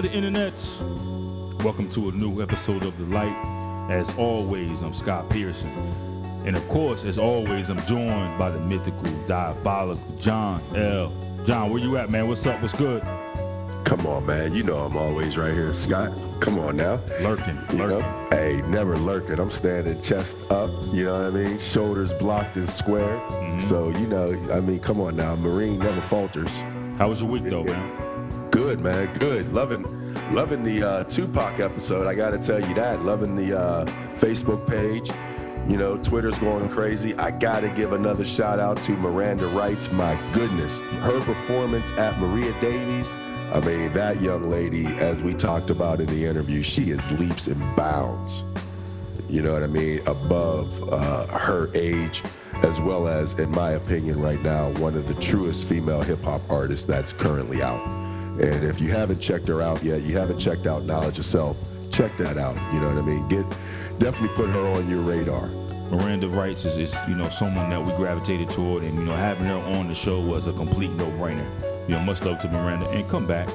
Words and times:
of 0.00 0.10
the 0.10 0.16
internet, 0.16 0.54
welcome 1.62 1.86
to 1.90 2.08
a 2.08 2.12
new 2.12 2.40
episode 2.40 2.84
of 2.84 2.96
The 2.96 3.04
Light. 3.14 3.36
As 3.90 4.16
always, 4.16 4.80
I'm 4.80 4.94
Scott 4.94 5.28
Pearson. 5.28 5.68
And 6.46 6.56
of 6.56 6.66
course, 6.70 7.04
as 7.04 7.18
always, 7.18 7.68
I'm 7.68 7.80
joined 7.80 8.38
by 8.38 8.50
the 8.50 8.60
mythical, 8.60 9.02
diabolical 9.26 10.02
John 10.18 10.62
L. 10.74 11.12
John, 11.44 11.68
where 11.68 11.82
you 11.82 11.98
at, 11.98 12.08
man? 12.08 12.28
What's 12.28 12.46
up? 12.46 12.62
What's 12.62 12.72
good? 12.72 13.02
Come 13.84 14.06
on, 14.06 14.24
man. 14.24 14.54
You 14.54 14.62
know 14.62 14.78
I'm 14.78 14.96
always 14.96 15.36
right 15.36 15.52
here, 15.52 15.74
Scott. 15.74 16.16
Come 16.40 16.58
on 16.60 16.78
now. 16.78 16.98
Lurking, 17.20 17.58
You 17.70 17.76
know? 17.76 17.86
lurking. 17.98 18.28
Hey, 18.30 18.62
never 18.68 18.96
lurking. 18.96 19.38
I'm 19.38 19.50
standing 19.50 20.00
chest 20.00 20.38
up, 20.48 20.70
you 20.94 21.04
know 21.04 21.24
what 21.24 21.26
I 21.26 21.44
mean? 21.44 21.58
Shoulders 21.58 22.14
blocked 22.14 22.56
and 22.56 22.70
square. 22.70 23.18
Mm-hmm. 23.18 23.58
So, 23.58 23.90
you 23.90 24.06
know, 24.06 24.30
I 24.50 24.60
mean, 24.60 24.80
come 24.80 24.98
on 24.98 25.16
now. 25.16 25.36
Marine 25.36 25.78
never 25.78 26.00
falters. 26.00 26.62
How 26.96 27.10
was 27.10 27.20
your 27.20 27.28
week, 27.28 27.44
though, 27.44 27.64
man? 27.64 28.10
Good, 28.50 28.80
man. 28.80 29.12
Good. 29.14 29.52
Loving 29.52 29.82
loving 30.30 30.62
the 30.62 30.82
uh, 30.82 31.04
Tupac 31.04 31.58
episode. 31.60 32.06
I 32.06 32.14
got 32.14 32.30
to 32.30 32.38
tell 32.38 32.60
you 32.60 32.74
that. 32.74 33.02
Loving 33.02 33.34
the 33.34 33.58
uh, 33.58 33.84
Facebook 34.16 34.66
page. 34.66 35.10
You 35.68 35.76
know, 35.76 35.96
Twitter's 35.98 36.38
going 36.38 36.68
crazy. 36.68 37.14
I 37.14 37.30
got 37.30 37.60
to 37.60 37.68
give 37.68 37.92
another 37.92 38.24
shout 38.24 38.58
out 38.58 38.80
to 38.82 38.92
Miranda 38.92 39.46
Wrights. 39.48 39.90
My 39.92 40.18
goodness. 40.32 40.80
Her 41.00 41.20
performance 41.20 41.92
at 41.92 42.18
Maria 42.18 42.52
Davies. 42.60 43.10
I 43.52 43.60
mean, 43.60 43.92
that 43.92 44.20
young 44.20 44.48
lady, 44.48 44.86
as 44.86 45.22
we 45.22 45.34
talked 45.34 45.70
about 45.70 46.00
in 46.00 46.06
the 46.06 46.24
interview, 46.24 46.62
she 46.62 46.90
is 46.90 47.10
leaps 47.10 47.48
and 47.48 47.60
bounds. 47.76 48.44
You 49.28 49.42
know 49.42 49.52
what 49.52 49.62
I 49.62 49.68
mean? 49.68 50.00
Above 50.06 50.92
uh, 50.92 51.26
her 51.26 51.68
age, 51.74 52.22
as 52.62 52.80
well 52.80 53.08
as, 53.08 53.34
in 53.34 53.50
my 53.50 53.72
opinion, 53.72 54.20
right 54.20 54.40
now, 54.42 54.70
one 54.74 54.94
of 54.94 55.08
the 55.08 55.14
truest 55.14 55.66
female 55.66 56.02
hip 56.02 56.22
hop 56.22 56.42
artists 56.48 56.86
that's 56.86 57.12
currently 57.12 57.62
out. 57.62 58.09
And 58.40 58.64
if 58.64 58.80
you 58.80 58.90
haven't 58.90 59.20
checked 59.20 59.46
her 59.48 59.60
out 59.60 59.82
yet, 59.82 60.02
you 60.02 60.16
haven't 60.16 60.38
checked 60.38 60.66
out 60.66 60.84
Knowledge 60.84 61.18
of 61.18 61.24
Self, 61.26 61.56
check 61.90 62.16
that 62.16 62.38
out. 62.38 62.56
You 62.72 62.80
know 62.80 62.88
what 62.88 62.96
I 62.96 63.02
mean? 63.02 63.28
Get 63.28 63.44
definitely 63.98 64.34
put 64.36 64.48
her 64.48 64.66
on 64.68 64.88
your 64.88 65.00
radar. 65.02 65.46
Miranda 65.90 66.28
Wrights 66.28 66.64
is, 66.64 66.76
is, 66.76 66.94
you 67.08 67.16
know, 67.16 67.28
someone 67.28 67.68
that 67.70 67.84
we 67.84 67.92
gravitated 67.94 68.48
toward, 68.48 68.84
and 68.84 68.94
you 68.96 69.04
know, 69.04 69.12
having 69.12 69.44
her 69.46 69.56
on 69.76 69.88
the 69.88 69.94
show 69.94 70.20
was 70.20 70.46
a 70.46 70.52
complete 70.52 70.90
no-brainer. 70.92 71.44
You 71.88 71.96
know, 71.96 72.00
much 72.00 72.22
love 72.22 72.38
to 72.40 72.48
Miranda, 72.48 72.88
and 72.90 73.08
come 73.08 73.26
back. 73.26 73.48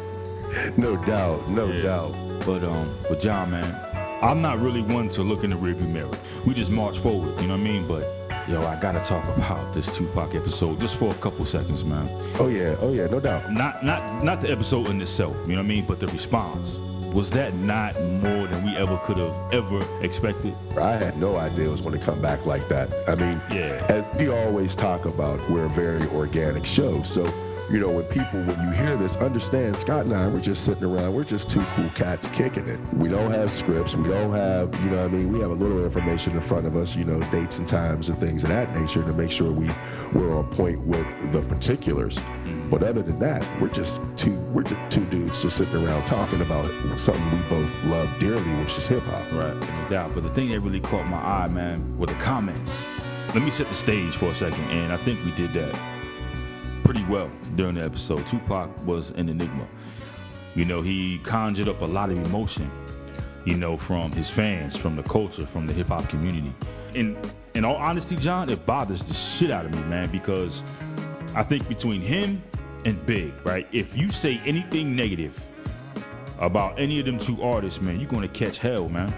No 0.77 0.97
doubt, 1.05 1.49
no 1.49 1.67
Yeah. 1.67 1.81
doubt. 1.81 2.11
But 2.45 2.63
um, 2.63 2.93
but 3.09 3.19
John, 3.19 3.49
man, 3.51 4.19
I'm 4.21 4.41
not 4.41 4.59
really 4.59 4.81
one 4.81 5.09
to 5.09 5.23
look 5.23 5.43
in 5.43 5.49
the 5.49 5.55
rearview 5.55 5.87
mirror. 5.89 6.11
We 6.45 6.53
just 6.53 6.69
march 6.69 6.99
forward, 6.99 7.39
you 7.41 7.47
know 7.47 7.53
what 7.55 7.61
I 7.61 7.63
mean? 7.63 7.87
But 7.87 8.03
yo, 8.47 8.61
I 8.63 8.75
gotta 8.79 8.99
talk 9.03 9.23
about 9.37 9.73
this 9.73 9.87
Tupac 9.95 10.35
episode 10.35 10.79
just 10.79 10.97
for 10.97 11.11
a 11.11 11.15
couple 11.15 11.45
seconds, 11.45 11.83
man. 11.83 12.07
Oh 12.39 12.47
yeah, 12.47 12.75
oh 12.79 12.91
yeah, 12.93 13.07
no 13.07 13.19
doubt. 13.19 13.51
Not 13.51 13.83
not 13.83 14.23
not 14.23 14.41
the 14.41 14.51
episode 14.51 14.87
in 14.89 15.01
itself, 15.01 15.35
you 15.47 15.53
know 15.53 15.59
what 15.61 15.65
I 15.65 15.67
mean? 15.67 15.85
But 15.85 15.99
the 15.99 16.07
response. 16.07 16.77
Was 17.13 17.31
that 17.31 17.53
not 17.53 17.95
more 18.01 18.45
than 18.45 18.65
we 18.65 18.75
ever 18.75 18.97
could 19.05 19.17
have 19.19 19.53
ever 19.53 19.79
expected? 20.03 20.53
I 20.77 20.97
had 20.97 21.17
no 21.17 21.37
idea 21.37 21.67
it 21.67 21.71
was 21.71 21.79
going 21.79 21.97
to 21.97 22.05
come 22.05 22.21
back 22.21 22.45
like 22.45 22.67
that. 22.67 22.93
I 23.07 23.15
mean, 23.15 23.41
Yeah. 23.49 23.85
as 23.87 24.09
we 24.19 24.27
always 24.27 24.75
talk 24.75 25.05
about, 25.05 25.39
we're 25.49 25.63
a 25.63 25.69
very 25.69 26.05
organic 26.09 26.65
show. 26.65 27.01
So, 27.03 27.23
you 27.69 27.79
know, 27.79 27.89
when 27.89 28.05
people, 28.05 28.41
when 28.43 28.61
you 28.61 28.71
hear 28.71 28.95
this, 28.95 29.15
understand 29.17 29.75
Scott 29.75 30.05
and 30.05 30.13
I, 30.13 30.27
we're 30.27 30.39
just 30.39 30.65
sitting 30.65 30.83
around, 30.83 31.13
we're 31.13 31.23
just 31.23 31.49
two 31.49 31.63
cool 31.71 31.89
cats 31.89 32.27
kicking 32.27 32.67
it. 32.67 32.79
We 32.93 33.09
don't 33.09 33.31
have 33.31 33.49
scripts. 33.49 33.95
We 33.95 34.07
don't 34.07 34.33
have, 34.33 34.73
you 34.83 34.91
know 34.91 35.03
I 35.03 35.07
mean? 35.07 35.31
We 35.31 35.39
have 35.39 35.49
a 35.49 35.55
little 35.55 35.83
information 35.83 36.33
in 36.33 36.41
front 36.41 36.67
of 36.67 36.75
us, 36.75 36.95
you 36.95 37.05
know, 37.05 37.19
dates 37.31 37.57
and 37.57 37.67
times 37.67 38.09
and 38.09 38.19
things 38.19 38.43
of 38.43 38.49
that 38.49 38.75
nature 38.75 39.03
to 39.03 39.13
make 39.13 39.31
sure 39.31 39.51
we, 39.51 39.67
we're 40.13 40.37
on 40.37 40.47
point 40.51 40.79
with 40.81 41.07
the 41.31 41.41
particulars. 41.41 42.19
But 42.69 42.83
other 42.83 43.01
than 43.01 43.17
that, 43.19 43.43
we're 43.59 43.69
just 43.69 43.99
two, 44.15 44.33
we're 44.53 44.63
just 44.63 44.91
two 44.91 45.05
dudes 45.05 45.41
just 45.41 45.57
sitting 45.57 45.75
around 45.75 46.05
talking 46.05 46.41
about 46.41 46.69
something 46.99 47.31
we 47.31 47.39
both 47.49 47.83
love 47.85 48.09
dearly, 48.19 48.53
which 48.61 48.77
is 48.77 48.87
hip 48.87 49.03
hop. 49.03 49.31
Right, 49.31 49.55
no 49.55 49.89
doubt. 49.89 50.13
But 50.13 50.21
the 50.21 50.29
thing 50.29 50.49
that 50.49 50.59
really 50.59 50.81
caught 50.81 51.07
my 51.07 51.17
eye, 51.17 51.47
man, 51.47 51.97
were 51.97 52.07
the 52.07 52.13
comments. 52.15 52.75
Let 53.33 53.43
me 53.43 53.49
set 53.49 53.67
the 53.67 53.75
stage 53.75 54.15
for 54.15 54.27
a 54.27 54.35
second, 54.35 54.63
and 54.65 54.93
I 54.93 54.97
think 54.97 55.23
we 55.25 55.31
did 55.31 55.51
that 55.53 55.94
pretty 56.85 57.03
well 57.05 57.29
during 57.55 57.75
the 57.75 57.83
episode. 57.83 58.25
Tupac 58.27 58.69
was 58.85 59.09
an 59.11 59.27
enigma. 59.27 59.67
You 60.53 60.65
know, 60.65 60.81
he 60.81 61.17
conjured 61.23 61.67
up 61.67 61.81
a 61.81 61.85
lot 61.85 62.11
of 62.11 62.17
emotion, 62.17 62.71
you 63.43 63.57
know, 63.57 63.75
from 63.75 64.11
his 64.11 64.29
fans, 64.29 64.77
from 64.77 64.95
the 64.95 65.01
culture, 65.01 65.47
from 65.47 65.65
the 65.65 65.73
hip 65.73 65.87
hop 65.87 66.07
community. 66.07 66.53
And 66.93 67.17
in 67.55 67.65
all 67.65 67.75
honesty, 67.75 68.15
John, 68.15 68.49
it 68.49 68.65
bothers 68.67 69.01
the 69.03 69.15
shit 69.15 69.49
out 69.49 69.65
of 69.65 69.71
me, 69.73 69.81
man, 69.85 70.09
because 70.11 70.61
I 71.35 71.43
think 71.43 71.67
between 71.67 72.01
him 72.01 72.41
and 72.85 73.03
Big, 73.07 73.33
right, 73.43 73.67
if 73.71 73.97
you 73.97 74.11
say 74.11 74.39
anything 74.45 74.95
negative 74.95 75.43
about 76.39 76.79
any 76.79 76.99
of 76.99 77.07
them 77.07 77.17
two 77.17 77.41
artists, 77.41 77.81
man, 77.81 77.99
you're 77.99 78.09
gonna 78.09 78.27
catch 78.27 78.59
hell, 78.59 78.87
man. 78.89 79.11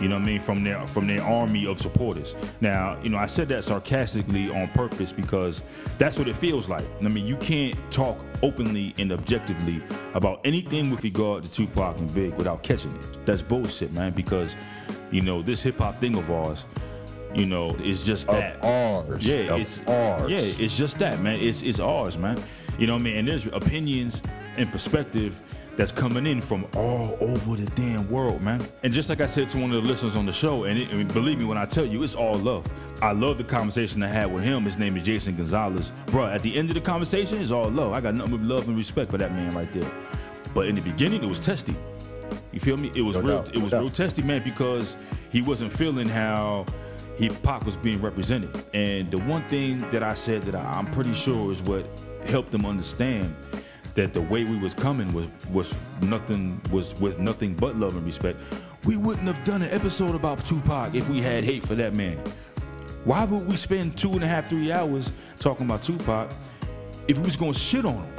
You 0.00 0.08
know 0.08 0.16
what 0.16 0.24
I 0.24 0.26
mean? 0.26 0.40
From 0.40 0.62
their 0.62 0.86
from 0.86 1.06
their 1.06 1.22
army 1.22 1.66
of 1.66 1.80
supporters. 1.80 2.34
Now, 2.60 2.98
you 3.02 3.10
know, 3.10 3.18
I 3.18 3.26
said 3.26 3.48
that 3.48 3.64
sarcastically 3.64 4.50
on 4.50 4.68
purpose 4.68 5.12
because 5.12 5.62
that's 5.98 6.16
what 6.18 6.28
it 6.28 6.36
feels 6.36 6.68
like. 6.68 6.84
I 7.00 7.08
mean, 7.08 7.26
you 7.26 7.36
can't 7.36 7.76
talk 7.90 8.18
openly 8.42 8.94
and 8.98 9.10
objectively 9.10 9.82
about 10.14 10.40
anything 10.44 10.90
with 10.90 11.02
regard 11.02 11.44
to 11.44 11.50
Tupac 11.50 11.98
and 11.98 12.12
Big 12.14 12.34
without 12.34 12.62
catching 12.62 12.94
it. 12.96 13.26
That's 13.26 13.42
bullshit, 13.42 13.92
man, 13.92 14.12
because 14.12 14.54
you 15.10 15.20
know, 15.20 15.42
this 15.42 15.62
hip 15.62 15.78
hop 15.78 15.96
thing 15.96 16.16
of 16.16 16.30
ours, 16.30 16.64
you 17.34 17.46
know, 17.46 17.70
is 17.82 18.04
just 18.04 18.28
that. 18.28 18.56
Of 18.56 18.64
ours. 19.08 19.26
Yeah, 19.26 19.54
of 19.54 19.60
it's 19.60 19.80
ours. 19.86 20.30
Yeah, 20.30 20.64
it's 20.64 20.76
just 20.76 20.98
that, 20.98 21.20
man. 21.20 21.40
It's 21.40 21.62
it's 21.62 21.80
ours, 21.80 22.16
man. 22.16 22.42
You 22.78 22.86
know 22.86 22.94
what 22.94 23.00
I 23.00 23.04
mean? 23.04 23.16
And 23.16 23.28
there's 23.28 23.46
opinions 23.46 24.22
and 24.56 24.70
perspective 24.70 25.40
that's 25.78 25.92
coming 25.92 26.26
in 26.26 26.42
from 26.42 26.66
all 26.76 27.16
over 27.20 27.54
the 27.56 27.64
damn 27.76 28.10
world, 28.10 28.42
man. 28.42 28.60
And 28.82 28.92
just 28.92 29.08
like 29.08 29.20
I 29.20 29.26
said 29.26 29.48
to 29.50 29.58
one 29.58 29.72
of 29.72 29.80
the 29.82 29.88
listeners 29.88 30.16
on 30.16 30.26
the 30.26 30.32
show, 30.32 30.64
and, 30.64 30.76
it, 30.78 30.92
mean, 30.92 31.06
believe 31.08 31.38
me 31.38 31.44
when 31.44 31.56
I 31.56 31.66
tell 31.66 31.86
you, 31.86 32.02
it's 32.02 32.16
all 32.16 32.34
love. 32.34 32.66
I 33.00 33.12
love 33.12 33.38
the 33.38 33.44
conversation 33.44 34.02
I 34.02 34.08
had 34.08 34.30
with 34.32 34.42
him. 34.42 34.64
His 34.64 34.76
name 34.76 34.96
is 34.96 35.04
Jason 35.04 35.36
Gonzalez. 35.36 35.92
Bro, 36.06 36.26
at 36.26 36.42
the 36.42 36.56
end 36.56 36.68
of 36.68 36.74
the 36.74 36.80
conversation, 36.80 37.40
it's 37.40 37.52
all 37.52 37.70
love. 37.70 37.92
I 37.92 38.00
got 38.00 38.14
nothing 38.16 38.36
but 38.38 38.44
love 38.44 38.66
and 38.66 38.76
respect 38.76 39.10
for 39.12 39.18
that 39.18 39.32
man 39.32 39.54
right 39.54 39.72
there. 39.72 39.88
But 40.52 40.66
in 40.66 40.74
the 40.74 40.80
beginning, 40.80 41.22
it 41.22 41.28
was 41.28 41.38
testy. 41.38 41.76
You 42.50 42.58
feel 42.58 42.76
me? 42.76 42.90
It 42.96 43.02
was 43.02 43.14
No 43.16 43.22
real. 43.22 43.36
doubt, 43.42 43.48
It 43.50 43.54
no 43.58 43.62
was 43.62 43.70
doubt. 43.70 43.80
real 43.82 43.90
testy, 43.90 44.22
man, 44.22 44.42
because 44.42 44.96
he 45.30 45.42
wasn't 45.42 45.72
feeling 45.72 46.08
how 46.08 46.66
hip 47.18 47.34
hop 47.44 47.64
was 47.64 47.76
being 47.76 48.00
represented. 48.02 48.50
And 48.74 49.10
the 49.12 49.18
one 49.18 49.48
thing 49.48 49.88
that 49.92 50.02
I 50.02 50.14
said 50.14 50.42
that 50.42 50.56
I, 50.56 50.64
I'm 50.72 50.90
pretty 50.90 51.14
sure 51.14 51.52
is 51.52 51.62
what 51.62 51.86
helped 52.26 52.50
them 52.50 52.66
understand 52.66 53.32
that 53.98 54.14
the 54.14 54.22
way 54.22 54.44
we 54.44 54.56
was 54.56 54.74
coming 54.74 55.12
was 55.12 55.26
was 55.50 55.74
nothing 56.02 56.60
was 56.70 56.94
with 57.00 57.18
nothing 57.18 57.52
but 57.54 57.74
love 57.74 57.96
and 57.96 58.06
respect. 58.06 58.38
We 58.84 58.96
wouldn't 58.96 59.26
have 59.26 59.42
done 59.44 59.60
an 59.60 59.70
episode 59.70 60.14
about 60.14 60.44
Tupac 60.46 60.94
if 60.94 61.08
we 61.08 61.20
had 61.20 61.42
hate 61.42 61.66
for 61.66 61.74
that 61.74 61.96
man. 61.96 62.16
Why 63.02 63.24
would 63.24 63.48
we 63.48 63.56
spend 63.56 63.98
two 63.98 64.12
and 64.12 64.22
a 64.22 64.28
half, 64.28 64.48
three 64.48 64.70
hours 64.70 65.10
talking 65.40 65.66
about 65.66 65.82
Tupac 65.82 66.30
if 67.08 67.18
we 67.18 67.24
was 67.24 67.36
gonna 67.36 67.54
shit 67.54 67.84
on 67.84 67.96
him? 67.96 68.14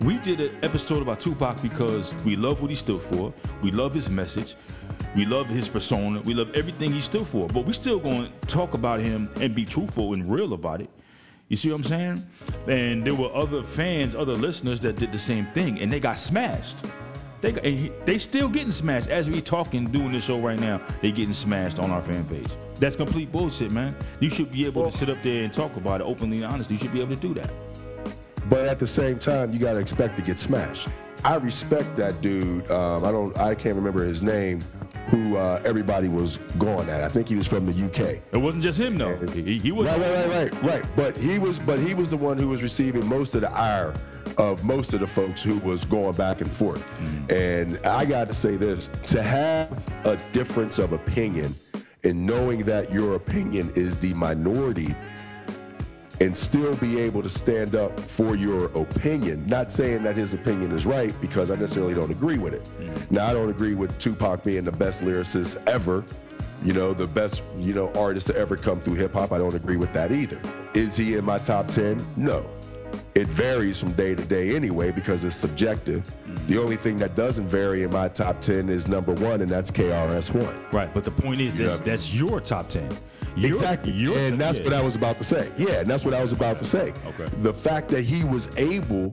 We 0.00 0.16
did 0.18 0.40
an 0.40 0.56
episode 0.62 1.02
about 1.02 1.20
Tupac 1.20 1.60
because 1.60 2.14
we 2.24 2.36
love 2.36 2.62
what 2.62 2.70
he 2.70 2.76
stood 2.76 3.02
for. 3.02 3.34
We 3.62 3.70
love 3.70 3.92
his 3.92 4.08
message. 4.08 4.56
We 5.14 5.26
love 5.26 5.48
his 5.48 5.68
persona. 5.68 6.22
We 6.22 6.32
love 6.32 6.54
everything 6.54 6.92
he 6.92 7.02
stood 7.02 7.26
for. 7.26 7.46
But 7.46 7.66
we 7.66 7.74
still 7.74 8.00
to 8.00 8.30
talk 8.46 8.72
about 8.72 9.00
him 9.00 9.28
and 9.38 9.54
be 9.54 9.66
truthful 9.66 10.14
and 10.14 10.30
real 10.30 10.54
about 10.54 10.80
it. 10.80 10.88
You 11.48 11.56
see 11.56 11.70
what 11.70 11.76
I'm 11.76 11.84
saying? 11.84 12.26
And 12.66 13.06
there 13.06 13.14
were 13.14 13.34
other 13.34 13.62
fans, 13.62 14.14
other 14.14 14.34
listeners 14.34 14.80
that 14.80 14.96
did 14.96 15.12
the 15.12 15.18
same 15.18 15.46
thing, 15.46 15.80
and 15.80 15.90
they 15.90 15.98
got 16.00 16.18
smashed. 16.18 16.76
They 17.40 17.52
got, 17.52 17.64
he- 17.64 17.92
they 18.04 18.18
still 18.18 18.48
getting 18.48 18.72
smashed 18.72 19.08
as 19.08 19.30
we 19.30 19.40
talking, 19.40 19.86
doing 19.90 20.12
this 20.12 20.24
show 20.24 20.38
right 20.40 20.58
now. 20.60 20.80
They 21.00 21.10
getting 21.12 21.32
smashed 21.32 21.78
on 21.78 21.90
our 21.90 22.02
fan 22.02 22.24
page. 22.26 22.48
That's 22.78 22.96
complete 22.96 23.32
bullshit, 23.32 23.70
man. 23.70 23.96
You 24.20 24.28
should 24.28 24.52
be 24.52 24.66
able 24.66 24.90
to 24.90 24.96
sit 24.96 25.08
up 25.08 25.22
there 25.22 25.44
and 25.44 25.52
talk 25.52 25.74
about 25.76 26.00
it 26.00 26.04
openly 26.04 26.42
and 26.42 26.52
honestly. 26.52 26.76
You 26.76 26.80
should 26.82 26.92
be 26.92 27.00
able 27.00 27.14
to 27.16 27.20
do 27.20 27.34
that. 27.34 27.50
But 28.50 28.66
at 28.66 28.78
the 28.78 28.86
same 28.86 29.18
time, 29.18 29.52
you 29.52 29.58
gotta 29.58 29.78
expect 29.78 30.16
to 30.16 30.22
get 30.22 30.38
smashed. 30.38 30.88
I 31.24 31.34
respect 31.36 31.96
that 31.96 32.20
dude. 32.22 32.70
Um, 32.70 33.04
I 33.04 33.10
don't. 33.10 33.36
I 33.38 33.54
can't 33.54 33.74
remember 33.74 34.04
his 34.04 34.22
name. 34.22 34.62
Who 35.08 35.36
uh, 35.36 35.62
everybody 35.64 36.08
was 36.08 36.38
going 36.58 36.88
at. 36.90 37.02
I 37.02 37.08
think 37.08 37.28
he 37.28 37.36
was 37.36 37.46
from 37.46 37.64
the 37.64 37.86
UK. 37.86 38.20
It 38.32 38.36
wasn't 38.36 38.62
just 38.62 38.78
him 38.78 38.98
though. 38.98 39.16
He, 39.28 39.58
he 39.58 39.72
was 39.72 39.88
Right, 39.88 39.98
right, 40.00 40.26
right, 40.26 40.52
right, 40.52 40.62
right. 40.62 40.84
But 40.96 41.16
he 41.16 41.38
was, 41.38 41.58
but 41.58 41.78
he 41.78 41.94
was 41.94 42.10
the 42.10 42.16
one 42.16 42.38
who 42.38 42.48
was 42.48 42.62
receiving 42.62 43.06
most 43.06 43.34
of 43.34 43.40
the 43.40 43.52
ire 43.52 43.94
of 44.36 44.62
most 44.64 44.92
of 44.92 45.00
the 45.00 45.06
folks 45.06 45.42
who 45.42 45.58
was 45.58 45.84
going 45.84 46.14
back 46.14 46.40
and 46.40 46.50
forth. 46.50 46.84
And 47.30 47.78
I 47.86 48.04
got 48.04 48.28
to 48.28 48.34
say 48.34 48.56
this: 48.56 48.90
to 49.06 49.22
have 49.22 49.70
a 50.06 50.16
difference 50.32 50.78
of 50.78 50.92
opinion, 50.92 51.54
and 52.04 52.26
knowing 52.26 52.64
that 52.64 52.92
your 52.92 53.14
opinion 53.14 53.72
is 53.74 53.98
the 53.98 54.12
minority, 54.14 54.94
and 56.20 56.36
still 56.36 56.74
be 56.76 56.98
able 56.98 57.22
to 57.22 57.28
stand 57.28 57.74
up 57.74 57.98
for 57.98 58.34
your 58.34 58.66
opinion. 58.66 59.46
Not 59.46 59.72
saying 59.72 60.02
that 60.02 60.16
his 60.16 60.34
opinion 60.34 60.72
is 60.72 60.84
right 60.86 61.14
because 61.20 61.50
I 61.50 61.56
necessarily 61.56 61.94
don't 61.94 62.10
agree 62.10 62.38
with 62.38 62.54
it. 62.54 62.64
Mm. 62.80 63.10
Now 63.10 63.26
I 63.26 63.32
don't 63.32 63.50
agree 63.50 63.74
with 63.74 63.96
Tupac 63.98 64.42
being 64.44 64.64
the 64.64 64.72
best 64.72 65.02
lyricist 65.02 65.62
ever, 65.66 66.04
you 66.64 66.72
know, 66.72 66.92
the 66.92 67.06
best, 67.06 67.42
you 67.58 67.72
know, 67.72 67.92
artist 67.94 68.26
to 68.28 68.36
ever 68.36 68.56
come 68.56 68.80
through 68.80 68.94
hip 68.94 69.12
hop. 69.12 69.32
I 69.32 69.38
don't 69.38 69.54
agree 69.54 69.76
with 69.76 69.92
that 69.92 70.10
either. 70.10 70.40
Is 70.74 70.96
he 70.96 71.14
in 71.14 71.24
my 71.24 71.38
top 71.38 71.68
10? 71.68 72.04
No. 72.16 72.48
It 73.14 73.26
varies 73.26 73.78
from 73.80 73.92
day 73.92 74.14
to 74.14 74.24
day 74.24 74.54
anyway 74.54 74.90
because 74.90 75.24
it's 75.24 75.34
subjective. 75.34 76.10
Mm. 76.26 76.46
The 76.46 76.58
only 76.58 76.76
thing 76.76 76.98
that 76.98 77.14
doesn't 77.14 77.46
vary 77.46 77.84
in 77.84 77.92
my 77.92 78.08
top 78.08 78.40
10 78.40 78.68
is 78.68 78.88
number 78.88 79.12
1 79.12 79.40
and 79.40 79.48
that's 79.48 79.70
KRS-One. 79.70 80.64
Right, 80.72 80.92
but 80.92 81.04
the 81.04 81.10
point 81.10 81.40
is 81.40 81.58
you 81.58 81.76
that's 81.78 82.12
your 82.12 82.40
top 82.40 82.68
10. 82.68 82.88
You're, 83.38 83.56
exactly. 83.56 83.92
You're, 83.92 84.18
and 84.18 84.40
that's 84.40 84.58
yeah. 84.58 84.64
what 84.64 84.74
I 84.74 84.82
was 84.82 84.96
about 84.96 85.18
to 85.18 85.24
say. 85.24 85.50
Yeah, 85.56 85.80
and 85.80 85.90
that's 85.90 86.04
what 86.04 86.14
I 86.14 86.20
was 86.20 86.32
about 86.32 86.58
to 86.58 86.64
say. 86.64 86.92
Okay. 87.06 87.26
The 87.42 87.54
fact 87.54 87.88
that 87.90 88.02
he 88.02 88.24
was 88.24 88.48
able 88.56 89.12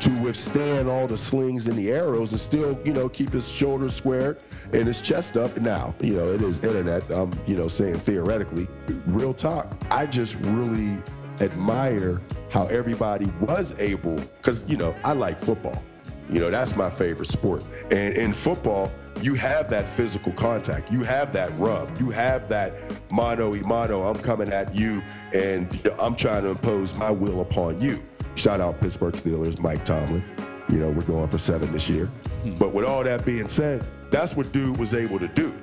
to 0.00 0.10
withstand 0.22 0.88
all 0.88 1.06
the 1.06 1.16
slings 1.16 1.68
and 1.68 1.76
the 1.76 1.90
arrows 1.90 2.32
and 2.32 2.40
still, 2.40 2.78
you 2.84 2.92
know, 2.92 3.08
keep 3.08 3.30
his 3.30 3.50
shoulders 3.50 3.94
squared 3.94 4.38
and 4.72 4.86
his 4.86 5.00
chest 5.00 5.36
up. 5.36 5.56
Now, 5.58 5.94
you 6.00 6.14
know, 6.14 6.28
it 6.28 6.42
is 6.42 6.62
internet. 6.62 7.08
I'm, 7.10 7.32
you 7.46 7.56
know, 7.56 7.68
saying 7.68 7.98
theoretically. 8.00 8.68
Real 9.06 9.32
talk. 9.32 9.72
I 9.90 10.06
just 10.06 10.34
really 10.36 10.98
admire 11.40 12.20
how 12.50 12.66
everybody 12.66 13.26
was 13.40 13.72
able, 13.78 14.16
because, 14.16 14.68
you 14.68 14.76
know, 14.76 14.94
I 15.04 15.12
like 15.12 15.42
football. 15.42 15.82
You 16.30 16.40
know, 16.40 16.50
that's 16.50 16.74
my 16.76 16.90
favorite 16.90 17.28
sport. 17.28 17.62
And 17.90 18.14
in 18.16 18.32
football, 18.32 18.90
you 19.22 19.34
have 19.34 19.70
that 19.70 19.88
physical 19.88 20.32
contact. 20.32 20.92
You 20.92 21.02
have 21.02 21.32
that 21.32 21.50
rub. 21.58 21.98
You 21.98 22.10
have 22.10 22.48
that 22.48 22.74
mano 23.10 23.50
y 23.50 23.60
mano. 23.60 24.04
I'm 24.04 24.18
coming 24.18 24.52
at 24.52 24.74
you 24.74 25.02
and 25.34 25.68
I'm 25.98 26.16
trying 26.16 26.42
to 26.42 26.50
impose 26.50 26.94
my 26.94 27.10
will 27.10 27.40
upon 27.40 27.80
you. 27.80 28.02
Shout 28.34 28.60
out 28.60 28.80
Pittsburgh 28.80 29.14
Steelers, 29.14 29.58
Mike 29.58 29.84
Tomlin. 29.84 30.22
You 30.68 30.78
know, 30.78 30.90
we're 30.90 31.02
going 31.02 31.28
for 31.28 31.38
seven 31.38 31.72
this 31.72 31.88
year. 31.88 32.06
Hmm. 32.42 32.54
But 32.54 32.72
with 32.72 32.84
all 32.84 33.02
that 33.04 33.24
being 33.24 33.48
said, 33.48 33.84
that's 34.10 34.36
what 34.36 34.52
dude 34.52 34.76
was 34.76 34.94
able 34.94 35.18
to 35.18 35.28
do. 35.28 35.54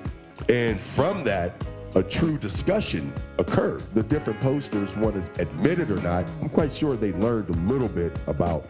And 0.49 0.79
from 0.79 1.23
that, 1.25 1.61
a 1.95 2.01
true 2.01 2.37
discussion 2.37 3.13
occurred. 3.37 3.83
The 3.93 4.01
different 4.01 4.39
posters, 4.39 4.95
one 4.95 5.13
is 5.13 5.29
admitted 5.37 5.91
or 5.91 6.01
not, 6.01 6.25
I'm 6.41 6.49
quite 6.49 6.71
sure 6.71 6.95
they 6.95 7.13
learned 7.13 7.49
a 7.49 7.71
little 7.71 7.87
bit 7.87 8.17
about, 8.25 8.67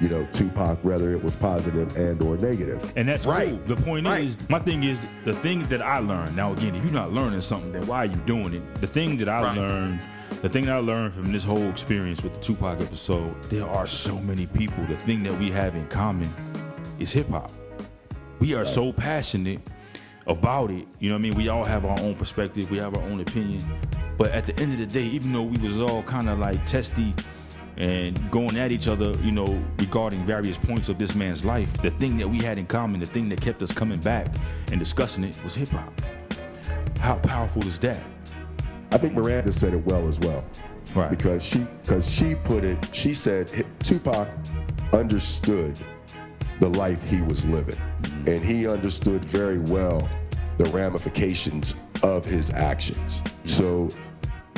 you 0.00 0.08
know, 0.08 0.26
Tupac, 0.32 0.78
whether 0.84 1.12
it 1.12 1.22
was 1.22 1.34
positive 1.36 1.96
and 1.96 2.20
or 2.22 2.36
negative. 2.36 2.92
And 2.96 3.08
that's 3.08 3.24
Right. 3.26 3.48
cool. 3.66 3.76
The 3.76 3.82
point 3.82 4.06
Right. 4.06 4.24
is, 4.24 4.36
my 4.48 4.58
thing 4.58 4.82
is, 4.84 4.98
the 5.24 5.32
thing 5.34 5.62
that 5.68 5.80
I 5.80 5.98
learned. 5.98 6.36
Now, 6.36 6.52
again, 6.52 6.74
if 6.74 6.84
you're 6.84 6.92
not 6.92 7.12
learning 7.12 7.40
something, 7.40 7.72
then 7.72 7.86
why 7.86 7.98
are 7.98 8.06
you 8.06 8.16
doing 8.26 8.52
it? 8.54 8.80
The 8.80 8.86
thing 8.86 9.16
that 9.18 9.28
I 9.28 9.42
Right. 9.42 9.56
learned, 9.56 10.00
the 10.42 10.48
thing 10.48 10.66
that 10.66 10.74
I 10.76 10.80
learned 10.80 11.14
from 11.14 11.32
this 11.32 11.44
whole 11.44 11.68
experience 11.70 12.22
with 12.22 12.34
the 12.34 12.40
Tupac 12.40 12.80
episode, 12.80 13.34
there 13.48 13.66
are 13.66 13.86
so 13.86 14.20
many 14.20 14.46
people. 14.46 14.84
The 14.86 14.96
thing 14.96 15.22
that 15.22 15.38
we 15.38 15.50
have 15.50 15.74
in 15.76 15.86
common 15.86 16.28
is 16.98 17.12
hip 17.12 17.30
hop. 17.30 17.50
We 18.38 18.54
are 18.54 18.66
so 18.66 18.92
passionate 18.92 19.60
about 20.26 20.70
it. 20.70 20.86
You 20.98 21.08
know 21.08 21.14
what 21.14 21.20
I 21.20 21.22
mean? 21.22 21.34
We 21.36 21.48
all 21.48 21.64
have 21.64 21.84
our 21.86 21.98
own 22.00 22.16
perspective. 22.16 22.70
We 22.70 22.76
have 22.78 22.94
our 22.96 23.02
own 23.02 23.20
opinion. 23.20 23.62
But 24.18 24.32
at 24.32 24.44
the 24.44 24.58
end 24.60 24.72
of 24.72 24.78
the 24.78 24.86
day, 24.86 25.04
even 25.04 25.32
though 25.32 25.42
we 25.42 25.56
was 25.58 25.78
all 25.78 26.02
kind 26.02 26.28
of 26.28 26.38
like 26.38 26.64
testy 26.66 27.14
and 27.76 28.30
going 28.30 28.56
at 28.56 28.72
each 28.72 28.88
other, 28.88 29.12
you 29.22 29.32
know, 29.32 29.62
regarding 29.78 30.24
various 30.24 30.56
points 30.56 30.88
of 30.88 30.98
this 30.98 31.14
man's 31.14 31.44
life, 31.44 31.70
the 31.82 31.90
thing 31.90 32.16
that 32.18 32.28
we 32.28 32.38
had 32.38 32.58
in 32.58 32.66
common, 32.66 33.00
the 33.00 33.06
thing 33.06 33.28
that 33.28 33.40
kept 33.40 33.62
us 33.62 33.72
coming 33.72 34.00
back 34.00 34.28
and 34.70 34.80
discussing 34.80 35.24
it 35.24 35.38
was 35.44 35.54
hip 35.54 35.68
hop. 35.68 35.92
How 36.98 37.16
powerful 37.16 37.66
is 37.66 37.78
that? 37.80 38.02
I 38.90 38.98
think 38.98 39.14
Miranda 39.14 39.52
said 39.52 39.74
it 39.74 39.84
well 39.84 40.08
as 40.08 40.18
well. 40.20 40.44
Right. 40.94 41.10
Because 41.10 41.42
she 41.42 41.66
because 41.82 42.08
she 42.08 42.34
put 42.34 42.64
it, 42.64 42.94
she 42.94 43.12
said 43.12 43.66
Tupac 43.80 44.28
understood 44.92 45.78
the 46.60 46.68
life 46.70 47.06
he 47.08 47.20
was 47.20 47.44
living. 47.44 47.76
Mm-hmm. 47.76 48.28
And 48.28 48.44
he 48.44 48.66
understood 48.66 49.24
very 49.24 49.58
well 49.58 50.08
the 50.56 50.64
ramifications 50.66 51.74
of 52.02 52.24
his 52.24 52.50
actions. 52.50 53.20
So 53.44 53.90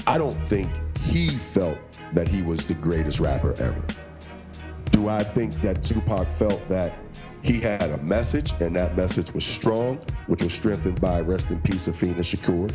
I 0.07 0.19
don't 0.19 0.39
think 0.43 0.71
he 1.09 1.29
felt 1.29 1.79
that 2.13 2.29
he 2.29 2.43
was 2.43 2.67
the 2.67 2.75
greatest 2.75 3.19
rapper 3.19 3.53
ever. 3.63 3.83
Do 4.91 5.09
I 5.09 5.23
think 5.23 5.55
that 5.63 5.83
Tupac 5.83 6.31
felt 6.35 6.67
that 6.69 6.95
he 7.43 7.61
had 7.61 7.91
a 7.91 7.99
message 7.99 8.53
and 8.61 8.77
that 8.77 8.97
message 8.97 9.33
was 9.33 9.45
strong, 9.45 9.97
which 10.27 10.43
was 10.43 10.53
strengthened 10.53 11.01
by 11.01 11.21
rest 11.21 11.51
in 11.51 11.61
peace 11.63 11.89
Afeni 11.89 12.17
Shakur? 12.17 12.75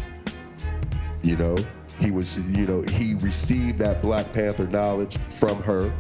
You 1.22 1.38
know, 1.38 1.58
he 2.00 2.12
was, 2.12 2.38
you 2.38 2.66
know, 2.66 2.82
he 2.82 3.14
received 3.16 3.78
that 3.80 4.02
Black 4.02 4.34
Panther 4.34 4.68
knowledge 4.68 5.18
from 5.18 5.62
her. 5.64 5.94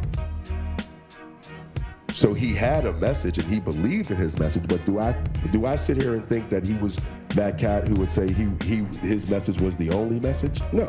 So 2.09 2.33
he 2.33 2.53
had 2.53 2.85
a 2.85 2.93
message 2.93 3.37
and 3.37 3.51
he 3.51 3.59
believed 3.59 4.11
in 4.11 4.17
his 4.17 4.39
message. 4.39 4.67
But 4.67 4.85
do 4.85 4.99
I 4.99 5.11
do 5.51 5.65
I 5.65 5.75
sit 5.75 6.01
here 6.01 6.13
and 6.13 6.27
think 6.27 6.49
that 6.49 6.65
he 6.65 6.75
was 6.75 6.99
that 7.29 7.57
cat 7.57 7.87
who 7.87 7.95
would 7.95 8.09
say 8.09 8.31
he 8.31 8.47
he 8.63 8.83
his 9.05 9.29
message 9.29 9.59
was 9.59 9.75
the 9.77 9.89
only 9.89 10.19
message? 10.19 10.61
No. 10.71 10.87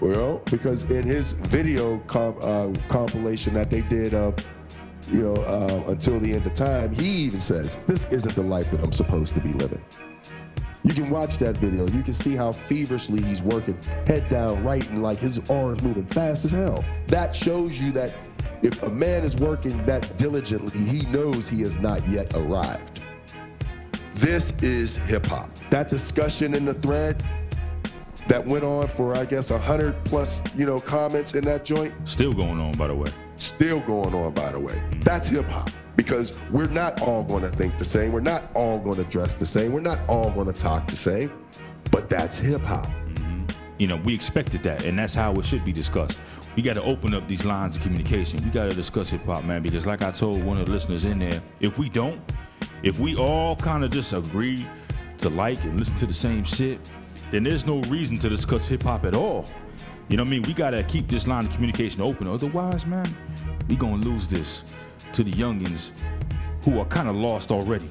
Well, 0.00 0.40
because 0.50 0.84
in 0.90 1.04
his 1.04 1.32
video 1.32 1.98
comp, 2.06 2.42
uh, 2.42 2.68
compilation 2.88 3.54
that 3.54 3.68
they 3.68 3.80
did, 3.80 4.14
uh, 4.14 4.32
you 5.10 5.22
know, 5.22 5.34
uh, 5.34 5.90
until 5.90 6.20
the 6.20 6.32
end 6.32 6.46
of 6.46 6.54
time, 6.54 6.92
he 6.92 7.08
even 7.08 7.40
says, 7.40 7.78
"This 7.86 8.06
isn't 8.10 8.34
the 8.34 8.42
life 8.42 8.70
that 8.70 8.82
I'm 8.82 8.92
supposed 8.92 9.34
to 9.34 9.40
be 9.40 9.52
living." 9.54 9.80
You 10.84 10.94
can 10.94 11.10
watch 11.10 11.38
that 11.38 11.56
video. 11.58 11.88
You 11.88 12.02
can 12.02 12.14
see 12.14 12.36
how 12.36 12.52
feverishly 12.52 13.22
he's 13.22 13.42
working, 13.42 13.76
head 14.06 14.28
down, 14.28 14.62
writing 14.62 15.02
like 15.02 15.18
his 15.18 15.40
arms 15.50 15.82
moving 15.82 16.06
fast 16.06 16.44
as 16.44 16.52
hell. 16.52 16.84
That 17.08 17.34
shows 17.34 17.80
you 17.80 17.90
that 17.92 18.14
if 18.62 18.82
a 18.84 18.90
man 18.90 19.24
is 19.24 19.36
working 19.36 19.84
that 19.86 20.16
diligently, 20.16 20.78
he 20.78 21.04
knows 21.10 21.48
he 21.48 21.60
has 21.62 21.78
not 21.78 22.08
yet 22.08 22.32
arrived. 22.34 23.00
This 24.14 24.52
is 24.62 24.96
hip 24.96 25.26
hop. 25.26 25.50
That 25.70 25.88
discussion 25.88 26.54
in 26.54 26.64
the 26.64 26.74
thread 26.74 27.24
that 28.28 28.46
went 28.46 28.64
on 28.64 28.86
for 28.88 29.16
I 29.16 29.24
guess 29.24 29.50
a 29.50 29.58
hundred 29.58 29.94
plus, 30.04 30.42
you 30.54 30.66
know, 30.66 30.78
comments 30.78 31.34
in 31.34 31.44
that 31.44 31.64
joint? 31.64 31.92
Still 32.04 32.32
going 32.32 32.60
on, 32.60 32.72
by 32.72 32.88
the 32.88 32.94
way. 32.94 33.10
still 33.36 33.80
going 33.80 34.14
on 34.14 34.32
by 34.32 34.52
the 34.52 34.60
way. 34.60 34.74
Mm. 34.90 35.04
That's 35.04 35.28
hip-hop 35.28 35.70
because 35.96 36.38
we're 36.50 36.68
not 36.68 37.02
all 37.02 37.24
going 37.24 37.42
to 37.42 37.50
think 37.50 37.78
the 37.78 37.84
same. 37.84 38.12
We're 38.12 38.20
not 38.20 38.50
all 38.54 38.78
going 38.78 38.96
to 38.96 39.04
dress 39.04 39.34
the 39.34 39.46
same. 39.46 39.72
We're 39.72 39.80
not 39.80 39.98
all 40.08 40.30
going 40.30 40.52
to 40.52 40.58
talk 40.58 40.86
the 40.88 40.96
same. 40.96 41.32
But 41.90 42.10
that's 42.10 42.38
hip-hop 42.38 42.86
mm-hmm. 42.86 43.44
You 43.78 43.86
know, 43.86 43.96
we 43.96 44.14
expected 44.14 44.62
that, 44.64 44.84
and 44.84 44.98
that's 44.98 45.14
how 45.14 45.32
it 45.34 45.44
should 45.44 45.64
be 45.64 45.72
discussed. 45.72 46.20
We 46.56 46.62
got 46.62 46.74
to 46.74 46.82
open 46.82 47.14
up 47.14 47.28
these 47.28 47.44
lines 47.44 47.76
of 47.76 47.82
communication. 47.82 48.42
We 48.42 48.50
got 48.50 48.68
to 48.68 48.74
discuss 48.74 49.10
hip 49.10 49.24
hop, 49.24 49.44
man, 49.44 49.62
because 49.62 49.86
like 49.86 50.02
I 50.02 50.10
told 50.10 50.42
one 50.42 50.58
of 50.58 50.66
the 50.66 50.72
listeners 50.72 51.04
in 51.04 51.20
there, 51.20 51.40
if 51.60 51.78
we 51.78 51.88
don't, 51.88 52.20
if 52.82 52.98
we 52.98 53.14
all 53.14 53.54
kind 53.54 53.84
of 53.84 53.92
just 53.92 54.12
agree 54.12 54.66
to 55.18 55.28
like 55.30 55.62
and 55.62 55.78
listen 55.78 55.96
to 55.98 56.06
the 56.06 56.14
same 56.14 56.42
shit, 56.42 56.80
then 57.30 57.44
there's 57.44 57.66
no 57.66 57.80
reason 57.82 58.18
to 58.18 58.28
discuss 58.28 58.66
hip 58.66 58.82
hop 58.82 59.04
at 59.04 59.14
all. 59.14 59.46
You 60.08 60.16
know 60.16 60.22
what 60.22 60.28
I 60.28 60.30
mean? 60.30 60.42
We 60.42 60.54
got 60.54 60.70
to 60.70 60.82
keep 60.82 61.08
this 61.08 61.26
line 61.26 61.44
of 61.46 61.52
communication 61.52 62.00
open. 62.00 62.26
Otherwise, 62.26 62.86
man, 62.86 63.06
we 63.68 63.76
to 63.76 63.86
lose 63.86 64.26
this 64.26 64.64
to 65.12 65.22
the 65.22 65.32
youngins 65.32 65.90
who 66.64 66.78
are 66.80 66.86
kind 66.86 67.08
of 67.08 67.16
lost 67.16 67.50
already. 67.50 67.90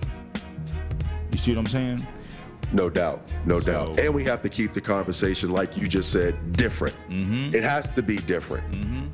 You 1.31 1.37
see 1.37 1.51
what 1.51 1.59
I'm 1.59 1.67
saying? 1.67 2.07
no 2.73 2.89
doubt 2.89 3.33
no 3.45 3.59
doubt 3.59 3.97
and 3.99 4.13
we 4.13 4.25
have 4.25 4.41
to 4.41 4.49
keep 4.49 4.73
the 4.73 4.81
conversation 4.81 5.51
like 5.51 5.77
you 5.77 5.87
just 5.87 6.11
said 6.11 6.51
different 6.53 6.95
mm-hmm. 7.09 7.55
it 7.55 7.63
has 7.63 7.89
to 7.89 8.03
be 8.03 8.17
different 8.17 8.69
mm-hmm. 8.71 9.05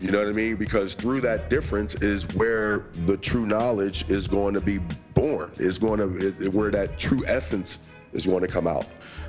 you 0.00 0.10
know 0.10 0.18
what 0.18 0.28
i 0.28 0.32
mean 0.32 0.56
because 0.56 0.94
through 0.94 1.20
that 1.20 1.50
difference 1.50 1.96
is 1.96 2.26
where 2.34 2.86
the 3.04 3.16
true 3.16 3.44
knowledge 3.44 4.08
is 4.08 4.26
going 4.26 4.54
to 4.54 4.60
be 4.60 4.78
born 5.12 5.50
is 5.58 5.78
going 5.78 5.98
to 5.98 6.16
is 6.16 6.48
where 6.48 6.70
that 6.70 6.98
true 6.98 7.22
essence 7.26 7.80
is 8.12 8.24
going 8.24 8.40
to 8.40 8.48
come 8.48 8.66
out 8.66 8.86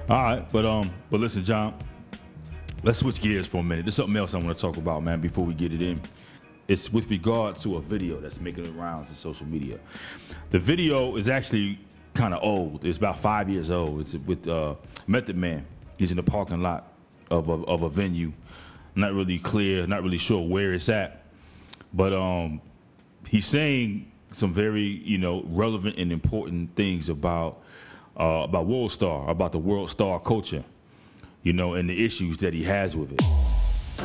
All 0.10 0.24
right, 0.24 0.50
but 0.52 0.66
um, 0.66 0.92
but 1.12 1.20
listen, 1.20 1.44
John. 1.44 1.76
Let's 2.82 2.98
switch 2.98 3.22
gears 3.22 3.46
for 3.46 3.58
a 3.58 3.64
minute. 3.64 3.86
There's 3.86 3.94
something 3.94 4.18
else 4.18 4.34
I 4.34 4.38
want 4.38 4.58
to 4.58 4.60
talk 4.60 4.78
about, 4.78 5.04
man. 5.04 5.22
Before 5.22 5.46
we 5.46 5.54
get 5.54 5.72
it 5.72 5.84
in, 5.84 6.02
it's 6.68 6.92
with 6.92 7.12
regard 7.12 7.58
to 7.58 7.76
a 7.76 7.80
video 7.80 8.20
that's 8.20 8.42
making 8.42 8.64
the 8.64 8.72
rounds 8.72 9.10
in 9.10 9.16
social 9.16 9.46
media. 9.46 9.78
The 10.50 10.58
video 10.58 11.16
is 11.16 11.30
actually 11.30 11.78
kind 12.16 12.34
of 12.34 12.42
old. 12.42 12.86
It's 12.86 12.98
about 12.98 13.20
five 13.20 13.52
years 13.52 13.70
old. 13.70 14.02
It's 14.02 14.16
with 14.16 14.48
uh, 14.48 14.74
Method 15.06 15.38
Man. 15.38 15.64
He's 16.00 16.10
in 16.10 16.18
the 16.18 16.24
parking 16.24 16.64
lot 16.64 16.92
of 17.30 17.48
a, 17.48 17.54
of 17.66 17.84
a 17.84 17.90
venue. 17.90 18.34
Not 18.96 19.14
really 19.14 19.38
clear. 19.38 19.86
Not 19.86 20.02
really 20.02 20.18
sure 20.18 20.42
where 20.42 20.74
it's 20.74 20.90
at, 20.90 21.24
but 21.94 22.14
um, 22.14 22.62
he's 23.28 23.46
saying 23.46 24.12
some 24.32 24.54
very 24.54 24.82
you 24.82 25.20
know 25.20 25.44
relevant 25.50 25.98
and 26.00 26.12
important 26.12 26.76
things 26.76 27.10
about 27.10 27.62
uh, 28.20 28.44
about 28.44 28.66
World 28.66 28.92
Star, 28.92 29.30
about 29.30 29.52
the 29.52 29.60
World 29.60 29.90
Star 29.90 30.20
culture, 30.20 30.64
you 31.44 31.54
know, 31.54 31.74
and 31.74 31.90
the 31.90 32.06
issues 32.06 32.38
that 32.38 32.54
he 32.54 32.64
has 32.64 32.96
with 32.96 33.14
it. 33.14 33.22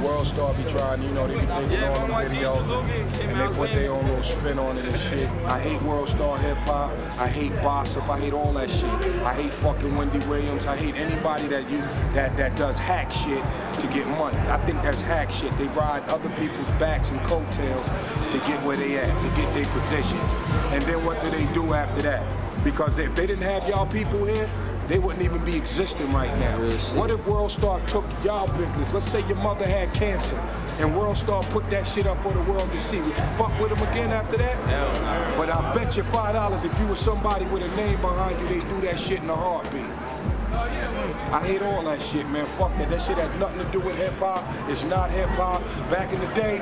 World 0.03 0.27
Star 0.27 0.53
be 0.55 0.65
trying, 0.65 1.03
you 1.03 1.11
know, 1.13 1.27
they 1.27 1.35
be 1.39 1.47
taking 1.47 1.83
on 1.85 2.09
them 2.09 2.31
videos 2.31 2.85
and 3.23 3.41
they 3.41 3.57
put 3.57 3.73
their 3.73 3.93
own 3.93 4.05
little 4.07 4.23
spin 4.23 4.59
on 4.59 4.77
it 4.77 4.85
and 4.85 4.99
shit. 4.99 5.29
I 5.47 5.61
hate 5.61 5.81
World 5.83 6.09
Star 6.09 6.37
hip 6.39 6.57
hop. 6.59 6.91
I 7.19 7.29
hate 7.29 7.53
Bossip. 7.63 8.09
I 8.09 8.19
hate 8.19 8.33
all 8.33 8.53
that 8.55 8.71
shit. 8.71 8.91
I 9.23 9.33
hate 9.33 9.53
fucking 9.53 9.95
Wendy 9.95 10.19
Williams. 10.27 10.67
I 10.67 10.77
hate 10.77 10.97
anybody 10.97 11.47
that 11.47 11.71
you 11.71 11.79
that 12.13 12.37
that 12.37 12.57
does 12.57 12.79
hack 12.79 13.13
shit 13.13 13.43
to 13.81 13.87
get 13.87 14.07
money. 14.09 14.39
I 14.49 14.59
think 14.65 14.83
that's 14.83 15.01
hack 15.01 15.31
shit. 15.31 15.57
They 15.57 15.69
ride 15.69 16.03
other 16.09 16.31
people's 16.31 16.71
backs 16.73 17.11
and 17.11 17.21
coattails 17.23 17.87
to 18.31 18.39
get 18.39 18.61
where 18.65 18.77
they 18.77 18.99
at, 18.99 19.23
to 19.23 19.41
get 19.41 19.55
their 19.55 19.67
positions. 19.67 20.31
And 20.73 20.83
then 20.85 21.05
what 21.05 21.21
do 21.21 21.31
they 21.31 21.47
do 21.53 21.73
after 21.73 22.03
that? 22.03 22.44
Because 22.65 22.99
if 22.99 23.15
they 23.15 23.27
didn't 23.27 23.45
have 23.45 23.69
y'all 23.69 23.87
people 23.87 24.25
here, 24.25 24.49
they 24.89 24.99
wouldn't 24.99 25.23
even 25.23 25.45
be 25.45 25.57
existing 25.57 26.13
right 26.13 26.37
now. 26.39 26.59
What 26.95 27.11
if 27.11 27.27
World 27.27 27.51
Star 27.51 27.81
took 27.87 28.05
y'all 28.23 28.49
business? 28.57 28.93
Let's 28.93 29.11
say 29.11 29.27
your 29.27 29.37
mother 29.37 29.67
had 29.67 29.95
cancer 29.95 30.37
and 30.79 30.97
World 30.97 31.17
Star 31.17 31.43
put 31.45 31.71
that 31.71 31.87
shit 31.87 32.07
up 32.07 32.23
for 32.23 32.33
the 32.33 32.43
world 32.43 32.71
to 32.73 32.81
see. 32.81 33.01
Would 33.01 33.17
you 33.17 33.25
fuck 33.37 33.59
with 33.61 33.71
them 33.71 33.83
again 33.89 34.11
after 34.13 34.37
that? 34.37 34.57
Hell. 34.69 35.37
But 35.37 35.49
I 35.49 35.73
bet 35.73 35.97
you 35.97 36.03
five 36.05 36.35
dollars 36.35 36.65
if 36.65 36.79
you 36.79 36.87
were 36.87 36.97
somebody 36.97 37.47
with 37.47 37.63
a 37.63 37.77
name 37.77 38.01
behind 38.01 38.41
you, 38.41 38.49
they'd 38.49 38.69
do 38.69 38.81
that 38.83 38.99
shit 38.99 39.23
in 39.23 39.31
a 39.31 39.37
heartbeat. 39.37 39.87
I 41.35 41.45
hate 41.45 41.63
all 41.63 41.83
that 41.83 42.01
shit, 42.01 42.31
man. 42.31 42.47
Fuck 42.47 42.77
that. 42.77 42.91
That 42.91 43.03
shit 43.03 43.19
has 43.19 43.41
nothing 43.41 43.59
to 43.59 43.65
do 43.73 43.81
with 43.81 43.99
hip 43.99 44.15
hop. 44.21 44.45
It's 44.71 44.85
not 44.85 45.11
hip 45.11 45.29
hop. 45.31 45.65
Back 45.91 46.13
in 46.13 46.21
the 46.21 46.29
day, 46.29 46.59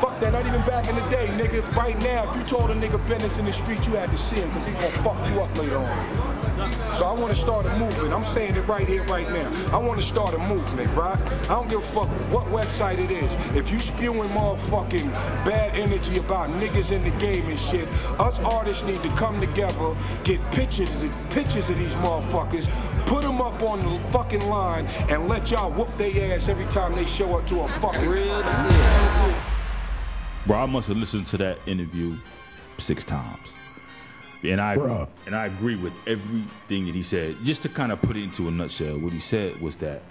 fuck 0.00 0.18
that. 0.18 0.32
Not 0.32 0.44
even 0.44 0.62
back 0.62 0.88
in 0.88 0.96
the 0.96 1.08
day, 1.08 1.28
nigga. 1.28 1.62
Right 1.76 1.96
now, 2.00 2.28
if 2.28 2.34
you 2.34 2.42
told 2.42 2.72
a 2.72 2.74
nigga 2.74 2.98
business 3.06 3.38
in 3.38 3.44
the 3.44 3.52
street, 3.52 3.86
you 3.86 3.94
had 3.94 4.10
to 4.10 4.18
see 4.18 4.34
him 4.34 4.48
because 4.48 4.66
he's 4.66 4.74
gonna 4.74 5.02
fuck 5.04 5.30
you 5.30 5.40
up 5.40 5.56
later 5.56 5.78
on. 5.78 6.35
So 6.94 7.04
I 7.04 7.12
want 7.12 7.28
to 7.28 7.38
start 7.38 7.66
a 7.66 7.78
movement. 7.78 8.14
I'm 8.14 8.24
saying 8.24 8.56
it 8.56 8.62
right 8.62 8.88
here, 8.88 9.04
right 9.04 9.30
now. 9.30 9.50
I 9.72 9.76
want 9.76 10.00
to 10.00 10.06
start 10.06 10.34
a 10.34 10.38
movement, 10.38 10.94
right? 10.96 11.18
I 11.44 11.48
don't 11.48 11.68
give 11.68 11.80
a 11.80 11.82
fuck 11.82 12.08
what 12.32 12.46
website 12.46 12.98
it 12.98 13.10
is. 13.10 13.32
If 13.54 13.70
you 13.70 13.78
spewing 13.78 14.30
motherfucking 14.30 15.12
bad 15.44 15.76
energy 15.76 16.18
about 16.18 16.48
niggas 16.50 16.92
in 16.92 17.04
the 17.04 17.10
game 17.18 17.46
and 17.46 17.58
shit, 17.58 17.88
us 18.18 18.38
artists 18.40 18.82
need 18.84 19.02
to 19.02 19.10
come 19.10 19.40
together, 19.40 19.94
get 20.24 20.40
pictures, 20.52 21.10
pictures 21.30 21.68
of 21.68 21.76
these 21.76 21.94
motherfuckers, 21.96 22.68
put 23.06 23.22
them 23.22 23.40
up 23.42 23.62
on 23.62 23.80
the 23.80 24.10
fucking 24.10 24.46
line, 24.48 24.86
and 25.10 25.28
let 25.28 25.50
y'all 25.50 25.70
whoop 25.70 25.94
their 25.98 26.34
ass 26.34 26.48
every 26.48 26.66
time 26.66 26.94
they 26.94 27.04
show 27.06 27.38
up 27.38 27.46
to 27.46 27.60
a 27.60 27.68
fucking 27.68 28.08
Real. 28.08 28.42
Bro, 30.46 30.58
I 30.58 30.66
must 30.66 30.88
have 30.88 30.96
listened 30.96 31.26
to 31.26 31.38
that 31.38 31.58
interview 31.66 32.16
six 32.78 33.04
times. 33.04 33.48
And 34.42 34.60
I 34.60 34.76
Bruh. 34.76 35.08
and 35.26 35.34
I 35.34 35.46
agree 35.46 35.76
with 35.76 35.92
everything 36.06 36.86
that 36.86 36.94
he 36.94 37.02
said. 37.02 37.36
Just 37.44 37.62
to 37.62 37.68
kind 37.68 37.90
of 37.90 38.00
put 38.02 38.16
it 38.16 38.22
into 38.22 38.48
a 38.48 38.50
nutshell, 38.50 38.98
what 38.98 39.12
he 39.12 39.18
said 39.18 39.60
was 39.60 39.76
that 39.76 40.02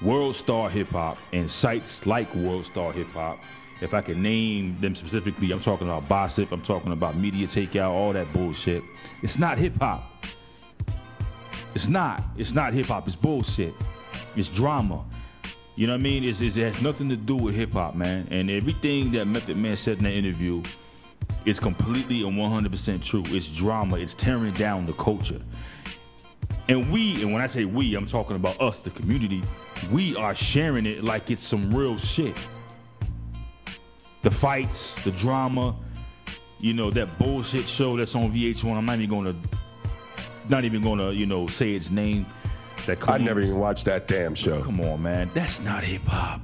World 0.00 0.34
Star 0.34 0.70
Hip 0.70 0.88
Hop 0.88 1.18
and 1.32 1.50
sites 1.50 2.06
like 2.06 2.32
World 2.34 2.66
Star 2.66 2.92
Hip 2.92 3.08
Hop, 3.08 3.38
if 3.80 3.94
I 3.94 4.00
can 4.00 4.22
name 4.22 4.76
them 4.80 4.94
specifically, 4.94 5.50
I'm 5.52 5.60
talking 5.60 5.88
about 5.88 6.08
Bossip, 6.08 6.52
I'm 6.52 6.62
talking 6.62 6.92
about 6.92 7.16
Media 7.16 7.46
Takeout, 7.46 7.90
all 7.90 8.12
that 8.12 8.32
bullshit. 8.32 8.82
It's 9.22 9.38
not 9.38 9.58
hip 9.58 9.74
hop. 9.80 10.04
It's 11.74 11.88
not. 11.88 12.22
It's 12.36 12.52
not 12.52 12.72
hip 12.72 12.86
hop. 12.86 13.06
It's 13.06 13.16
bullshit. 13.16 13.74
It's 14.36 14.48
drama. 14.48 15.04
You 15.74 15.86
know 15.86 15.94
what 15.94 16.00
I 16.00 16.02
mean? 16.02 16.24
It's, 16.24 16.40
it's, 16.40 16.56
it 16.56 16.74
has 16.74 16.82
nothing 16.82 17.08
to 17.08 17.16
do 17.16 17.36
with 17.36 17.54
hip 17.54 17.72
hop, 17.72 17.94
man. 17.94 18.28
And 18.30 18.50
everything 18.50 19.10
that 19.12 19.26
Method 19.26 19.56
Man 19.56 19.76
said 19.76 19.98
in 19.98 20.04
that 20.04 20.12
interview 20.12 20.62
is 21.44 21.58
completely 21.60 22.26
and 22.26 22.36
100% 22.36 23.02
true. 23.02 23.24
It's 23.26 23.48
drama. 23.48 23.96
It's 23.96 24.14
tearing 24.14 24.52
down 24.54 24.86
the 24.86 24.92
culture. 24.94 25.40
And 26.68 26.90
we, 26.90 27.22
and 27.22 27.32
when 27.32 27.42
I 27.42 27.46
say 27.46 27.64
we, 27.64 27.94
I'm 27.94 28.06
talking 28.06 28.36
about 28.36 28.60
us, 28.60 28.80
the 28.80 28.90
community, 28.90 29.42
we 29.90 30.16
are 30.16 30.34
sharing 30.34 30.86
it 30.86 31.02
like 31.02 31.30
it's 31.30 31.42
some 31.42 31.74
real 31.74 31.98
shit. 31.98 32.36
The 34.22 34.30
fights, 34.30 34.94
the 35.02 35.10
drama, 35.10 35.74
you 36.60 36.72
know, 36.72 36.90
that 36.92 37.18
bullshit 37.18 37.68
show 37.68 37.96
that's 37.96 38.14
on 38.14 38.32
VH1. 38.32 38.76
I'm 38.76 38.86
not 38.86 38.98
even 39.00 39.10
gonna 39.10 39.34
not 40.48 40.64
even 40.64 40.82
gonna, 40.82 41.10
you 41.10 41.26
know, 41.26 41.46
say 41.48 41.74
its 41.74 41.90
name. 41.90 42.26
That 42.86 43.08
I 43.08 43.18
never 43.18 43.40
even 43.40 43.58
watched 43.58 43.84
that 43.84 44.08
damn 44.08 44.34
show. 44.34 44.62
Come 44.62 44.80
on, 44.80 45.02
man. 45.02 45.30
That's 45.34 45.60
not 45.60 45.84
hip 45.84 46.02
hop. 46.02 46.40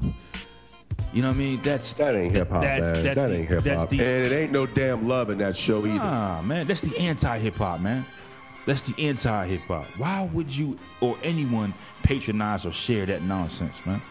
You 1.12 1.22
know 1.22 1.28
what 1.28 1.34
I 1.34 1.38
mean? 1.38 1.60
That's 1.62 1.92
That 1.94 2.14
ain't 2.14 2.32
hip 2.32 2.50
hop, 2.50 2.62
that's- 2.62 2.94
man. 2.94 3.02
that's 3.04 3.14
that 3.16 3.28
the- 3.28 3.36
ain't 3.38 3.48
hip 3.48 3.66
hop, 3.66 3.90
And 3.92 4.00
it 4.00 4.32
ain't 4.32 4.52
no 4.52 4.66
damn 4.66 5.08
love 5.08 5.30
in 5.30 5.38
that 5.38 5.56
show 5.56 5.86
either. 5.86 5.94
Nah, 5.98 6.42
man, 6.42 6.66
that's 6.66 6.82
the 6.82 6.96
anti 6.98 7.38
hip 7.38 7.56
hop, 7.56 7.80
man. 7.80 8.04
That's 8.66 8.82
the 8.82 9.08
anti 9.08 9.46
hip 9.46 9.62
hop. 9.62 9.86
Why 9.96 10.28
would 10.32 10.54
you 10.54 10.78
or 11.00 11.16
anyone 11.22 11.72
patronize 12.02 12.66
or 12.66 12.72
share 12.72 13.06
that 13.06 13.22
nonsense, 13.22 13.74
man? 13.86 14.02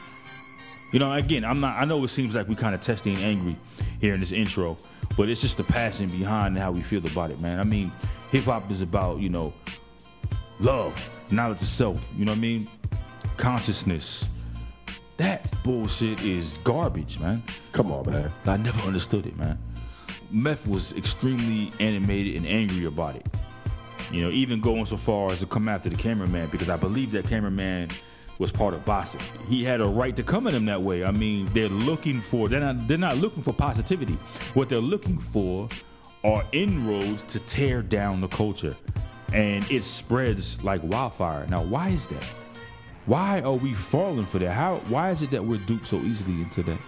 You 0.91 0.99
know, 0.99 1.11
again, 1.13 1.45
I'm 1.45 1.59
not. 1.59 1.77
I 1.79 1.85
know 1.85 2.03
it 2.03 2.07
seems 2.07 2.33
like 2.33 2.47
we 2.47 2.55
kind 2.55 2.73
of 2.73 2.81
testy 2.81 3.13
and 3.13 3.21
angry 3.21 3.55
here 4.01 4.13
in 4.15 4.19
this 4.19 4.31
intro, 4.31 4.77
but 5.15 5.29
it's 5.29 5.41
just 5.41 5.57
the 5.57 5.63
passion 5.63 6.09
behind 6.09 6.57
how 6.57 6.71
we 6.71 6.81
feel 6.81 7.05
about 7.05 7.29
it, 7.29 7.39
man. 7.39 7.59
I 7.59 7.63
mean, 7.63 7.91
hip 8.31 8.45
hop 8.45 8.71
is 8.71 8.81
about 8.81 9.19
you 9.19 9.29
know 9.29 9.53
love, 10.59 10.99
knowledge 11.29 11.61
of 11.61 11.67
self. 11.67 12.07
You 12.17 12.25
know 12.25 12.31
what 12.31 12.37
I 12.37 12.41
mean? 12.41 12.67
Consciousness. 13.35 14.25
That 15.17 15.51
bullshit 15.63 16.21
is 16.21 16.53
garbage, 16.63 17.19
man. 17.19 17.43
Come 17.71 17.91
on, 17.91 18.09
man. 18.09 18.31
I 18.45 18.57
never 18.57 18.79
understood 18.81 19.25
it, 19.25 19.35
man. 19.37 19.57
Meth 20.29 20.67
was 20.67 20.93
extremely 20.93 21.71
animated 21.79 22.35
and 22.35 22.45
angry 22.45 22.85
about 22.85 23.15
it. 23.15 23.25
You 24.11 24.23
know, 24.23 24.29
even 24.29 24.61
going 24.61 24.85
so 24.85 24.95
far 24.95 25.31
as 25.31 25.39
to 25.39 25.45
come 25.47 25.67
after 25.67 25.89
the 25.89 25.95
cameraman 25.95 26.49
because 26.49 26.69
I 26.69 26.77
believe 26.77 27.11
that 27.11 27.27
cameraman 27.27 27.89
was 28.39 28.51
part 28.51 28.73
of 28.73 28.85
Bossip. 28.85 29.21
He 29.47 29.63
had 29.63 29.81
a 29.81 29.85
right 29.85 30.15
to 30.15 30.23
come 30.23 30.47
at 30.47 30.53
him 30.53 30.65
that 30.65 30.81
way. 30.81 31.03
I 31.03 31.11
mean, 31.11 31.49
they're 31.53 31.69
looking 31.69 32.21
for 32.21 32.47
they're 32.47 32.59
not 32.59 32.87
they're 32.87 32.97
not 32.97 33.17
looking 33.17 33.41
for 33.41 33.53
positivity. 33.53 34.17
What 34.53 34.69
they're 34.69 34.79
looking 34.79 35.17
for 35.17 35.67
are 36.23 36.45
inroads 36.51 37.23
to 37.23 37.39
tear 37.41 37.81
down 37.81 38.21
the 38.21 38.27
culture. 38.27 38.75
And 39.33 39.69
it 39.69 39.83
spreads 39.83 40.63
like 40.63 40.81
wildfire. 40.83 41.45
Now, 41.47 41.63
why 41.63 41.89
is 41.89 42.07
that? 42.07 42.23
Why 43.07 43.41
are 43.41 43.55
we 43.55 43.73
falling 43.73 44.27
for 44.27 44.37
that? 44.39 44.53
How 44.53 44.77
why 44.87 45.09
is 45.11 45.21
it 45.23 45.31
that 45.31 45.43
we're 45.43 45.59
duped 45.59 45.87
so 45.87 45.97
easily 45.97 46.41
into 46.41 46.61
that? 46.63 46.79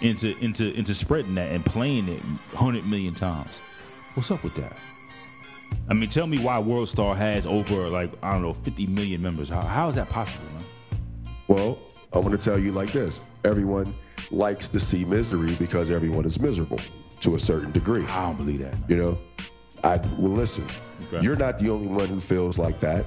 into 0.00 0.36
into 0.38 0.72
into 0.72 0.94
spreading 0.94 1.34
that 1.34 1.50
and 1.52 1.64
playing 1.64 2.08
it 2.08 2.22
hundred 2.54 2.86
million 2.86 3.14
times. 3.14 3.60
What's 4.14 4.30
up 4.30 4.42
with 4.42 4.54
that? 4.54 4.72
I 5.88 5.94
mean, 5.94 6.10
tell 6.10 6.26
me 6.26 6.38
why 6.38 6.58
World 6.58 6.88
Star 6.88 7.14
has 7.14 7.46
over 7.46 7.88
like 7.88 8.10
I 8.22 8.32
don't 8.32 8.42
know 8.42 8.54
fifty 8.54 8.86
million 8.86 9.22
members. 9.22 9.48
How, 9.48 9.62
how 9.62 9.88
is 9.88 9.94
that 9.96 10.08
possible, 10.08 10.44
man? 10.54 10.64
Well, 11.48 11.78
I'm 12.12 12.22
going 12.22 12.36
to 12.36 12.42
tell 12.42 12.58
you 12.58 12.72
like 12.72 12.92
this 12.92 13.20
everyone 13.44 13.94
likes 14.30 14.68
to 14.68 14.80
see 14.80 15.04
misery 15.04 15.54
because 15.56 15.90
everyone 15.90 16.24
is 16.24 16.40
miserable 16.40 16.80
to 17.20 17.34
a 17.34 17.40
certain 17.40 17.72
degree. 17.72 18.04
I 18.06 18.26
don't 18.26 18.36
believe 18.36 18.60
that. 18.60 18.72
Man. 18.72 18.84
You 18.88 18.96
know, 18.96 19.18
I 19.84 19.96
well 20.18 20.32
listen. 20.32 20.66
Okay. 21.08 21.24
You're 21.24 21.36
not 21.36 21.58
the 21.58 21.70
only 21.70 21.86
one 21.86 22.08
who 22.08 22.20
feels 22.20 22.58
like 22.58 22.80
that. 22.80 23.04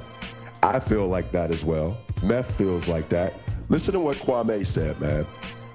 I 0.62 0.80
feel 0.80 1.08
like 1.08 1.32
that 1.32 1.52
as 1.52 1.66
well. 1.66 1.98
Meth 2.24 2.56
feels 2.56 2.88
like 2.88 3.10
that. 3.10 3.34
Listen 3.70 3.94
to 3.94 4.00
what 4.00 4.18
Kwame 4.18 4.66
said, 4.66 5.00
man. 5.00 5.26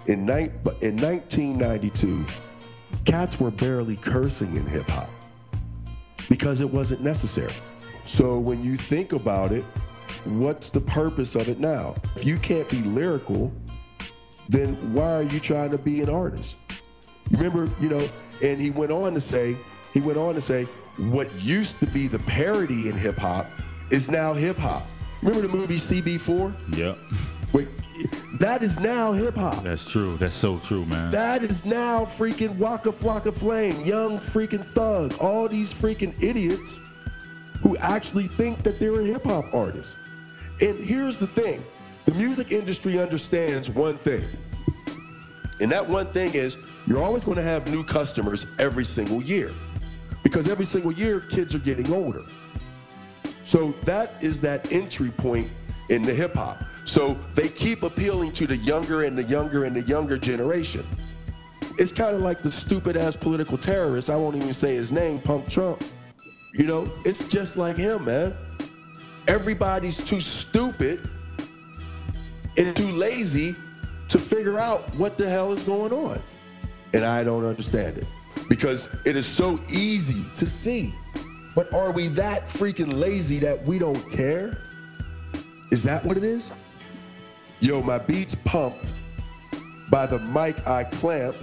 In, 0.06 0.24
ni- 0.24 0.50
in 0.80 0.96
1992, 0.96 2.24
cats 3.04 3.38
were 3.38 3.50
barely 3.50 3.96
cursing 3.96 4.56
in 4.56 4.66
hip 4.66 4.88
hop 4.88 5.10
because 6.28 6.60
it 6.60 6.72
wasn't 6.72 7.02
necessary. 7.02 7.52
So 8.02 8.38
when 8.38 8.62
you 8.62 8.76
think 8.76 9.12
about 9.12 9.52
it, 9.52 9.64
what's 10.24 10.70
the 10.70 10.80
purpose 10.80 11.34
of 11.34 11.48
it 11.48 11.60
now? 11.60 11.94
If 12.16 12.24
you 12.24 12.38
can't 12.38 12.68
be 12.68 12.82
lyrical, 12.82 13.52
then 14.48 14.94
why 14.94 15.12
are 15.12 15.22
you 15.22 15.40
trying 15.40 15.70
to 15.70 15.78
be 15.78 16.00
an 16.00 16.08
artist? 16.08 16.56
Remember, 17.30 17.70
you 17.80 17.88
know, 17.88 18.08
and 18.42 18.60
he 18.60 18.70
went 18.70 18.92
on 18.92 19.12
to 19.14 19.20
say, 19.20 19.56
he 19.92 20.00
went 20.00 20.18
on 20.18 20.34
to 20.34 20.40
say, 20.40 20.64
what 20.96 21.32
used 21.40 21.78
to 21.80 21.86
be 21.86 22.08
the 22.08 22.18
parody 22.20 22.88
in 22.88 22.96
hip 22.96 23.18
hop 23.18 23.46
is 23.90 24.10
now 24.10 24.32
hip 24.32 24.56
hop. 24.56 24.86
Remember 25.22 25.46
the 25.46 25.52
movie 25.52 25.76
CB4? 25.76 26.76
Yep, 26.76 26.98
Wait, 27.52 27.68
that 28.38 28.62
is 28.62 28.78
now 28.78 29.12
hip 29.12 29.34
hop. 29.36 29.62
that's 29.64 29.84
true. 29.84 30.16
That's 30.18 30.36
so 30.36 30.58
true, 30.58 30.84
man. 30.86 31.10
That 31.10 31.42
is 31.42 31.64
now 31.64 32.04
freaking 32.04 32.56
Waka 32.56 32.92
Flocka 32.92 33.34
Flame, 33.34 33.84
young 33.84 34.18
freaking 34.18 34.64
thug, 34.64 35.14
all 35.18 35.48
these 35.48 35.72
freaking 35.74 36.14
idiots 36.22 36.80
who 37.62 37.76
actually 37.78 38.28
think 38.28 38.62
that 38.62 38.78
they're 38.78 39.00
a 39.00 39.04
hip 39.04 39.24
hop 39.24 39.44
artist. 39.52 39.96
And 40.60 40.78
here's 40.84 41.18
the 41.18 41.26
thing 41.26 41.64
the 42.04 42.14
music 42.14 42.52
industry 42.52 42.98
understands 43.00 43.68
one 43.70 43.98
thing. 43.98 44.24
And 45.60 45.72
that 45.72 45.88
one 45.88 46.12
thing 46.12 46.34
is 46.34 46.56
you're 46.86 47.02
always 47.02 47.24
going 47.24 47.36
to 47.36 47.42
have 47.42 47.68
new 47.68 47.82
customers 47.82 48.46
every 48.58 48.84
single 48.84 49.22
year. 49.22 49.52
Because 50.22 50.48
every 50.48 50.66
single 50.66 50.92
year, 50.92 51.20
kids 51.20 51.54
are 51.54 51.58
getting 51.58 51.92
older. 51.92 52.22
So 53.48 53.72
that 53.84 54.12
is 54.20 54.42
that 54.42 54.70
entry 54.70 55.10
point 55.10 55.50
in 55.88 56.02
the 56.02 56.12
hip 56.12 56.34
hop. 56.34 56.62
So 56.84 57.18
they 57.32 57.48
keep 57.48 57.82
appealing 57.82 58.32
to 58.32 58.46
the 58.46 58.58
younger 58.58 59.04
and 59.04 59.16
the 59.16 59.22
younger 59.24 59.64
and 59.64 59.74
the 59.74 59.80
younger 59.80 60.18
generation. 60.18 60.86
It's 61.78 61.90
kind 61.90 62.14
of 62.14 62.20
like 62.20 62.42
the 62.42 62.52
stupid 62.52 62.94
ass 62.94 63.16
political 63.16 63.56
terrorist. 63.56 64.10
I 64.10 64.16
won't 64.16 64.36
even 64.36 64.52
say 64.52 64.74
his 64.74 64.92
name, 64.92 65.18
Punk 65.18 65.48
Trump. 65.48 65.82
You 66.52 66.66
know, 66.66 66.86
it's 67.06 67.26
just 67.26 67.56
like 67.56 67.78
him, 67.78 68.04
man. 68.04 68.36
Everybody's 69.28 69.96
too 70.04 70.20
stupid 70.20 71.08
and 72.58 72.76
too 72.76 72.88
lazy 72.88 73.56
to 74.10 74.18
figure 74.18 74.58
out 74.58 74.94
what 74.94 75.16
the 75.16 75.26
hell 75.26 75.54
is 75.54 75.62
going 75.62 75.94
on. 75.94 76.20
And 76.92 77.02
I 77.02 77.24
don't 77.24 77.46
understand 77.46 77.96
it 77.96 78.06
because 78.50 78.90
it 79.06 79.16
is 79.16 79.24
so 79.24 79.58
easy 79.70 80.22
to 80.34 80.44
see. 80.44 80.94
But 81.58 81.74
are 81.74 81.90
we 81.90 82.06
that 82.10 82.46
freaking 82.46 83.00
lazy 83.00 83.40
that 83.40 83.66
we 83.66 83.80
don't 83.80 84.08
care? 84.12 84.58
Is 85.72 85.82
that 85.82 86.04
what 86.04 86.16
it 86.16 86.22
is? 86.22 86.52
Yo, 87.58 87.82
my 87.82 87.98
beats 87.98 88.36
pump 88.36 88.76
by 89.90 90.06
the 90.06 90.20
mic 90.20 90.64
I 90.68 90.84
clamp. 90.84 91.34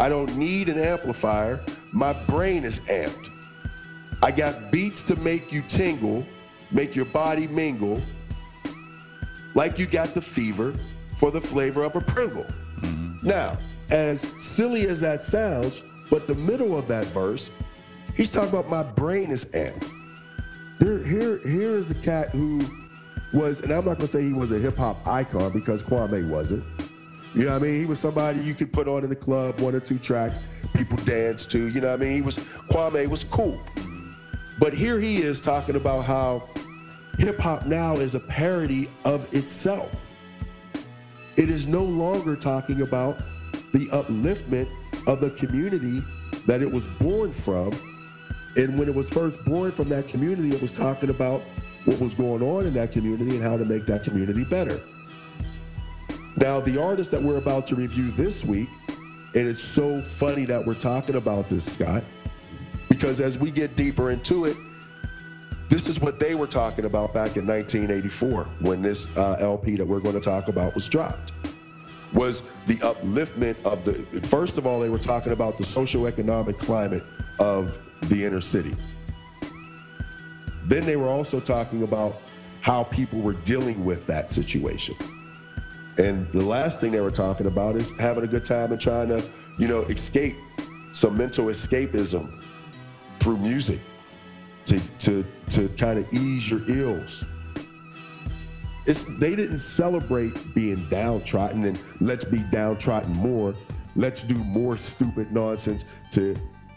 I 0.00 0.08
don't 0.08 0.36
need 0.36 0.68
an 0.68 0.80
amplifier. 0.80 1.64
My 1.92 2.12
brain 2.12 2.64
is 2.64 2.80
amped. 2.80 3.30
I 4.24 4.32
got 4.32 4.72
beats 4.72 5.04
to 5.04 5.14
make 5.14 5.52
you 5.52 5.62
tingle, 5.62 6.26
make 6.72 6.96
your 6.96 7.04
body 7.04 7.46
mingle. 7.46 8.02
like 9.54 9.78
you 9.78 9.86
got 9.86 10.14
the 10.14 10.20
fever 10.20 10.74
for 11.16 11.30
the 11.30 11.40
flavor 11.40 11.84
of 11.84 11.94
a 11.94 12.00
Pringle. 12.00 12.46
Mm-hmm. 12.80 13.24
Now, 13.24 13.56
as 13.90 14.20
silly 14.36 14.88
as 14.88 15.00
that 15.02 15.22
sounds, 15.22 15.84
but 16.10 16.26
the 16.26 16.34
middle 16.34 16.76
of 16.76 16.88
that 16.88 17.04
verse, 17.04 17.50
he's 18.16 18.30
talking 18.30 18.50
about 18.50 18.68
my 18.68 18.82
brain 18.82 19.30
is 19.30 19.44
amped. 19.46 19.90
Here, 20.78 20.98
here, 20.98 21.38
here 21.38 21.76
is 21.76 21.90
a 21.90 21.94
cat 21.94 22.30
who 22.30 22.64
was, 23.32 23.60
and 23.60 23.72
I'm 23.72 23.84
not 23.84 23.98
gonna 23.98 24.08
say 24.08 24.22
he 24.22 24.32
was 24.32 24.50
a 24.50 24.58
hip 24.58 24.76
hop 24.76 25.06
icon 25.06 25.52
because 25.52 25.82
Kwame 25.82 26.28
wasn't. 26.28 26.64
You 27.34 27.46
know 27.46 27.52
what 27.52 27.62
I 27.62 27.64
mean? 27.64 27.80
He 27.80 27.86
was 27.86 27.98
somebody 27.98 28.40
you 28.40 28.54
could 28.54 28.72
put 28.72 28.86
on 28.86 29.02
in 29.02 29.10
the 29.10 29.16
club, 29.16 29.60
one 29.60 29.74
or 29.74 29.80
two 29.80 29.98
tracks, 29.98 30.40
people 30.74 30.96
dance 30.98 31.46
to. 31.46 31.68
You 31.68 31.80
know 31.80 31.88
what 31.88 32.00
I 32.00 32.04
mean? 32.04 32.14
He 32.14 32.22
was 32.22 32.38
Kwame 32.70 33.08
was 33.08 33.24
cool. 33.24 33.60
But 34.58 34.72
here 34.72 35.00
he 35.00 35.20
is 35.20 35.40
talking 35.40 35.74
about 35.74 36.02
how 36.04 36.48
hip 37.18 37.38
hop 37.38 37.66
now 37.66 37.94
is 37.94 38.14
a 38.14 38.20
parody 38.20 38.88
of 39.04 39.32
itself. 39.34 40.08
It 41.36 41.50
is 41.50 41.66
no 41.66 41.82
longer 41.82 42.36
talking 42.36 42.82
about 42.82 43.18
the 43.72 43.86
upliftment 43.86 44.68
of 45.08 45.20
the 45.20 45.30
community 45.30 46.04
that 46.46 46.62
it 46.62 46.70
was 46.70 46.84
born 46.84 47.32
from. 47.32 47.72
And 48.56 48.78
when 48.78 48.88
it 48.88 48.94
was 48.94 49.10
first 49.10 49.44
born 49.44 49.72
from 49.72 49.88
that 49.88 50.08
community, 50.08 50.54
it 50.54 50.62
was 50.62 50.72
talking 50.72 51.10
about 51.10 51.42
what 51.84 52.00
was 52.00 52.14
going 52.14 52.42
on 52.42 52.66
in 52.66 52.74
that 52.74 52.92
community 52.92 53.36
and 53.36 53.42
how 53.42 53.56
to 53.56 53.64
make 53.64 53.86
that 53.86 54.04
community 54.04 54.44
better. 54.44 54.80
Now, 56.36 56.60
the 56.60 56.82
artist 56.82 57.10
that 57.12 57.22
we're 57.22 57.36
about 57.36 57.66
to 57.68 57.76
review 57.76 58.10
this 58.10 58.44
week, 58.44 58.68
and 59.34 59.48
it's 59.48 59.62
so 59.62 60.02
funny 60.02 60.44
that 60.46 60.64
we're 60.64 60.74
talking 60.74 61.16
about 61.16 61.48
this, 61.48 61.72
Scott, 61.72 62.04
because 62.88 63.20
as 63.20 63.38
we 63.38 63.50
get 63.50 63.76
deeper 63.76 64.10
into 64.10 64.44
it, 64.44 64.56
this 65.68 65.88
is 65.88 66.00
what 66.00 66.20
they 66.20 66.34
were 66.34 66.46
talking 66.46 66.84
about 66.84 67.12
back 67.12 67.36
in 67.36 67.46
1984 67.46 68.44
when 68.60 68.82
this 68.82 69.06
uh, 69.16 69.36
LP 69.40 69.76
that 69.76 69.86
we're 69.86 70.00
going 70.00 70.14
to 70.14 70.20
talk 70.20 70.48
about 70.48 70.74
was 70.74 70.88
dropped. 70.88 71.32
Was 72.12 72.42
the 72.66 72.76
upliftment 72.76 73.60
of 73.64 73.84
the 73.84 73.94
first 74.26 74.56
of 74.56 74.66
all, 74.66 74.78
they 74.78 74.88
were 74.88 75.00
talking 75.00 75.32
about 75.32 75.58
the 75.58 75.64
socioeconomic 75.64 76.58
climate 76.58 77.02
of 77.40 77.78
the 78.08 78.24
inner 78.24 78.40
city. 78.40 78.74
Then 80.64 80.86
they 80.86 80.96
were 80.96 81.08
also 81.08 81.40
talking 81.40 81.82
about 81.82 82.20
how 82.60 82.84
people 82.84 83.20
were 83.20 83.34
dealing 83.34 83.84
with 83.84 84.06
that 84.06 84.30
situation. 84.30 84.96
And 85.98 86.30
the 86.32 86.42
last 86.42 86.80
thing 86.80 86.92
they 86.92 87.00
were 87.00 87.10
talking 87.10 87.46
about 87.46 87.76
is 87.76 87.92
having 87.98 88.24
a 88.24 88.26
good 88.26 88.44
time 88.44 88.72
and 88.72 88.80
trying 88.80 89.08
to, 89.08 89.22
you 89.58 89.68
know, 89.68 89.82
escape 89.82 90.36
some 90.92 91.16
mental 91.16 91.46
escapism 91.46 92.42
through 93.20 93.36
music 93.36 93.80
to 94.66 94.80
to 94.98 95.24
to 95.50 95.68
kind 95.70 95.98
of 95.98 96.12
ease 96.12 96.50
your 96.50 96.68
ills. 96.68 97.24
It's 98.86 99.04
they 99.18 99.36
didn't 99.36 99.58
celebrate 99.58 100.54
being 100.54 100.88
downtrodden 100.88 101.64
and 101.64 101.78
let's 102.00 102.24
be 102.24 102.42
downtrodden 102.50 103.12
more. 103.12 103.54
Let's 103.96 104.22
do 104.22 104.34
more 104.34 104.76
stupid 104.76 105.32
nonsense 105.32 105.84
to 106.12 106.34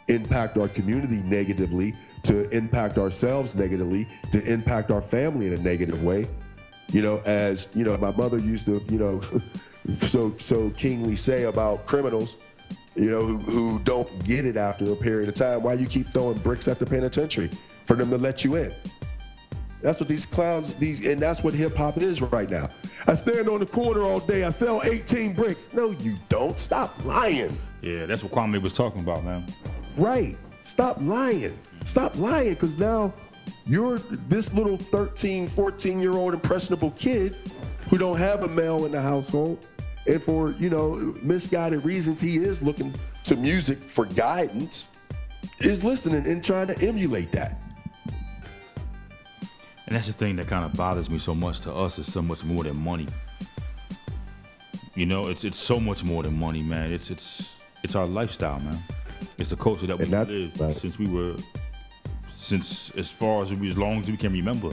impact 0.08 0.58
our 0.58 0.68
community 0.68 1.22
negatively, 1.24 1.96
to 2.24 2.50
impact 2.50 2.98
ourselves 2.98 3.56
negatively, 3.56 4.08
to 4.32 4.44
impact 4.44 4.92
our 4.92 5.02
family 5.02 5.48
in 5.48 5.54
a 5.54 5.58
negative 5.58 6.04
way. 6.04 6.28
You 6.92 7.02
know, 7.02 7.22
as 7.26 7.68
you 7.74 7.84
know, 7.84 7.98
my 7.98 8.12
mother 8.12 8.38
used 8.38 8.66
to, 8.66 8.84
you 8.90 8.98
know, 8.98 9.22
so 9.96 10.34
so 10.38 10.70
kingly 10.72 11.16
say 11.16 11.44
about 11.44 11.86
criminals, 11.86 12.38
you 12.96 13.10
know, 13.12 13.22
who, 13.22 13.38
who 13.40 13.80
don't 13.80 14.24
get 14.26 14.46
it 14.46 14.58
after 14.58 14.92
a 14.92 14.96
period 14.96 15.30
of 15.30 15.36
time. 15.36 15.64
Why 15.64 15.74
you 15.74 15.86
keep 15.86 16.10
throwing 16.12 16.38
bricks 16.40 16.68
at 16.68 16.80
the 16.80 16.86
penitentiary 16.86 17.52
for 17.86 17.96
them 17.96 18.10
to 18.10 18.18
let 18.18 18.44
you 18.44 18.56
in? 18.56 18.74
That's 19.82 20.00
what 20.00 20.10
these 20.10 20.26
clowns, 20.26 20.74
these, 20.76 21.06
and 21.06 21.20
that's 21.20 21.44
what 21.44 21.54
hip 21.54 21.76
hop 21.76 21.98
is 21.98 22.22
right 22.22 22.50
now. 22.50 22.70
I 23.06 23.14
stand 23.14 23.48
on 23.48 23.60
the 23.60 23.66
corner 23.66 24.02
all 24.02 24.20
day. 24.20 24.44
I 24.44 24.50
sell 24.50 24.82
18 24.84 25.34
bricks. 25.34 25.70
No, 25.72 25.92
you 25.92 26.16
don't. 26.30 26.60
Stop 26.60 27.06
lying. 27.06 27.58
Yeah, 27.82 28.08
that's 28.08 28.24
what 28.24 28.32
Kwame 28.32 28.60
was 28.62 28.74
talking 28.74 29.02
about, 29.02 29.24
man. 29.24 29.46
Right. 29.98 30.38
Stop 30.62 30.98
lying. 31.02 31.58
Stop 31.84 32.18
lying 32.18 32.50
because 32.50 32.78
now 32.78 33.14
you're 33.66 33.98
this 33.98 34.54
little 34.54 34.78
13, 34.78 35.48
14 35.48 36.00
year 36.00 36.14
old 36.14 36.34
impressionable 36.34 36.92
kid 36.92 37.36
who 37.90 37.98
don't 37.98 38.18
have 38.18 38.44
a 38.44 38.48
male 38.48 38.86
in 38.86 38.92
the 38.92 39.02
household. 39.02 39.66
And 40.06 40.22
for, 40.22 40.52
you 40.52 40.70
know, 40.70 41.16
misguided 41.22 41.84
reasons, 41.84 42.22
he 42.22 42.38
is 42.38 42.62
looking 42.62 42.94
to 43.24 43.36
music 43.36 43.78
for 43.90 44.06
guidance, 44.06 44.90
is 45.60 45.84
listening 45.84 46.26
and 46.28 46.44
trying 46.44 46.68
to 46.68 46.80
emulate 46.80 47.32
that. 47.34 47.60
And 49.88 49.96
that's 49.96 50.08
the 50.08 50.14
thing 50.14 50.36
that 50.36 50.48
kind 50.48 50.66
of 50.66 50.74
bothers 50.74 51.10
me 51.10 51.18
so 51.18 51.34
much. 51.34 51.62
To 51.62 51.74
us, 51.74 51.98
it's 51.98 52.12
so 52.12 52.22
much 52.22 52.44
more 52.44 52.64
than 52.64 52.80
money. 52.80 53.08
You 54.96 55.06
know, 55.06 55.28
it's 55.28 55.44
it's 55.44 55.60
so 55.60 55.80
much 55.80 56.04
more 56.04 56.24
than 56.24 56.38
money, 56.38 56.62
man. 56.62 56.92
It's 56.92 57.10
it's 57.10 57.56
it's 57.84 57.96
our 57.96 58.08
lifestyle, 58.08 58.60
man. 58.60 58.84
It's 59.38 59.50
the 59.52 59.56
culture 59.56 59.88
that 59.88 59.98
we 59.98 60.04
And 60.06 60.14
that- 60.14 60.30
live 60.30 60.60
right. 60.60 60.76
since 60.76 60.98
we 60.98 61.08
were, 61.08 61.36
since 62.36 62.92
as 62.98 63.10
far 63.12 63.42
as 63.44 63.54
we, 63.54 63.70
as 63.70 63.78
long 63.78 64.00
as 64.02 64.10
we 64.10 64.18
can 64.18 64.34
remember. 64.34 64.72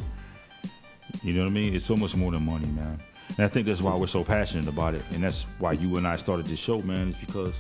You 1.23 1.33
know 1.35 1.43
what 1.43 1.51
I 1.51 1.55
mean? 1.55 1.75
It's 1.75 1.85
so 1.85 1.97
much 1.97 2.15
more 2.17 2.31
than 2.33 2.45
money, 2.45 2.67
man. 2.69 3.01
And 3.37 3.45
I 3.45 3.49
think 3.49 3.67
that's 3.67 3.81
why 3.83 3.95
we're 3.95 4.07
so 4.07 4.23
passionate 4.25 4.69
about 4.69 4.95
it, 4.95 5.03
and 5.13 5.23
that's 5.23 5.43
why 5.59 5.73
you 5.73 5.97
and 5.97 6.07
I 6.07 6.17
started 6.17 6.47
this 6.47 6.59
show, 6.59 6.79
man. 6.81 7.09
Is 7.09 7.17
because 7.17 7.53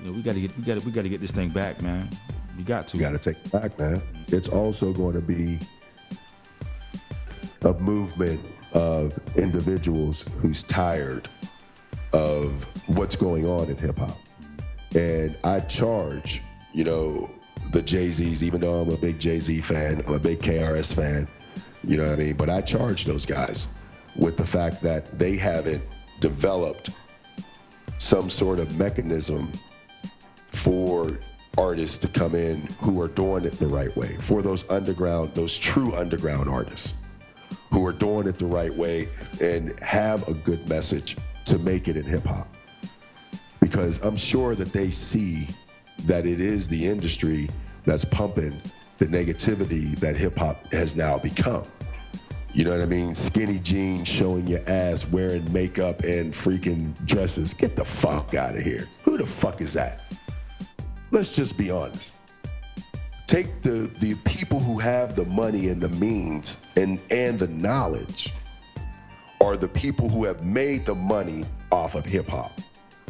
you 0.00 0.06
know 0.06 0.12
we 0.12 0.22
got 0.22 0.34
to 0.34 0.40
get 0.40 0.56
we 0.56 0.62
got 0.64 0.78
to 0.78 0.86
we 0.86 0.92
got 0.92 1.02
to 1.02 1.08
get 1.08 1.20
this 1.20 1.30
thing 1.32 1.48
back, 1.50 1.80
man. 1.82 2.08
We 2.56 2.62
got 2.62 2.86
to. 2.88 2.96
You 2.96 3.02
got 3.02 3.10
to 3.12 3.18
take 3.32 3.44
it 3.44 3.50
back, 3.50 3.78
man. 3.78 4.02
It's 4.28 4.48
also 4.48 4.92
going 4.92 5.14
to 5.14 5.20
be 5.20 5.58
a 7.62 7.72
movement 7.74 8.40
of 8.74 9.18
individuals 9.36 10.24
who's 10.40 10.62
tired 10.62 11.28
of 12.12 12.64
what's 12.88 13.16
going 13.16 13.46
on 13.46 13.70
in 13.70 13.76
hip 13.76 13.98
hop. 13.98 14.18
And 14.94 15.36
I 15.44 15.60
charge, 15.60 16.42
you 16.72 16.84
know, 16.84 17.30
the 17.72 17.82
Jay 17.82 18.08
Z's, 18.08 18.42
even 18.42 18.60
though 18.60 18.80
I'm 18.82 18.90
a 18.90 18.96
big 18.96 19.18
Jay 19.18 19.38
Z 19.38 19.60
fan, 19.62 20.02
I'm 20.06 20.14
a 20.14 20.18
big 20.18 20.40
KRS 20.40 20.94
fan, 20.94 21.28
you 21.84 21.96
know 21.96 22.04
what 22.04 22.12
I 22.12 22.16
mean? 22.16 22.34
But 22.34 22.50
I 22.50 22.60
charge 22.60 23.04
those 23.04 23.24
guys 23.24 23.68
with 24.16 24.36
the 24.36 24.46
fact 24.46 24.82
that 24.82 25.18
they 25.18 25.36
haven't 25.36 25.82
developed 26.20 26.90
some 27.98 28.28
sort 28.28 28.58
of 28.58 28.78
mechanism 28.78 29.50
for 30.48 31.18
artists 31.56 31.98
to 31.98 32.08
come 32.08 32.34
in 32.34 32.66
who 32.80 33.00
are 33.00 33.08
doing 33.08 33.44
it 33.44 33.52
the 33.52 33.66
right 33.66 33.94
way, 33.96 34.16
for 34.18 34.42
those 34.42 34.68
underground, 34.70 35.34
those 35.34 35.58
true 35.58 35.94
underground 35.94 36.48
artists 36.48 36.94
who 37.70 37.86
are 37.86 37.92
doing 37.92 38.26
it 38.26 38.38
the 38.38 38.46
right 38.46 38.74
way 38.74 39.08
and 39.40 39.78
have 39.80 40.26
a 40.28 40.34
good 40.34 40.68
message 40.68 41.16
to 41.44 41.58
make 41.58 41.88
it 41.88 41.96
in 41.96 42.04
hip 42.04 42.24
hop. 42.24 42.51
Because 43.62 44.02
I'm 44.02 44.16
sure 44.16 44.56
that 44.56 44.72
they 44.72 44.90
see 44.90 45.46
that 46.06 46.26
it 46.26 46.40
is 46.40 46.66
the 46.66 46.84
industry 46.84 47.48
that's 47.84 48.04
pumping 48.04 48.60
the 48.98 49.06
negativity 49.06 49.96
that 50.00 50.16
hip 50.16 50.36
hop 50.36 50.72
has 50.72 50.96
now 50.96 51.16
become. 51.16 51.62
You 52.52 52.64
know 52.64 52.72
what 52.72 52.82
I 52.82 52.86
mean? 52.86 53.14
Skinny 53.14 53.60
jeans 53.60 54.08
showing 54.08 54.48
your 54.48 54.68
ass, 54.68 55.08
wearing 55.08 55.50
makeup 55.52 56.00
and 56.00 56.34
freaking 56.34 56.92
dresses. 57.06 57.54
Get 57.54 57.76
the 57.76 57.84
fuck 57.84 58.34
out 58.34 58.56
of 58.56 58.62
here. 58.64 58.88
Who 59.04 59.16
the 59.16 59.26
fuck 59.26 59.60
is 59.60 59.72
that? 59.74 60.12
Let's 61.12 61.36
just 61.36 61.56
be 61.56 61.70
honest. 61.70 62.16
Take 63.28 63.62
the 63.62 63.88
the 64.00 64.16
people 64.24 64.58
who 64.58 64.80
have 64.80 65.14
the 65.14 65.24
money 65.24 65.68
and 65.68 65.80
the 65.80 65.88
means 65.88 66.58
and 66.76 67.00
and 67.12 67.38
the 67.38 67.46
knowledge 67.46 68.34
are 69.40 69.56
the 69.56 69.68
people 69.68 70.08
who 70.08 70.24
have 70.24 70.44
made 70.44 70.84
the 70.84 70.94
money 70.96 71.44
off 71.70 71.94
of 71.94 72.04
hip 72.04 72.26
hop. 72.28 72.60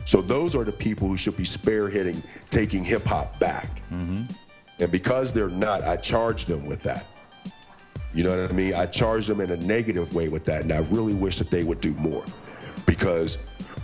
So 0.05 0.21
those 0.21 0.55
are 0.55 0.65
the 0.65 0.73
people 0.73 1.09
who 1.09 1.17
should 1.17 1.37
be 1.37 1.45
spearheading 1.45 2.23
taking 2.51 2.85
hip 2.85 3.05
hop 3.05 3.39
back. 3.39 3.83
Mm-hmm. 3.91 4.25
And 4.81 4.93
because 4.93 5.33
they're 5.33 5.49
not, 5.49 5.83
I 5.83 5.97
charge 5.97 6.47
them 6.47 6.67
with 6.67 6.83
that. 6.83 7.07
You 8.15 8.25
know 8.25 8.39
what 8.39 8.51
I 8.51 8.53
mean? 8.53 8.75
I 8.75 8.87
charge 8.87 9.27
them 9.27 9.41
in 9.41 9.51
a 9.53 9.57
negative 9.57 10.15
way 10.15 10.29
with 10.29 10.45
that, 10.45 10.63
and 10.63 10.73
I 10.73 10.79
really 10.79 11.15
wish 11.15 11.39
that 11.39 11.51
they 11.51 11.65
would 11.65 11.81
do 11.81 11.95
more, 11.95 12.25
because 12.85 13.39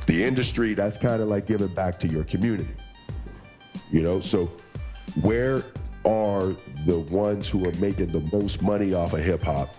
the 0.06 0.22
industry 0.22 0.74
that's 0.74 0.98
kind 0.98 1.22
of 1.22 1.28
like 1.28 1.46
giving 1.46 1.72
back 1.72 1.98
to 2.00 2.08
your 2.08 2.24
community. 2.24 2.74
You 3.90 4.02
know, 4.02 4.20
so 4.20 4.50
where 5.22 5.64
are 6.04 6.54
the 6.84 7.06
ones 7.10 7.48
who 7.48 7.66
are 7.66 7.72
making 7.74 8.12
the 8.12 8.20
most 8.32 8.60
money 8.60 8.92
off 8.92 9.14
of 9.14 9.20
hip 9.20 9.42
hop 9.42 9.76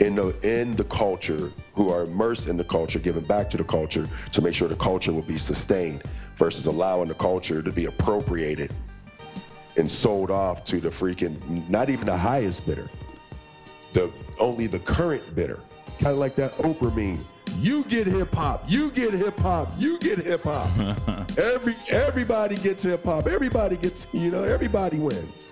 in 0.00 0.16
the 0.16 0.36
in 0.42 0.72
the 0.72 0.84
culture, 0.84 1.52
who 1.74 1.90
are 1.90 2.02
immersed 2.04 2.48
in 2.48 2.56
the 2.56 2.64
culture, 2.64 2.98
giving 2.98 3.24
back 3.24 3.48
to 3.50 3.56
the 3.56 3.64
culture 3.64 4.08
to 4.32 4.42
make 4.42 4.54
sure 4.54 4.68
the 4.68 4.76
culture 4.76 5.12
will 5.12 5.22
be 5.22 5.38
sustained, 5.38 6.02
versus 6.36 6.66
allowing 6.66 7.08
the 7.08 7.14
culture 7.14 7.62
to 7.62 7.70
be 7.70 7.86
appropriated 7.86 8.72
and 9.76 9.90
sold 9.90 10.30
off 10.30 10.64
to 10.64 10.80
the 10.80 10.88
freaking 10.88 11.68
not 11.68 11.90
even 11.90 12.06
the 12.06 12.16
highest 12.16 12.66
bidder, 12.66 12.88
the 13.92 14.10
only 14.38 14.66
the 14.66 14.78
current 14.78 15.34
bidder, 15.34 15.60
kind 15.98 16.12
of 16.12 16.18
like 16.18 16.36
that 16.36 16.56
Oprah 16.58 16.94
meme. 16.94 17.24
You 17.58 17.84
get 17.84 18.06
hip 18.06 18.34
hop, 18.34 18.64
you 18.66 18.90
get 18.90 19.12
hip 19.12 19.38
hop, 19.38 19.72
you 19.78 19.98
get 20.00 20.18
hip 20.18 20.42
hop. 20.42 20.68
Every 21.38 21.76
everybody 21.88 22.56
gets 22.56 22.82
hip 22.82 23.04
hop. 23.04 23.26
Everybody 23.26 23.76
gets 23.76 24.08
you 24.12 24.30
know 24.30 24.42
everybody 24.42 24.98
wins. 24.98 25.44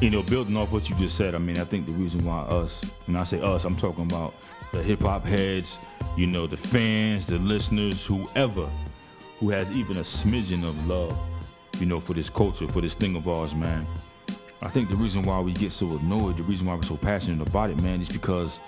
You 0.00 0.10
know, 0.10 0.22
building 0.22 0.56
off 0.56 0.72
what 0.72 0.90
you 0.90 0.96
just 0.96 1.16
said, 1.16 1.34
I 1.34 1.38
mean, 1.38 1.58
I 1.58 1.64
think 1.64 1.86
the 1.86 1.92
reason 1.92 2.24
why 2.24 2.40
us, 2.40 2.82
when 3.06 3.16
I 3.16 3.24
say 3.24 3.40
us, 3.40 3.64
I'm 3.64 3.76
talking 3.76 4.04
about 4.04 4.34
the 4.72 4.82
hip 4.82 5.00
hop 5.00 5.24
heads, 5.24 5.78
you 6.16 6.26
know, 6.26 6.46
the 6.46 6.56
fans, 6.56 7.26
the 7.26 7.38
listeners, 7.38 8.04
whoever 8.04 8.68
who 9.38 9.50
has 9.50 9.70
even 9.72 9.98
a 9.98 10.00
smidgen 10.00 10.66
of 10.66 10.86
love, 10.86 11.16
you 11.78 11.86
know, 11.86 12.00
for 12.00 12.12
this 12.12 12.28
culture, 12.28 12.68
for 12.68 12.80
this 12.80 12.94
thing 12.94 13.16
of 13.16 13.28
ours, 13.28 13.54
man. 13.54 13.86
I 14.62 14.68
think 14.68 14.88
the 14.88 14.96
reason 14.96 15.22
why 15.22 15.40
we 15.40 15.52
get 15.52 15.72
so 15.72 15.86
annoyed, 15.98 16.38
the 16.38 16.42
reason 16.42 16.66
why 16.66 16.74
we're 16.74 16.82
so 16.82 16.96
passionate 16.96 17.46
about 17.46 17.70
it, 17.70 17.80
man, 17.80 18.00
is 18.00 18.08
because, 18.08 18.60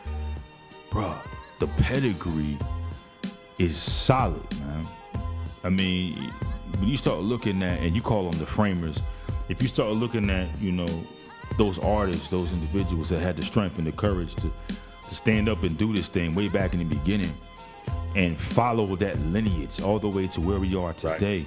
bruh, 0.91 1.17
the 1.59 1.67
pedigree 1.79 2.59
is 3.59 3.77
solid, 3.77 4.61
man. 4.61 4.87
I 5.65 5.71
mean, 5.71 6.15
when 6.79 6.89
you 6.89 6.97
start 6.97 7.21
looking 7.21 7.63
at, 7.63 7.81
and 7.81 7.97
you 7.97 8.03
call 8.03 8.31
them 8.31 8.39
the 8.39 8.47
framers, 8.47 8.99
if 9.49 9.63
you 9.63 9.69
start 9.69 9.95
looking 9.95 10.29
at, 10.31 10.59
you 10.61 10.73
know, 10.73 11.07
those 11.57 11.79
artists, 11.79 12.29
those 12.29 12.53
individuals 12.53 13.09
that 13.09 13.21
had 13.21 13.37
the 13.37 13.43
strength 13.43 13.79
and 13.79 13.87
the 13.87 13.93
courage 13.93 14.35
to, 14.37 14.53
to 15.09 15.15
stand 15.15 15.49
up 15.49 15.63
and 15.63 15.77
do 15.79 15.93
this 15.95 16.09
thing 16.09 16.35
way 16.35 16.49
back 16.49 16.73
in 16.73 16.79
the 16.81 16.85
beginning 16.85 17.33
and 18.15 18.37
follow 18.39 18.97
that 18.97 19.19
lineage 19.27 19.81
all 19.81 19.99
the 19.99 20.09
way 20.09 20.27
to 20.27 20.41
where 20.41 20.59
we 20.59 20.75
are 20.75 20.93
today. 20.95 21.47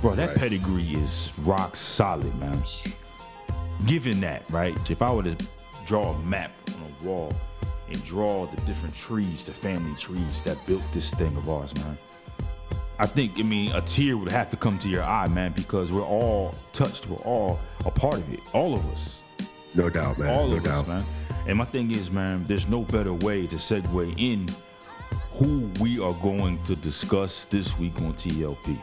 Bro, 0.00 0.16
that 0.16 0.30
Right. 0.30 0.36
pedigree 0.38 0.94
is 0.94 1.32
rock 1.40 1.76
solid, 1.76 2.34
man. 2.38 2.62
Given 3.86 4.20
that, 4.20 4.48
right? 4.50 4.74
If 4.90 5.02
I 5.02 5.12
were 5.12 5.24
to 5.24 5.36
draw 5.86 6.12
a 6.12 6.18
map 6.20 6.50
on 6.68 6.82
a 6.82 7.04
wall 7.04 7.32
and 7.90 8.02
draw 8.04 8.46
the 8.46 8.60
different 8.62 8.94
trees, 8.94 9.44
the 9.44 9.52
family 9.52 9.94
trees 9.96 10.40
that 10.42 10.64
built 10.66 10.82
this 10.92 11.10
thing 11.10 11.36
of 11.36 11.48
ours, 11.48 11.74
man. 11.74 11.98
I 12.98 13.06
think, 13.06 13.32
I 13.38 13.42
mean, 13.42 13.72
a 13.72 13.80
tear 13.80 14.16
would 14.16 14.30
have 14.30 14.50
to 14.50 14.56
come 14.56 14.78
to 14.78 14.88
your 14.88 15.02
eye, 15.02 15.26
man, 15.26 15.52
because 15.52 15.90
we're 15.90 16.04
all 16.06 16.54
touched. 16.72 17.08
We're 17.08 17.16
all 17.16 17.58
a 17.84 17.90
part 17.90 18.14
of 18.18 18.32
it. 18.32 18.38
All 18.52 18.74
of 18.74 18.88
us. 18.92 19.20
No 19.74 19.90
doubt, 19.90 20.18
man. 20.18 20.30
All 20.30 20.48
no 20.48 20.56
of 20.56 20.64
doubt. 20.64 20.82
us, 20.82 20.86
man. 20.88 21.04
And 21.46 21.58
my 21.58 21.64
thing 21.64 21.90
is, 21.90 22.10
man, 22.10 22.44
there's 22.46 22.68
no 22.68 22.82
better 22.82 23.12
way 23.12 23.46
to 23.46 23.56
segue 23.56 24.14
in 24.18 24.48
who 25.32 25.68
we 25.80 25.98
are 26.00 26.14
going 26.14 26.62
to 26.64 26.76
discuss 26.76 27.44
this 27.46 27.78
week 27.78 27.96
on 28.00 28.14
TLP. 28.14 28.78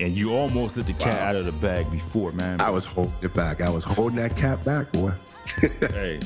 And 0.00 0.16
you 0.16 0.34
almost 0.34 0.76
let 0.76 0.86
the 0.86 0.92
cat 0.94 1.20
Wow. 1.20 1.28
out 1.28 1.36
of 1.36 1.44
the 1.46 1.52
bag 1.52 1.90
before, 1.90 2.32
man. 2.32 2.60
I 2.60 2.70
was 2.70 2.84
holding 2.84 3.12
it 3.22 3.32
back. 3.34 3.60
I 3.60 3.70
was 3.70 3.84
holding 3.84 4.16
that 4.16 4.36
cat 4.36 4.64
back, 4.64 4.90
boy. 4.92 5.12
hey, 5.80 6.20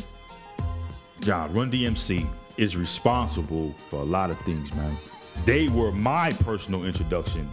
John, 1.20 1.52
Run 1.52 1.70
DMC 1.70 2.26
is 2.56 2.76
responsible 2.76 3.74
for 3.90 4.00
a 4.00 4.04
lot 4.04 4.30
of 4.30 4.38
things, 4.40 4.72
man. 4.74 4.96
They 5.44 5.68
were 5.68 5.92
my 5.92 6.30
personal 6.32 6.84
introduction 6.84 7.52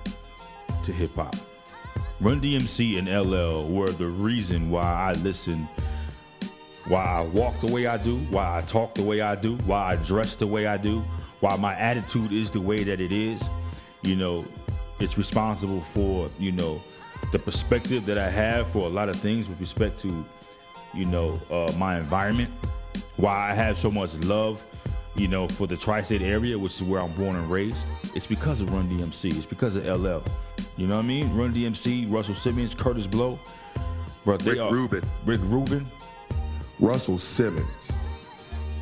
to 0.83 0.91
hip 0.93 1.13
hop. 1.15 1.36
Run 2.21 2.39
DMC 2.39 2.97
and 2.99 3.07
LL 3.09 3.67
were 3.67 3.91
the 3.91 4.07
reason 4.07 4.69
why 4.69 4.83
I 4.83 5.13
listened, 5.13 5.67
why 6.88 7.04
I 7.04 7.22
walk 7.22 7.60
the 7.60 7.67
way 7.67 7.88
I 7.88 7.98
do, 7.98 8.17
why 8.30 8.58
I 8.58 8.62
talk 8.62 8.96
the 8.96 9.04
way 9.04 9.22
I 9.22 9.36
do, 9.36 9.56
why 9.65 9.93
I 9.93 9.96
dress 9.98 10.36
the 10.36 10.48
way 10.48 10.67
I 10.67 10.78
do, 10.78 11.04
why 11.39 11.56
my 11.56 11.76
attitude 11.76 12.32
is 12.32 12.50
the 12.50 12.62
way 12.62 12.84
that 12.84 13.00
it 13.00 13.12
is. 13.12 13.41
You 14.02 14.15
know, 14.15 14.46
it's 15.00 15.17
responsible 15.17 15.82
for, 15.82 16.30
you 16.39 16.52
know, 16.52 16.82
the 17.32 17.39
perspective 17.39 18.06
that 18.06 18.17
I 18.17 18.30
have 18.30 18.69
for 18.69 18.86
a 18.86 18.89
lot 18.89 19.10
of 19.10 19.15
things 19.15 19.48
with 19.48 19.60
respect 19.60 20.00
to, 20.02 20.26
you 20.93 21.06
know, 21.06 21.39
uh, 21.50 21.72
my 21.78 21.98
environment, 21.98 22.52
why 23.15 23.52
I 23.52 23.54
have 23.54 23.78
so 23.78 23.89
much 23.89 24.15
love, 24.17 24.62
you 25.15 25.28
know, 25.28 25.48
for 25.48 25.67
the 25.67 25.78
tri-state 25.78 26.22
area, 26.22 26.58
which 26.60 26.76
is 26.76 26.84
where 26.84 27.02
I'm 27.02 27.13
born 27.13 27.36
and 27.36 27.50
raised. 27.50 27.86
It's 28.13 28.28
because 28.28 28.60
of 28.62 28.74
Run 28.74 28.89
DMC. 28.89 29.36
It's 29.36 29.46
because 29.46 29.76
of 29.76 29.86
LL. 29.86 30.24
You 30.76 30.88
know 30.88 30.96
what 30.96 31.04
I 31.04 31.08
mean? 31.08 31.34
Run 31.36 31.54
DMC, 31.54 32.12
Russell 32.12 32.36
Simmons, 32.36 32.76
Kurtis 32.76 33.10
Blow, 33.10 33.39
bro. 34.26 34.38
Rick 34.38 34.60
are, 34.60 34.72
Rubin. 34.72 35.04
Rick 35.26 35.41
Rubin. 35.43 35.89
Russell 36.79 37.17
Simmons. 37.17 37.91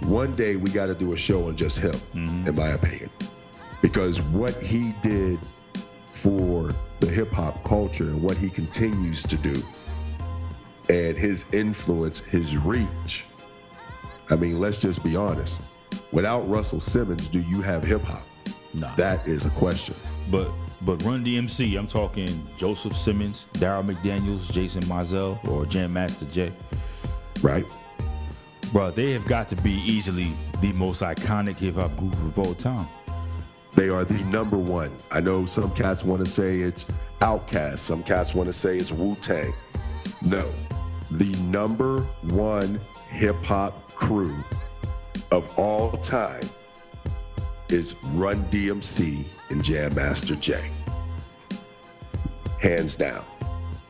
One 0.02 0.34
day 0.36 0.56
we 0.56 0.70
got 0.72 0.88
to 0.88 0.96
do 0.96 1.14
a 1.14 1.18
show 1.18 1.48
on 1.48 1.56
just 1.56 1.78
him, 1.78 1.94
mm-hmm. 1.94 2.48
in 2.48 2.56
my 2.56 2.70
opinion, 2.70 3.10
because 3.82 4.22
what 4.22 4.56
he 4.56 4.94
did 5.04 5.40
for 6.06 6.74
the 7.00 7.08
hip 7.08 7.32
hop 7.32 7.64
culture 7.64 8.06
and 8.06 8.22
what 8.22 8.38
he 8.38 8.50
continues 8.50 9.24
to 9.24 9.38
do, 9.38 9.62
and 10.90 11.18
his 11.18 11.46
influence, 11.54 12.20
his 12.20 12.58
reach. 12.58 13.26
I 14.30 14.36
mean, 14.36 14.60
let's 14.60 14.80
just 14.80 15.04
be 15.04 15.16
honest. 15.16 15.62
Without 16.12 16.50
Russell 16.50 16.80
Simmons, 16.80 17.28
do 17.28 17.42
you 17.42 17.62
have 17.62 17.84
hip 17.84 18.02
hop? 18.02 18.24
Nah. 18.74 18.96
That 18.96 19.28
is 19.28 19.46
a 19.46 19.50
question. 19.52 19.96
But 20.30 20.50
but 20.84 21.04
Run 21.04 21.24
DMC, 21.24 21.78
I'm 21.78 21.86
talking 21.86 22.48
Joseph 22.58 22.98
Simmons, 22.98 23.46
Darryl 23.54 23.86
McDaniels, 23.86 24.52
Jason 24.52 24.84
Mizell, 24.84 25.44
or 25.48 25.66
Jam 25.66 25.94
Master 25.94 26.26
Jay. 26.26 26.52
right? 27.42 27.66
Bro, 28.72 28.92
they 28.92 29.12
have 29.12 29.26
got 29.26 29.50
to 29.50 29.56
be 29.58 29.74
easily 29.74 30.34
the 30.62 30.72
most 30.72 31.02
iconic 31.02 31.58
hip 31.58 31.76
hop 31.76 31.96
group 31.98 32.14
of 32.14 32.40
all 32.40 32.54
time. 32.54 32.88
They 33.76 33.90
are 33.90 34.06
the 34.06 34.24
number 34.26 34.58
one. 34.58 34.92
I 35.12 35.20
know 35.20 35.46
some 35.46 35.72
cats 35.72 36.06
want 36.06 36.24
to 36.26 36.32
say 36.32 36.60
it's 36.60 36.86
Outkast. 37.20 37.80
Some 37.80 38.02
cats 38.02 38.34
want 38.34 38.48
to 38.48 38.54
say 38.54 38.78
it's 38.78 38.94
Wu 38.94 39.16
Tang. 39.16 39.54
No, 40.22 40.54
the 41.10 41.36
number 41.44 42.02
one 42.22 42.80
hip 43.10 43.44
hop 43.44 43.94
crew 43.94 44.42
of 45.32 45.58
all 45.60 45.92
time 45.98 46.50
is 47.68 47.96
Run 48.14 48.44
DMC 48.46 49.26
and 49.50 49.62
Jam 49.64 49.96
Master 49.96 50.36
Jay. 50.36 50.72
Hands 52.60 52.96
down. 52.96 53.26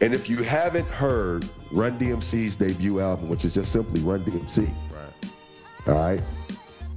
And 0.01 0.13
if 0.13 0.27
you 0.29 0.37
haven't 0.43 0.87
heard 0.87 1.47
Run 1.71 1.97
DMC's 1.99 2.55
debut 2.55 2.99
album, 2.99 3.29
which 3.29 3.45
is 3.45 3.53
just 3.53 3.71
simply 3.71 3.99
Run 4.01 4.23
DMC, 4.23 4.67
Right. 4.91 5.31
all 5.87 5.93
right. 5.93 6.21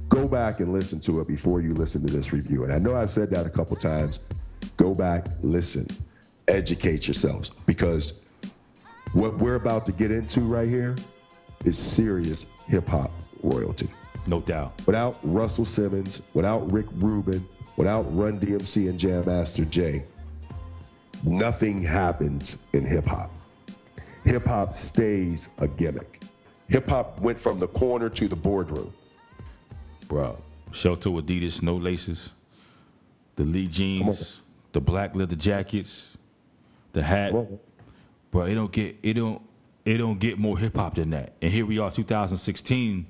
Go 0.09 0.27
back 0.27 0.59
and 0.59 0.71
listen 0.73 0.99
to 1.01 1.19
it 1.21 1.27
before 1.27 1.61
you 1.61 1.73
listen 1.73 2.05
to 2.05 2.11
this 2.11 2.33
review. 2.33 2.63
And 2.63 2.73
I 2.73 2.79
know 2.79 2.95
I've 2.95 3.09
said 3.09 3.29
that 3.31 3.45
a 3.45 3.49
couple 3.49 3.75
times. 3.75 4.19
Go 4.77 4.93
back, 4.95 5.27
listen, 5.43 5.87
educate 6.47 7.07
yourselves 7.07 7.51
because 7.65 8.21
what 9.13 9.37
we're 9.37 9.55
about 9.55 9.85
to 9.87 9.91
get 9.91 10.11
into 10.11 10.41
right 10.41 10.67
here 10.67 10.95
is 11.63 11.77
serious 11.77 12.45
hip 12.67 12.87
hop 12.87 13.11
royalty. 13.43 13.87
No 14.27 14.41
doubt. 14.41 14.73
Without 14.85 15.17
Russell 15.23 15.65
Simmons, 15.65 16.21
without 16.33 16.69
Rick 16.71 16.87
Rubin, 16.95 17.45
without 17.77 18.03
Run 18.15 18.39
DMC 18.39 18.89
and 18.89 18.99
Jam 18.99 19.25
Master 19.25 19.65
Jay, 19.65 20.03
nothing 21.23 21.81
happens 21.81 22.57
in 22.73 22.85
hip 22.85 23.05
hop. 23.05 23.31
Hip 24.23 24.45
hop 24.45 24.73
stays 24.73 25.49
a 25.57 25.67
gimmick. 25.67 26.23
Hip 26.67 26.89
hop 26.89 27.19
went 27.21 27.39
from 27.39 27.59
the 27.59 27.67
corner 27.67 28.09
to 28.09 28.27
the 28.27 28.35
boardroom. 28.35 28.93
Bro, 30.07 30.37
Shell 30.71 30.97
toe 30.97 31.21
Adidas, 31.21 31.61
no 31.61 31.75
laces, 31.75 32.31
the 33.35 33.43
Lee 33.43 33.67
jeans, 33.67 34.41
the 34.71 34.81
black 34.81 35.15
leather 35.15 35.35
jackets, 35.35 36.17
the 36.93 37.03
hat. 37.03 37.33
Bro, 38.31 38.43
it 38.45 38.55
don't 38.55 38.71
get 38.71 38.97
it 39.03 39.13
don't 39.13 39.41
it 39.85 39.97
don't 39.97 40.19
get 40.19 40.39
more 40.39 40.57
hip 40.57 40.75
hop 40.75 40.95
than 40.95 41.11
that. 41.11 41.33
And 41.41 41.51
here 41.51 41.65
we 41.65 41.79
are, 41.79 41.91
2016. 41.91 43.05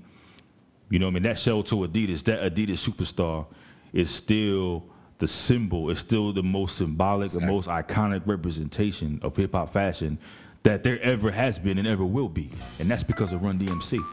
You 0.89 0.99
know 0.99 1.07
what 1.07 1.11
I 1.11 1.13
mean? 1.13 1.23
That 1.23 1.39
Shell 1.39 1.63
toe 1.63 1.87
Adidas, 1.87 2.23
that 2.25 2.41
Adidas 2.41 2.87
superstar 2.87 3.47
is 3.93 4.09
still 4.09 4.83
the 5.19 5.27
symbol, 5.27 5.89
is 5.89 5.99
still 5.99 6.33
the 6.33 6.43
most 6.43 6.77
symbolic, 6.77 7.31
the 7.31 7.45
most 7.45 7.67
iconic 7.67 8.21
representation 8.25 9.19
of 9.23 9.35
hip 9.35 9.53
hop 9.53 9.71
fashion 9.71 10.17
that 10.63 10.83
there 10.83 10.99
ever 11.01 11.31
has 11.31 11.59
been 11.59 11.77
and 11.77 11.87
ever 11.87 12.03
will 12.03 12.29
be. 12.29 12.51
And 12.79 12.89
that's 12.89 13.03
because 13.03 13.33
of 13.33 13.43
Run 13.43 13.59
DMC. 13.59 14.03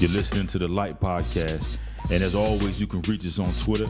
You're 0.00 0.10
listening 0.10 0.46
to 0.48 0.58
the 0.58 0.68
Light 0.68 1.00
Podcast. 1.00 1.78
And 2.10 2.22
as 2.22 2.34
always, 2.34 2.80
you 2.80 2.86
can 2.86 3.00
reach 3.02 3.24
us 3.24 3.38
on 3.38 3.52
Twitter 3.54 3.86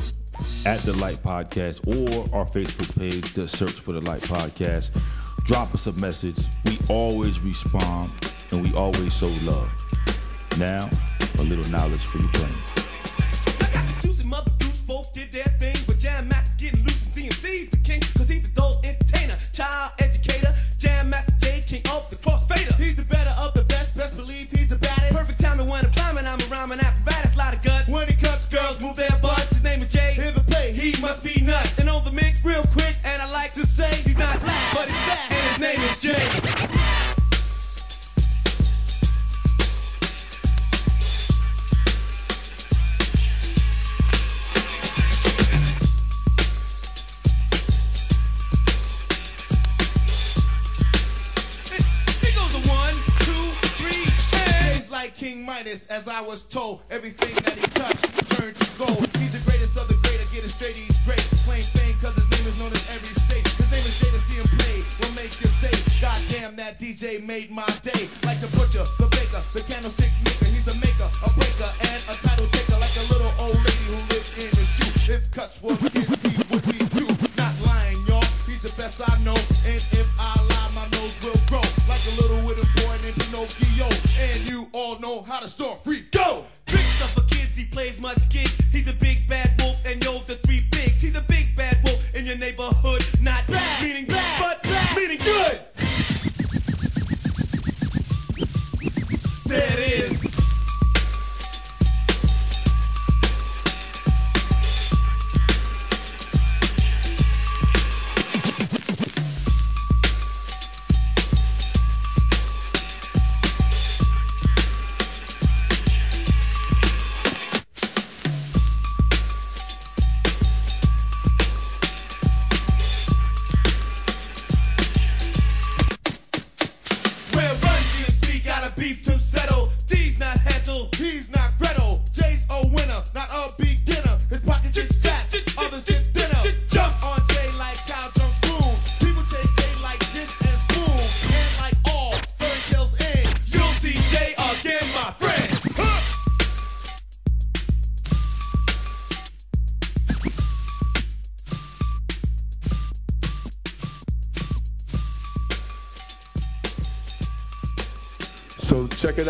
at 0.66 0.80
the 0.80 0.92
Light 0.94 1.22
Podcast 1.22 1.86
or 1.88 2.36
our 2.36 2.46
Facebook 2.46 2.96
page. 2.98 3.34
Just 3.34 3.56
search 3.56 3.72
for 3.72 3.92
the 3.92 4.00
Light 4.02 4.22
Podcast. 4.22 4.90
Drop 5.46 5.74
us 5.74 5.86
a 5.86 5.92
message. 5.92 6.36
We 6.66 6.78
always 6.88 7.40
respond 7.40 8.12
and 8.52 8.62
we 8.62 8.74
always 8.74 9.16
show 9.16 9.30
love. 9.50 9.72
Now, 10.58 10.88
a 11.38 11.42
little 11.42 11.68
knowledge 11.70 12.04
for 12.04 12.18
your 12.18 12.30
brains. 12.32 12.83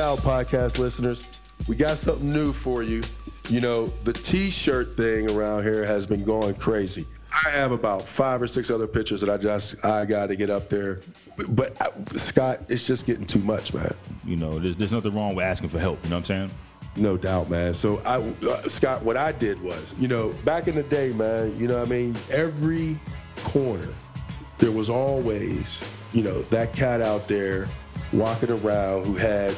Out, 0.05 0.19
podcast 0.19 0.79
listeners. 0.79 1.41
We 1.67 1.77
got 1.77 1.97
something 1.97 2.29
new 2.29 2.53
for 2.53 2.83
you. 2.83 3.03
You 3.49 3.63
know, 3.63 3.87
the 3.87 4.13
T-shirt 4.13 4.99
thing 4.99 5.31
around 5.31 5.63
here 5.63 5.87
has 5.87 6.07
been 6.07 6.23
going 6.25 6.57
crazy. 6.57 7.07
I 7.47 7.49
have 7.49 7.73
about 7.73 8.03
five 8.03 8.43
or 8.43 8.47
six 8.47 8.71
other 8.71 8.87
pictures 8.87 9.23
that 9.23 9.31
I 9.31 9.39
just 9.39 9.83
I 9.83 10.05
got 10.05 10.27
to 10.27 10.37
get 10.37 10.51
up 10.51 10.67
there, 10.67 11.01
but, 11.39 11.57
but 11.57 11.81
uh, 11.81 12.17
Scott, 12.19 12.67
it's 12.69 12.87
just 12.87 13.07
getting 13.07 13.25
too 13.25 13.39
much, 13.39 13.73
man. 13.73 13.95
You 14.27 14.37
know, 14.37 14.59
there's, 14.59 14.77
there's 14.77 14.93
nothing 14.93 15.15
wrong 15.15 15.35
with 15.37 15.47
asking 15.47 15.71
for 15.71 15.79
help. 15.79 16.05
You 16.05 16.11
know 16.11 16.17
what 16.17 16.31
I'm 16.31 16.49
saying? 16.49 16.51
No 16.97 17.17
doubt, 17.17 17.49
man. 17.49 17.73
So 17.73 18.03
I, 18.05 18.19
uh, 18.47 18.69
Scott, 18.69 19.03
what 19.03 19.17
I 19.17 19.33
did 19.33 19.59
was, 19.63 19.95
you 19.99 20.07
know, 20.07 20.35
back 20.45 20.69
in 20.69 20.75
the 20.75 20.83
day, 20.83 21.15
man, 21.15 21.59
you 21.59 21.67
know, 21.67 21.79
what 21.79 21.89
I 21.89 21.91
mean, 21.91 22.15
every 22.31 22.99
corner 23.43 23.89
there 24.59 24.71
was 24.71 24.91
always, 24.91 25.83
you 26.13 26.23
know, 26.23 26.43
that 26.43 26.75
cat 26.75 27.01
out 27.01 27.27
there 27.27 27.67
walking 28.13 28.51
around 28.51 29.07
who 29.07 29.15
had 29.17 29.57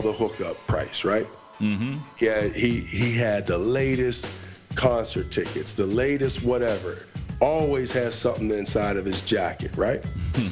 all 0.00 0.12
the 0.12 0.16
hookup 0.16 0.56
price, 0.66 1.04
right? 1.04 1.26
Mm-hmm. 1.60 1.98
Yeah, 2.18 2.48
he 2.48 2.80
he 2.80 3.12
had 3.12 3.46
the 3.46 3.58
latest 3.58 4.28
concert 4.74 5.30
tickets, 5.30 5.74
the 5.74 5.86
latest 5.86 6.42
whatever. 6.42 6.98
Always 7.40 7.90
has 7.92 8.14
something 8.14 8.50
inside 8.50 8.96
of 8.96 9.04
his 9.04 9.20
jacket, 9.20 9.76
right? 9.76 10.04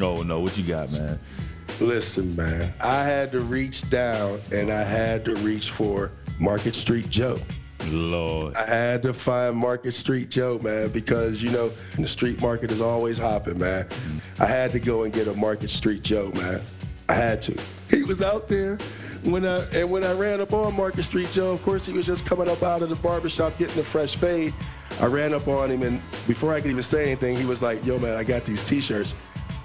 Oh 0.00 0.22
no, 0.22 0.40
what 0.40 0.56
you 0.56 0.64
got, 0.64 0.90
man? 0.92 1.18
Listen, 1.78 2.34
man, 2.34 2.72
I 2.80 3.04
had 3.04 3.32
to 3.32 3.40
reach 3.40 3.88
down 3.90 4.40
and 4.50 4.72
I 4.72 4.82
had 4.82 5.24
to 5.26 5.34
reach 5.36 5.70
for 5.70 6.12
Market 6.38 6.74
Street 6.74 7.10
Joe. 7.10 7.38
Lord. 7.86 8.56
I 8.56 8.66
had 8.66 9.02
to 9.02 9.12
find 9.12 9.56
Market 9.56 9.92
Street 9.92 10.30
Joe, 10.30 10.58
man, 10.58 10.88
because 10.88 11.42
you 11.42 11.50
know 11.50 11.72
the 11.98 12.08
street 12.08 12.40
market 12.40 12.70
is 12.70 12.80
always 12.80 13.18
hopping, 13.18 13.58
man. 13.58 13.88
I 14.38 14.46
had 14.46 14.72
to 14.72 14.80
go 14.80 15.04
and 15.04 15.12
get 15.12 15.28
a 15.28 15.34
Market 15.34 15.68
Street 15.68 16.02
Joe, 16.02 16.32
man. 16.34 16.62
I 17.08 17.14
had 17.14 17.42
to. 17.42 17.58
He 17.96 18.04
was 18.04 18.22
out 18.22 18.46
there 18.46 18.78
when 19.24 19.44
I 19.44 19.64
and 19.70 19.90
when 19.90 20.04
I 20.04 20.12
ran 20.12 20.40
up 20.40 20.52
on 20.52 20.74
Market 20.76 21.02
Street 21.02 21.30
Joe, 21.32 21.50
of 21.50 21.62
course 21.62 21.84
he 21.84 21.92
was 21.92 22.06
just 22.06 22.24
coming 22.24 22.48
up 22.48 22.62
out 22.62 22.82
of 22.82 22.88
the 22.88 22.96
barbershop 22.96 23.58
getting 23.58 23.78
a 23.78 23.84
fresh 23.84 24.16
fade. 24.16 24.54
I 25.00 25.06
ran 25.06 25.34
up 25.34 25.48
on 25.48 25.70
him 25.70 25.82
and 25.82 26.00
before 26.26 26.54
I 26.54 26.60
could 26.60 26.70
even 26.70 26.82
say 26.82 27.06
anything, 27.06 27.36
he 27.36 27.44
was 27.44 27.62
like, 27.62 27.84
"Yo, 27.84 27.98
man, 27.98 28.16
I 28.16 28.24
got 28.24 28.44
these 28.44 28.62
T-shirts." 28.62 29.14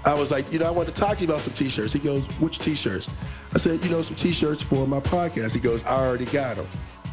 I 0.04 0.14
was 0.14 0.30
like, 0.30 0.50
you 0.52 0.60
know, 0.60 0.66
I 0.66 0.70
want 0.70 0.88
to 0.88 0.94
talk 0.94 1.18
to 1.18 1.24
you 1.24 1.30
about 1.30 1.42
some 1.42 1.52
T-shirts. 1.52 1.92
He 1.92 1.98
goes, 1.98 2.26
"Which 2.38 2.58
T-shirts?" 2.58 3.08
I 3.54 3.58
said, 3.58 3.82
"You 3.84 3.90
know, 3.90 4.02
some 4.02 4.16
T-shirts 4.16 4.62
for 4.62 4.86
my 4.86 5.00
podcast." 5.00 5.54
He 5.54 5.60
goes, 5.60 5.84
"I 5.84 6.04
already 6.04 6.26
got 6.26 6.56
them." 6.56 6.66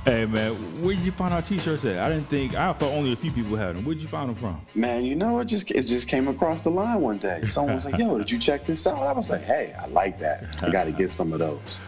Hey 0.05 0.25
man, 0.25 0.53
where 0.83 0.95
did 0.95 1.05
you 1.05 1.13
find 1.13 1.33
our 1.33 1.41
t-shirts 1.41 1.85
at? 1.85 1.97
I 1.99 2.09
didn't 2.09 2.27
think 2.27 2.55
I 2.55 2.73
thought 2.73 2.91
only 2.91 3.13
a 3.13 3.15
few 3.15 3.31
people 3.31 3.55
had 3.55 3.75
them. 3.75 3.85
Where'd 3.85 4.01
you 4.01 4.07
find 4.09 4.27
them 4.27 4.35
from? 4.35 4.59
Man, 4.75 5.05
you 5.05 5.15
know, 5.15 5.39
it 5.39 5.45
just 5.45 5.71
it 5.71 5.83
just 5.83 6.09
came 6.09 6.27
across 6.27 6.61
the 6.63 6.71
line 6.71 6.99
one 6.99 7.19
day. 7.19 7.43
Someone 7.47 7.75
was 7.75 7.85
like, 7.85 7.97
"Yo, 7.97 8.17
did 8.17 8.29
you 8.29 8.37
check 8.37 8.65
this 8.65 8.85
out?" 8.85 9.01
I 9.01 9.13
was 9.13 9.29
like, 9.29 9.43
"Hey, 9.43 9.73
I 9.79 9.87
like 9.87 10.19
that. 10.19 10.61
I 10.61 10.71
got 10.71 10.85
to 10.85 10.91
get 10.91 11.09
some 11.09 11.31
of 11.31 11.39
those." 11.39 11.79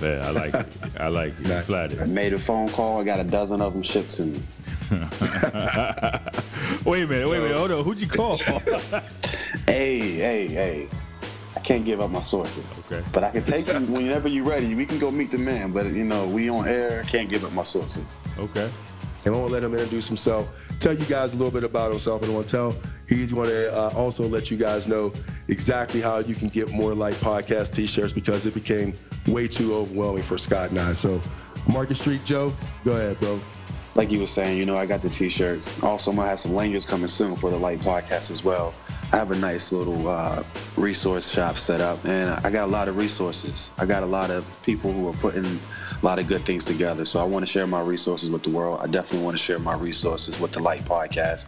Man, 0.00 0.22
I 0.22 0.30
like 0.30 0.54
it. 0.54 0.66
I 0.98 1.08
like 1.08 1.38
it. 1.40 1.46
You 1.46 1.54
I 1.54 1.60
flattered. 1.60 2.08
made 2.08 2.32
a 2.32 2.38
phone 2.38 2.70
call. 2.70 3.00
I 3.00 3.04
got 3.04 3.20
a 3.20 3.24
dozen 3.24 3.60
of 3.60 3.74
them 3.74 3.82
shipped 3.82 4.12
to 4.12 4.22
me. 4.22 4.42
wait 4.90 5.02
a 7.02 7.06
minute, 7.06 7.28
wait 7.28 7.38
a 7.38 7.40
minute, 7.40 7.56
hold 7.56 7.70
on. 7.72 7.84
Who'd 7.84 8.00
you 8.00 8.06
call? 8.06 8.38
Hey, 9.66 9.98
hey, 9.98 10.46
hey. 10.46 10.88
I 11.56 11.60
can't 11.60 11.84
give 11.84 12.00
up 12.00 12.10
my 12.10 12.20
sources. 12.20 12.80
Okay. 12.86 13.02
But 13.12 13.24
I 13.24 13.30
can 13.30 13.44
take 13.44 13.66
you 13.66 13.74
whenever 13.74 14.28
you're 14.28 14.44
ready. 14.44 14.74
We 14.74 14.86
can 14.86 14.98
go 14.98 15.10
meet 15.10 15.30
the 15.30 15.38
man. 15.38 15.72
But 15.72 15.86
you 15.86 16.04
know, 16.04 16.26
we 16.26 16.48
on 16.48 16.68
air. 16.68 17.02
Can't 17.04 17.28
give 17.28 17.44
up 17.44 17.52
my 17.52 17.62
sources. 17.64 18.04
okay. 18.38 18.70
and 19.24 19.34
I 19.34 19.38
want 19.38 19.48
to 19.48 19.52
let 19.54 19.64
him 19.64 19.72
introduce 19.74 20.06
himself, 20.06 20.48
tell 20.80 20.94
you 20.96 21.04
guys 21.06 21.32
a 21.32 21.36
little 21.36 21.50
bit 21.50 21.64
about 21.64 21.90
himself, 21.90 22.22
and 22.22 22.30
I 22.30 22.34
want 22.34 22.48
to 22.48 22.56
tell 22.56 22.76
he's 23.08 23.32
going 23.32 23.48
to 23.48 23.74
uh, 23.76 23.90
also 23.94 24.28
let 24.28 24.50
you 24.50 24.56
guys 24.56 24.86
know 24.86 25.12
exactly 25.48 26.00
how 26.00 26.18
you 26.18 26.34
can 26.34 26.48
get 26.48 26.70
more 26.70 26.94
like 26.94 27.14
podcast 27.16 27.72
T-shirts 27.74 28.12
because 28.12 28.46
it 28.46 28.54
became 28.54 28.92
way 29.26 29.48
too 29.48 29.74
overwhelming 29.74 30.22
for 30.22 30.38
Scott 30.38 30.70
and 30.70 30.78
I. 30.78 30.92
So, 30.92 31.20
Market 31.66 31.96
Street 31.96 32.24
Joe, 32.24 32.54
go 32.84 32.92
ahead, 32.92 33.18
bro. 33.18 33.40
like 33.96 34.10
you 34.12 34.20
were 34.20 34.26
saying, 34.26 34.56
you 34.56 34.64
know, 34.64 34.76
I 34.76 34.86
got 34.86 35.02
the 35.02 35.10
t-shirts. 35.10 35.74
Also, 35.82 36.10
I'm 36.12 36.16
gonna 36.16 36.28
have 36.28 36.38
some 36.40 36.54
lanyards 36.54 36.86
coming 36.86 37.08
soon 37.08 37.34
for 37.34 37.50
the 37.50 37.56
Light 37.58 37.80
Podcast 37.80 38.30
as 38.30 38.44
well. 38.44 38.72
I 39.10 39.16
have 39.16 39.30
a 39.30 39.36
nice 39.36 39.72
little 39.72 40.06
uh, 40.06 40.42
resource 40.76 41.32
shop 41.32 41.56
set 41.56 41.80
up, 41.80 42.04
and 42.04 42.28
I 42.28 42.50
got 42.50 42.64
a 42.64 42.70
lot 42.70 42.88
of 42.88 42.98
resources. 42.98 43.70
I 43.78 43.86
got 43.86 44.02
a 44.02 44.06
lot 44.06 44.30
of 44.30 44.44
people 44.62 44.92
who 44.92 45.08
are 45.08 45.14
putting 45.14 45.46
a 45.46 46.04
lot 46.04 46.18
of 46.18 46.26
good 46.26 46.42
things 46.42 46.66
together. 46.66 47.06
So 47.06 47.18
I 47.18 47.24
want 47.24 47.42
to 47.42 47.50
share 47.50 47.66
my 47.66 47.80
resources 47.80 48.30
with 48.30 48.42
the 48.42 48.50
world. 48.50 48.80
I 48.82 48.86
definitely 48.86 49.24
want 49.24 49.38
to 49.38 49.42
share 49.42 49.58
my 49.58 49.74
resources 49.74 50.38
with 50.38 50.52
the 50.52 50.62
Light 50.62 50.84
Podcast 50.84 51.46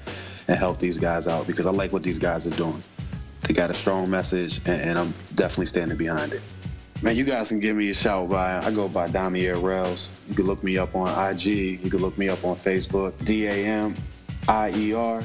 and 0.49 0.59
help 0.59 0.79
these 0.79 0.99
guys 0.99 1.29
out 1.29 1.47
because 1.47 1.67
I 1.67 1.71
like 1.71 1.93
what 1.93 2.03
these 2.03 2.19
guys 2.19 2.47
are 2.47 2.57
doing. 2.57 2.83
They 3.43 3.53
got 3.53 3.69
a 3.71 3.75
strong 3.75 4.09
message, 4.09 4.57
and, 4.65 4.81
and 4.81 4.99
I'm 4.99 5.15
definitely 5.35 5.67
standing 5.67 5.99
behind 5.99 6.33
it. 6.33 6.41
Man, 7.03 7.15
you 7.15 7.25
guys 7.25 7.49
can 7.49 7.61
give 7.61 7.77
me 7.77 7.91
a 7.91 7.95
shout 7.95 8.31
by 8.31 8.59
I 8.59 8.71
go 8.71 8.89
by 8.89 9.11
Damier 9.11 9.57
Rellz. 9.57 10.11
You 10.31 10.35
can 10.35 10.47
look 10.47 10.65
me 10.65 10.79
up 10.79 10.97
on 10.97 11.09
IG. 11.31 11.45
You 11.45 11.91
can 11.91 12.01
look 12.01 12.17
me 12.17 12.31
up 12.31 12.43
on 12.43 12.57
Facebook. 12.57 13.23
D 13.23 13.47
A 13.47 13.67
M 13.67 13.97
I 14.49 14.71
E 14.71 14.95
R 14.95 15.23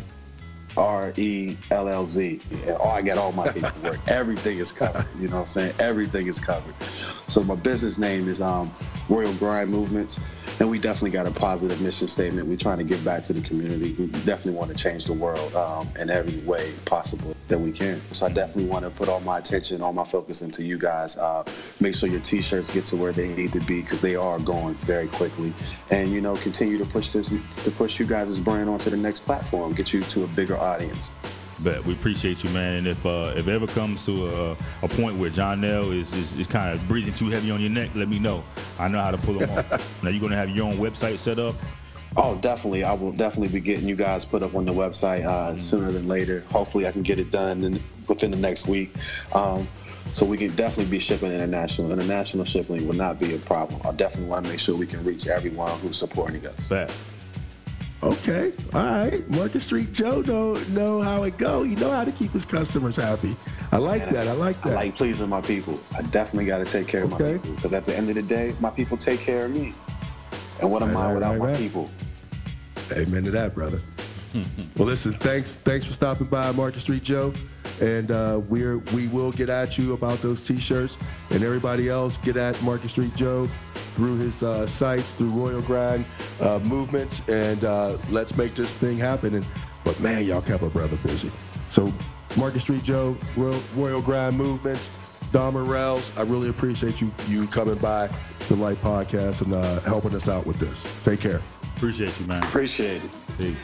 R 0.78 1.14
E 1.16 1.58
L 1.72 1.88
L 1.88 2.06
Z. 2.06 2.42
Oh, 2.68 2.90
I 2.90 3.02
got 3.02 3.18
all 3.18 3.32
my 3.32 3.48
paperwork. 3.50 4.00
Everything 4.08 4.58
is 4.58 4.72
covered. 4.72 5.06
You 5.20 5.28
know 5.28 5.36
what 5.36 5.40
I'm 5.42 5.46
saying? 5.46 5.76
Everything 5.80 6.28
is 6.28 6.40
covered. 6.40 6.76
So 6.84 7.44
my 7.44 7.56
business 7.56 7.98
name 7.98 8.28
is 8.28 8.42
um, 8.42 8.74
Royal 9.10 9.34
Grind 9.34 9.70
Movements, 9.72 10.20
and 10.60 10.70
we 10.70 10.80
definitely 10.80 11.12
got 11.12 11.26
a 11.26 11.32
positive 11.32 11.82
mission 11.82 12.08
statement. 12.08 12.48
We're 12.48 12.58
trying 12.58 12.78
to 12.78 12.84
give 12.84 13.04
back 13.04 13.26
to 13.26 13.34
the 13.34 13.42
community. 13.42 13.94
We 13.94 14.08
definitely 14.08 14.54
want 14.54 14.76
to 14.76 14.82
change 14.82 15.06
the 15.06 15.14
world 15.14 15.54
um, 15.56 15.90
in 16.00 16.10
every 16.10 16.40
way 16.40 16.74
possible 16.86 17.36
that 17.48 17.60
we 17.60 17.72
can. 17.72 18.02
So 18.12 18.26
I 18.26 18.30
definitely 18.30 18.66
want 18.66 18.86
to 18.86 18.92
put 18.92 19.10
all 19.10 19.20
my 19.20 19.38
attention, 19.38 19.82
all 19.82 19.94
my 19.94 20.06
focus 20.06 20.42
into 20.42 20.64
you 20.64 20.78
guys. 20.78 21.18
Uh, 21.18 21.44
make 21.80 21.94
sure 21.94 22.10
your 22.10 22.22
T-shirts 22.22 22.72
get 22.72 22.86
to 22.88 22.96
where 22.96 23.12
they 23.12 23.28
need 23.28 23.54
to 23.54 23.60
be 23.62 23.82
because 23.82 24.02
they 24.02 24.16
are 24.16 24.40
going 24.40 24.76
very 24.76 25.08
quickly, 25.08 25.54
and 25.90 26.12
you 26.12 26.22
know 26.22 26.36
continue 26.38 26.78
to 26.78 26.86
push 26.86 27.12
this 27.12 27.30
to 27.30 27.72
push 27.72 28.00
you 28.00 28.06
guys' 28.06 28.40
brand 28.40 28.70
onto 28.70 28.90
the 28.90 28.98
next 28.98 29.22
platform, 29.22 29.74
get 29.74 29.94
you 29.94 30.04
to 30.04 30.24
a 30.24 30.28
bigger 30.28 30.58
audience. 30.58 31.14
But 31.60 31.86
we 31.86 31.94
appreciate 31.94 32.44
you, 32.44 32.50
man. 32.50 32.76
And 32.76 32.88
if 32.88 33.06
uh, 33.06 33.34
if 33.36 33.48
it 33.48 33.52
ever 33.52 33.68
comes 33.68 34.06
to 34.06 34.28
a, 34.28 34.58
a 34.84 34.88
point 34.88 35.18
where 35.18 35.30
John 35.30 35.64
L 35.64 35.92
is, 35.92 36.14
is, 36.14 36.34
is 36.34 36.48
kind 36.48 36.74
of 36.74 36.86
breathing 36.88 37.14
too 37.14 37.30
heavy 37.30 37.52
on 37.52 37.62
your 37.62 37.70
neck, 37.70 37.92
let 37.96 38.10
me 38.10 38.20
know. 38.20 38.44
I 38.78 38.88
know 38.88 39.02
how 39.02 39.12
to 39.12 39.18
pull 39.18 39.40
him 39.40 39.50
off. 39.50 39.72
now 40.04 40.10
you're 40.10 40.22
gonna 40.22 40.36
have 40.36 40.50
your 40.50 40.66
own 40.66 40.78
website 40.78 41.18
set 41.20 41.40
up. 41.40 41.56
Oh, 42.18 42.36
definitely. 42.38 42.84
I 42.84 42.94
will 42.94 43.12
definitely 43.12 43.50
be 43.50 43.60
getting 43.60 43.88
you 43.88 43.96
guys 43.96 44.24
put 44.24 44.42
up 44.42 44.56
on 44.56 44.66
the 44.66 44.74
website 44.74 45.26
uh, 45.26 45.58
sooner 45.58 45.92
than 45.92 46.08
later. 46.08 46.42
Hopefully, 46.50 46.88
I 46.88 46.92
can 46.92 47.04
get 47.04 47.20
it 47.20 47.30
done 47.30 47.64
in, 47.64 47.82
within 48.08 48.32
the 48.32 48.38
next 48.38 48.68
week. 48.68 48.94
Um, 49.34 49.68
so 50.12 50.26
we 50.26 50.38
can 50.38 50.56
definitely 50.56 50.92
be 50.92 51.00
shipping 51.00 51.32
international. 51.32 51.92
International 51.92 52.46
shipping 52.46 52.88
will 52.88 52.96
not 52.96 53.20
be 53.20 53.36
a 53.36 53.40
problem. 53.40 53.82
I 53.84 53.92
definitely 53.92 54.30
want 54.30 54.46
to 54.46 54.52
make 54.52 54.60
sure 54.60 54.76
we 54.76 54.88
can 54.88 55.04
reach 55.04 55.28
everyone 55.28 55.78
who's 55.80 55.98
supporting 55.98 56.46
us. 56.48 56.70
That. 56.70 56.92
Okay, 58.04 58.54
all 58.74 58.84
right. 58.84 59.28
Market 59.32 59.64
Street 59.64 59.92
Joe 59.92 60.22
know 60.22 60.54
know 60.70 61.02
how 61.02 61.24
it 61.24 61.38
go. 61.38 61.64
You 61.64 61.76
know 61.76 61.90
how 61.92 62.04
to 62.04 62.12
keep 62.12 62.32
his 62.34 62.46
customers 62.46 62.96
happy. 62.98 63.36
I 63.72 63.78
like 63.78 64.04
And 64.04 64.16
that. 64.16 64.28
I 64.28 64.34
like 64.34 64.62
that. 64.64 64.74
I 64.74 64.76
like 64.76 64.96
pleasing 64.96 65.30
my 65.30 65.42
people. 65.42 65.80
I 65.98 66.02
definitely 66.04 66.46
got 66.46 66.60
to 66.60 66.66
take 66.66 66.88
care 66.88 67.04
of 67.04 67.10
my 67.10 67.18
people 67.18 67.54
because 67.56 67.74
at 67.74 67.84
the 67.86 67.96
end 67.96 68.10
of 68.10 68.16
the 68.16 68.22
day, 68.22 68.54
my 68.60 68.70
people 68.70 68.96
take 68.98 69.22
care 69.22 69.46
of 69.46 69.52
me. 69.52 69.74
And 70.60 70.72
what 70.72 70.84
am 70.84 70.90
Right, 70.90 70.98
I 70.98 71.06
right, 71.08 71.14
without 71.16 71.32
right, 71.32 71.40
my 71.40 71.46
right. 71.48 71.58
people? 71.58 71.90
Amen 72.92 73.24
to 73.24 73.32
that, 73.32 73.56
brother. 73.56 73.82
well, 74.78 74.86
listen, 74.88 75.14
thanks, 75.16 75.52
thanks 75.54 75.86
for 75.86 75.94
stopping 75.94 76.28
by, 76.28 76.52
Market 76.52 76.82
Street 76.82 77.02
Joe, 77.04 77.34
and 77.82 78.12
uh, 78.12 78.42
we're 78.48 78.80
we 78.94 79.08
will 79.08 79.32
get 79.32 79.50
at 79.50 79.78
you 79.78 79.94
about 79.94 80.22
those 80.22 80.42
T-shirts, 80.42 80.98
and 81.30 81.44
everybody 81.44 81.90
else 81.90 82.18
get 82.18 82.38
at 82.38 82.62
Market 82.62 82.90
Street 82.90 83.16
Joe 83.16 83.50
through 83.96 84.18
his 84.18 84.44
uh, 84.44 84.68
sites, 84.68 85.14
through 85.14 85.30
Royal 85.30 85.62
Grind 85.62 86.06
uh, 86.42 86.60
movements, 86.60 87.28
and 87.30 87.64
uh, 87.64 87.98
let's 88.10 88.36
make 88.38 88.56
this 88.56 88.74
thing 88.76 88.98
happen. 88.98 89.36
And 89.36 89.46
but 89.84 90.00
man, 90.00 90.26
y'all 90.26 90.42
kept 90.42 90.64
a 90.64 90.70
brother 90.70 90.98
busy. 90.98 91.32
So, 91.70 91.94
Market 92.36 92.62
Street 92.62 92.84
Joe, 92.84 93.18
Royal, 93.36 93.62
Royal 93.76 94.02
Grind 94.02 94.38
movements. 94.38 94.90
Damier 95.32 95.66
Rellz, 95.66 96.18
I 96.18 96.22
really 96.22 96.50
appreciate 96.50 97.02
you 97.02 97.12
you 97.28 97.48
coming 97.48 97.76
by 97.76 98.10
the 98.48 98.56
Light 98.56 98.78
Podcast 98.78 99.42
and 99.42 99.54
uh, 99.54 99.82
helping 99.82 100.16
us 100.16 100.30
out 100.30 100.46
with 100.46 100.60
this. 100.60 100.86
Take 101.04 101.20
care. 101.20 101.42
Appreciate 101.76 102.18
you, 102.20 102.26
man. 102.28 102.44
Appreciate 102.44 103.04
it. 103.04 103.12
Peace. 103.38 103.58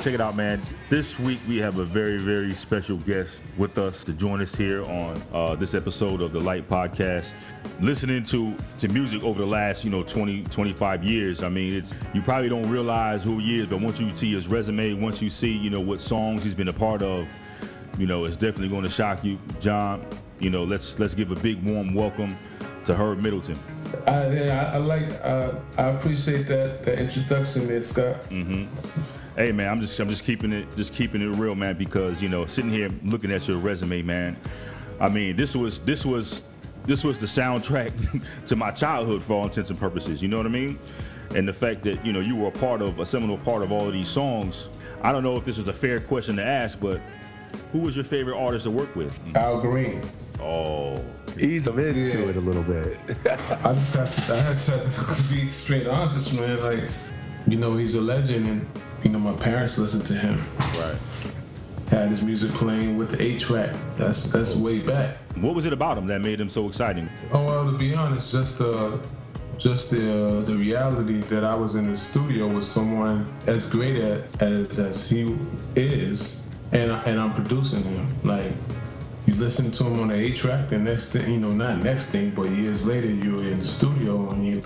Check 0.00 0.14
it 0.14 0.20
out, 0.20 0.36
man. 0.36 0.60
This 0.88 1.18
week 1.18 1.40
we 1.48 1.56
have 1.58 1.78
a 1.78 1.84
very, 1.84 2.18
very 2.18 2.54
special 2.54 2.96
guest 2.98 3.40
with 3.56 3.76
us 3.76 4.04
to 4.04 4.12
join 4.12 4.40
us 4.40 4.54
here 4.54 4.84
on 4.84 5.20
uh, 5.32 5.56
this 5.56 5.74
episode 5.74 6.20
of 6.20 6.32
the 6.32 6.38
Light 6.38 6.68
Podcast. 6.68 7.32
Listening 7.80 8.22
to 8.24 8.54
to 8.78 8.88
music 8.88 9.24
over 9.24 9.40
the 9.40 9.46
last, 9.46 9.84
you 9.84 9.90
know, 9.90 10.04
20, 10.04 10.44
25 10.44 11.02
years, 11.02 11.42
I 11.42 11.48
mean, 11.48 11.74
it's 11.74 11.92
you 12.14 12.22
probably 12.22 12.48
don't 12.48 12.70
realize 12.70 13.24
who 13.24 13.38
he 13.38 13.58
is, 13.58 13.66
but 13.66 13.80
once 13.80 13.98
you 13.98 14.14
see 14.14 14.32
his 14.32 14.46
resume, 14.46 14.92
once 14.94 15.20
you 15.20 15.28
see, 15.30 15.50
you 15.50 15.70
know, 15.70 15.80
what 15.80 16.00
songs 16.00 16.44
he's 16.44 16.54
been 16.54 16.68
a 16.68 16.72
part 16.72 17.02
of, 17.02 17.26
you 17.98 18.06
know, 18.06 18.26
it's 18.26 18.36
definitely 18.36 18.68
going 18.68 18.84
to 18.84 18.90
shock 18.90 19.24
you, 19.24 19.38
John. 19.60 20.06
You 20.38 20.50
know, 20.50 20.62
let's 20.62 20.98
let's 21.00 21.14
give 21.14 21.32
a 21.32 21.36
big 21.36 21.62
warm 21.64 21.94
welcome 21.94 22.38
to 22.84 22.94
Herb 22.94 23.18
Middleton. 23.18 23.58
I, 24.06 24.28
yeah, 24.28 24.70
I, 24.72 24.76
I 24.76 24.78
like. 24.78 25.20
Uh, 25.22 25.52
I 25.78 25.84
appreciate 25.88 26.46
that 26.46 26.84
that 26.84 26.98
introduction 27.00 27.66
there, 27.66 27.82
Scott. 27.82 28.16
Hey 29.36 29.52
man, 29.52 29.68
I'm 29.68 29.80
just 29.80 29.98
I'm 30.00 30.08
just 30.08 30.24
keeping 30.24 30.52
it 30.52 30.66
just 30.76 30.94
keeping 30.94 31.20
it 31.20 31.26
real, 31.36 31.54
man, 31.54 31.76
because 31.76 32.22
you 32.22 32.28
know, 32.28 32.46
sitting 32.46 32.70
here 32.70 32.90
looking 33.04 33.30
at 33.30 33.46
your 33.46 33.58
resume, 33.58 34.02
man. 34.02 34.36
I 34.98 35.08
mean, 35.08 35.36
this 35.36 35.54
was 35.54 35.78
this 35.80 36.06
was 36.06 36.42
this 36.86 37.04
was 37.04 37.18
the 37.18 37.26
soundtrack 37.26 37.92
to 38.46 38.56
my 38.56 38.70
childhood 38.70 39.22
for 39.22 39.34
all 39.34 39.44
intents 39.44 39.68
and 39.70 39.78
purposes. 39.78 40.22
You 40.22 40.28
know 40.28 40.38
what 40.38 40.46
I 40.46 40.50
mean? 40.50 40.78
And 41.34 41.46
the 41.46 41.52
fact 41.52 41.82
that 41.84 42.04
you 42.04 42.12
know 42.14 42.20
you 42.20 42.34
were 42.36 42.48
a 42.48 42.52
part 42.52 42.80
of 42.80 42.98
a 42.98 43.04
seminal 43.04 43.36
part 43.36 43.62
of 43.62 43.72
all 43.72 43.86
of 43.86 43.92
these 43.92 44.08
songs. 44.08 44.68
I 45.02 45.12
don't 45.12 45.22
know 45.22 45.36
if 45.36 45.44
this 45.44 45.58
is 45.58 45.68
a 45.68 45.72
fair 45.72 46.00
question 46.00 46.36
to 46.36 46.42
ask, 46.44 46.80
but 46.80 47.00
who 47.72 47.80
was 47.80 47.94
your 47.94 48.04
favorite 48.06 48.38
artist 48.38 48.64
to 48.64 48.70
work 48.70 48.96
with? 48.96 49.18
Al 49.36 49.60
Green. 49.60 50.02
Oh, 50.40 51.04
ease 51.38 51.66
them 51.66 51.78
into 51.78 52.00
Yeah. 52.00 52.28
it 52.30 52.36
a 52.36 52.40
little 52.40 52.62
bit. 52.62 52.98
I 53.64 53.74
just 53.74 53.96
have 53.96 54.26
to. 54.26 54.34
I 54.34 54.42
just 54.52 54.68
have 54.70 55.16
to 55.28 55.34
be 55.34 55.46
straight 55.48 55.86
honest, 55.86 56.32
man. 56.32 56.62
Like, 56.62 56.90
you 57.46 57.58
know, 57.58 57.76
he's 57.76 57.94
a 57.96 58.00
legend, 58.00 58.46
and 58.48 58.66
you 59.06 59.12
know, 59.12 59.20
my 59.20 59.34
parents 59.34 59.78
listened 59.78 60.04
to 60.04 60.14
him. 60.14 60.44
right. 60.58 60.96
Had 61.88 62.08
his 62.08 62.22
music 62.22 62.50
playing 62.50 62.98
with 62.98 63.12
the 63.12 63.22
eight 63.22 63.38
track. 63.38 63.72
That's 63.96 64.32
that's 64.32 64.56
way 64.56 64.80
back. 64.80 65.18
What 65.36 65.54
was 65.54 65.64
it 65.64 65.72
about 65.72 65.96
him 65.96 66.08
that 66.08 66.20
made 66.20 66.40
him 66.40 66.48
so 66.48 66.66
exciting? 66.66 67.08
Oh 67.32 67.46
well, 67.46 67.70
to 67.70 67.78
be 67.78 67.94
honest, 67.94 68.32
just 68.32 68.58
the 68.58 69.00
just 69.58 69.92
the 69.92 70.40
uh, 70.40 70.40
the 70.40 70.56
reality 70.56 71.20
that 71.28 71.44
I 71.44 71.54
was 71.54 71.76
in 71.76 71.88
the 71.88 71.96
studio 71.96 72.48
with 72.48 72.64
someone 72.64 73.32
as 73.46 73.70
great 73.70 73.94
at 73.94 74.42
as 74.42 74.76
as 74.80 75.08
he 75.08 75.38
is, 75.76 76.44
and 76.72 76.90
I, 76.90 77.00
and 77.04 77.20
I'm 77.20 77.32
producing 77.32 77.84
him. 77.84 78.08
Like 78.24 78.50
you 79.26 79.34
listen 79.34 79.70
to 79.70 79.84
him 79.84 80.00
on 80.00 80.08
the 80.08 80.14
eight 80.16 80.34
track, 80.34 80.68
the 80.68 80.80
next 80.80 81.12
thing 81.12 81.32
you 81.32 81.38
know, 81.38 81.52
not 81.52 81.78
next 81.78 82.06
thing, 82.06 82.30
but 82.30 82.48
years 82.48 82.84
later 82.84 83.06
you're 83.06 83.42
in 83.42 83.58
the 83.58 83.64
studio 83.64 84.28
and 84.30 84.44
you 84.44 84.62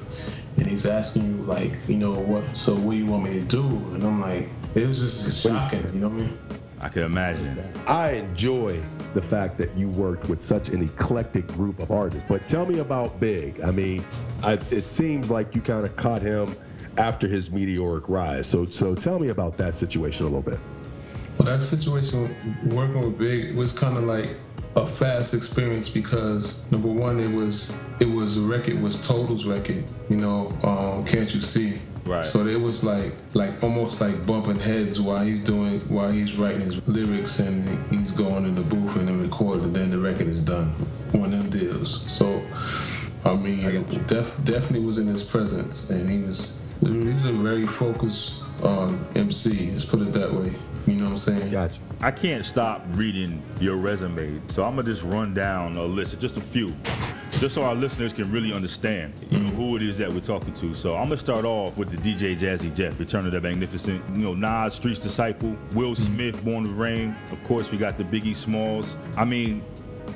and 0.56 0.66
he's 0.66 0.86
asking 0.86 1.26
you 1.26 1.42
like, 1.44 1.72
you 1.88 1.96
know, 1.96 2.12
what? 2.12 2.56
So 2.56 2.74
what 2.74 2.92
do 2.92 2.98
you 2.98 3.06
want 3.06 3.24
me 3.24 3.34
to 3.34 3.44
do? 3.44 3.62
And 3.62 4.04
I'm 4.04 4.20
like, 4.20 4.48
it 4.74 4.86
was 4.86 5.00
just 5.00 5.42
shocking. 5.42 5.84
You 5.92 6.00
know 6.00 6.08
what 6.08 6.22
I 6.22 6.26
mean? 6.26 6.38
I 6.80 6.88
can 6.88 7.02
imagine. 7.02 7.62
I 7.86 8.12
enjoy 8.12 8.80
the 9.14 9.20
fact 9.20 9.58
that 9.58 9.76
you 9.76 9.88
worked 9.88 10.28
with 10.28 10.40
such 10.40 10.70
an 10.70 10.82
eclectic 10.82 11.46
group 11.48 11.78
of 11.78 11.90
artists. 11.90 12.26
But 12.28 12.48
tell 12.48 12.64
me 12.64 12.78
about 12.78 13.20
Big. 13.20 13.60
I 13.60 13.70
mean, 13.70 14.04
I, 14.42 14.54
it 14.70 14.84
seems 14.84 15.30
like 15.30 15.54
you 15.54 15.60
kind 15.60 15.84
of 15.84 15.94
caught 15.96 16.22
him 16.22 16.56
after 16.96 17.26
his 17.26 17.50
meteoric 17.50 18.08
rise. 18.08 18.46
So, 18.46 18.64
so 18.64 18.94
tell 18.94 19.18
me 19.18 19.28
about 19.28 19.56
that 19.58 19.74
situation 19.74 20.24
a 20.24 20.28
little 20.28 20.42
bit. 20.42 20.58
Well, 21.38 21.46
that 21.46 21.62
situation 21.62 22.34
working 22.66 23.00
with 23.00 23.18
Big 23.18 23.56
was 23.56 23.72
kind 23.72 23.96
of 23.96 24.04
like 24.04 24.36
a 24.76 24.86
fast 24.86 25.34
experience 25.34 25.88
because 25.88 26.64
number 26.70 26.88
one, 26.88 27.18
it 27.20 27.30
was 27.30 27.74
it 27.98 28.06
was 28.06 28.38
a 28.38 28.42
record 28.42 28.80
was 28.80 29.06
Total's 29.06 29.46
record, 29.46 29.84
you 30.08 30.16
know, 30.16 30.48
um, 30.62 31.04
can't 31.04 31.34
you 31.34 31.40
see? 31.40 31.78
Right. 32.04 32.26
So 32.26 32.46
it 32.46 32.60
was 32.60 32.84
like 32.84 33.12
like 33.34 33.62
almost 33.62 34.00
like 34.00 34.26
bumping 34.26 34.58
heads 34.58 35.00
while 35.00 35.24
he's 35.24 35.44
doing 35.44 35.80
while 35.80 36.10
he's 36.10 36.36
writing 36.36 36.62
his 36.62 36.86
lyrics 36.88 37.40
and 37.40 37.68
he's 37.90 38.12
going 38.12 38.46
in 38.46 38.54
the 38.54 38.62
booth 38.62 38.96
and 38.96 39.08
then 39.08 39.20
recording 39.20 39.64
and 39.64 39.76
then 39.76 39.90
the 39.90 39.98
record 39.98 40.28
is 40.28 40.42
done. 40.42 40.70
One 41.12 41.32
of 41.34 41.50
them 41.50 41.60
deals. 41.60 42.10
So 42.10 42.42
I 43.24 43.34
mean, 43.34 43.60
def, 44.06 44.34
definitely 44.44 44.86
was 44.86 44.98
in 44.98 45.06
his 45.06 45.22
presence 45.22 45.90
and 45.90 46.08
he 46.08 46.18
was 46.22 46.60
he 46.80 46.88
was 46.88 47.26
a 47.26 47.32
very 47.32 47.66
focused 47.66 48.44
um, 48.64 49.04
MC. 49.14 49.70
Let's 49.70 49.84
put 49.84 50.00
it 50.00 50.12
that 50.14 50.32
way. 50.32 50.54
You 50.86 50.96
know 50.96 51.04
what 51.04 51.10
I'm 51.12 51.18
saying? 51.18 51.50
Gotcha. 51.50 51.80
I 52.00 52.10
can't 52.10 52.44
stop 52.44 52.84
reading 52.92 53.42
your 53.60 53.76
resume, 53.76 54.40
so 54.48 54.64
I'm 54.64 54.76
gonna 54.76 54.86
just 54.86 55.02
run 55.02 55.34
down 55.34 55.76
a 55.76 55.84
list, 55.84 56.18
just 56.20 56.36
a 56.36 56.40
few, 56.40 56.74
just 57.32 57.54
so 57.54 57.62
our 57.62 57.74
listeners 57.74 58.12
can 58.12 58.30
really 58.32 58.52
understand 58.52 59.12
you 59.30 59.38
know, 59.38 59.50
who 59.50 59.76
it 59.76 59.82
is 59.82 59.98
that 59.98 60.12
we're 60.12 60.20
talking 60.20 60.54
to. 60.54 60.72
So 60.74 60.96
I'm 60.96 61.04
gonna 61.04 61.16
start 61.18 61.44
off 61.44 61.76
with 61.76 61.90
the 61.90 61.96
DJ 61.98 62.36
Jazzy 62.36 62.74
Jeff, 62.74 62.98
Return 62.98 63.26
of 63.26 63.32
the 63.32 63.40
Magnificent, 63.40 64.02
you 64.16 64.22
know, 64.22 64.34
Nas, 64.34 64.74
Streets 64.74 64.98
Disciple, 64.98 65.56
Will 65.74 65.94
Smith, 65.94 66.42
Born 66.44 66.64
to 66.64 66.70
Reign. 66.70 67.14
Of 67.32 67.42
course, 67.44 67.70
we 67.70 67.78
got 67.78 67.98
the 67.98 68.04
Biggie 68.04 68.36
Smalls. 68.36 68.96
I 69.16 69.24
mean, 69.24 69.62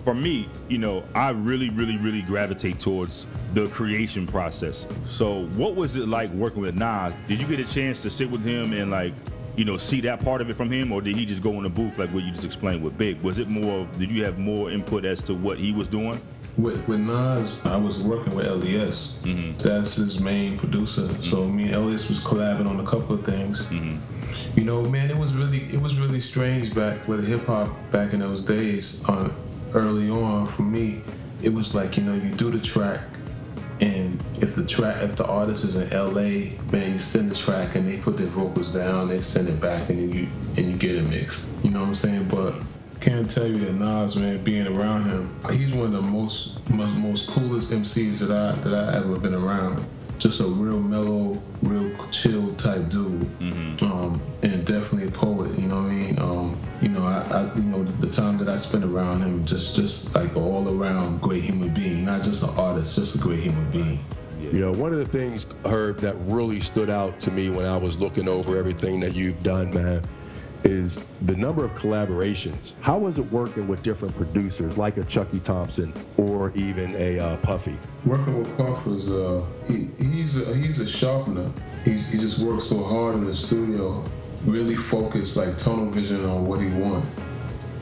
for 0.04 0.14
me, 0.14 0.48
you 0.68 0.78
know, 0.78 1.04
I 1.14 1.30
really, 1.30 1.70
really, 1.70 1.96
really 1.96 2.22
gravitate 2.22 2.80
towards 2.80 3.26
the 3.52 3.68
creation 3.68 4.26
process. 4.26 4.86
So, 5.06 5.46
what 5.56 5.76
was 5.76 5.96
it 5.96 6.08
like 6.08 6.30
working 6.32 6.62
with 6.62 6.74
Nas? 6.74 7.14
Did 7.28 7.40
you 7.40 7.46
get 7.46 7.60
a 7.60 7.72
chance 7.72 8.02
to 8.02 8.10
sit 8.10 8.30
with 8.30 8.44
him 8.44 8.72
and 8.72 8.90
like, 8.90 9.14
you 9.56 9.64
know, 9.64 9.76
see 9.76 10.00
that 10.02 10.22
part 10.24 10.40
of 10.40 10.50
it 10.50 10.54
from 10.54 10.70
him, 10.70 10.92
or 10.92 11.00
did 11.00 11.16
he 11.16 11.24
just 11.24 11.42
go 11.42 11.52
in 11.52 11.62
the 11.62 11.68
booth 11.68 11.98
like 11.98 12.10
what 12.10 12.24
you 12.24 12.32
just 12.32 12.44
explained 12.44 12.82
with 12.82 12.96
Big? 12.98 13.20
Was 13.22 13.38
it 13.38 13.48
more? 13.48 13.86
Did 13.98 14.10
you 14.10 14.24
have 14.24 14.38
more 14.38 14.70
input 14.70 15.04
as 15.04 15.22
to 15.22 15.34
what 15.34 15.58
he 15.58 15.72
was 15.72 15.88
doing? 15.88 16.20
With, 16.56 16.86
with 16.86 17.00
Nas, 17.00 17.64
I 17.66 17.76
was 17.76 18.00
working 18.00 18.34
with 18.34 18.46
LES. 18.46 19.18
Mm-hmm. 19.22 19.58
That's 19.58 19.96
his 19.96 20.20
main 20.20 20.56
producer. 20.56 21.02
Mm-hmm. 21.02 21.22
So 21.22 21.48
me 21.48 21.72
and 21.72 21.86
LES 21.86 22.08
was 22.08 22.20
collabing 22.20 22.68
on 22.68 22.78
a 22.78 22.84
couple 22.84 23.16
of 23.16 23.24
things. 23.24 23.66
Mm-hmm. 23.66 24.58
You 24.58 24.64
know, 24.64 24.82
man, 24.82 25.10
it 25.10 25.16
was 25.16 25.34
really 25.34 25.64
it 25.72 25.80
was 25.80 25.98
really 25.98 26.20
strange 26.20 26.74
back 26.74 27.08
with 27.08 27.26
hip 27.26 27.46
hop 27.46 27.70
back 27.90 28.12
in 28.12 28.20
those 28.20 28.44
days. 28.44 29.02
Uh, 29.08 29.32
early 29.72 30.08
on, 30.10 30.46
for 30.46 30.62
me, 30.62 31.02
it 31.42 31.52
was 31.52 31.74
like 31.74 31.96
you 31.96 32.04
know 32.04 32.14
you 32.14 32.32
do 32.34 32.50
the 32.50 32.60
track, 32.60 33.00
And 33.84 34.18
if 34.40 34.54
the 34.54 34.64
track, 34.64 35.02
if 35.02 35.14
the 35.14 35.26
artist 35.26 35.62
is 35.62 35.76
in 35.76 35.90
LA, 35.90 36.56
man, 36.72 36.94
you 36.94 36.98
send 36.98 37.30
the 37.30 37.34
track 37.34 37.74
and 37.74 37.86
they 37.86 37.98
put 37.98 38.16
their 38.16 38.28
vocals 38.28 38.72
down, 38.72 39.08
they 39.08 39.20
send 39.20 39.46
it 39.46 39.60
back, 39.60 39.90
and 39.90 39.98
then 39.98 40.12
you 40.12 40.28
and 40.56 40.72
you 40.72 40.76
get 40.78 40.96
it 40.96 41.06
mixed. 41.06 41.50
You 41.62 41.70
know 41.70 41.80
what 41.80 41.88
I'm 41.88 41.94
saying? 41.94 42.28
But 42.28 42.54
can't 43.00 43.30
tell 43.30 43.46
you 43.46 43.58
that 43.58 43.74
Nas, 43.74 44.16
man, 44.16 44.42
being 44.42 44.66
around 44.66 45.04
him, 45.04 45.38
he's 45.52 45.74
one 45.74 45.94
of 45.94 46.02
the 46.02 46.10
most 46.10 46.66
most, 46.70 46.94
most 46.94 47.28
coolest 47.28 47.70
MCs 47.72 48.20
that 48.20 48.30
I 48.30 48.52
that 48.62 48.72
I 48.74 48.96
ever 48.96 49.18
been 49.18 49.34
around. 49.34 49.84
Just 50.18 50.40
a 50.40 50.44
real 50.44 50.80
mellow, 50.80 51.42
real 51.62 51.90
chill 52.10 52.54
type 52.54 52.88
dude, 52.88 53.26
um, 53.82 54.22
and 54.42 54.64
definitely 54.64 55.08
a 55.08 55.10
poet. 55.10 55.58
You 55.58 55.68
know 55.68 55.82
what 55.82 55.90
I 55.90 55.94
mean? 55.94 56.18
Um, 56.18 56.60
you 56.80 56.88
know, 56.88 57.04
I, 57.04 57.20
I, 57.30 57.54
you 57.56 57.62
know, 57.62 57.84
the, 57.84 58.06
the 58.06 58.12
time 58.12 58.38
that 58.38 58.48
I 58.48 58.56
spent 58.56 58.84
around 58.84 59.22
him, 59.22 59.44
just 59.44 59.76
just 59.76 60.14
like 60.14 60.34
all 60.36 60.80
around 60.80 61.20
great 61.20 61.42
human 61.42 61.74
being, 61.74 62.04
not 62.04 62.22
just 62.22 62.42
an 62.42 62.50
artist, 62.58 62.96
just 62.96 63.16
a 63.16 63.18
great 63.18 63.40
human 63.40 63.70
being. 63.70 64.04
You 64.40 64.60
know, 64.60 64.72
one 64.72 64.92
of 64.92 64.98
the 64.98 65.06
things, 65.06 65.46
Herb, 65.64 65.98
that 66.00 66.16
really 66.20 66.60
stood 66.60 66.90
out 66.90 67.18
to 67.20 67.30
me 67.30 67.50
when 67.50 67.66
I 67.66 67.76
was 67.76 67.98
looking 67.98 68.28
over 68.28 68.56
everything 68.56 69.00
that 69.00 69.14
you've 69.14 69.42
done, 69.42 69.72
man, 69.72 70.02
is 70.64 70.98
the 71.22 71.36
number 71.36 71.64
of 71.64 71.72
collaborations. 71.72 72.72
How 72.80 72.98
was 72.98 73.18
it 73.18 73.30
working 73.30 73.68
with 73.68 73.82
different 73.82 74.16
producers 74.16 74.78
like 74.78 74.96
a 74.96 75.04
Chucky 75.04 75.40
Thompson 75.40 75.92
or 76.16 76.50
even 76.54 76.94
a 76.96 77.18
uh, 77.18 77.36
Puffy? 77.38 77.76
Working 78.06 78.38
with 78.38 78.56
Puff 78.56 78.86
was 78.86 79.10
uh, 79.10 79.44
he, 79.68 79.88
he's 79.98 80.38
a, 80.38 80.54
he's 80.56 80.80
a 80.80 80.86
sharpener. 80.86 81.52
He's, 81.84 82.08
he 82.10 82.18
just 82.18 82.44
works 82.44 82.64
so 82.64 82.82
hard 82.82 83.14
in 83.14 83.24
the 83.24 83.34
studio, 83.34 84.02
really 84.46 84.74
focused, 84.76 85.36
like 85.36 85.58
tunnel 85.58 85.90
vision 85.90 86.24
on 86.24 86.46
what 86.46 86.60
he 86.60 86.68
wants. 86.68 87.06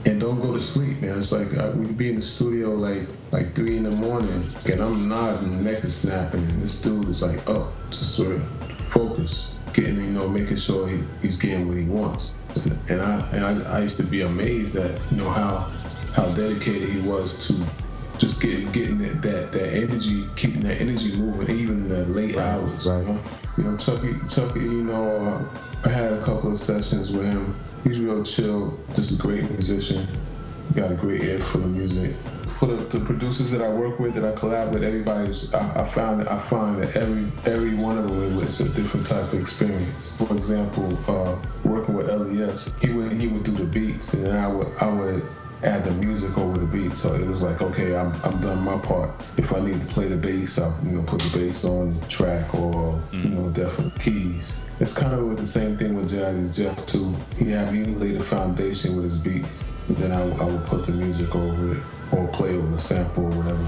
and 0.04 0.20
don't 0.20 0.40
go 0.40 0.52
to 0.52 0.60
sleep, 0.60 1.00
man. 1.00 1.18
It's 1.18 1.30
like 1.32 1.56
I, 1.56 1.70
we 1.70 1.86
be 1.92 2.08
in 2.08 2.16
the 2.16 2.22
studio 2.22 2.70
like 2.70 3.08
like 3.30 3.54
three 3.54 3.76
in 3.76 3.84
the 3.84 3.90
morning, 3.92 4.50
and 4.70 4.80
I'm 4.80 5.08
nodding, 5.08 5.62
neck 5.64 5.84
is 5.84 5.94
snapping, 5.96 6.40
and 6.40 6.62
this 6.62 6.82
dude 6.82 7.08
is 7.08 7.22
like 7.22 7.48
up, 7.48 7.72
just 7.90 8.16
sort 8.16 8.32
of 8.36 8.42
focus, 8.80 9.54
getting 9.72 9.96
you 9.96 10.10
know, 10.10 10.28
making 10.28 10.56
sure 10.56 10.88
he, 10.88 11.02
he's 11.20 11.36
getting 11.36 11.68
what 11.68 11.76
he 11.78 11.84
wants. 11.84 12.34
And, 12.88 13.00
I 13.00 13.20
and 13.32 13.44
I, 13.44 13.76
I 13.76 13.80
used 13.80 13.96
to 13.98 14.04
be 14.04 14.22
amazed 14.22 14.76
at 14.76 15.00
you 15.10 15.18
know 15.18 15.30
how 15.30 15.70
how 16.14 16.26
dedicated 16.34 16.88
he 16.88 17.00
was 17.00 17.46
to 17.46 17.54
just 18.18 18.40
getting 18.42 18.70
getting 18.72 18.98
that, 18.98 19.22
that 19.22 19.52
that 19.52 19.74
energy, 19.74 20.24
keeping 20.36 20.62
that 20.62 20.80
energy 20.80 21.16
moving, 21.16 21.50
even 21.56 21.78
in 21.78 21.88
the 21.88 22.06
late 22.06 22.36
hours. 22.36 22.86
right. 22.86 23.00
You 23.00 23.12
know, 23.12 23.20
you 23.58 23.64
know 23.64 23.76
Chucky, 23.76 24.14
Chucky. 24.28 24.60
You 24.60 24.84
know, 24.84 25.26
uh, 25.26 25.88
I 25.88 25.88
had 25.88 26.12
a 26.12 26.22
couple 26.22 26.52
of 26.52 26.58
sessions 26.58 27.10
with 27.10 27.26
him. 27.26 27.58
He's 27.82 28.00
real 28.00 28.22
chill, 28.22 28.78
just 28.94 29.18
a 29.18 29.22
great 29.22 29.50
musician. 29.50 30.06
Got 30.74 30.92
a 30.92 30.94
great 30.94 31.22
ear 31.22 31.40
for 31.40 31.58
the 31.58 31.66
music. 31.66 32.14
For 32.62 32.66
the, 32.66 32.96
the 32.96 33.04
producers 33.04 33.50
that 33.50 33.60
I 33.60 33.68
work 33.68 33.98
with, 33.98 34.14
that 34.14 34.24
I 34.24 34.38
collab 34.38 34.70
with, 34.70 34.84
everybody's. 34.84 35.52
I, 35.52 35.82
I 35.82 35.84
found 35.84 36.20
that 36.20 36.30
I 36.30 36.38
find 36.38 36.80
that 36.80 36.94
every 36.94 37.26
every 37.44 37.74
one 37.74 37.98
of 37.98 38.04
them 38.04 38.38
is 38.38 38.60
a 38.60 38.68
different 38.68 39.04
type 39.04 39.32
of 39.32 39.34
experience. 39.34 40.12
For 40.12 40.36
example, 40.36 40.96
uh, 41.10 41.42
working 41.64 41.96
with 41.96 42.06
LES, 42.06 42.72
he 42.80 42.92
would 42.92 43.14
he 43.14 43.26
would 43.26 43.42
do 43.42 43.50
the 43.50 43.64
beats, 43.64 44.14
and 44.14 44.26
then 44.26 44.36
I 44.36 44.46
would 44.46 44.68
I 44.78 44.86
would 44.86 45.28
add 45.64 45.82
the 45.82 45.90
music 45.90 46.38
over 46.38 46.56
the 46.56 46.66
beat. 46.66 46.94
So 46.94 47.16
it 47.16 47.26
was 47.26 47.42
like, 47.42 47.62
okay, 47.62 47.96
I'm, 47.96 48.12
I'm 48.22 48.40
done 48.40 48.60
my 48.60 48.78
part. 48.78 49.10
If 49.36 49.52
I 49.52 49.58
need 49.58 49.80
to 49.80 49.86
play 49.88 50.06
the 50.06 50.16
bass, 50.16 50.56
I'll 50.56 50.78
you 50.84 50.92
know 50.92 51.02
put 51.02 51.20
the 51.20 51.36
bass 51.36 51.64
on 51.64 51.98
the 51.98 52.06
track 52.06 52.54
or 52.54 53.02
you 53.10 53.30
know 53.30 53.50
definitely 53.50 53.98
keys. 53.98 54.56
It's 54.78 54.96
kind 54.96 55.12
of 55.12 55.36
the 55.36 55.46
same 55.46 55.76
thing 55.76 55.96
with 55.96 56.12
Jazzy 56.12 56.54
Jeff 56.54 56.86
too. 56.86 57.12
He 57.36 57.50
had 57.50 57.72
me 57.72 57.86
lay 57.86 58.12
the 58.12 58.22
foundation 58.22 58.94
with 58.94 59.06
his 59.06 59.18
beats, 59.18 59.64
but 59.88 59.96
then 59.96 60.12
I, 60.12 60.22
I 60.22 60.44
would 60.44 60.64
put 60.66 60.86
the 60.86 60.92
music 60.92 61.34
over 61.34 61.74
it 61.74 61.82
or 62.12 62.28
play 62.28 62.56
over 62.56 62.74
a 62.74 62.78
sample 62.78 63.24
or 63.24 63.30
whatever. 63.30 63.66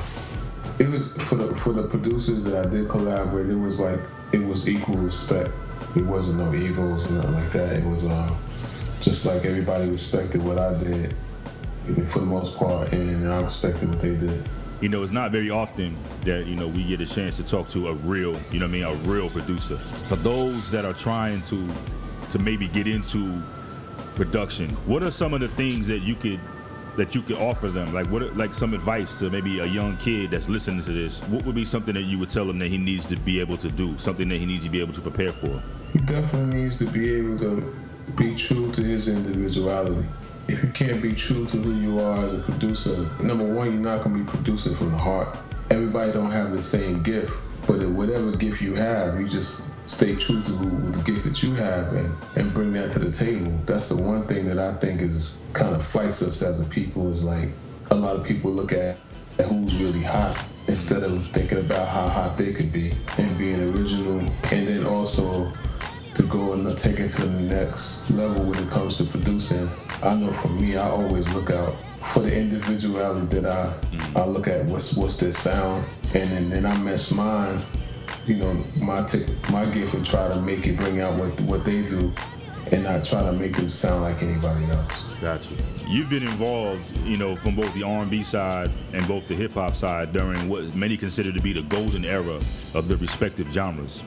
It 0.78 0.90
was 0.90 1.12
for 1.28 1.36
the 1.36 1.54
for 1.56 1.72
the 1.72 1.84
producers 1.84 2.44
that 2.44 2.66
I 2.66 2.68
did 2.68 2.88
collaborate. 2.88 3.48
It 3.48 3.56
was 3.56 3.80
like 3.80 4.00
it 4.32 4.42
was 4.42 4.68
equal 4.68 4.96
respect. 4.96 5.50
It 5.96 6.04
wasn't 6.04 6.38
no 6.38 6.54
egos 6.54 7.08
or 7.10 7.14
nothing 7.14 7.32
like 7.34 7.52
that. 7.52 7.76
It 7.76 7.84
was 7.84 8.06
uh, 8.06 8.34
just 9.00 9.26
like 9.26 9.44
everybody 9.44 9.88
respected 9.88 10.42
what 10.42 10.58
I 10.58 10.74
did 10.74 11.14
for 12.06 12.20
the 12.20 12.26
most 12.26 12.56
part, 12.56 12.92
and 12.92 13.28
I 13.28 13.42
respected 13.42 13.88
what 13.88 14.00
they 14.00 14.16
did. 14.16 14.48
You 14.80 14.88
know, 14.88 15.02
it's 15.02 15.12
not 15.12 15.30
very 15.30 15.50
often 15.50 15.96
that, 16.24 16.46
you 16.46 16.56
know, 16.56 16.66
we 16.66 16.82
get 16.84 17.00
a 17.00 17.06
chance 17.06 17.36
to 17.36 17.44
talk 17.44 17.68
to 17.70 17.88
a 17.88 17.94
real, 17.94 18.38
you 18.50 18.58
know 18.58 18.66
I 18.66 18.68
mean, 18.68 18.82
a 18.82 18.94
real 18.94 19.30
producer. 19.30 19.76
For 20.08 20.16
those 20.16 20.70
that 20.70 20.84
are 20.84 20.92
trying 20.92 21.42
to 21.42 21.68
to 22.30 22.38
maybe 22.38 22.66
get 22.68 22.88
into 22.88 23.40
production, 24.16 24.70
what 24.86 25.02
are 25.02 25.10
some 25.10 25.32
of 25.34 25.40
the 25.40 25.48
things 25.48 25.86
that 25.86 26.00
you 26.00 26.16
could 26.16 26.40
that 26.96 27.14
you 27.14 27.22
could 27.22 27.36
offer 27.36 27.70
them? 27.70 27.92
Like 27.92 28.06
what 28.06 28.36
like 28.36 28.54
some 28.54 28.74
advice 28.74 29.18
to 29.18 29.30
maybe 29.30 29.60
a 29.60 29.66
young 29.66 29.96
kid 29.98 30.30
that's 30.30 30.48
listening 30.48 30.82
to 30.84 30.92
this? 30.92 31.20
What 31.22 31.44
would 31.44 31.54
be 31.54 31.64
something 31.64 31.94
that 31.94 32.02
you 32.02 32.18
would 32.18 32.30
tell 32.30 32.48
him 32.48 32.58
that 32.58 32.68
he 32.68 32.78
needs 32.78 33.04
to 33.06 33.16
be 33.16 33.40
able 33.40 33.56
to 33.58 33.70
do? 33.70 33.96
Something 33.98 34.28
that 34.28 34.38
he 34.38 34.46
needs 34.46 34.64
to 34.64 34.70
be 34.70 34.80
able 34.80 34.92
to 34.94 35.00
prepare 35.00 35.32
for? 35.32 35.62
He 35.92 36.00
definitely 36.00 36.62
needs 36.62 36.78
to 36.78 36.86
be 36.86 37.14
able 37.14 37.38
to 37.38 37.76
be 38.16 38.34
true 38.34 38.70
to 38.72 38.82
his 38.82 39.08
individuality. 39.08 40.06
If 40.46 40.62
you 40.62 40.70
can't 40.70 41.00
be 41.00 41.14
true 41.14 41.46
to 41.46 41.56
who 41.56 41.72
you 41.72 42.00
are 42.00 42.18
as 42.18 42.38
a 42.38 42.42
producer, 42.42 43.08
number 43.22 43.44
one, 43.44 43.72
you're 43.72 43.80
not 43.80 44.04
gonna 44.04 44.18
be 44.18 44.24
producing 44.24 44.74
from 44.74 44.90
the 44.90 44.98
heart. 44.98 45.36
Everybody 45.70 46.12
don't 46.12 46.30
have 46.30 46.52
the 46.52 46.60
same 46.60 47.02
gift, 47.02 47.32
but 47.66 47.80
whatever 47.88 48.32
gift 48.36 48.60
you 48.60 48.74
have, 48.74 49.18
you 49.18 49.28
just 49.28 49.70
stay 49.86 50.16
true 50.16 50.42
to 50.42 50.50
who, 50.50 50.90
the 50.92 51.02
gift 51.02 51.24
that 51.24 51.42
you 51.42 51.54
have 51.54 51.92
and, 51.94 52.16
and 52.36 52.54
bring 52.54 52.72
that 52.72 52.92
to 52.92 52.98
the 52.98 53.12
table. 53.12 53.52
That's 53.66 53.88
the 53.88 53.96
one 53.96 54.26
thing 54.26 54.46
that 54.46 54.58
I 54.58 54.74
think 54.78 55.00
is 55.00 55.38
kind 55.52 55.74
of 55.74 55.84
fights 55.84 56.22
us 56.22 56.42
as 56.42 56.60
a 56.60 56.64
people 56.64 57.12
is 57.12 57.22
like 57.22 57.50
a 57.90 57.94
lot 57.94 58.16
of 58.16 58.24
people 58.24 58.50
look 58.50 58.72
at, 58.72 58.98
who's 59.46 59.74
really 59.76 60.02
hot 60.02 60.42
instead 60.68 61.02
of 61.02 61.26
thinking 61.28 61.58
about 61.58 61.88
how 61.88 62.08
hot 62.08 62.38
they 62.38 62.52
could 62.52 62.72
be 62.72 62.92
and 63.18 63.36
being 63.36 63.74
original 63.74 64.20
and 64.20 64.68
then 64.68 64.86
also 64.86 65.52
to 66.14 66.22
go 66.24 66.52
and 66.52 66.78
take 66.78 67.00
it 67.00 67.10
to 67.10 67.26
the 67.26 67.40
next 67.40 68.08
level 68.10 68.44
when 68.44 68.58
it 68.58 68.70
comes 68.70 68.96
to 68.96 69.04
producing. 69.04 69.68
I 70.02 70.14
know 70.14 70.32
for 70.32 70.48
me, 70.48 70.76
I 70.76 70.88
always 70.88 71.28
look 71.34 71.50
out 71.50 71.74
for 71.96 72.20
the 72.20 72.34
individuality 72.34 73.40
that 73.40 73.46
I 73.46 73.74
I 74.20 74.24
look 74.24 74.46
at 74.46 74.64
what's 74.66 74.94
what's 74.94 75.16
their 75.16 75.32
sound, 75.32 75.84
and 76.14 76.30
then, 76.30 76.50
then 76.50 76.66
I 76.66 76.78
match 76.78 77.12
mine. 77.12 77.58
You 78.26 78.36
know, 78.36 78.64
my 78.80 79.02
t- 79.06 79.26
my 79.50 79.66
gift 79.66 79.94
and 79.94 80.04
try 80.04 80.28
to 80.28 80.40
make 80.40 80.66
it 80.66 80.76
bring 80.78 81.00
out 81.00 81.18
what 81.18 81.38
what 81.42 81.64
they 81.64 81.82
do, 81.82 82.12
and 82.72 82.84
not 82.84 83.04
try 83.04 83.22
to 83.22 83.32
make 83.32 83.56
them 83.56 83.68
sound 83.68 84.02
like 84.02 84.22
anybody 84.22 84.64
else. 84.66 85.14
Gotcha. 85.20 85.54
You've 85.86 86.10
been 86.10 86.22
involved, 86.22 86.98
you 86.98 87.16
know, 87.16 87.36
from 87.36 87.54
both 87.54 87.72
the 87.74 87.82
R&B 87.82 88.22
side 88.22 88.70
and 88.92 89.06
both 89.06 89.28
the 89.28 89.34
hip 89.34 89.52
hop 89.52 89.74
side 89.74 90.12
during 90.12 90.48
what 90.48 90.74
many 90.74 90.96
consider 90.96 91.32
to 91.32 91.40
be 91.40 91.52
the 91.52 91.62
golden 91.62 92.04
era 92.04 92.40
of 92.74 92.88
the 92.88 92.96
respective 92.96 93.52
genres. 93.52 94.02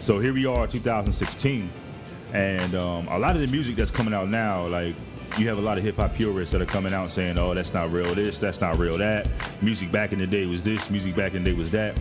So 0.00 0.18
here 0.18 0.32
we 0.32 0.46
are, 0.46 0.66
2016, 0.66 1.70
and 2.32 2.74
um, 2.74 3.08
a 3.08 3.18
lot 3.18 3.34
of 3.36 3.42
the 3.42 3.48
music 3.48 3.76
that's 3.76 3.90
coming 3.90 4.14
out 4.14 4.28
now, 4.28 4.64
like 4.66 4.94
you 5.38 5.48
have 5.48 5.58
a 5.58 5.60
lot 5.60 5.76
of 5.76 5.84
hip 5.84 5.96
hop 5.96 6.14
purists 6.14 6.52
that 6.52 6.62
are 6.62 6.66
coming 6.66 6.94
out 6.94 7.10
saying, 7.10 7.38
"Oh, 7.38 7.52
that's 7.54 7.74
not 7.74 7.92
real. 7.92 8.14
This, 8.14 8.38
that's 8.38 8.60
not 8.60 8.78
real. 8.78 8.96
That 8.96 9.28
music 9.60 9.90
back 9.90 10.12
in 10.12 10.18
the 10.18 10.26
day 10.26 10.46
was 10.46 10.62
this. 10.62 10.88
Music 10.88 11.14
back 11.14 11.34
in 11.34 11.42
the 11.42 11.50
day 11.50 11.56
was 11.56 11.70
that." 11.72 11.96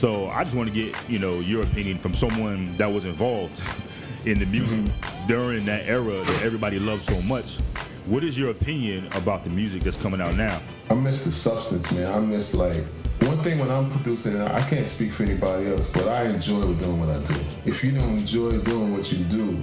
So 0.00 0.28
I 0.28 0.44
just 0.44 0.56
want 0.56 0.66
to 0.66 0.74
get, 0.74 0.96
you 1.10 1.18
know, 1.18 1.40
your 1.40 1.60
opinion 1.60 1.98
from 1.98 2.14
someone 2.14 2.74
that 2.78 2.90
was 2.90 3.04
involved 3.04 3.60
in 4.24 4.38
the 4.38 4.46
music 4.46 4.90
during 5.28 5.66
that 5.66 5.86
era 5.90 6.22
that 6.24 6.42
everybody 6.42 6.78
loved 6.78 7.02
so 7.02 7.20
much. 7.28 7.58
What 8.06 8.24
is 8.24 8.38
your 8.38 8.48
opinion 8.48 9.08
about 9.12 9.44
the 9.44 9.50
music 9.50 9.82
that's 9.82 9.98
coming 9.98 10.22
out 10.22 10.36
now? 10.36 10.58
I 10.88 10.94
miss 10.94 11.26
the 11.26 11.30
substance, 11.30 11.92
man. 11.92 12.10
I 12.10 12.18
miss 12.18 12.54
like 12.54 12.82
one 13.24 13.44
thing 13.44 13.58
when 13.58 13.70
I'm 13.70 13.90
producing. 13.90 14.40
I 14.40 14.66
can't 14.70 14.88
speak 14.88 15.12
for 15.12 15.24
anybody 15.24 15.66
else, 15.70 15.90
but 15.90 16.08
I 16.08 16.24
enjoy 16.28 16.62
doing 16.62 16.98
what 16.98 17.10
I 17.10 17.22
do. 17.22 17.38
If 17.66 17.84
you 17.84 17.92
don't 17.92 18.20
enjoy 18.20 18.52
doing 18.52 18.96
what 18.96 19.12
you 19.12 19.22
do, 19.24 19.62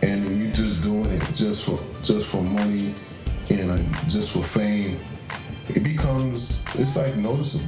and 0.00 0.24
you're 0.40 0.52
just 0.52 0.80
doing 0.80 1.06
it 1.06 1.34
just 1.34 1.64
for 1.64 1.80
just 2.04 2.28
for 2.28 2.40
money 2.40 2.94
and 3.50 3.72
uh, 3.72 4.04
just 4.06 4.30
for 4.30 4.44
fame, 4.44 5.00
it 5.68 5.82
becomes 5.82 6.64
it's 6.76 6.96
like 6.96 7.16
noticeable 7.16 7.66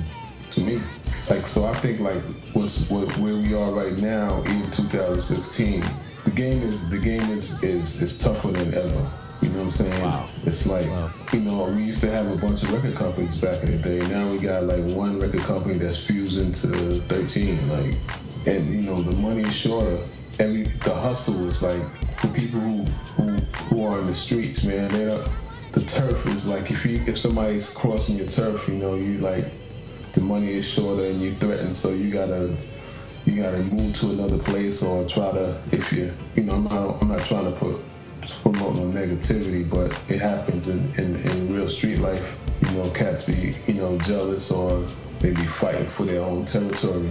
to 0.55 0.61
me. 0.61 0.81
Like 1.29 1.47
so, 1.47 1.65
I 1.65 1.75
think 1.75 2.01
like 2.01 2.23
what's 2.53 2.89
what, 2.91 3.17
where 3.19 3.37
we 3.37 3.55
are 3.55 3.73
right 3.73 3.97
now 3.99 4.43
in 4.43 4.71
2016. 4.71 5.85
The 6.25 6.31
game 6.31 6.63
is 6.63 6.89
the 6.89 6.99
game 6.99 7.29
is 7.31 7.63
is 7.63 8.03
is 8.03 8.19
tougher 8.19 8.53
than 8.53 8.75
ever. 8.75 9.11
You 9.43 9.51
know 9.51 9.59
what 9.59 9.65
I'm 9.65 9.71
saying? 9.71 10.03
Wow. 10.03 10.29
It's 10.45 10.67
like 10.67 10.87
you 11.33 11.41
know 11.41 11.65
we 11.65 11.85
used 11.85 12.01
to 12.03 12.11
have 12.11 12.31
a 12.31 12.37
bunch 12.37 12.63
of 12.63 12.73
record 12.73 12.95
companies 12.95 13.39
back 13.39 13.63
in 13.63 13.73
the 13.73 13.79
day. 13.79 14.07
Now 14.09 14.31
we 14.31 14.39
got 14.39 14.65
like 14.65 14.85
one 14.97 15.21
record 15.21 15.43
company 15.43 15.79
that's 15.79 16.07
fused 16.07 16.39
into 16.39 17.01
13. 17.09 17.69
Like, 17.69 17.97
and 18.47 18.75
you 18.75 18.83
know 18.83 19.03
the 19.03 19.17
money 19.17 19.43
is 19.43 19.55
shorter. 19.55 19.99
Every 20.39 20.63
the 20.63 20.95
hustle 20.95 21.49
is 21.49 21.63
like 21.63 21.83
for 22.19 22.29
people 22.29 22.61
who 22.61 22.85
who 23.17 23.37
who 23.69 23.85
are 23.85 24.01
in 24.01 24.07
the 24.07 24.15
streets, 24.15 24.65
man. 24.65 24.91
They 24.91 25.07
don't. 25.07 25.29
The 25.73 25.81
turf 25.81 26.27
is 26.27 26.47
like 26.47 26.71
if 26.71 26.87
you 26.87 27.03
if 27.07 27.19
somebody's 27.19 27.75
crossing 27.75 28.17
your 28.17 28.29
turf, 28.29 28.69
you 28.69 28.75
know 28.75 28.95
you 28.95 29.19
like 29.19 29.47
the 30.15 30.21
money 30.21 30.53
is 30.53 30.69
shorter 30.69 31.05
and 31.05 31.21
you 31.21 31.33
threaten, 31.33 31.73
so 31.73 31.91
you 31.91 32.11
gotta 32.11 32.57
you 33.25 33.43
gotta 33.43 33.59
move 33.59 33.95
to 33.97 34.11
another 34.11 34.39
place 34.39 34.83
or 34.83 35.07
try 35.07 35.31
to 35.33 35.61
if 35.73 35.93
you 35.93 36.13
you 36.37 36.45
know 36.45 36.55
I'm 36.55 36.65
not 36.65 37.03
I'm 37.03 37.09
not 37.09 37.21
trying 37.21 37.45
to 37.45 37.53
put 37.53 37.81
promote 38.43 38.77
no 38.77 38.83
negativity, 38.83 39.69
but 39.69 39.91
it 40.09 40.21
happens 40.21 40.69
in, 40.69 40.93
in, 40.95 41.17
in 41.17 41.55
real 41.55 41.69
street 41.69 41.99
life. 41.99 42.25
You 42.63 42.71
know, 42.73 42.91
cats 42.91 43.27
be 43.27 43.55
you 43.67 43.75
know 43.75 43.99
jealous 43.99 44.51
or 44.51 44.87
they 45.21 45.31
be 45.31 45.47
fighting 45.47 45.87
for 45.87 46.05
their 46.05 46.23
own 46.23 46.45
territory. 46.45 47.11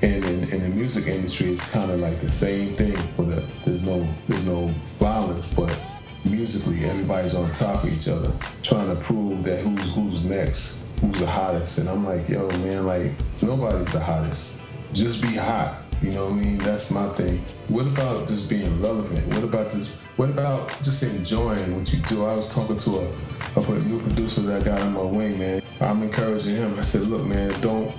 And 0.00 0.24
in, 0.24 0.48
in 0.50 0.62
the 0.62 0.68
music 0.68 1.08
industry, 1.08 1.52
it's 1.52 1.72
kind 1.72 1.90
of 1.90 1.98
like 1.98 2.20
the 2.20 2.30
same 2.30 2.76
thing. 2.76 2.96
But 3.16 3.30
the, 3.30 3.44
there's 3.64 3.84
no 3.84 4.06
there's 4.28 4.46
no 4.46 4.68
violence, 4.98 5.52
but 5.52 5.76
musically, 6.24 6.84
everybody's 6.84 7.34
on 7.34 7.52
top 7.52 7.82
of 7.82 7.92
each 7.92 8.08
other, 8.08 8.32
trying 8.62 8.94
to 8.94 9.02
prove 9.02 9.42
that 9.44 9.60
who's 9.60 9.92
who's 9.92 10.24
next, 10.24 10.77
who's 11.00 11.20
the 11.20 11.26
hottest. 11.26 11.78
And 11.78 11.88
I'm 11.88 12.04
like, 12.04 12.28
yo, 12.28 12.48
man, 12.58 12.86
like 12.86 13.12
nobody's 13.42 13.92
the 13.92 14.00
hottest. 14.00 14.62
Just 14.92 15.22
be 15.22 15.28
hot. 15.28 15.82
You 16.00 16.12
know 16.12 16.26
what 16.26 16.34
I 16.34 16.36
mean? 16.36 16.58
That's 16.58 16.90
my 16.90 17.08
thing. 17.14 17.44
What 17.68 17.86
about 17.86 18.28
just 18.28 18.48
being 18.48 18.80
relevant? 18.80 19.26
What 19.34 19.42
about 19.42 19.72
just 19.72 19.96
what 20.16 20.30
about 20.30 20.68
just 20.82 21.02
enjoying 21.02 21.76
what 21.76 21.92
you 21.92 22.00
do? 22.02 22.24
I 22.24 22.34
was 22.34 22.54
talking 22.54 22.76
to 22.78 22.90
a, 23.00 23.60
a 23.60 23.78
new 23.80 24.00
producer 24.00 24.40
that 24.42 24.62
I 24.62 24.64
got 24.64 24.80
on 24.80 24.92
my 24.92 25.02
wing, 25.02 25.38
man. 25.38 25.62
I'm 25.80 26.02
encouraging 26.02 26.54
him. 26.54 26.78
I 26.78 26.82
said, 26.82 27.02
look, 27.02 27.24
man, 27.24 27.52
don't 27.60 27.94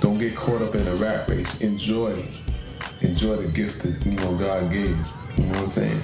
don't 0.00 0.18
get 0.18 0.36
caught 0.36 0.62
up 0.62 0.74
in 0.74 0.86
a 0.86 0.94
rat 0.94 1.28
race. 1.28 1.60
Enjoy. 1.60 2.22
Enjoy 3.00 3.36
the 3.36 3.48
gift 3.48 3.82
that 3.82 4.04
you 4.06 4.12
know 4.12 4.36
God 4.36 4.72
gave. 4.72 4.96
You 5.36 5.44
know 5.44 5.52
what 5.52 5.62
I'm 5.62 5.68
saying? 5.70 6.02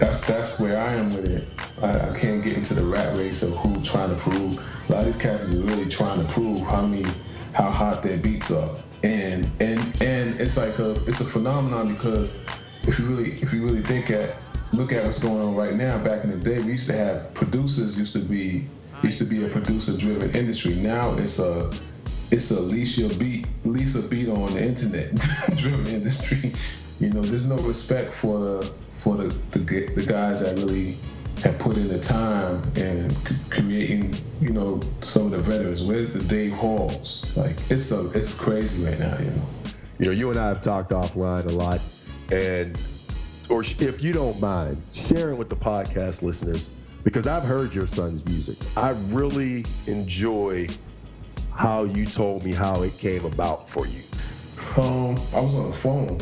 That's 0.00 0.26
that's 0.26 0.58
where 0.58 0.80
I 0.80 0.94
am 0.94 1.14
with 1.14 1.28
it. 1.28 1.46
I, 1.80 2.10
I 2.10 2.18
can't 2.18 2.42
get 2.42 2.56
into 2.56 2.74
the 2.74 2.84
rat 2.84 3.16
race 3.16 3.42
of 3.42 3.52
who 3.58 3.80
trying 3.82 4.10
to 4.10 4.16
prove. 4.16 4.58
A 4.88 4.92
lot 4.92 5.00
of 5.00 5.06
these 5.06 5.18
cats 5.18 5.44
is 5.44 5.62
really 5.62 5.88
trying 5.88 6.26
to 6.26 6.32
prove 6.32 6.60
how 6.62 6.82
many 6.84 7.08
how 7.52 7.70
hot 7.70 8.02
their 8.02 8.16
beats 8.16 8.50
are 8.50 8.76
and 9.02 9.50
and 9.60 9.80
and 10.02 10.40
it's 10.40 10.56
like 10.56 10.78
a 10.78 10.92
it's 11.06 11.20
a 11.20 11.24
phenomenon 11.24 11.94
because 11.94 12.34
if 12.82 12.98
you 12.98 13.06
really 13.06 13.32
if 13.32 13.52
you 13.52 13.64
really 13.64 13.80
think 13.82 14.10
at 14.10 14.36
look 14.72 14.92
at 14.92 15.04
what's 15.04 15.22
going 15.22 15.40
on 15.40 15.54
right 15.54 15.74
now 15.74 15.98
back 15.98 16.22
in 16.24 16.30
the 16.30 16.36
day 16.36 16.60
we 16.60 16.72
used 16.72 16.86
to 16.86 16.92
have 16.92 17.32
producers 17.34 17.98
used 17.98 18.12
to 18.12 18.18
be 18.18 18.66
used 19.02 19.18
to 19.18 19.24
be 19.24 19.44
a 19.44 19.48
producer 19.48 19.96
driven 19.96 20.30
industry 20.32 20.74
now 20.76 21.12
it's 21.14 21.38
a 21.38 21.70
it's 22.30 22.50
a 22.50 22.60
Lisa 22.60 23.12
beat 23.18 23.46
Lisa 23.64 24.06
beat 24.08 24.28
on 24.28 24.52
the 24.52 24.62
internet 24.62 25.14
driven 25.56 25.86
industry 25.86 26.52
you 27.00 27.10
know 27.10 27.22
there's 27.22 27.48
no 27.48 27.56
respect 27.56 28.12
for 28.12 28.38
the 28.38 28.72
for 29.00 29.16
the 29.16 29.28
the, 29.52 29.86
the 29.94 30.04
guys 30.06 30.40
that 30.40 30.56
really 30.58 30.96
have 31.42 31.58
put 31.58 31.76
in 31.76 31.88
the 31.88 31.98
time 31.98 32.62
and 32.76 33.12
c- 33.16 33.34
creating, 33.48 34.14
you 34.40 34.50
know, 34.50 34.78
some 35.00 35.24
of 35.24 35.30
the 35.30 35.38
veterans. 35.38 35.82
Where's 35.82 36.10
the 36.10 36.20
Dave 36.20 36.52
Halls? 36.52 37.24
Like 37.36 37.56
it's 37.70 37.90
a 37.92 38.10
it's 38.10 38.38
crazy 38.38 38.84
right 38.84 38.98
now, 38.98 39.18
you 39.18 39.30
know. 39.30 39.42
You 39.98 40.06
know, 40.06 40.12
you 40.12 40.30
and 40.30 40.38
I 40.38 40.48
have 40.48 40.60
talked 40.60 40.90
offline 40.90 41.46
a 41.46 41.52
lot, 41.52 41.80
and 42.30 42.78
or 43.48 43.64
sh- 43.64 43.80
if 43.80 44.02
you 44.02 44.12
don't 44.12 44.38
mind 44.40 44.82
sharing 44.92 45.38
with 45.38 45.48
the 45.48 45.56
podcast 45.56 46.22
listeners, 46.22 46.70
because 47.04 47.26
I've 47.26 47.42
heard 47.42 47.74
your 47.74 47.86
son's 47.86 48.24
music. 48.24 48.58
I 48.76 48.90
really 49.08 49.64
enjoy 49.86 50.68
how 51.52 51.84
you 51.84 52.04
told 52.04 52.44
me 52.44 52.52
how 52.52 52.82
it 52.82 52.96
came 52.98 53.24
about 53.24 53.68
for 53.68 53.86
you. 53.86 54.02
Um, 54.76 55.18
I 55.34 55.40
was 55.40 55.54
on 55.54 55.70
the 55.70 55.76
phone 55.76 56.18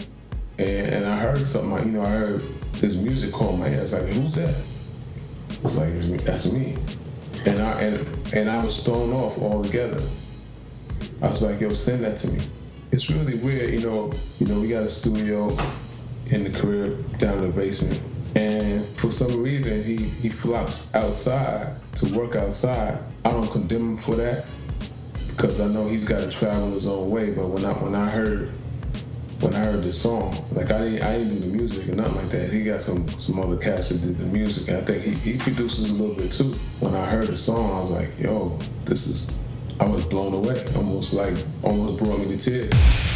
and, 0.59 0.69
and 0.69 1.07
I 1.07 1.17
heard 1.17 1.39
something. 1.39 1.71
Like, 1.71 1.85
you 1.85 1.93
know, 1.93 2.03
I 2.03 2.09
heard 2.09 2.43
this 2.81 2.95
music 2.97 3.33
call 3.33 3.57
my 3.57 3.69
ear. 3.69 3.85
Like, 3.85 4.13
"Who's 4.13 4.35
that?" 4.37 4.55
It's 5.65 5.77
like, 5.77 5.89
it's 5.89 6.07
me, 6.07 6.17
"That's 6.19 6.53
me," 6.53 6.77
and 7.47 7.61
I 7.61 7.81
and 7.81 8.35
and 8.35 8.51
I 8.51 8.65
was 8.65 8.83
thrown 8.83 9.13
off 9.13 9.39
altogether. 9.39 10.03
I 11.23 11.29
was 11.29 11.43
like, 11.43 11.61
"Yo, 11.61 11.73
send 11.73 12.05
that 12.05 12.19
to 12.19 12.29
me." 12.29 12.41
It's 12.91 13.11
really 13.11 13.37
weird, 13.37 13.71
you 13.75 13.81
know. 13.81 14.13
You 14.39 14.47
know, 14.47 14.61
we 14.61 14.69
got 14.69 14.85
a 14.85 14.89
studio 14.89 15.57
in 16.27 16.45
the 16.45 16.59
crib 16.59 17.19
down 17.19 17.39
in 17.39 17.47
the 17.47 17.49
basement, 17.49 18.01
and 18.35 18.85
for 18.97 19.11
some 19.11 19.43
reason, 19.43 19.83
he 19.83 19.97
he 19.97 20.29
flops 20.29 20.95
outside 20.95 21.75
to 21.97 22.19
work 22.19 22.37
outside. 22.37 22.99
I 23.25 23.31
don't 23.31 23.51
condemn 23.51 23.91
him 23.91 23.99
for 23.99 24.15
that 24.17 24.47
because 25.29 25.61
I 25.61 25.69
know 25.69 25.87
he's 25.87 26.05
got 26.05 26.21
to 26.21 26.29
travel 26.29 26.73
his 26.73 26.87
own 26.87 27.11
way. 27.11 27.31
But 27.31 27.49
when 27.49 27.65
I 27.65 27.73
when 27.73 27.95
I 27.95 28.09
heard 28.09 28.53
when 29.41 29.55
I 29.55 29.59
heard 29.59 29.83
the 29.83 29.93
song, 29.93 30.35
like 30.53 30.71
I 30.71 30.79
didn't 30.79 31.03
I 31.03 31.19
didn't 31.19 31.41
do 31.41 31.41
the 31.41 31.57
music 31.57 31.89
or 31.89 31.95
nothing 31.95 32.17
like 32.17 32.29
that. 32.31 32.53
He 32.53 32.65
got 32.65 32.83
some 32.83 33.07
some 33.21 33.39
other 33.39 33.57
cats 33.57 33.91
that 33.91 34.01
did 34.01 34.19
the 34.19 34.25
music. 34.25 34.69
And 34.69 34.79
I 34.79 34.81
think 34.81 35.03
he, 35.05 35.33
he 35.33 35.39
produces 35.39 35.91
a 35.91 36.03
little 36.03 36.17
bit 36.17 36.33
too. 36.33 36.53
When 36.81 36.95
I 36.95 37.07
heard 37.07 37.29
the 37.29 37.37
song, 37.37 37.71
I 37.71 37.81
was 37.81 37.91
like, 37.91 38.19
yo, 38.19 38.59
this 38.85 39.07
is 39.07 39.37
I 39.81 39.85
was 39.85 40.05
blown 40.07 40.35
away. 40.35 40.65
Almost 40.75 41.15
like 41.15 41.37
almost 41.63 41.99
brought 41.99 42.19
me 42.19 42.37
to 42.37 42.39
tears. 42.39 43.08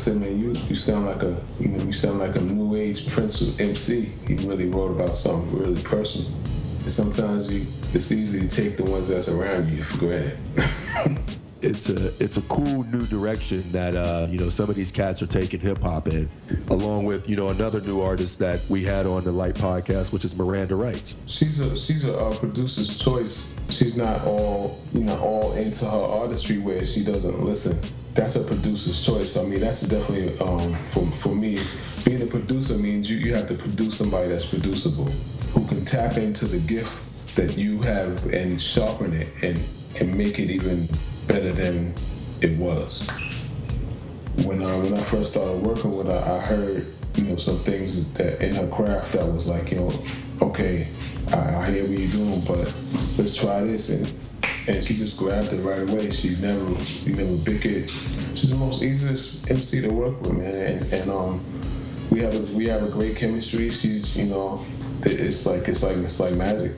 Said, 0.00 0.16
man, 0.16 0.40
you 0.40 0.52
you 0.68 0.74
sound 0.74 1.06
like 1.06 1.22
a, 1.22 1.38
you 1.58 1.68
know, 1.68 1.84
you 1.84 1.92
sound 1.92 2.18
like 2.18 2.36
a 2.36 2.40
new 2.40 2.76
age 2.76 3.08
Prince 3.10 3.40
of 3.40 3.60
MC. 3.60 4.10
He 4.26 4.34
really 4.36 4.68
wrote 4.68 4.92
about 4.92 5.16
something 5.16 5.56
really 5.58 5.82
personal. 5.82 6.32
And 6.80 6.90
sometimes 6.90 7.48
you, 7.48 7.66
it's 7.92 8.10
easy 8.10 8.48
to 8.48 8.48
take 8.48 8.76
the 8.76 8.84
ones 8.84 9.08
that's 9.08 9.28
around 9.28 9.70
you 9.70 9.82
for 9.82 9.98
granted. 9.98 10.38
it's 11.62 11.90
a 11.90 12.06
it's 12.22 12.38
a 12.38 12.42
cool 12.42 12.84
new 12.84 13.04
direction 13.06 13.62
that 13.72 13.94
uh, 13.94 14.26
you 14.30 14.38
know 14.38 14.48
some 14.48 14.70
of 14.70 14.76
these 14.76 14.90
cats 14.90 15.20
are 15.20 15.26
taking 15.26 15.60
hip 15.60 15.78
hop 15.78 16.08
in, 16.08 16.28
along 16.68 17.04
with 17.04 17.28
you 17.28 17.36
know 17.36 17.48
another 17.50 17.80
new 17.82 18.00
artist 18.00 18.38
that 18.38 18.60
we 18.70 18.82
had 18.82 19.06
on 19.06 19.24
the 19.24 19.32
Light 19.32 19.54
podcast, 19.54 20.12
which 20.12 20.24
is 20.24 20.34
Miranda 20.34 20.74
Wright. 20.74 21.14
she's 21.26 21.60
a 21.60 21.76
she's 21.76 22.04
a 22.06 22.16
uh, 22.16 22.34
producer's 22.36 22.96
choice. 22.96 23.54
She's 23.68 23.96
not 23.96 24.24
all 24.24 24.80
you 24.94 25.04
know 25.04 25.18
all 25.20 25.52
into 25.52 25.84
her 25.84 25.90
artistry 25.98 26.58
where 26.58 26.84
she 26.86 27.04
doesn't 27.04 27.40
listen. 27.40 27.78
That's 28.14 28.36
a 28.36 28.42
producer's 28.42 29.04
choice. 29.04 29.36
I 29.36 29.44
mean, 29.44 29.60
that's 29.60 29.82
definitely 29.82 30.38
um, 30.40 30.74
for 30.74 31.06
for 31.06 31.34
me. 31.34 31.58
Being 32.04 32.22
a 32.22 32.26
producer 32.26 32.74
means 32.74 33.10
you 33.10 33.18
you 33.18 33.34
have 33.34 33.46
to 33.48 33.54
produce 33.54 33.98
somebody 33.98 34.28
that's 34.28 34.46
producible, 34.46 35.10
who 35.52 35.66
can 35.66 35.84
tap 35.84 36.16
into 36.16 36.46
the 36.46 36.58
gift 36.60 37.04
that 37.36 37.56
you 37.56 37.82
have 37.82 38.26
and 38.26 38.60
sharpen 38.60 39.12
it 39.12 39.28
and 39.42 39.62
and 40.00 40.16
make 40.16 40.38
it 40.38 40.50
even 40.50 40.88
better 41.26 41.52
than 41.52 41.94
it 42.40 42.58
was. 42.58 43.08
When 44.44 44.62
I 44.62 44.76
when 44.76 44.94
I 44.94 45.00
first 45.02 45.32
started 45.32 45.62
working 45.62 45.96
with 45.96 46.06
her, 46.06 46.24
I 46.26 46.38
heard 46.40 46.86
you 47.16 47.24
know 47.24 47.36
some 47.36 47.58
things 47.58 48.12
that 48.14 48.40
in 48.44 48.54
her 48.54 48.66
craft 48.68 49.12
that 49.12 49.26
was 49.26 49.48
like 49.48 49.70
you 49.70 49.78
know 49.78 49.92
okay 50.42 50.88
I, 51.28 51.56
I 51.56 51.70
hear 51.70 51.82
what 51.84 51.98
you're 51.98 52.10
doing 52.10 52.40
but 52.40 52.74
let's 53.18 53.36
try 53.36 53.62
this 53.62 53.90
and 53.90 54.30
and 54.68 54.84
she 54.84 54.94
just 54.94 55.18
grabbed 55.18 55.52
it 55.52 55.58
right 55.58 55.88
away. 55.88 56.10
She 56.10 56.36
never 56.36 56.78
she 56.84 57.12
never 57.12 57.36
bickered. 57.38 57.90
She's 57.90 58.50
the 58.50 58.56
most 58.56 58.82
easiest 58.82 59.50
MC 59.50 59.80
to 59.82 59.88
work 59.88 60.20
with, 60.20 60.32
man. 60.32 60.54
And, 60.54 60.92
and 60.92 61.10
um 61.10 61.44
we 62.10 62.20
have 62.20 62.34
a 62.34 62.56
we 62.56 62.66
have 62.66 62.82
a 62.82 62.90
great 62.90 63.16
chemistry. 63.16 63.70
She's 63.70 64.16
you 64.16 64.26
know 64.26 64.64
it's 65.02 65.46
like 65.46 65.68
it's 65.68 65.82
like 65.82 65.96
it's 65.96 66.20
like 66.20 66.34
magic. 66.34 66.72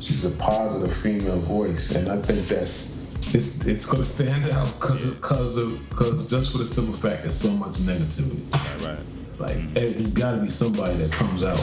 She's 0.00 0.24
a 0.24 0.30
positive 0.30 0.94
female 0.96 1.38
voice, 1.40 1.94
and 1.94 2.08
I 2.08 2.20
think 2.22 2.48
that's 2.48 3.04
it's 3.34 3.66
it's 3.66 3.84
gonna 3.84 4.04
stand 4.04 4.50
out 4.50 4.66
because 4.80 5.14
because 5.16 5.56
of 5.56 5.88
because 5.90 6.30
just 6.30 6.50
for 6.52 6.58
the 6.58 6.66
simple 6.66 6.94
fact 6.94 7.22
there's 7.22 7.36
so 7.36 7.50
much 7.50 7.76
negativity. 7.76 8.52
Right, 8.52 8.88
right. 8.88 9.06
Like 9.38 9.56
eh, 9.76 9.92
there's 9.92 10.12
got 10.12 10.32
to 10.32 10.38
be 10.38 10.50
somebody 10.50 10.96
that 10.96 11.12
comes 11.12 11.44
out 11.44 11.62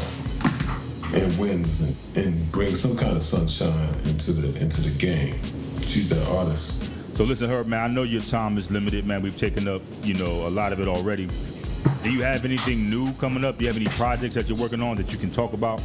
and 1.13 1.37
wins 1.37 1.81
and, 2.15 2.25
and 2.25 2.51
brings 2.51 2.79
some 2.79 2.97
kind 2.97 3.15
of 3.15 3.23
sunshine 3.23 3.93
into 4.05 4.31
the 4.31 4.59
into 4.61 4.81
the 4.81 4.97
game. 4.97 5.39
She's 5.81 6.09
that 6.09 6.27
artist. 6.29 6.91
So 7.15 7.23
listen, 7.23 7.49
Herb, 7.49 7.67
man, 7.67 7.79
I 7.79 7.87
know 7.87 8.03
your 8.03 8.21
time 8.21 8.57
is 8.57 8.69
limited, 8.69 9.05
man. 9.05 9.21
We've 9.21 9.37
taken 9.37 9.67
up, 9.67 9.81
you 10.03 10.15
know, 10.15 10.47
a 10.47 10.49
lot 10.49 10.73
of 10.73 10.81
it 10.81 10.87
already. 10.87 11.29
Do 12.03 12.11
you 12.11 12.23
have 12.23 12.43
anything 12.43 12.89
new 12.89 13.13
coming 13.13 13.45
up? 13.45 13.57
Do 13.57 13.63
you 13.63 13.71
have 13.71 13.77
any 13.77 13.89
projects 13.95 14.35
that 14.35 14.49
you're 14.49 14.57
working 14.57 14.81
on 14.81 14.97
that 14.97 15.11
you 15.11 15.17
can 15.17 15.31
talk 15.31 15.53
about? 15.53 15.81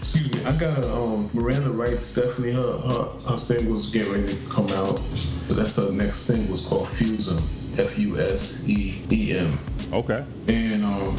Excuse 0.00 0.32
me, 0.34 0.44
I 0.44 0.56
got 0.56 0.82
um, 0.84 1.30
Miranda 1.32 1.70
Wright's 1.70 2.12
definitely 2.12 2.52
her, 2.52 2.78
her 2.78 3.04
her 3.28 3.38
singles 3.38 3.90
getting 3.90 4.12
ready 4.12 4.34
to 4.34 4.50
come 4.50 4.68
out. 4.70 4.98
So 5.46 5.54
that's 5.54 5.76
her 5.76 5.92
next 5.92 6.18
single. 6.18 6.54
It's 6.54 6.66
called 6.66 6.88
Fusem, 6.88 7.40
F 7.78 7.96
U 7.98 8.18
S 8.18 8.68
E 8.68 9.04
E 9.12 9.36
M. 9.36 9.58
Okay. 9.92 10.24
And 10.48 10.84
um, 10.84 11.16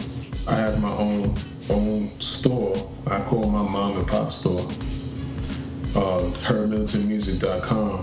I 0.49 0.55
have 0.55 0.81
my 0.81 0.91
own 0.91 1.35
own 1.69 2.09
store. 2.19 2.75
I 3.07 3.21
call 3.21 3.49
my 3.49 3.61
mom 3.61 3.97
and 3.97 4.07
pop 4.07 4.31
store. 4.31 4.61
Uh, 5.95 6.21
HerbMiddletonMusic.com, 6.41 7.99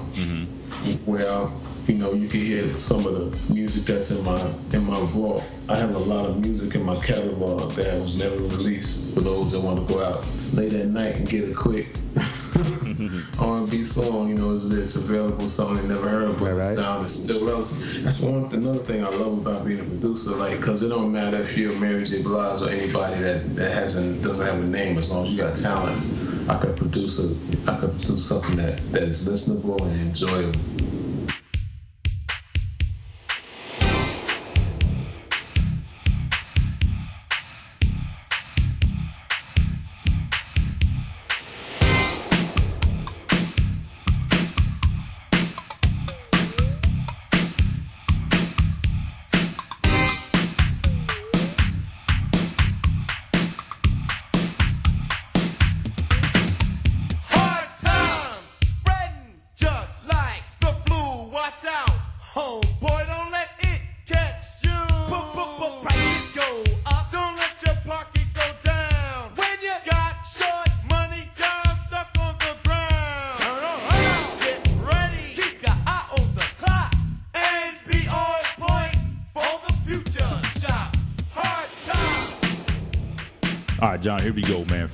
where 1.06 1.28
I, 1.28 1.50
you 1.88 1.94
know 1.94 2.12
you 2.12 2.28
can 2.28 2.40
hear 2.40 2.72
some 2.74 3.04
of 3.04 3.14
the 3.14 3.52
music 3.52 3.84
that's 3.84 4.12
in 4.12 4.24
my 4.24 4.40
in 4.72 4.84
my 4.84 5.00
vault. 5.06 5.42
I 5.68 5.76
have 5.76 5.96
a 5.96 5.98
lot 5.98 6.26
of 6.26 6.40
music 6.40 6.76
in 6.76 6.84
my 6.84 6.94
catalog 6.94 7.72
that 7.72 8.00
was 8.00 8.16
never 8.16 8.36
released 8.36 9.12
for 9.14 9.22
those 9.22 9.50
that 9.52 9.60
want 9.60 9.86
to 9.86 9.92
go 9.92 10.02
out 10.02 10.24
late 10.52 10.72
at 10.72 10.86
night 10.86 11.16
and 11.16 11.28
get 11.28 11.48
a 11.48 11.54
quick 11.54 11.88
R&B 13.38 13.84
song. 13.84 14.28
You 14.28 14.34
know, 14.36 14.56
it's, 14.56 14.64
it's 14.70 14.96
available, 14.96 15.48
something 15.48 15.86
they 15.86 15.94
never 15.94 16.08
heard, 16.08 16.38
but 16.38 16.54
the 16.54 16.74
sound 16.74 17.06
is 17.06 17.24
still 17.24 17.44
relevant. 17.46 18.04
That's 18.04 18.20
one 18.20 18.52
another 18.52 18.78
thing 18.78 19.04
I 19.04 19.08
love 19.08 19.46
about 19.46 19.64
being 19.64 19.80
a 19.80 19.84
producer, 19.84 20.30
like 20.30 20.58
because 20.58 20.82
it 20.82 20.88
don't 20.88 21.12
matter 21.12 21.38
if 21.38 21.56
you're 21.56 21.74
Mary 21.76 22.04
J. 22.04 22.22
Blige 22.22 22.62
or 22.62 22.70
anybody 22.70 23.20
that, 23.22 23.56
that 23.56 23.74
hasn't 23.74 24.22
doesn't 24.22 24.46
have 24.46 24.62
a 24.62 24.66
name, 24.66 24.98
as 24.98 25.10
long 25.10 25.26
as 25.26 25.32
you 25.32 25.38
got 25.38 25.56
talent. 25.56 26.00
I 26.48 26.56
could 26.58 26.76
produce 26.76 27.18
a 27.18 27.70
I 27.70 27.78
could 27.78 27.90
produce 27.90 28.28
something 28.28 28.56
that, 28.56 28.92
that 28.92 29.02
is 29.02 29.28
listenable 29.28 29.80
and 29.82 30.00
enjoyable. 30.00 30.58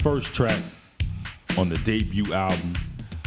First 0.07 0.33
track 0.33 0.63
on 1.59 1.69
the 1.69 1.77
debut 1.79 2.33
album 2.33 2.75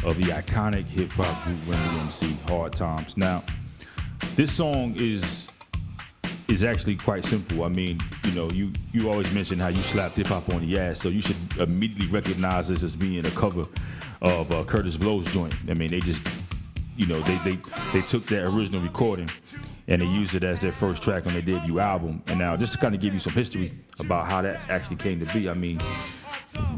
of 0.05 0.15
the 0.15 0.31
iconic 0.31 0.85
hip 0.85 1.11
hop 1.11 1.43
group 1.43 1.57
Run 1.67 1.77
DMC, 1.77 2.49
Hard 2.49 2.71
Times. 2.71 3.17
Now, 3.17 3.43
this 4.37 4.53
song 4.53 4.95
is 4.95 5.49
is 6.47 6.63
actually 6.63 6.95
quite 6.95 7.25
simple. 7.25 7.65
I 7.65 7.67
mean, 7.67 7.99
you 8.23 8.31
know, 8.31 8.49
you 8.51 8.71
you 8.93 9.11
always 9.11 9.29
mention 9.33 9.59
how 9.59 9.67
you 9.67 9.81
slapped 9.81 10.15
hip 10.15 10.27
hop 10.27 10.47
on 10.53 10.65
the 10.65 10.79
ass, 10.79 11.01
so 11.01 11.09
you 11.09 11.19
should 11.21 11.35
immediately 11.59 12.07
recognize 12.07 12.69
this 12.69 12.81
as 12.81 12.95
being 12.95 13.25
a 13.25 13.31
cover 13.31 13.67
of 14.21 14.49
uh, 14.49 14.63
Kurtis 14.63 14.97
Blow's 14.97 15.25
joint. 15.33 15.53
I 15.67 15.73
mean, 15.73 15.91
they 15.91 15.99
just, 15.99 16.25
you 16.95 17.07
know, 17.07 17.19
they 17.19 17.35
they 17.39 17.57
they 17.91 18.07
took 18.07 18.25
that 18.27 18.45
original 18.45 18.79
recording 18.79 19.29
and 19.89 20.01
they 20.01 20.05
used 20.05 20.33
it 20.33 20.45
as 20.45 20.59
their 20.59 20.71
first 20.71 21.03
track 21.03 21.27
on 21.27 21.33
their 21.33 21.41
debut 21.41 21.79
album. 21.79 22.23
And 22.27 22.39
now, 22.39 22.55
just 22.55 22.71
to 22.71 22.79
kind 22.79 22.95
of 22.95 23.01
give 23.01 23.13
you 23.13 23.19
some 23.19 23.33
history 23.33 23.73
about 23.99 24.31
how 24.31 24.41
that 24.43 24.69
actually 24.69 24.95
came 24.95 25.19
to 25.19 25.33
be, 25.33 25.49
I 25.49 25.53
mean. 25.53 25.81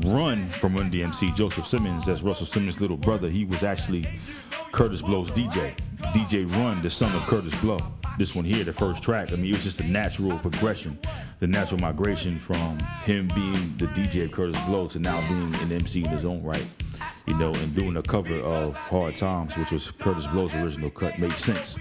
Run 0.05 0.47
from 0.47 0.75
Run 0.75 0.91
DMC, 0.91 1.35
Joseph 1.35 1.67
Simmons, 1.67 2.05
that's 2.05 2.21
Russell 2.21 2.45
Simmons' 2.45 2.81
little 2.81 2.97
brother. 2.97 3.29
He 3.29 3.45
was 3.45 3.63
actually 3.63 4.03
Kurtis 4.71 5.01
Blow's 5.01 5.29
DJ. 5.31 5.75
DJ 6.13 6.51
Run, 6.55 6.81
the 6.81 6.89
son 6.89 7.13
of 7.15 7.21
Kurtis 7.23 7.59
Blow. 7.61 7.79
This 8.17 8.35
one 8.35 8.45
here, 8.45 8.63
the 8.63 8.73
first 8.73 9.01
track, 9.01 9.31
I 9.31 9.35
mean, 9.35 9.47
it 9.47 9.53
was 9.53 9.63
just 9.63 9.79
a 9.79 9.85
natural 9.85 10.37
progression, 10.39 10.99
the 11.39 11.47
natural 11.47 11.79
migration 11.79 12.39
from 12.39 12.77
him 13.03 13.29
being 13.33 13.77
the 13.77 13.87
DJ 13.87 14.25
of 14.25 14.31
Kurtis 14.31 14.65
Blow 14.65 14.87
to 14.87 14.99
now 14.99 15.19
being 15.29 15.55
an 15.55 15.71
MC 15.71 16.03
in 16.03 16.09
his 16.09 16.25
own 16.25 16.43
right. 16.43 16.67
You 17.27 17.37
know, 17.37 17.53
and 17.53 17.75
doing 17.75 17.95
a 17.97 18.01
cover 18.01 18.35
of 18.41 18.75
Hard 18.75 19.15
Times, 19.15 19.55
which 19.55 19.71
was 19.71 19.91
Kurtis 19.91 20.29
Blow's 20.31 20.53
original 20.55 20.89
cut, 20.89 21.17
made 21.19 21.31
sense. 21.33 21.75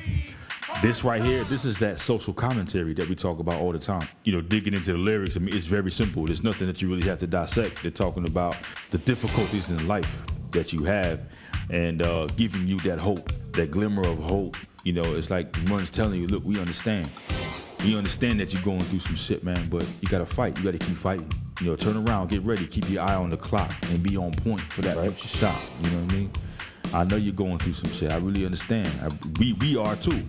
This 0.83 1.05
right 1.05 1.22
here, 1.22 1.45
this 1.45 1.66
is 1.66 1.76
that 1.81 1.99
social 1.99 2.33
commentary 2.33 2.95
that 2.95 3.07
we 3.07 3.14
talk 3.14 3.39
about 3.39 3.57
all 3.57 3.70
the 3.70 3.78
time. 3.78 4.09
You 4.24 4.33
know, 4.33 4.41
digging 4.41 4.72
into 4.72 4.93
the 4.93 4.99
lyrics, 4.99 5.37
I 5.37 5.41
mean, 5.41 5.55
it's 5.55 5.66
very 5.66 5.91
simple. 5.91 6.24
There's 6.24 6.43
nothing 6.43 6.66
that 6.68 6.81
you 6.81 6.89
really 6.89 7.07
have 7.07 7.18
to 7.18 7.26
dissect. 7.26 7.83
They're 7.83 7.91
talking 7.91 8.26
about 8.26 8.57
the 8.91 8.97
difficulties 8.97 9.68
in 9.68 9.87
life 9.87 10.22
that 10.53 10.72
you 10.72 10.85
have 10.85 11.20
and 11.68 12.01
uh, 12.01 12.28
giving 12.28 12.66
you 12.66 12.78
that 12.81 12.99
hope, 12.99 13.31
that 13.53 13.70
glimmer 13.70 14.09
of 14.09 14.20
hope. 14.20 14.57
You 14.83 14.95
know, 14.95 15.03
it's 15.03 15.28
like 15.28 15.55
Run's 15.68 15.91
telling 15.91 16.18
you, 16.18 16.26
look, 16.28 16.47
we 16.47 16.59
understand. 16.59 17.11
We 17.85 17.95
understand 17.95 18.41
that 18.41 18.55
you're 18.55 18.62
going 18.62 18.81
through 18.81 19.01
some 19.01 19.16
shit, 19.16 19.45
man, 19.45 19.68
but 19.68 19.87
you 20.01 20.09
gotta 20.09 20.24
fight. 20.24 20.57
You 20.57 20.64
gotta 20.64 20.78
keep 20.78 20.97
fighting. 20.97 21.31
You 21.61 21.66
know, 21.66 21.76
turn 21.76 22.09
around, 22.09 22.31
get 22.31 22.43
ready, 22.43 22.66
keep 22.66 22.89
your 22.89 23.03
eye 23.03 23.16
on 23.16 23.28
the 23.28 23.37
clock, 23.37 23.70
and 23.91 24.03
be 24.03 24.16
on 24.16 24.33
point 24.33 24.62
for 24.62 24.81
that 24.81 24.99
future 24.99 25.28
shot. 25.28 25.61
You 25.83 25.91
know 25.91 26.05
what 26.05 26.12
I 26.12 26.16
mean? 26.16 26.33
I 26.95 27.05
know 27.05 27.16
you're 27.16 27.35
going 27.35 27.59
through 27.59 27.74
some 27.74 27.91
shit. 27.91 28.12
I 28.12 28.16
really 28.16 28.47
understand. 28.47 28.89
I, 29.03 29.09
we 29.39 29.53
we 29.53 29.76
are 29.76 29.95
too. 29.97 30.26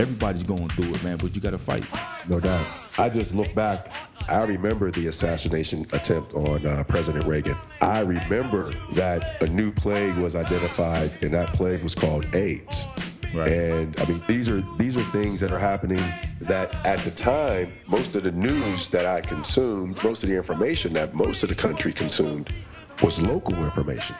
Everybody's 0.00 0.44
going 0.44 0.66
through 0.70 0.94
it, 0.94 1.04
man, 1.04 1.18
but 1.18 1.34
you 1.34 1.42
gotta 1.42 1.58
fight. 1.58 1.84
No 2.26 2.40
doubt. 2.40 2.64
I 2.96 3.10
just 3.10 3.34
look 3.34 3.54
back. 3.54 3.92
I 4.30 4.44
remember 4.44 4.90
the 4.90 5.08
assassination 5.08 5.86
attempt 5.92 6.32
on 6.32 6.64
uh, 6.64 6.84
President 6.84 7.26
Reagan. 7.26 7.54
I 7.82 8.00
remember 8.00 8.70
that 8.94 9.42
a 9.42 9.46
new 9.48 9.70
plague 9.70 10.16
was 10.16 10.34
identified, 10.34 11.12
and 11.20 11.34
that 11.34 11.48
plague 11.48 11.82
was 11.82 11.94
called 11.94 12.34
AIDS. 12.34 12.86
Right. 13.34 13.52
And 13.52 14.00
I 14.00 14.06
mean, 14.06 14.22
these 14.26 14.48
are 14.48 14.62
these 14.78 14.96
are 14.96 15.02
things 15.12 15.38
that 15.40 15.52
are 15.52 15.58
happening 15.58 16.02
that 16.40 16.74
at 16.86 17.00
the 17.00 17.10
time, 17.10 17.70
most 17.86 18.16
of 18.16 18.22
the 18.22 18.32
news 18.32 18.88
that 18.88 19.04
I 19.04 19.20
consumed, 19.20 20.02
most 20.02 20.22
of 20.22 20.30
the 20.30 20.36
information 20.36 20.94
that 20.94 21.14
most 21.14 21.42
of 21.42 21.50
the 21.50 21.54
country 21.54 21.92
consumed, 21.92 22.54
was 23.02 23.20
local 23.20 23.54
information. 23.56 24.16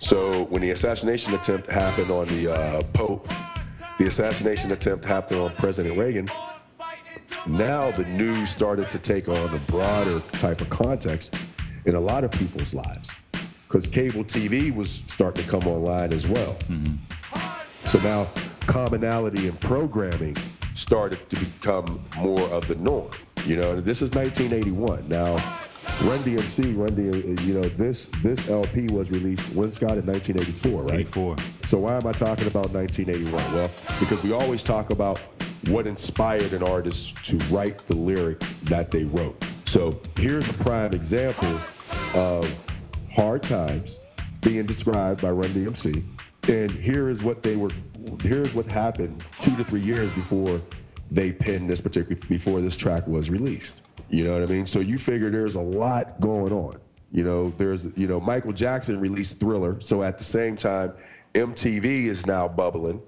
So 0.00 0.46
when 0.46 0.62
the 0.62 0.72
assassination 0.72 1.34
attempt 1.34 1.70
happened 1.70 2.10
on 2.10 2.26
the 2.26 2.52
uh, 2.52 2.82
Pope, 2.94 3.28
the 4.00 4.06
assassination 4.06 4.72
attempt 4.72 5.04
happened 5.04 5.38
on 5.38 5.50
President 5.56 5.98
Reagan. 5.98 6.26
Now 7.46 7.90
the 7.90 8.06
news 8.06 8.48
started 8.48 8.88
to 8.88 8.98
take 8.98 9.28
on 9.28 9.54
a 9.54 9.58
broader 9.58 10.20
type 10.38 10.62
of 10.62 10.70
context 10.70 11.34
in 11.84 11.94
a 11.94 12.00
lot 12.00 12.24
of 12.24 12.30
people's 12.30 12.72
lives 12.72 13.14
because 13.68 13.86
cable 13.86 14.24
TV 14.24 14.74
was 14.74 15.02
starting 15.06 15.44
to 15.44 15.50
come 15.50 15.68
online 15.68 16.14
as 16.14 16.26
well. 16.26 16.54
Mm-hmm. 16.70 16.94
So 17.84 17.98
now 17.98 18.26
commonality 18.60 19.48
in 19.48 19.56
programming 19.56 20.38
started 20.74 21.28
to 21.28 21.36
become 21.36 22.02
more 22.16 22.48
of 22.54 22.68
the 22.68 22.76
norm. 22.76 23.10
You 23.44 23.56
know, 23.56 23.82
this 23.82 24.00
is 24.00 24.12
1981. 24.12 25.10
Now, 25.10 25.36
Run 26.02 26.18
DMC, 26.20 26.78
Run 26.78 26.90
DMC, 26.92 27.46
you 27.46 27.54
know, 27.54 27.60
this 27.60 28.06
this 28.22 28.48
LP 28.48 28.88
was 28.88 29.10
released 29.10 29.54
when 29.54 29.70
Scott 29.70 29.98
in 29.98 30.06
1984, 30.06 30.82
right? 30.84 31.00
84. 31.00 31.36
So 31.66 31.78
why 31.78 31.96
am 31.96 32.06
I 32.06 32.12
talking 32.12 32.46
about 32.46 32.70
1981? 32.70 33.54
Well, 33.54 33.70
because 34.00 34.22
we 34.22 34.32
always 34.32 34.64
talk 34.64 34.88
about 34.88 35.18
what 35.68 35.86
inspired 35.86 36.54
an 36.54 36.62
artist 36.62 37.22
to 37.26 37.36
write 37.54 37.86
the 37.86 37.94
lyrics 37.94 38.52
that 38.62 38.90
they 38.90 39.04
wrote. 39.04 39.44
So 39.66 40.00
here's 40.16 40.48
a 40.48 40.54
prime 40.54 40.94
example 40.94 41.60
of 42.14 42.72
hard 43.12 43.42
times 43.42 44.00
being 44.40 44.64
described 44.64 45.20
by 45.20 45.30
Run 45.30 45.50
DMC. 45.50 46.02
And 46.48 46.70
here 46.70 47.10
is 47.10 47.22
what 47.22 47.42
they 47.42 47.56
were 47.56 47.70
here's 48.22 48.54
what 48.54 48.72
happened 48.72 49.22
two 49.42 49.54
to 49.56 49.64
three 49.64 49.82
years 49.82 50.10
before 50.14 50.62
they 51.10 51.30
penned 51.30 51.68
this 51.68 51.82
particular 51.82 52.18
before 52.28 52.62
this 52.62 52.74
track 52.74 53.06
was 53.06 53.28
released. 53.28 53.82
You 54.10 54.24
know 54.24 54.32
what 54.32 54.42
I 54.42 54.46
mean? 54.46 54.66
So 54.66 54.80
you 54.80 54.98
figure 54.98 55.30
there's 55.30 55.54
a 55.54 55.60
lot 55.60 56.20
going 56.20 56.52
on. 56.52 56.78
You 57.12 57.24
know, 57.24 57.52
there's 57.56 57.96
you 57.96 58.06
know, 58.06 58.20
Michael 58.20 58.52
Jackson 58.52 59.00
released 59.00 59.40
Thriller, 59.40 59.80
so 59.80 60.02
at 60.02 60.18
the 60.18 60.24
same 60.24 60.56
time, 60.56 60.92
MTV 61.34 61.84
is 62.04 62.26
now 62.26 62.46
bubbling. 62.48 63.00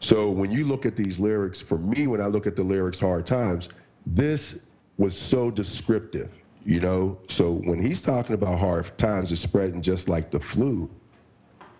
So 0.00 0.30
when 0.30 0.50
you 0.50 0.64
look 0.64 0.86
at 0.86 0.96
these 0.96 1.20
lyrics, 1.20 1.60
for 1.60 1.78
me, 1.78 2.06
when 2.06 2.20
I 2.20 2.26
look 2.26 2.46
at 2.46 2.56
the 2.56 2.62
lyrics 2.62 3.00
Hard 3.00 3.26
Times, 3.26 3.68
this 4.06 4.62
was 4.96 5.18
so 5.18 5.50
descriptive, 5.50 6.30
you 6.62 6.80
know? 6.80 7.18
So 7.28 7.52
when 7.52 7.82
he's 7.82 8.02
talking 8.02 8.34
about 8.34 8.58
hard 8.58 8.96
times 8.98 9.32
is 9.32 9.40
spreading 9.40 9.82
just 9.82 10.08
like 10.08 10.30
the 10.30 10.40
flu, 10.40 10.90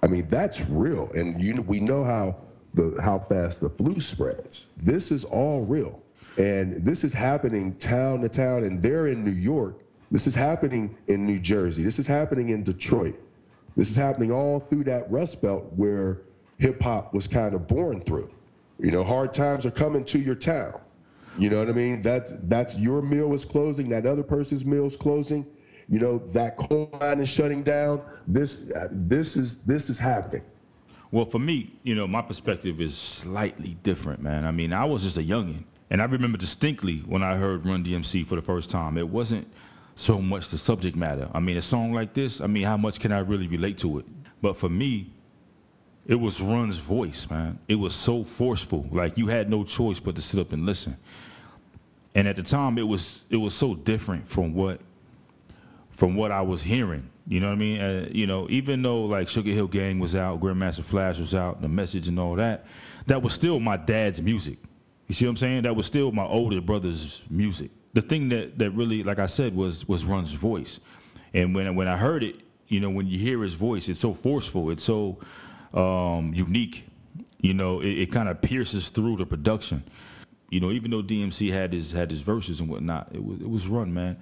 I 0.02 0.06
mean, 0.06 0.26
that's 0.28 0.60
real. 0.68 1.10
And 1.14 1.40
you 1.40 1.62
we 1.62 1.80
know 1.80 2.04
how 2.04 2.36
the 2.74 2.98
how 3.02 3.18
fast 3.18 3.60
the 3.60 3.70
flu 3.70 4.00
spreads. 4.00 4.68
This 4.76 5.10
is 5.10 5.24
all 5.24 5.64
real. 5.64 6.02
And 6.40 6.82
this 6.82 7.04
is 7.04 7.12
happening 7.12 7.74
town 7.76 8.22
to 8.22 8.28
town, 8.30 8.64
and 8.64 8.82
they're 8.82 9.08
in 9.08 9.22
New 9.22 9.30
York. 9.30 9.82
This 10.10 10.26
is 10.26 10.34
happening 10.34 10.96
in 11.06 11.26
New 11.26 11.38
Jersey. 11.38 11.82
This 11.82 11.98
is 11.98 12.06
happening 12.06 12.48
in 12.48 12.64
Detroit. 12.64 13.14
This 13.76 13.90
is 13.90 13.96
happening 13.96 14.32
all 14.32 14.58
through 14.58 14.84
that 14.84 15.10
Rust 15.10 15.42
Belt 15.42 15.70
where 15.76 16.22
hip 16.56 16.82
hop 16.82 17.12
was 17.12 17.28
kind 17.28 17.54
of 17.54 17.66
born 17.66 18.00
through. 18.00 18.30
You 18.78 18.90
know, 18.90 19.04
hard 19.04 19.34
times 19.34 19.66
are 19.66 19.70
coming 19.70 20.02
to 20.06 20.18
your 20.18 20.34
town. 20.34 20.80
You 21.38 21.50
know 21.50 21.58
what 21.58 21.68
I 21.68 21.72
mean? 21.72 22.00
That's 22.00 22.32
that's 22.44 22.78
your 22.78 23.02
mill 23.02 23.34
is 23.34 23.44
closing, 23.44 23.90
that 23.90 24.06
other 24.06 24.22
person's 24.22 24.64
mill 24.64 24.86
is 24.86 24.96
closing. 24.96 25.46
You 25.90 25.98
know, 25.98 26.18
that 26.28 26.56
coal 26.56 26.88
mine 26.98 27.20
is 27.20 27.28
shutting 27.28 27.62
down. 27.62 28.00
This 28.26 28.72
this 28.90 29.36
is 29.36 29.58
this 29.58 29.90
is 29.90 29.98
happening. 29.98 30.42
Well, 31.12 31.26
for 31.26 31.38
me, 31.38 31.78
you 31.82 31.94
know, 31.94 32.06
my 32.06 32.22
perspective 32.22 32.80
is 32.80 32.96
slightly 32.96 33.76
different, 33.82 34.22
man. 34.22 34.46
I 34.46 34.52
mean, 34.52 34.72
I 34.72 34.86
was 34.86 35.02
just 35.02 35.18
a 35.18 35.22
youngin', 35.22 35.64
and 35.90 36.00
I 36.00 36.04
remember 36.04 36.38
distinctly 36.38 36.98
when 36.98 37.22
I 37.22 37.36
heard 37.36 37.66
Run 37.66 37.84
DMC 37.84 38.26
for 38.26 38.36
the 38.36 38.42
first 38.42 38.70
time. 38.70 38.96
It 38.96 39.08
wasn't 39.08 39.48
so 39.96 40.20
much 40.20 40.48
the 40.48 40.58
subject 40.58 40.96
matter. 40.96 41.28
I 41.34 41.40
mean, 41.40 41.56
a 41.56 41.62
song 41.62 41.92
like 41.92 42.14
this, 42.14 42.40
I 42.40 42.46
mean, 42.46 42.64
how 42.64 42.76
much 42.76 43.00
can 43.00 43.10
I 43.12 43.18
really 43.18 43.48
relate 43.48 43.78
to 43.78 43.98
it? 43.98 44.06
But 44.40 44.56
for 44.56 44.68
me, 44.68 45.12
it 46.06 46.14
was 46.14 46.40
Run's 46.40 46.78
voice, 46.78 47.28
man. 47.28 47.58
It 47.68 47.74
was 47.74 47.94
so 47.94 48.24
forceful. 48.24 48.86
Like 48.90 49.18
you 49.18 49.26
had 49.26 49.50
no 49.50 49.64
choice 49.64 50.00
but 50.00 50.14
to 50.16 50.22
sit 50.22 50.40
up 50.40 50.52
and 50.52 50.64
listen. 50.64 50.96
And 52.14 52.26
at 52.26 52.36
the 52.36 52.42
time, 52.42 52.78
it 52.78 52.82
was 52.82 53.24
it 53.28 53.36
was 53.36 53.54
so 53.54 53.74
different 53.74 54.28
from 54.28 54.54
what 54.54 54.80
from 55.90 56.14
what 56.16 56.32
I 56.32 56.40
was 56.40 56.62
hearing. 56.62 57.10
You 57.28 57.40
know 57.40 57.48
what 57.48 57.52
I 57.52 57.56
mean? 57.56 57.80
Uh, 57.80 58.08
you 58.10 58.26
know, 58.26 58.48
even 58.50 58.82
though 58.82 59.02
like 59.02 59.28
Sugar 59.28 59.50
Hill 59.50 59.68
Gang 59.68 59.98
was 59.98 60.16
out, 60.16 60.40
Grandmaster 60.40 60.82
Flash 60.82 61.18
was 61.18 61.34
out, 61.34 61.60
the 61.60 61.68
message 61.68 62.08
and 62.08 62.18
all 62.18 62.34
that, 62.36 62.64
that 63.06 63.22
was 63.22 63.34
still 63.34 63.60
my 63.60 63.76
dad's 63.76 64.20
music. 64.20 64.58
You 65.10 65.14
see 65.14 65.24
what 65.24 65.30
I'm 65.30 65.36
saying? 65.38 65.62
That 65.62 65.74
was 65.74 65.86
still 65.86 66.12
my 66.12 66.24
older 66.24 66.60
brother's 66.60 67.22
music. 67.28 67.72
The 67.94 68.00
thing 68.00 68.28
that, 68.28 68.60
that 68.60 68.70
really, 68.70 69.02
like 69.02 69.18
I 69.18 69.26
said, 69.26 69.56
was 69.56 69.88
was 69.88 70.04
Run's 70.04 70.34
voice. 70.34 70.78
And 71.34 71.52
when 71.52 71.74
when 71.74 71.88
I 71.88 71.96
heard 71.96 72.22
it, 72.22 72.36
you 72.68 72.78
know, 72.78 72.90
when 72.90 73.08
you 73.08 73.18
hear 73.18 73.42
his 73.42 73.54
voice, 73.54 73.88
it's 73.88 73.98
so 73.98 74.12
forceful, 74.12 74.70
it's 74.70 74.84
so 74.84 75.18
um, 75.74 76.32
unique. 76.32 76.86
You 77.40 77.54
know, 77.54 77.80
it, 77.80 77.88
it 77.88 78.12
kind 78.12 78.28
of 78.28 78.40
pierces 78.40 78.88
through 78.88 79.16
the 79.16 79.26
production. 79.26 79.82
You 80.48 80.60
know, 80.60 80.70
even 80.70 80.92
though 80.92 81.02
DMC 81.02 81.50
had 81.50 81.72
his 81.72 81.90
had 81.90 82.12
his 82.12 82.20
verses 82.20 82.60
and 82.60 82.68
whatnot, 82.68 83.10
it 83.12 83.24
was 83.24 83.40
it 83.40 83.50
was 83.50 83.66
Run, 83.66 83.92
man. 83.92 84.16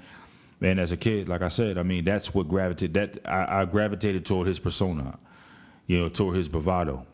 And 0.62 0.80
as 0.80 0.91
a 0.91 0.97
kid, 0.97 1.28
like 1.28 1.43
I 1.43 1.49
said, 1.49 1.76
I 1.76 1.82
mean, 1.82 2.07
that's 2.07 2.32
what 2.32 2.49
gravitated. 2.49 2.95
That 2.95 3.30
I, 3.30 3.61
I 3.61 3.64
gravitated 3.66 4.24
toward 4.24 4.47
his 4.47 4.59
persona, 4.59 5.18
you 5.86 6.01
know, 6.01 6.09
toward 6.09 6.36
his 6.36 6.49
bravado. 6.49 7.05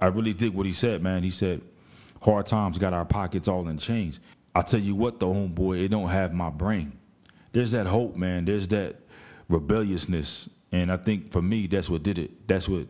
I 0.00 0.06
really 0.06 0.34
dig 0.34 0.54
what 0.54 0.66
he 0.66 0.72
said, 0.72 1.04
man. 1.04 1.22
He 1.22 1.30
said, 1.30 1.60
"Hard 2.22 2.46
times 2.46 2.78
got 2.78 2.92
our 2.92 3.04
pockets 3.04 3.48
all 3.48 3.68
in 3.68 3.78
chains." 3.78 4.20
I 4.54 4.62
tell 4.62 4.80
you 4.80 4.94
what, 4.94 5.18
the 5.18 5.26
homeboy, 5.26 5.82
it 5.82 5.88
don't 5.88 6.10
have 6.10 6.32
my 6.32 6.50
brain. 6.50 6.92
There's 7.52 7.72
that 7.72 7.86
hope, 7.86 8.16
man. 8.16 8.44
There's 8.44 8.68
that 8.68 8.96
rebelliousness, 9.48 10.48
and 10.70 10.92
I 10.92 10.96
think 10.98 11.30
for 11.30 11.42
me, 11.42 11.66
that's 11.66 11.88
what 11.88 12.02
did 12.02 12.18
it. 12.18 12.46
That's 12.48 12.68
what 12.68 12.86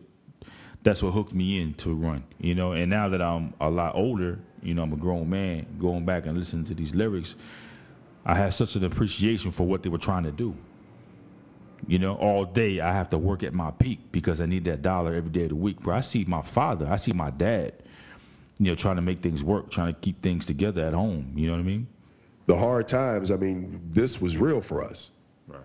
that's 0.83 1.01
what 1.01 1.11
hooked 1.11 1.33
me 1.33 1.61
in 1.61 1.73
to 1.75 1.93
run, 1.93 2.23
you 2.39 2.55
know. 2.55 2.73
And 2.73 2.89
now 2.89 3.09
that 3.09 3.21
I'm 3.21 3.53
a 3.59 3.69
lot 3.69 3.95
older, 3.95 4.39
you 4.61 4.73
know, 4.73 4.83
I'm 4.83 4.93
a 4.93 4.97
grown 4.97 5.29
man, 5.29 5.65
going 5.79 6.05
back 6.05 6.25
and 6.25 6.37
listening 6.37 6.65
to 6.65 6.73
these 6.73 6.93
lyrics, 6.93 7.35
I 8.25 8.35
have 8.35 8.53
such 8.53 8.75
an 8.75 8.83
appreciation 8.83 9.51
for 9.51 9.65
what 9.65 9.83
they 9.83 9.89
were 9.89 9.97
trying 9.97 10.23
to 10.23 10.31
do. 10.31 10.55
You 11.87 11.99
know, 11.99 12.15
all 12.15 12.45
day 12.45 12.79
I 12.79 12.93
have 12.93 13.09
to 13.09 13.17
work 13.17 13.43
at 13.43 13.53
my 13.53 13.71
peak 13.71 14.11
because 14.11 14.39
I 14.39 14.45
need 14.45 14.65
that 14.65 14.81
dollar 14.81 15.13
every 15.13 15.31
day 15.31 15.43
of 15.43 15.49
the 15.49 15.55
week. 15.55 15.81
Bro, 15.81 15.95
I 15.95 16.01
see 16.01 16.23
my 16.25 16.41
father, 16.41 16.87
I 16.89 16.95
see 16.97 17.11
my 17.11 17.29
dad, 17.29 17.73
you 18.59 18.67
know, 18.67 18.75
trying 18.75 18.95
to 18.97 19.01
make 19.01 19.21
things 19.21 19.43
work, 19.43 19.71
trying 19.71 19.93
to 19.93 19.99
keep 19.99 20.21
things 20.21 20.45
together 20.45 20.85
at 20.85 20.93
home. 20.93 21.33
You 21.35 21.47
know 21.47 21.53
what 21.53 21.59
I 21.59 21.63
mean? 21.63 21.87
The 22.45 22.57
hard 22.57 22.87
times, 22.87 23.31
I 23.31 23.37
mean, 23.37 23.81
this 23.89 24.21
was 24.21 24.37
real 24.37 24.61
for 24.61 24.83
us. 24.83 25.11
Right. 25.47 25.61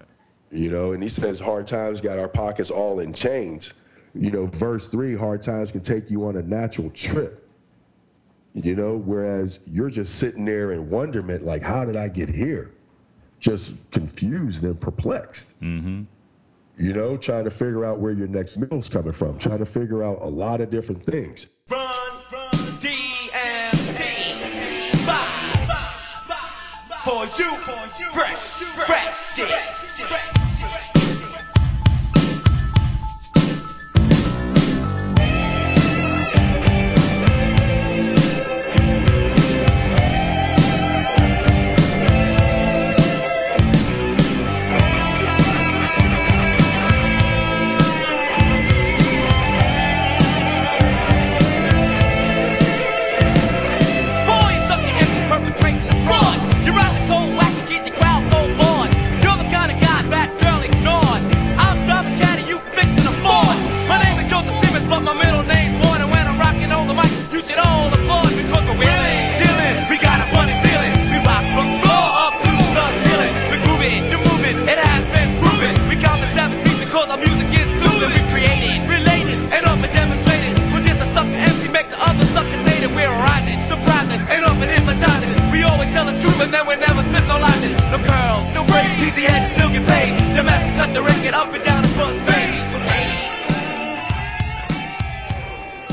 You 0.51 0.71
know, 0.71 0.93
and 0.93 1.03
he 1.03 1.09
says 1.09 1.41
hard 1.41 1.67
times 1.67 2.01
got 2.01 2.19
our 2.19 2.29
pockets 2.29 2.71
all 2.71 3.01
in 3.01 3.13
chains. 3.13 3.75
You 4.15 4.31
know, 4.31 4.47
verse 4.47 4.89
three, 4.89 5.17
hard 5.17 5.43
times 5.43 5.71
can 5.71 5.83
take 5.83 6.11
you 6.11 6.27
on 6.27 6.37
a 6.37 6.43
natural 6.43 6.91
trip. 6.91 7.49
You 8.55 8.75
know, 8.75 8.97
whereas 8.97 9.61
you're 9.67 9.91
just 9.91 10.17
sitting 10.17 10.45
there 10.45 10.73
in 10.73 10.89
wonderment, 10.89 11.45
like, 11.45 11.63
how 11.63 11.85
did 11.85 11.97
I 11.97 12.09
get 12.09 12.31
here? 12.31 12.73
Just 13.39 13.75
confused 13.91 14.65
and 14.65 14.81
perplexed. 14.81 15.61
Mm-hmm. 15.61 16.05
You 16.79 16.93
know, 16.93 17.17
trying 17.17 17.45
to 17.45 17.51
figure 17.51 17.85
out 17.85 17.99
where 17.99 18.13
your 18.13 18.29
next 18.29 18.57
meal's 18.57 18.89
coming 18.89 19.13
from, 19.13 19.39
trying 19.39 19.59
to 19.59 19.67
figure 19.67 20.03
out 20.03 20.23
a 20.23 20.29
lot 20.29 20.61
of 20.61 20.71
different 20.71 21.05
things. 21.05 21.49
Run, 21.69 21.78
For 27.19 27.25
you, 27.43 27.51
fresh, 28.13 28.63
fresh 28.87 29.35
shit. 29.35 30.38
Cut 91.31 91.53
the 91.53 91.53
record 91.53 91.55
up 91.55 91.55
and 91.55 91.65
down 91.65 91.83
the 91.83 91.89
front 91.89 92.19
page. 92.27 92.55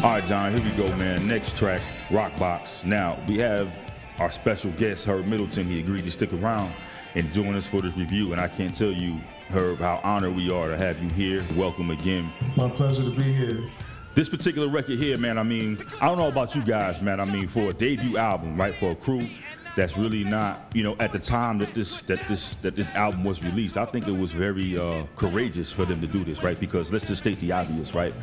All 0.03 0.11
right, 0.11 0.25
John, 0.27 0.53
here 0.55 0.63
we 0.63 0.71
go, 0.77 0.95
man. 0.97 1.27
Next 1.27 1.57
track, 1.57 1.81
Rockbox. 2.09 2.85
Now, 2.85 3.17
we 3.27 3.37
have 3.39 3.75
our 4.19 4.29
special 4.31 4.71
guest, 4.71 5.05
Herb 5.05 5.25
Middleton. 5.25 5.65
He 5.65 5.79
agreed 5.79 6.03
to 6.03 6.11
stick 6.11 6.31
around 6.33 6.71
and 7.15 7.33
join 7.33 7.55
us 7.55 7.67
for 7.67 7.81
this 7.81 7.95
review. 7.97 8.31
And 8.31 8.39
I 8.39 8.47
can't 8.47 8.75
tell 8.75 8.91
you, 8.91 9.19
Herb, 9.49 9.79
how 9.79 9.99
honored 10.03 10.35
we 10.35 10.51
are 10.51 10.67
to 10.69 10.77
have 10.77 11.01
you 11.01 11.09
here. 11.09 11.41
Welcome 11.55 11.89
again. 11.89 12.29
My 12.55 12.69
pleasure 12.69 13.03
to 13.03 13.09
be 13.09 13.23
here. 13.23 13.71
This 14.13 14.29
particular 14.29 14.67
record 14.67 14.99
here, 14.99 15.17
man, 15.17 15.37
I 15.37 15.43
mean, 15.43 15.77
I 15.99 16.05
don't 16.07 16.19
know 16.19 16.27
about 16.29 16.55
you 16.55 16.61
guys, 16.61 17.01
man. 17.01 17.19
I 17.19 17.25
mean, 17.25 17.47
for 17.47 17.69
a 17.69 17.73
debut 17.73 18.17
album, 18.17 18.55
right, 18.55 18.75
for 18.75 18.91
a 18.91 18.95
crew 18.95 19.27
that's 19.75 19.97
really 19.97 20.23
not, 20.23 20.71
you 20.73 20.83
know, 20.83 20.95
at 20.99 21.11
the 21.11 21.19
time 21.19 21.57
that 21.59 21.73
this 21.73 22.01
that 22.03 22.19
this 22.27 22.55
that 22.55 22.75
this 22.75 22.89
album 22.95 23.23
was 23.23 23.43
released, 23.43 23.77
I 23.77 23.85
think 23.85 24.07
it 24.07 24.17
was 24.17 24.31
very 24.31 24.77
uh, 24.77 25.03
courageous 25.15 25.71
for 25.71 25.85
them 25.85 26.01
to 26.01 26.07
do 26.07 26.23
this, 26.23 26.43
right? 26.43 26.59
Because 26.59 26.91
let's 26.91 27.07
just 27.07 27.21
state 27.21 27.37
the 27.39 27.51
obvious, 27.51 27.93
right? 27.93 28.13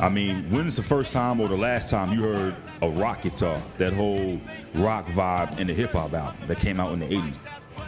I 0.00 0.08
mean, 0.08 0.48
when's 0.50 0.76
the 0.76 0.82
first 0.82 1.12
time 1.12 1.40
or 1.40 1.48
the 1.48 1.56
last 1.56 1.90
time 1.90 2.12
you 2.12 2.22
heard 2.22 2.54
a 2.82 2.88
rock 2.88 3.22
guitar, 3.22 3.60
that 3.78 3.92
whole 3.92 4.40
rock 4.74 5.06
vibe 5.06 5.58
in 5.58 5.66
the 5.66 5.74
hip 5.74 5.90
hop 5.90 6.12
album 6.14 6.46
that 6.46 6.58
came 6.58 6.78
out 6.78 6.92
in 6.92 7.00
the 7.00 7.06
80s? 7.06 7.34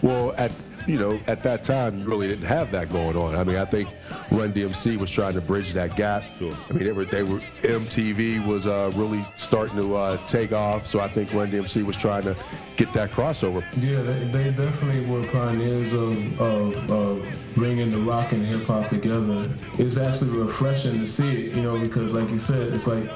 Well, 0.03 0.34
at 0.36 0.51
you 0.91 0.99
know, 0.99 1.20
at 1.28 1.41
that 1.45 1.62
time, 1.62 2.01
you 2.01 2.05
really 2.05 2.26
didn't 2.26 2.47
have 2.47 2.72
that 2.72 2.91
going 2.91 3.16
on. 3.16 3.36
I 3.36 3.45
mean, 3.45 3.57
I 3.57 3.64
think 3.64 3.88
Run 4.32 4.53
DMC 4.53 4.97
was 4.97 5.09
trying 5.09 5.34
to 5.34 5.41
bridge 5.41 5.72
that 5.74 5.95
gap. 5.95 6.24
Sure. 6.36 6.53
I 6.68 6.72
mean, 6.72 6.84
they 6.84 6.93
were 6.93 7.05
they 7.05 7.22
were 7.22 7.38
MTV 7.62 8.45
was 8.45 8.66
uh, 8.66 8.91
really 8.97 9.24
starting 9.36 9.76
to 9.76 9.95
uh, 9.95 10.16
take 10.26 10.53
off, 10.53 10.88
so 10.88 10.99
I 10.99 11.07
think 11.07 11.32
Run 11.32 11.51
DMC 11.53 11.84
was 11.84 11.97
trying 11.97 12.24
to 12.24 12.36
get 12.76 12.93
that 12.95 13.12
crossover. 13.12 13.62
Yeah, 13.76 14.03
they, 14.03 14.24
they 14.32 14.51
definitely 14.51 15.05
were 15.07 15.24
pioneers 15.28 15.93
of, 15.93 16.41
of, 16.41 16.91
of 16.91 17.55
bringing 17.55 17.91
the 17.91 17.99
rock 17.99 18.32
and 18.32 18.45
hip 18.45 18.64
hop 18.64 18.88
together. 18.88 19.49
It's 19.78 19.99
actually 19.99 20.36
refreshing 20.38 20.95
to 20.95 21.07
see 21.07 21.47
it, 21.47 21.55
you 21.55 21.62
know, 21.62 21.78
because 21.78 22.14
like 22.14 22.30
you 22.30 22.38
said, 22.38 22.72
it's 22.72 22.86
like 22.86 23.09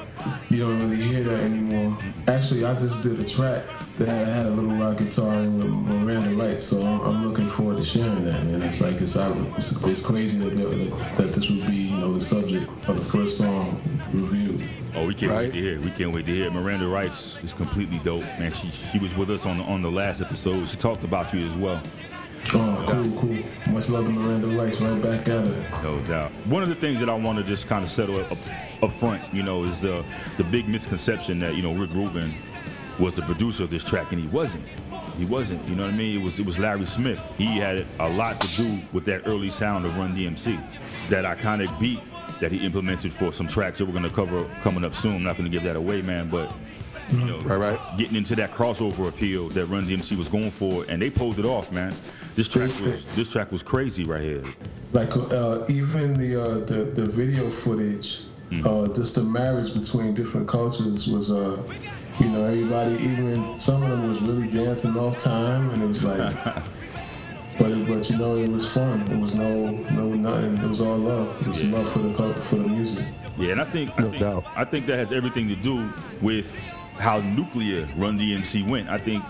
you 0.49 0.59
don't 0.59 0.79
really 0.79 1.01
hear 1.01 1.23
that 1.23 1.39
anymore. 1.41 1.97
Actually, 2.27 2.63
I 2.63 2.79
just 2.79 3.01
did 3.01 3.19
a 3.19 3.25
track 3.25 3.65
that 3.97 4.09
I 4.09 4.29
had 4.29 4.45
a 4.45 4.49
little 4.49 4.75
rock 4.77 4.97
guitar 4.97 5.33
and 5.35 5.57
with 5.57 5.95
Miranda 6.01 6.35
Wright, 6.35 6.59
so 6.59 6.81
I'm, 6.85 6.99
I'm 7.01 7.27
looking 7.27 7.47
forward 7.47 7.77
to 7.77 7.83
sharing 7.83 8.25
that. 8.25 8.43
Man, 8.45 8.61
it's 8.61 8.81
like 8.81 8.95
it's 8.95 9.17
out, 9.17 9.35
it's, 9.55 9.81
it's 9.85 10.01
crazy 10.05 10.37
that, 10.39 10.53
that 10.55 11.15
that 11.17 11.33
this 11.33 11.49
would 11.49 11.65
be, 11.67 11.75
you 11.75 11.97
know, 11.97 12.13
the 12.13 12.19
subject 12.21 12.69
of 12.89 12.97
the 12.97 13.03
first 13.03 13.37
song 13.37 13.81
review. 14.11 14.57
Oh, 14.95 15.05
we 15.07 15.13
can't 15.13 15.31
Right. 15.31 15.45
wait 15.45 15.53
to 15.53 15.59
hear. 15.59 15.73
it. 15.75 15.81
We 15.81 15.91
can't 15.91 16.13
wait 16.13 16.25
to 16.25 16.31
hear. 16.33 16.45
it. 16.47 16.53
Miranda 16.53 16.87
Rice 16.87 17.41
is 17.43 17.53
completely 17.53 17.99
dope, 18.03 18.23
man. 18.39 18.51
She 18.53 18.69
she 18.91 18.99
was 18.99 19.15
with 19.15 19.29
us 19.29 19.45
on 19.45 19.57
the 19.59 19.63
on 19.63 19.81
the 19.81 19.91
last 19.91 20.21
episode. 20.21 20.67
She 20.67 20.75
talked 20.77 21.03
about 21.03 21.33
you 21.33 21.45
as 21.45 21.53
well. 21.53 21.81
Oh, 22.53 22.85
cool, 22.87 23.19
cool. 23.19 23.73
Much 23.73 23.89
love 23.89 24.05
to 24.05 24.11
Miranda 24.11 24.47
Rice, 24.47 24.79
right 24.79 25.01
back 25.01 25.27
at 25.27 25.45
it. 25.45 25.83
No 25.83 25.99
doubt. 26.01 26.31
One 26.45 26.61
of 26.63 26.69
the 26.69 26.75
things 26.75 26.99
that 26.99 27.09
I 27.09 27.15
want 27.15 27.39
to 27.39 27.43
just 27.43 27.67
kind 27.67 27.83
of 27.83 27.89
settle 27.89 28.19
up, 28.21 28.31
up 28.83 28.91
front, 28.93 29.21
you 29.33 29.41
know, 29.41 29.63
is 29.63 29.79
the 29.79 30.03
the 30.37 30.43
big 30.43 30.67
misconception 30.67 31.39
that 31.39 31.55
you 31.55 31.63
know 31.63 31.73
Rick 31.73 31.93
Rubin 31.93 32.33
was 32.99 33.15
the 33.15 33.21
producer 33.23 33.63
of 33.63 33.69
this 33.69 33.83
track, 33.83 34.11
and 34.11 34.21
he 34.21 34.27
wasn't. 34.27 34.63
He 35.17 35.25
wasn't. 35.25 35.63
You 35.67 35.75
know 35.75 35.85
what 35.85 35.93
I 35.93 35.97
mean? 35.97 36.19
It 36.19 36.23
was 36.23 36.39
it 36.39 36.45
was 36.45 36.59
Larry 36.59 36.85
Smith. 36.85 37.21
He 37.37 37.57
had 37.57 37.85
a 37.99 38.09
lot 38.11 38.39
to 38.41 38.47
do 38.55 38.79
with 38.93 39.05
that 39.05 39.27
early 39.27 39.49
sound 39.49 39.85
of 39.85 39.97
Run 39.97 40.15
DMC, 40.15 40.61
that 41.09 41.25
iconic 41.25 41.77
beat 41.79 41.99
that 42.39 42.51
he 42.51 42.65
implemented 42.65 43.13
for 43.13 43.31
some 43.31 43.47
tracks 43.47 43.77
that 43.77 43.85
we're 43.85 43.93
gonna 43.93 44.09
cover 44.09 44.43
coming 44.61 44.83
up 44.83 44.93
soon. 44.95 45.15
I'm 45.17 45.23
not 45.23 45.37
gonna 45.37 45.49
give 45.49 45.63
that 45.63 45.75
away, 45.75 46.01
man, 46.01 46.29
but. 46.29 46.51
You 47.11 47.23
know, 47.23 47.37
Right, 47.41 47.57
right. 47.57 47.79
getting 47.99 48.15
into 48.15 48.35
that 48.37 48.51
crossover 48.51 49.07
appeal 49.07 49.49
that 49.49 49.67
Run 49.67 49.85
DMC 49.85 50.17
was 50.17 50.27
going 50.27 50.49
for, 50.49 50.85
and 50.89 50.99
they 50.99 51.11
pulled 51.11 51.37
it 51.37 51.45
off, 51.45 51.71
man. 51.71 51.93
This 52.35 52.47
track 52.47 52.71
was 52.83 53.05
this 53.15 53.29
track 53.29 53.51
was 53.51 53.61
crazy 53.61 54.03
right 54.05 54.23
here. 54.23 54.41
like 54.91 55.15
uh, 55.15 55.65
even 55.69 56.17
the, 56.17 56.41
uh, 56.41 56.53
the 56.65 56.85
the 56.95 57.05
video 57.05 57.47
footage, 57.47 58.23
uh, 58.65 58.87
just 58.87 59.13
the 59.13 59.21
marriage 59.21 59.71
between 59.75 60.15
different 60.15 60.47
cultures 60.47 61.05
was, 61.07 61.31
uh, 61.31 61.61
you 62.19 62.29
know, 62.29 62.45
everybody, 62.45 62.95
even 63.03 63.57
some 63.57 63.83
of 63.83 63.89
them 63.89 64.07
was 64.07 64.21
really 64.21 64.47
dancing 64.47 64.95
off 64.97 65.17
time, 65.17 65.69
and 65.71 65.83
it 65.83 65.87
was 65.87 66.03
like, 66.03 66.33
but 67.59 67.71
it, 67.71 67.87
but 67.87 68.09
you 68.09 68.17
know, 68.17 68.35
it 68.37 68.49
was 68.49 68.71
fun. 68.71 69.01
It 69.11 69.19
was 69.19 69.35
no 69.35 69.65
no 69.65 70.13
nothing. 70.13 70.57
It 70.57 70.67
was 70.67 70.81
all 70.81 70.97
love. 70.97 71.41
It 71.41 71.47
was 71.47 71.67
love 71.67 71.89
for 71.91 71.99
the 71.99 72.13
cul- 72.15 72.33
for 72.33 72.55
the 72.55 72.67
music. 72.67 73.05
Yeah, 73.37 73.53
and 73.53 73.61
I 73.61 73.65
think 73.65 73.91
I 73.99 74.03
think, 74.03 74.19
doubt. 74.19 74.45
I 74.55 74.63
think 74.63 74.85
that 74.85 74.97
has 74.97 75.11
everything 75.11 75.47
to 75.49 75.55
do 75.55 75.89
with 76.21 76.55
how 76.97 77.19
nuclear 77.19 77.87
Run 77.97 78.17
DMC 78.17 78.67
went. 78.67 78.89
I 78.89 78.97
think 78.97 79.23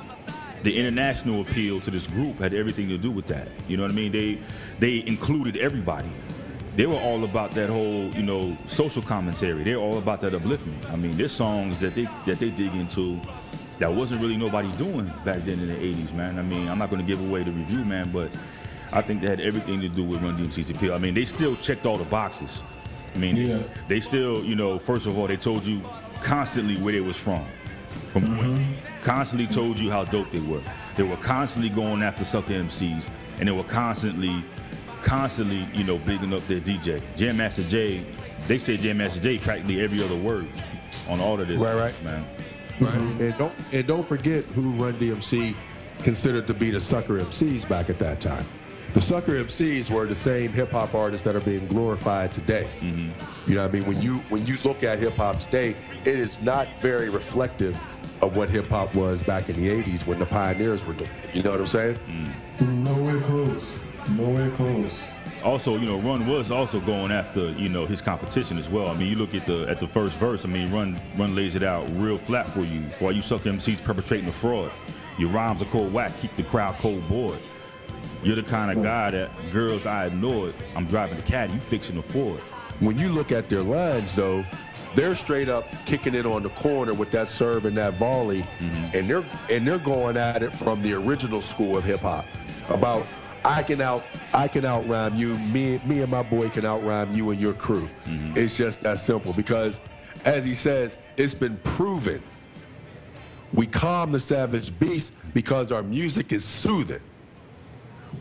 the 0.61 0.77
international 0.77 1.41
appeal 1.41 1.79
to 1.81 1.91
this 1.91 2.05
group 2.07 2.39
had 2.39 2.53
everything 2.53 2.87
to 2.89 2.97
do 2.97 3.11
with 3.11 3.27
that. 3.27 3.47
You 3.67 3.77
know 3.77 3.83
what 3.83 3.91
I 3.91 3.95
mean? 3.95 4.11
They 4.11 4.39
they 4.79 5.05
included 5.07 5.57
everybody. 5.57 6.09
They 6.75 6.85
were 6.85 6.95
all 6.97 7.23
about 7.23 7.51
that 7.51 7.69
whole, 7.69 8.09
you 8.11 8.23
know, 8.23 8.57
social 8.67 9.01
commentary. 9.01 9.63
They're 9.63 9.77
all 9.77 9.97
about 9.97 10.19
that 10.21 10.33
upliftment. 10.33 10.91
I 10.91 10.95
mean, 10.95 11.13
there's 11.15 11.31
songs 11.31 11.79
that 11.79 11.95
they 11.95 12.03
that 12.25 12.39
they 12.39 12.49
dig 12.49 12.73
into 12.75 13.19
that 13.79 13.93
wasn't 13.93 14.21
really 14.21 14.37
nobody 14.37 14.69
doing 14.73 15.05
back 15.23 15.39
then 15.43 15.59
in 15.59 15.67
the 15.67 15.75
80s, 15.75 16.13
man. 16.13 16.37
I 16.39 16.41
mean, 16.41 16.67
I'm 16.67 16.77
not 16.77 16.89
going 16.89 17.01
to 17.01 17.07
give 17.07 17.21
away 17.27 17.43
the 17.43 17.51
review, 17.51 17.83
man, 17.85 18.09
but 18.11 18.31
I 18.93 19.01
think 19.01 19.21
that 19.21 19.27
had 19.29 19.41
everything 19.41 19.81
to 19.81 19.89
do 19.89 20.03
with 20.03 20.21
Run 20.21 20.37
DMC's 20.37 20.69
appeal. 20.69 20.93
I 20.93 20.97
mean, 20.97 21.13
they 21.13 21.25
still 21.25 21.55
checked 21.57 21.85
all 21.85 21.97
the 21.97 22.05
boxes. 22.05 22.61
I 23.13 23.17
mean, 23.17 23.35
Yeah. 23.37 23.59
they 23.89 23.99
still, 23.99 24.43
you 24.43 24.55
know, 24.55 24.77
first 24.79 25.07
of 25.07 25.17
all, 25.17 25.27
they 25.27 25.35
told 25.37 25.63
you 25.65 25.81
constantly 26.21 26.75
where 26.77 26.93
they 26.93 27.01
was 27.01 27.15
from. 27.17 27.45
From 28.13 28.23
Mm-hmm. 28.23 28.73
constantly 29.03 29.47
told 29.47 29.77
you 29.79 29.91
how 29.91 30.03
dope 30.05 30.31
they 30.31 30.39
were. 30.39 30.61
They 30.95 31.03
were 31.03 31.17
constantly 31.17 31.69
going 31.69 32.01
after 32.01 32.23
sucker 32.23 32.53
MCs, 32.53 33.09
and 33.39 33.47
they 33.47 33.51
were 33.51 33.63
constantly, 33.65 34.43
constantly, 35.05 35.67
you 35.73 35.83
know, 35.85 35.97
bigging 35.99 36.33
up 36.33 36.45
their 36.47 36.59
DJ. 36.59 37.01
Jam 37.15 37.37
Master 37.37 37.63
Jay, 37.63 38.05
they 38.47 38.57
say 38.57 38.75
Jam 38.75 38.97
Master 38.97 39.19
Jay 39.21 39.37
practically 39.37 39.79
every 39.81 40.03
other 40.03 40.15
word 40.17 40.47
on 41.07 41.21
all 41.21 41.39
of 41.39 41.47
this, 41.47 41.61
Right, 41.61 41.75
right. 41.75 42.03
man. 42.03 42.25
Right. 42.81 42.93
Mm-hmm. 42.93 43.21
And 43.21 43.37
don't 43.37 43.53
and 43.71 43.87
don't 43.87 44.05
forget 44.05 44.43
who 44.45 44.71
Run 44.71 44.95
DMC 44.95 45.55
considered 45.99 46.45
to 46.47 46.53
be 46.53 46.71
the 46.71 46.81
sucker 46.81 47.19
MCs 47.21 47.69
back 47.69 47.89
at 47.89 47.99
that 47.99 48.19
time. 48.19 48.43
the 48.93 49.01
sucker 49.01 49.31
MCs 49.43 49.89
were 49.89 50.05
the 50.05 50.15
same 50.15 50.51
hip 50.51 50.71
hop 50.71 50.93
artists 50.93 51.23
that 51.25 51.37
are 51.37 51.41
being 51.41 51.67
glorified 51.67 52.33
today. 52.33 52.67
Mm-hmm. 52.81 53.49
You 53.49 53.55
know 53.55 53.61
what 53.61 53.69
I 53.69 53.73
mean? 53.73 53.85
When 53.85 54.01
you 54.01 54.17
when 54.27 54.45
you 54.45 54.57
look 54.65 54.83
at 54.83 54.99
hip 54.99 55.13
hop 55.13 55.39
today, 55.39 55.73
it 56.03 56.19
is 56.19 56.41
not 56.41 56.67
very 56.81 57.09
reflective 57.09 57.81
of 58.21 58.35
what 58.35 58.49
hip 58.49 58.67
hop 58.67 58.93
was 58.93 59.23
back 59.23 59.47
in 59.49 59.55
the 59.55 59.69
80s 59.69 60.05
when 60.05 60.19
the 60.19 60.25
pioneers 60.25 60.85
were 60.85 60.93
doing 60.93 61.09
it. 61.23 61.35
You 61.35 61.43
know 61.43 61.51
what 61.51 61.61
I'm 61.61 61.67
saying? 61.67 61.95
Mm-hmm. 61.95 62.83
Nowhere 62.83 63.21
close. 63.21 63.63
Nowhere 64.11 64.51
close. 64.51 65.03
Also, 65.43 65.77
you 65.77 65.85
know, 65.85 65.99
Run 65.99 66.27
was 66.27 66.51
also 66.51 66.79
going 66.79 67.11
after, 67.11 67.51
you 67.51 67.69
know, 67.69 67.85
his 67.85 68.01
competition 68.01 68.57
as 68.57 68.69
well. 68.69 68.87
I 68.87 68.93
mean, 68.95 69.09
you 69.09 69.15
look 69.15 69.35
at 69.35 69.45
the 69.45 69.67
at 69.67 69.79
the 69.79 69.87
first 69.87 70.15
verse. 70.15 70.45
I 70.45 70.47
mean, 70.47 70.71
Run 70.71 70.99
Run 71.15 71.35
lays 71.35 71.55
it 71.55 71.63
out 71.63 71.87
real 71.95 72.17
flat 72.17 72.49
for 72.49 72.61
you. 72.61 72.85
All 73.01 73.11
you 73.11 73.21
sucker 73.21 73.49
MCs 73.49 73.83
perpetrating 73.83 74.25
the 74.25 74.33
fraud, 74.33 74.71
your 75.17 75.29
rhymes 75.29 75.61
are 75.61 75.65
cold 75.65 75.93
whack, 75.93 76.13
keep 76.19 76.35
the 76.35 76.43
crowd 76.43 76.75
cold 76.75 77.07
bored. 77.07 77.39
You're 78.23 78.35
the 78.35 78.43
kind 78.43 78.75
of 78.75 78.83
guy 78.83 79.11
that 79.11 79.29
girls 79.51 79.85
I 79.85 80.07
ignored. 80.07 80.55
I'm 80.75 80.87
driving 80.87 81.17
the 81.17 81.23
caddy, 81.23 81.53
you 81.53 81.59
fixing 81.59 81.95
the 81.95 82.01
Ford. 82.01 82.39
When 82.79 82.97
you 82.97 83.09
look 83.09 83.31
at 83.31 83.49
their 83.49 83.61
lines, 83.61 84.15
though, 84.15 84.43
they're 84.95 85.15
straight 85.15 85.47
up 85.47 85.65
kicking 85.85 86.15
it 86.15 86.25
on 86.25 86.41
the 86.41 86.49
corner 86.49 86.93
with 86.93 87.11
that 87.11 87.29
serve 87.29 87.65
and 87.65 87.77
that 87.77 87.93
volley, 87.95 88.41
mm-hmm. 88.41 88.97
and 88.97 89.09
they're 89.09 89.23
and 89.51 89.67
they're 89.67 89.77
going 89.77 90.17
at 90.17 90.41
it 90.41 90.53
from 90.53 90.81
the 90.81 90.93
original 90.93 91.41
school 91.41 91.77
of 91.77 91.83
hip 91.83 91.99
hop 91.99 92.25
about 92.69 93.05
I 93.45 93.61
can 93.61 93.79
out 93.79 94.03
I 94.33 94.47
can 94.47 94.65
out 94.65 94.87
rhyme 94.87 95.15
you, 95.15 95.37
me 95.37 95.79
me 95.85 96.01
and 96.01 96.09
my 96.09 96.23
boy 96.23 96.49
can 96.49 96.65
out 96.65 96.83
rhyme 96.83 97.13
you 97.13 97.29
and 97.29 97.39
your 97.39 97.53
crew. 97.53 97.87
Mm-hmm. 98.05 98.37
It's 98.37 98.57
just 98.57 98.81
that 98.81 98.97
simple 98.97 99.33
because, 99.33 99.79
as 100.25 100.43
he 100.43 100.55
says, 100.55 100.97
it's 101.15 101.35
been 101.35 101.57
proven. 101.57 102.21
We 103.53 103.67
calm 103.67 104.11
the 104.11 104.19
savage 104.19 104.77
beast 104.79 105.13
because 105.33 105.71
our 105.71 105.83
music 105.83 106.33
is 106.33 106.43
soothing. 106.43 107.01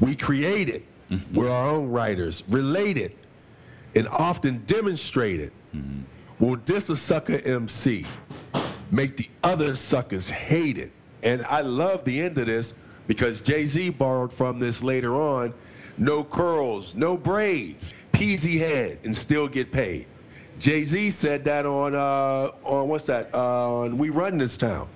We 0.01 0.15
create 0.15 0.69
it. 0.69 0.85
Mm-hmm. 1.11 1.35
We're 1.35 1.51
our 1.51 1.71
own 1.71 1.89
writers, 1.89 2.43
related, 2.49 3.17
and 3.95 4.07
often 4.09 4.63
demonstrated. 4.67 5.53
Mm-hmm. 5.75 6.03
Will 6.45 6.57
diss 6.57 6.91
a 6.91 6.97
sucker 6.97 7.41
MC, 7.45 8.05
make 8.91 9.17
the 9.17 9.29
other 9.43 9.75
suckers 9.75 10.29
hate 10.29 10.79
it. 10.79 10.93
And 11.23 11.47
I 11.47 11.63
love 11.63 12.05
the 12.05 12.21
end 12.21 12.37
of 12.37 12.47
this 12.47 12.75
because 13.07 13.41
Jay 13.41 13.67
Z 13.67 13.91
borrowed 13.91 14.33
from 14.33 14.59
this 14.59 14.83
later 14.83 15.15
on. 15.15 15.55
No 15.97 16.25
curls, 16.25 16.95
no 16.95 17.17
braids, 17.17 17.95
peasy 18.13 18.59
head, 18.59 18.99
and 19.05 19.15
still 19.15 19.47
get 19.47 19.71
paid. 19.71 20.07
Jay 20.59 20.83
Z 20.83 21.11
said 21.11 21.45
that 21.45 21.67
on 21.67 21.95
uh, 21.95 22.51
on 22.65 22.89
what's 22.89 23.05
that? 23.05 23.31
Uh, 23.35 23.83
on 23.83 23.99
We 23.99 24.11
Run 24.11 24.39
This 24.39 24.57
Town. 24.57 24.89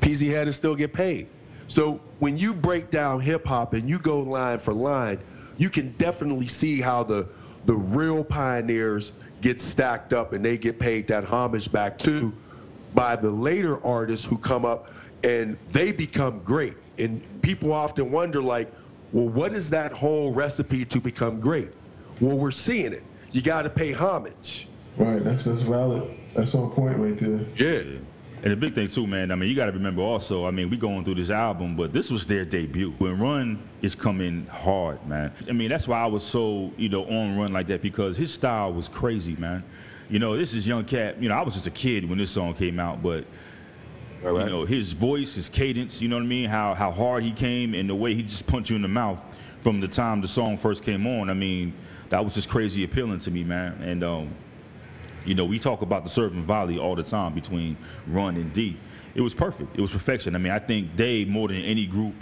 Peasy 0.00 0.28
head 0.28 0.46
and 0.46 0.54
still 0.54 0.74
get 0.74 0.92
paid. 0.92 1.28
So 1.66 2.00
when 2.18 2.36
you 2.38 2.54
break 2.54 2.90
down 2.90 3.20
hip 3.20 3.46
hop 3.46 3.74
and 3.74 3.88
you 3.88 3.98
go 3.98 4.20
line 4.20 4.58
for 4.58 4.72
line, 4.72 5.20
you 5.56 5.70
can 5.70 5.92
definitely 5.98 6.46
see 6.46 6.80
how 6.80 7.02
the 7.04 7.28
the 7.66 7.74
real 7.74 8.24
pioneers 8.24 9.12
get 9.40 9.60
stacked 9.60 10.12
up 10.12 10.32
and 10.32 10.44
they 10.44 10.58
get 10.58 10.78
paid 10.78 11.08
that 11.08 11.24
homage 11.24 11.70
back 11.70 11.98
too 11.98 12.32
by 12.94 13.16
the 13.16 13.30
later 13.30 13.84
artists 13.84 14.26
who 14.26 14.36
come 14.36 14.64
up 14.64 14.90
and 15.22 15.56
they 15.68 15.92
become 15.92 16.40
great. 16.40 16.74
And 17.00 17.42
people 17.42 17.72
often 17.72 18.10
wonder 18.10 18.40
like, 18.42 18.72
well, 19.12 19.28
what 19.28 19.52
is 19.52 19.70
that 19.70 19.92
whole 19.92 20.32
recipe 20.32 20.84
to 20.84 21.00
become 21.00 21.40
great? 21.40 21.72
Well, 22.20 22.36
we're 22.36 22.50
seeing 22.50 22.92
it. 22.92 23.02
You 23.32 23.42
got 23.42 23.62
to 23.62 23.70
pay 23.70 23.92
homage. 23.92 24.68
Right, 24.96 25.22
that's 25.22 25.44
that's 25.44 25.62
valid. 25.62 26.16
That's 26.34 26.54
on 26.54 26.70
point 26.70 26.98
right 26.98 27.16
there. 27.16 27.46
Yeah. 27.56 27.98
And 28.42 28.52
the 28.52 28.56
big 28.56 28.74
thing 28.74 28.88
too, 28.88 29.06
man. 29.06 29.30
I 29.30 29.34
mean, 29.34 29.50
you 29.50 29.56
got 29.56 29.66
to 29.66 29.72
remember 29.72 30.02
also. 30.02 30.46
I 30.46 30.50
mean, 30.50 30.70
we 30.70 30.76
going 30.76 31.04
through 31.04 31.16
this 31.16 31.30
album, 31.30 31.76
but 31.76 31.92
this 31.92 32.10
was 32.10 32.24
their 32.26 32.44
debut. 32.44 32.94
When 32.98 33.18
Run 33.18 33.62
is 33.82 33.94
coming 33.94 34.46
hard, 34.46 35.06
man. 35.06 35.32
I 35.48 35.52
mean, 35.52 35.68
that's 35.68 35.86
why 35.86 36.00
I 36.00 36.06
was 36.06 36.22
so 36.22 36.72
you 36.76 36.88
know 36.88 37.04
on 37.04 37.36
Run 37.36 37.52
like 37.52 37.66
that 37.66 37.82
because 37.82 38.16
his 38.16 38.32
style 38.32 38.72
was 38.72 38.88
crazy, 38.88 39.36
man. 39.36 39.62
You 40.08 40.18
know, 40.18 40.36
this 40.36 40.54
is 40.54 40.66
Young 40.66 40.84
Cat. 40.84 41.22
You 41.22 41.28
know, 41.28 41.34
I 41.34 41.42
was 41.42 41.54
just 41.54 41.66
a 41.66 41.70
kid 41.70 42.08
when 42.08 42.18
this 42.18 42.30
song 42.30 42.54
came 42.54 42.80
out, 42.80 43.02
but 43.02 43.26
All 44.24 44.32
right. 44.32 44.44
you 44.44 44.50
know 44.50 44.64
his 44.64 44.92
voice, 44.92 45.34
his 45.34 45.48
cadence. 45.48 46.00
You 46.00 46.08
know 46.08 46.16
what 46.16 46.24
I 46.24 46.26
mean? 46.26 46.48
How 46.48 46.74
how 46.74 46.90
hard 46.90 47.22
he 47.22 47.32
came 47.32 47.74
and 47.74 47.88
the 47.88 47.94
way 47.94 48.14
he 48.14 48.22
just 48.22 48.46
punched 48.46 48.70
you 48.70 48.76
in 48.76 48.82
the 48.82 48.88
mouth 48.88 49.24
from 49.60 49.80
the 49.80 49.88
time 49.88 50.20
the 50.20 50.28
song 50.28 50.56
first 50.56 50.82
came 50.82 51.06
on. 51.06 51.30
I 51.30 51.34
mean, 51.34 51.74
that 52.10 52.22
was 52.24 52.34
just 52.34 52.48
crazy 52.48 52.84
appealing 52.84 53.18
to 53.20 53.30
me, 53.30 53.44
man. 53.44 53.80
And 53.82 54.04
um, 54.04 54.34
you 55.24 55.34
know, 55.34 55.44
we 55.44 55.58
talk 55.58 55.82
about 55.82 56.04
the 56.04 56.10
serve 56.10 56.32
and 56.32 56.44
volley 56.44 56.78
all 56.78 56.94
the 56.94 57.02
time 57.02 57.34
between 57.34 57.76
Run 58.06 58.36
and 58.36 58.52
D. 58.52 58.76
It 59.14 59.20
was 59.20 59.34
perfect. 59.34 59.76
It 59.76 59.80
was 59.80 59.90
perfection. 59.90 60.34
I 60.34 60.38
mean, 60.38 60.52
I 60.52 60.58
think 60.58 60.96
they 60.96 61.24
more 61.24 61.48
than 61.48 61.58
any 61.58 61.86
group 61.86 62.14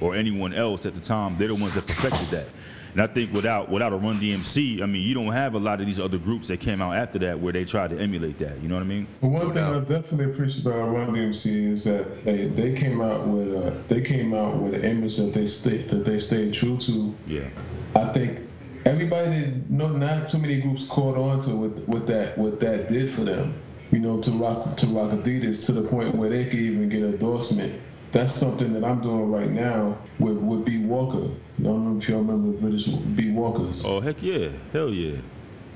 or 0.00 0.14
anyone 0.14 0.54
else 0.54 0.86
at 0.86 0.94
the 0.94 1.00
time, 1.00 1.36
they're 1.36 1.48
the 1.48 1.54
ones 1.54 1.74
that 1.74 1.86
perfected 1.86 2.28
that. 2.28 2.46
And 2.92 3.02
I 3.02 3.06
think 3.06 3.32
without 3.32 3.70
without 3.70 3.92
a 3.92 3.96
Run 3.96 4.20
DMC, 4.20 4.82
I 4.82 4.86
mean, 4.86 5.02
you 5.02 5.14
don't 5.14 5.32
have 5.32 5.54
a 5.54 5.58
lot 5.58 5.80
of 5.80 5.86
these 5.86 6.00
other 6.00 6.18
groups 6.18 6.48
that 6.48 6.58
came 6.60 6.82
out 6.82 6.96
after 6.96 7.18
that 7.20 7.38
where 7.38 7.52
they 7.52 7.64
tried 7.64 7.90
to 7.90 7.98
emulate 7.98 8.38
that. 8.38 8.60
You 8.60 8.68
know 8.68 8.74
what 8.74 8.82
I 8.82 8.86
mean? 8.86 9.06
But 9.20 9.28
one 9.28 9.52
thing 9.52 9.62
I 9.62 9.78
definitely 9.80 10.32
appreciate 10.32 10.66
about 10.66 10.88
Run 10.90 11.10
DMC 11.10 11.70
is 11.70 11.84
that 11.84 12.24
they, 12.24 12.46
they 12.48 12.74
came 12.74 13.00
out 13.00 13.26
with 13.26 13.48
a 13.54 13.82
they 13.88 14.00
came 14.00 14.34
out 14.34 14.56
with 14.56 14.74
an 14.74 14.84
image 14.84 15.16
that 15.18 15.32
they 15.34 15.46
stayed 15.46 15.88
that 15.88 16.04
they 16.04 16.18
stayed 16.18 16.54
true 16.54 16.76
to. 16.78 17.14
Yeah. 17.26 17.48
I 17.94 18.12
think 18.12 18.48
everybody 18.84 19.30
did 19.30 19.70
no 19.70 19.88
not 19.88 20.26
too 20.26 20.38
many 20.38 20.60
groups 20.60 20.88
caught 20.88 21.16
on 21.16 21.40
to 21.40 21.50
what 21.50 21.88
what 21.88 22.06
that 22.08 22.36
what 22.38 22.60
that 22.60 22.88
did 22.88 23.10
for 23.10 23.22
them. 23.22 23.54
You 23.90 23.98
know, 23.98 24.20
to 24.20 24.30
rock 24.32 24.76
to 24.78 24.86
rock 24.86 25.10
Adidas 25.10 25.66
to 25.66 25.72
the 25.72 25.88
point 25.88 26.14
where 26.14 26.30
they 26.30 26.44
could 26.44 26.58
even 26.58 26.88
get 26.88 27.02
endorsement. 27.02 27.80
That's 28.12 28.32
something 28.32 28.72
that 28.72 28.82
I'm 28.82 29.00
doing 29.00 29.30
right 29.30 29.50
now 29.50 29.96
with 30.18 30.38
with 30.38 30.64
B 30.64 30.84
Walker. 30.84 31.30
I 31.58 31.62
don't 31.62 31.84
know 31.84 31.96
if 31.96 32.08
y'all 32.08 32.18
remember 32.18 32.58
British 32.58 32.86
B 32.86 33.30
Walkers. 33.30 33.84
Oh 33.84 34.00
heck 34.00 34.22
yeah, 34.22 34.48
hell 34.72 34.90
yeah. 34.90 35.18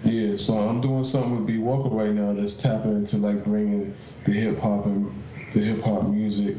Yeah, 0.03 0.37
so 0.37 0.55
I'm 0.68 0.80
doing 0.80 1.05
something 1.05 1.37
with 1.37 1.47
B 1.47 1.59
Walker 1.59 1.89
right 1.89 2.11
now 2.11 2.32
that's 2.32 2.61
tapping 2.61 2.97
into 2.97 3.18
like 3.18 3.45
bringing 3.45 3.97
the 4.24 4.32
hip 4.32 4.59
hop 4.59 4.87
and 4.87 5.22
the 5.53 5.61
hip 5.61 5.82
hop 5.82 6.09
music 6.09 6.57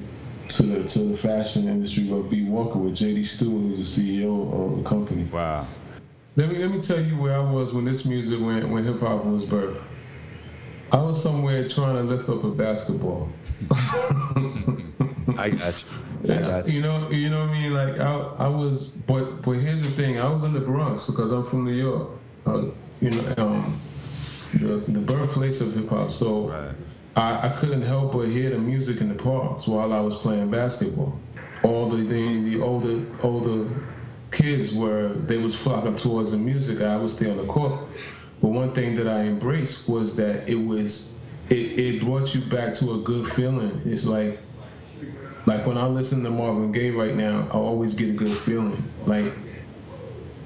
to 0.47 0.63
the 0.63 0.88
to 0.88 0.99
the 0.99 1.17
fashion 1.17 1.67
industry 1.67 2.05
with 2.05 2.30
B 2.30 2.43
Walker 2.43 2.80
with 2.80 2.95
JD 2.95 3.26
Stewart, 3.26 3.61
who's 3.61 3.95
the 3.95 4.21
CEO 4.23 4.71
of 4.71 4.78
the 4.82 4.89
company. 4.89 5.26
Wow. 5.26 5.67
Let 6.38 6.49
me 6.49 6.57
let 6.59 6.71
me 6.71 6.82
tell 6.82 7.01
you 7.01 7.17
where 7.17 7.36
I 7.36 7.51
was 7.51 7.73
when 7.73 7.84
this 7.84 8.05
music 8.05 8.39
went 8.39 8.67
when 8.69 8.86
hip 8.86 9.01
hop 9.01 9.26
was 9.26 9.45
birthed. 9.45 9.82
I 10.91 11.01
was 11.01 11.21
somewhere 11.21 11.67
trying 11.67 11.95
to 11.95 12.03
lift 12.03 12.30
up 12.30 12.43
a 12.45 12.51
basketball. 12.51 13.30
I 15.38 15.49
got 15.49 15.83
you. 16.23 16.27
Got 16.27 16.67
you. 16.67 16.73
You 16.73 16.81
know, 16.81 17.09
you 17.11 17.29
know 17.29 17.41
what 17.41 17.49
I 17.49 17.61
mean. 17.61 17.73
Like 17.73 17.99
I, 17.99 18.13
I 18.39 18.47
was, 18.47 18.88
but 18.89 19.41
but 19.41 19.51
here's 19.53 19.81
the 19.81 19.89
thing. 19.89 20.19
I 20.19 20.31
was 20.31 20.43
in 20.43 20.53
the 20.53 20.59
Bronx 20.59 21.09
because 21.09 21.31
I'm 21.31 21.45
from 21.45 21.65
New 21.65 21.73
York. 21.73 22.09
Uh, 22.45 22.65
you 23.01 23.11
know, 23.11 23.33
um, 23.38 23.79
the 24.53 24.83
the 24.88 24.99
birthplace 24.99 25.61
of 25.61 25.73
hip 25.75 25.89
hop. 25.89 26.11
So 26.11 26.49
Right. 26.49 26.75
I, 27.15 27.47
I 27.47 27.49
couldn't 27.49 27.83
help 27.83 28.11
but 28.11 28.27
hear 28.27 28.49
the 28.49 28.57
music 28.57 28.99
in 28.99 29.07
the 29.09 29.15
parks 29.15 29.67
while 29.67 29.93
I 29.93 29.99
was 30.01 30.17
playing 30.17 30.49
basketball. 30.49 31.17
All 31.63 31.89
the 31.89 32.03
the, 32.03 32.41
the 32.43 32.61
older 32.61 33.05
older 33.23 33.69
kids 34.31 34.73
were 34.75 35.13
they 35.13 35.38
was 35.38 35.55
flocking 35.55 35.95
towards 35.95 36.31
the 36.31 36.38
music. 36.38 36.81
I 36.81 36.97
would 36.97 37.09
stay 37.09 37.29
on 37.29 37.38
the 37.38 37.45
court. 37.45 37.88
But 38.41 38.49
one 38.49 38.73
thing 38.73 38.95
that 38.95 39.07
I 39.07 39.21
embraced 39.21 39.88
was 39.88 40.15
that 40.17 40.47
it 40.49 40.55
was 40.55 41.15
it, 41.49 41.79
it 41.79 42.01
brought 42.01 42.36
you 42.36 42.41
back 42.41 42.73
to 42.75 42.93
a 42.95 42.97
good 42.97 43.27
feeling. 43.31 43.81
It's 43.86 44.05
like 44.05 44.39
like 45.45 45.65
when 45.65 45.77
I 45.77 45.87
listen 45.87 46.23
to 46.23 46.31
Marvin 46.31 46.71
Gaye 46.71 46.91
right 46.91 47.15
now, 47.15 47.47
I 47.51 47.55
always 47.55 47.95
get 47.95 48.09
a 48.09 48.13
good 48.13 48.29
feeling. 48.29 48.83
Like 49.05 49.31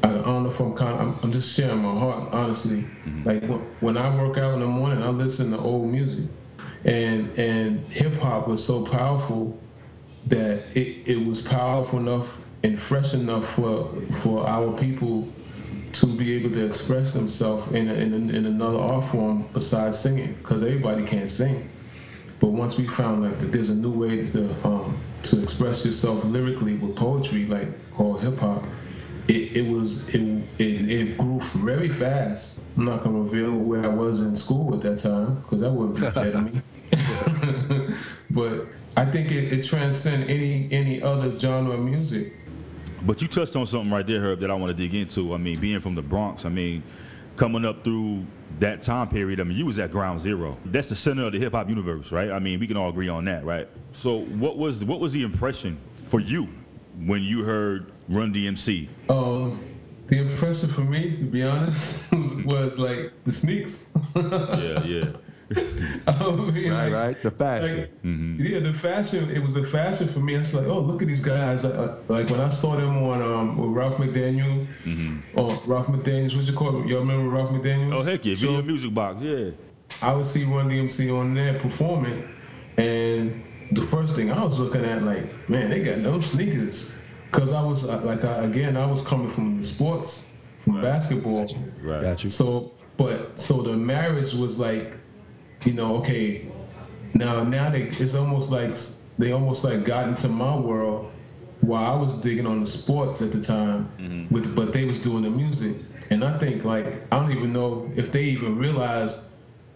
I, 0.03 0.09
don't 0.09 0.43
know 0.43 0.49
if 0.49 0.59
I'm 0.59 0.75
kind. 0.75 0.99
I'm, 0.99 1.19
I'm 1.23 1.31
just 1.31 1.55
sharing 1.55 1.79
my 1.79 1.97
heart, 1.97 2.33
honestly. 2.33 2.81
Mm-hmm. 2.81 3.23
Like 3.27 3.41
when, 3.43 3.59
when 3.79 3.97
I 3.97 4.15
work 4.15 4.37
out 4.37 4.53
in 4.53 4.59
the 4.61 4.67
morning, 4.67 5.03
I 5.03 5.09
listen 5.09 5.51
to 5.51 5.57
old 5.57 5.89
music, 5.89 6.29
and 6.83 7.37
and 7.37 7.85
hip 7.91 8.13
hop 8.15 8.47
was 8.47 8.65
so 8.65 8.85
powerful 8.85 9.59
that 10.27 10.77
it, 10.77 11.07
it 11.07 11.25
was 11.25 11.41
powerful 11.41 11.99
enough 11.99 12.41
and 12.63 12.79
fresh 12.79 13.13
enough 13.13 13.49
for 13.53 13.93
for 14.11 14.47
our 14.47 14.77
people 14.77 15.27
to 15.91 16.05
be 16.05 16.33
able 16.35 16.51
to 16.51 16.65
express 16.65 17.13
themselves 17.13 17.71
in, 17.71 17.89
a, 17.89 17.93
in, 17.95 18.13
a, 18.13 18.17
in 18.17 18.45
another 18.45 18.77
art 18.77 19.03
form 19.05 19.47
besides 19.53 19.97
singing, 19.97 20.33
because 20.35 20.61
everybody 20.61 21.03
can't 21.03 21.29
sing. 21.31 21.69
But 22.39 22.47
once 22.47 22.77
we 22.77 22.87
found 22.87 23.23
like 23.23 23.39
that 23.39 23.51
there's 23.51 23.69
a 23.69 23.75
new 23.75 23.91
way 23.91 24.25
to 24.27 24.67
um, 24.67 24.97
to 25.23 25.41
express 25.43 25.85
yourself 25.85 26.23
lyrically 26.23 26.75
with 26.75 26.95
poetry, 26.95 27.45
like 27.45 27.67
called 27.93 28.21
hip 28.21 28.39
hop, 28.39 28.65
it, 29.27 29.57
it 29.57 29.69
was 29.69 30.13
it, 30.15 30.21
it 30.57 30.89
it 30.89 31.17
grew 31.17 31.39
very 31.39 31.89
fast. 31.89 32.61
I'm 32.77 32.85
not 32.85 33.03
gonna 33.03 33.19
reveal 33.19 33.51
where 33.51 33.83
I 33.83 33.89
was 33.89 34.21
in 34.21 34.35
school 34.35 34.73
at 34.73 34.81
that 34.81 34.99
time 34.99 35.41
because 35.41 35.61
that 35.61 35.71
wouldn't 35.71 35.99
be 35.99 36.09
fair 36.11 36.31
to 36.31 36.41
me. 36.41 36.61
but 38.31 38.67
I 38.95 39.05
think 39.05 39.31
it, 39.31 39.51
it 39.53 39.63
transcends 39.63 40.29
any 40.29 40.69
any 40.71 41.01
other 41.01 41.37
genre 41.37 41.73
of 41.73 41.81
music. 41.81 42.33
But 43.01 43.21
you 43.21 43.27
touched 43.27 43.55
on 43.55 43.65
something 43.65 43.91
right 43.91 44.05
there, 44.05 44.19
Herb, 44.19 44.39
that 44.41 44.51
I 44.51 44.53
want 44.55 44.75
to 44.75 44.83
dig 44.83 44.93
into. 44.93 45.33
I 45.33 45.37
mean, 45.37 45.59
being 45.59 45.79
from 45.79 45.95
the 45.95 46.01
Bronx, 46.01 46.45
I 46.45 46.49
mean, 46.49 46.83
coming 47.39 47.63
up 47.63 47.83
through 47.83 48.25
that 48.59 48.81
time 48.81 49.07
period, 49.07 49.39
I 49.39 49.43
mean, 49.43 49.57
you 49.57 49.65
was 49.65 49.79
at 49.79 49.89
ground 49.89 50.19
zero. 50.19 50.57
That's 50.65 50.89
the 50.89 50.95
center 50.95 51.25
of 51.25 51.31
the 51.31 51.39
hip 51.39 51.53
hop 51.53 51.69
universe, 51.69 52.11
right? 52.11 52.29
I 52.29 52.39
mean, 52.39 52.59
we 52.59 52.67
can 52.67 52.77
all 52.77 52.89
agree 52.89 53.09
on 53.09 53.25
that, 53.25 53.45
right? 53.45 53.67
So, 53.93 54.25
what 54.25 54.57
was 54.57 54.83
what 54.85 54.99
was 54.99 55.13
the 55.13 55.23
impression 55.23 55.79
for 55.93 56.19
you 56.19 56.49
when 57.05 57.23
you 57.23 57.43
heard 57.43 57.91
Run 58.09 58.33
DMC? 58.33 58.89
Um, 59.09 59.63
the 60.07 60.19
impression 60.29 60.69
for 60.69 60.81
me, 60.81 61.15
to 61.17 61.23
be 61.23 61.43
honest, 61.43 62.11
was, 62.13 62.43
was 62.43 62.79
like 62.79 63.13
the 63.23 63.31
sneaks. 63.31 63.89
Yeah, 64.15 64.83
yeah. 64.83 65.05
I 66.07 66.31
mean, 66.31 66.71
Right, 66.71 66.83
like- 66.89 66.93
right. 66.93 67.21
The 67.21 67.31
fashion. 67.31 67.79
like, 68.39 68.49
Yeah, 68.49 68.59
the 68.59 68.73
fashion. 68.73 69.29
It 69.31 69.39
was 69.39 69.53
the 69.53 69.63
fashion 69.63 70.07
for 70.07 70.19
me. 70.19 70.35
It's 70.35 70.53
like, 70.53 70.67
oh, 70.67 70.79
look 70.79 71.01
at 71.01 71.07
these 71.07 71.23
guys. 71.25 71.65
Uh, 71.65 71.97
like 72.07 72.29
when 72.29 72.39
I 72.39 72.49
saw 72.49 72.75
them 72.75 72.97
on 73.03 73.21
um, 73.21 73.57
with 73.57 73.71
Ralph 73.71 73.97
McDaniel. 73.97 74.67
Oh, 75.37 75.61
Ralph 75.65 75.87
McDaniels. 75.87 76.35
What 76.35 76.45
you 76.45 76.53
call 76.53 76.81
it? 76.83 76.87
Y'all 76.87 76.99
remember 76.99 77.29
Ralph 77.29 77.51
McDaniel? 77.51 77.93
Oh 77.95 78.03
heck 78.03 78.25
yeah, 78.25 78.35
So- 78.35 78.47
video 78.47 78.61
music 78.61 78.93
box, 78.93 79.21
yeah. 79.21 79.49
I 80.03 80.13
would 80.13 80.27
see 80.27 80.43
Run 80.45 80.69
DMC 80.69 81.11
on 81.11 81.33
there 81.33 81.57
performing, 81.59 82.29
and 82.77 83.43
the 83.71 83.81
first 83.81 84.15
thing 84.15 84.31
I 84.31 84.43
was 84.43 84.59
looking 84.59 84.85
at, 84.85 85.01
like, 85.03 85.49
man, 85.49 85.71
they 85.71 85.81
got 85.83 85.97
no 85.97 86.19
sneakers. 86.19 86.95
Cause 87.31 87.53
I 87.53 87.61
was 87.63 87.89
uh, 87.89 87.99
like, 88.01 88.23
I, 88.23 88.43
again, 88.43 88.77
I 88.77 88.85
was 88.85 89.05
coming 89.05 89.29
from 89.29 89.57
the 89.57 89.63
sports, 89.63 90.33
from 90.59 90.79
basketball. 90.81 91.47
Right. 91.81 92.01
Got 92.01 92.23
you. 92.23 92.29
So, 92.29 92.71
but 92.97 93.39
so 93.39 93.61
the 93.63 93.75
marriage 93.77 94.33
was 94.33 94.59
like, 94.59 94.97
you 95.64 95.74
know, 95.74 95.97
okay, 95.97 96.47
now 97.14 97.43
now 97.43 97.70
they 97.70 97.84
it's 97.84 98.16
almost 98.16 98.51
like 98.51 98.76
they 99.18 99.32
almost 99.32 99.64
like 99.64 99.84
got 99.84 100.07
into 100.07 100.30
my 100.30 100.55
world 100.55 101.12
while 101.62 101.93
I 101.93 101.95
was 101.95 102.22
digging 102.22 102.47
on 102.47 102.62
the 102.62 102.66
sports 102.66 103.22
at 103.22 103.32
the 103.32 103.41
time, 103.41 103.91
mm-hmm. 103.97 104.34
with 104.34 104.55
but 104.55 104.72
they 104.72 104.86
was 104.86 105.03
doing 105.03 105.24
the 105.24 105.30
music, 105.30 105.76
and 106.10 106.24
I 106.24 106.38
think 106.38 106.64
like 106.64 106.86
I 107.12 107.20
don't 107.20 107.32
even 107.32 107.51
know 107.51 107.89
if 107.95 108.12
they 108.12 108.24
even 108.24 108.57
realized 108.57 109.32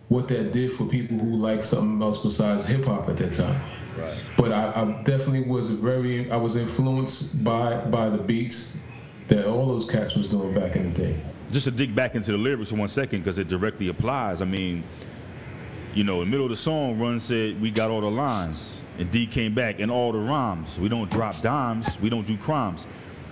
what 0.09 0.27
that 0.29 0.51
did 0.51 0.71
for 0.71 0.87
people 0.87 1.17
who 1.17 1.35
like 1.35 1.63
something 1.63 2.01
else 2.01 2.23
besides 2.23 2.65
hip 2.65 2.85
hop 2.85 3.09
at 3.09 3.17
that 3.17 3.33
time. 3.33 3.61
Right. 3.97 4.19
But 4.37 4.51
I, 4.51 4.71
I 4.75 5.03
definitely 5.03 5.41
was 5.41 5.71
very 5.71 6.31
I 6.31 6.37
was 6.37 6.55
influenced 6.55 7.43
by 7.43 7.77
by 7.85 8.09
the 8.09 8.17
beats 8.17 8.81
that 9.27 9.47
all 9.47 9.67
those 9.67 9.89
cats 9.89 10.15
was 10.15 10.29
doing 10.29 10.53
back 10.53 10.75
in 10.75 10.93
the 10.93 10.99
day. 10.99 11.21
Just 11.51 11.65
to 11.65 11.71
dig 11.71 11.93
back 11.93 12.15
into 12.15 12.31
the 12.31 12.37
lyrics 12.37 12.69
for 12.69 12.75
one 12.75 12.87
second, 12.87 13.19
because 13.19 13.37
it 13.37 13.47
directly 13.47 13.89
applies. 13.89 14.41
I 14.41 14.45
mean, 14.45 14.83
you 15.93 16.03
know, 16.03 16.21
in 16.21 16.27
the 16.27 16.31
middle 16.31 16.45
of 16.45 16.49
the 16.49 16.55
song, 16.55 16.99
Run 16.99 17.19
said, 17.19 17.61
We 17.61 17.71
got 17.71 17.91
all 17.91 18.01
the 18.01 18.11
lines. 18.11 18.81
And 18.97 19.09
D 19.11 19.25
came 19.25 19.55
back, 19.55 19.79
and 19.79 19.91
all 19.91 20.11
the 20.11 20.19
rhymes. 20.19 20.79
We 20.79 20.87
don't 20.87 21.09
drop 21.09 21.39
dimes, 21.41 21.87
we 21.99 22.09
don't 22.09 22.27
do 22.27 22.37
crimes. 22.37 22.85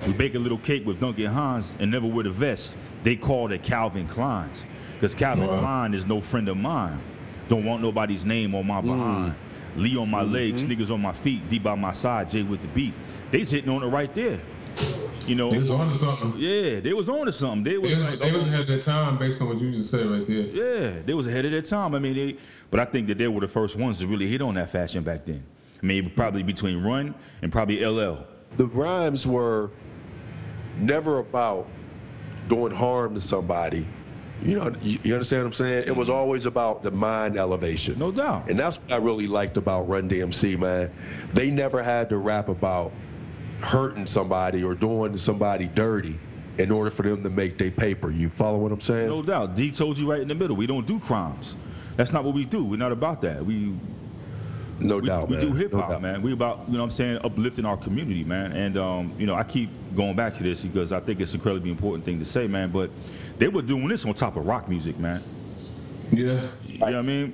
We 0.07 0.14
bake 0.14 0.34
a 0.34 0.39
little 0.39 0.57
cake 0.57 0.86
with 0.86 0.99
Duncan 0.99 1.28
Hines 1.28 1.72
and 1.78 1.91
never 1.91 2.07
wear 2.07 2.24
the 2.24 2.32
vest. 2.32 2.76
They 3.03 3.16
called 3.16 3.51
it 3.51 3.62
Calvin 3.62 4.07
Klein's. 4.07 4.66
Because 4.95 5.14
Calvin 5.14 5.47
Wow. 5.47 5.59
Klein 5.59 5.93
is 5.93 6.07
no 6.07 6.22
friend 6.22 6.49
of 6.49 6.57
mine. 6.57 6.99
Don't 7.49 7.66
want 7.66 7.84
nobody's 7.84 8.26
name 8.26 8.55
on 8.55 8.66
my 8.66 8.82
mm. 8.82 8.86
behind. 8.86 9.36
Lee 9.76 9.97
on 9.97 10.09
my 10.09 10.22
legs, 10.22 10.64
mm-hmm. 10.64 10.82
niggas 10.82 10.91
on 10.91 11.01
my 11.01 11.14
feet, 11.14 11.47
D 11.49 11.59
by 11.59 11.76
my 11.76 11.93
side, 11.93 12.32
J 12.32 12.43
with 12.43 12.62
the 12.62 12.68
beat. 12.70 12.93
They's 13.30 13.51
hitting 13.51 13.70
on 13.70 13.84
it 13.84 13.88
right 13.88 14.14
there. 14.14 14.39
You 15.32 15.38
know, 15.38 15.49
They 15.49 15.59
was 15.59 15.71
on 15.71 15.88
to 15.88 15.93
something. 15.93 16.34
yeah, 16.36 16.82
they 16.82 16.91
was 16.91 17.07
on 17.07 17.25
to 17.25 17.32
something. 17.32 17.63
They 17.63 17.77
was, 17.77 17.89
They 17.89 17.95
was, 17.95 18.03
like, 18.03 18.19
they 18.19 18.32
was 18.34 18.43
oh, 18.43 18.47
ahead 18.47 18.59
of 18.59 18.67
their 18.67 18.82
time 18.82 19.17
based 19.17 19.41
on 19.41 19.47
what 19.47 19.61
you 19.61 19.71
just 19.71 19.89
said 19.89 20.05
right 20.07 20.27
there. 20.27 20.41
yeah, 20.41 21.01
they 21.05 21.13
was 21.13 21.25
ahead 21.25 21.45
of 21.45 21.51
their 21.51 21.61
time. 21.61 21.95
I 21.95 21.99
mean, 21.99 22.15
they, 22.15 22.38
but 22.69 22.82
I 22.82 22.86
think 22.86 23.07
that 23.07 23.17
they 23.17 23.29
were 23.29 23.39
the 23.39 23.47
first 23.47 23.77
ones 23.77 23.99
to 23.99 24.07
really 24.07 24.27
hit 24.27 24.41
on 24.41 24.55
that 24.55 24.69
fashion 24.69 25.03
back 25.03 25.23
then. 25.23 25.41
I 25.82 25.86
mean, 25.86 26.11
probably 26.17 26.43
between 26.43 26.84
Run 26.84 27.15
and 27.41 27.49
probably 27.49 27.82
LL. 27.86 28.25
The 28.57 28.67
rhymes 28.67 29.25
were 29.25 29.71
never 30.77 31.19
about 31.19 31.69
doing 32.49 32.73
harm 32.73 33.13
to 33.13 33.21
somebody. 33.21 33.88
You 34.43 34.59
know, 34.59 34.75
you, 34.82 34.99
you 35.01 35.13
understand 35.13 35.43
what 35.43 35.47
I'm 35.47 35.53
saying? 35.53 35.88
It 35.88 35.95
was 35.95 36.09
mm-hmm. 36.09 36.17
always 36.17 36.45
about 36.45 36.84
the 36.84 36.91
mind 36.91 37.38
elevation. 37.38 37.97
No 37.97 38.11
doubt. 38.11 38.49
And 38.49 38.59
that's 38.59 38.82
what 38.82 38.91
I 38.91 38.97
really 38.97 39.27
liked 39.27 39.55
about 39.55 39.88
Run 39.88 40.09
DMC, 40.09 40.59
man. 40.59 40.93
They 41.32 41.49
never 41.49 41.82
had 41.82 42.09
to 42.09 42.17
rap 42.17 42.49
about 42.49 42.91
hurting 43.62 44.07
somebody 44.07 44.64
or 44.64 44.76
doing 44.76 45.18
somebody 45.18 45.66
dirty 45.68 46.20
in 46.57 46.72
order 46.72 46.89
for 46.89 47.03
them 47.03 47.24
to 47.24 47.30
make 47.30 47.57
their 47.57 47.72
paper. 47.72 48.12
You 48.12 48.30
follow 48.30 48.57
what 48.57 48.72
I'm 48.72 48.82
saying? 48.82 49.07
No 49.07 49.22
doubt. 49.22 49.55
D 49.55 49.72
told 49.72 49.97
you 49.97 50.09
right 50.09 50.22
in 50.22 50.28
the 50.28 50.36
middle. 50.36 50.55
We 50.55 50.68
don't 50.68 50.86
do 50.86 50.99
crimes. 50.99 51.55
That's 51.95 52.12
not 52.12 52.24
what 52.24 52.34
we 52.34 52.45
do. 52.45 52.66
We're 52.66 52.78
not 52.78 52.91
about 52.91 53.22
that. 53.22 53.45
We 53.45 53.76
No 54.80 54.97
we, 54.97 55.07
doubt, 55.07 55.28
we 55.30 55.36
man. 55.38 55.45
do 55.45 55.53
hip 55.53 55.74
hop, 55.74 55.89
doubt. 55.89 56.01
man. 56.01 56.22
We 56.22 56.34
about 56.34 56.64
you 56.68 56.74
know 56.74 56.80
what 56.80 56.86
I'm 56.86 56.91
saying 56.91 57.20
uplifting 57.24 57.66
our 57.66 57.78
community, 57.78 58.24
man. 58.24 58.51
And 58.53 58.78
um, 58.78 59.14
you 59.18 59.26
know 59.26 59.36
I 59.36 59.43
keep 59.43 59.70
going 59.95 60.16
back 60.16 60.36
to 60.38 60.43
this 60.43 60.62
because 60.62 60.91
I 60.91 60.99
think 60.99 61.20
it's 61.22 61.34
an 61.34 61.39
incredibly 61.39 61.70
important 61.72 62.03
thing 62.05 62.20
to 62.20 62.26
say, 62.26 62.47
man. 62.47 62.72
But 62.72 62.89
they 63.38 63.47
were 63.47 63.62
doing 63.62 63.88
this 63.88 64.05
on 64.05 64.14
top 64.14 64.36
of 64.38 64.45
rock 64.45 64.68
music, 64.68 64.97
man. 64.99 65.24
Yeah. 66.12 66.47
You 66.66 66.78
know 66.80 66.86
what 66.88 66.95
I 66.95 67.01
mean? 67.01 67.34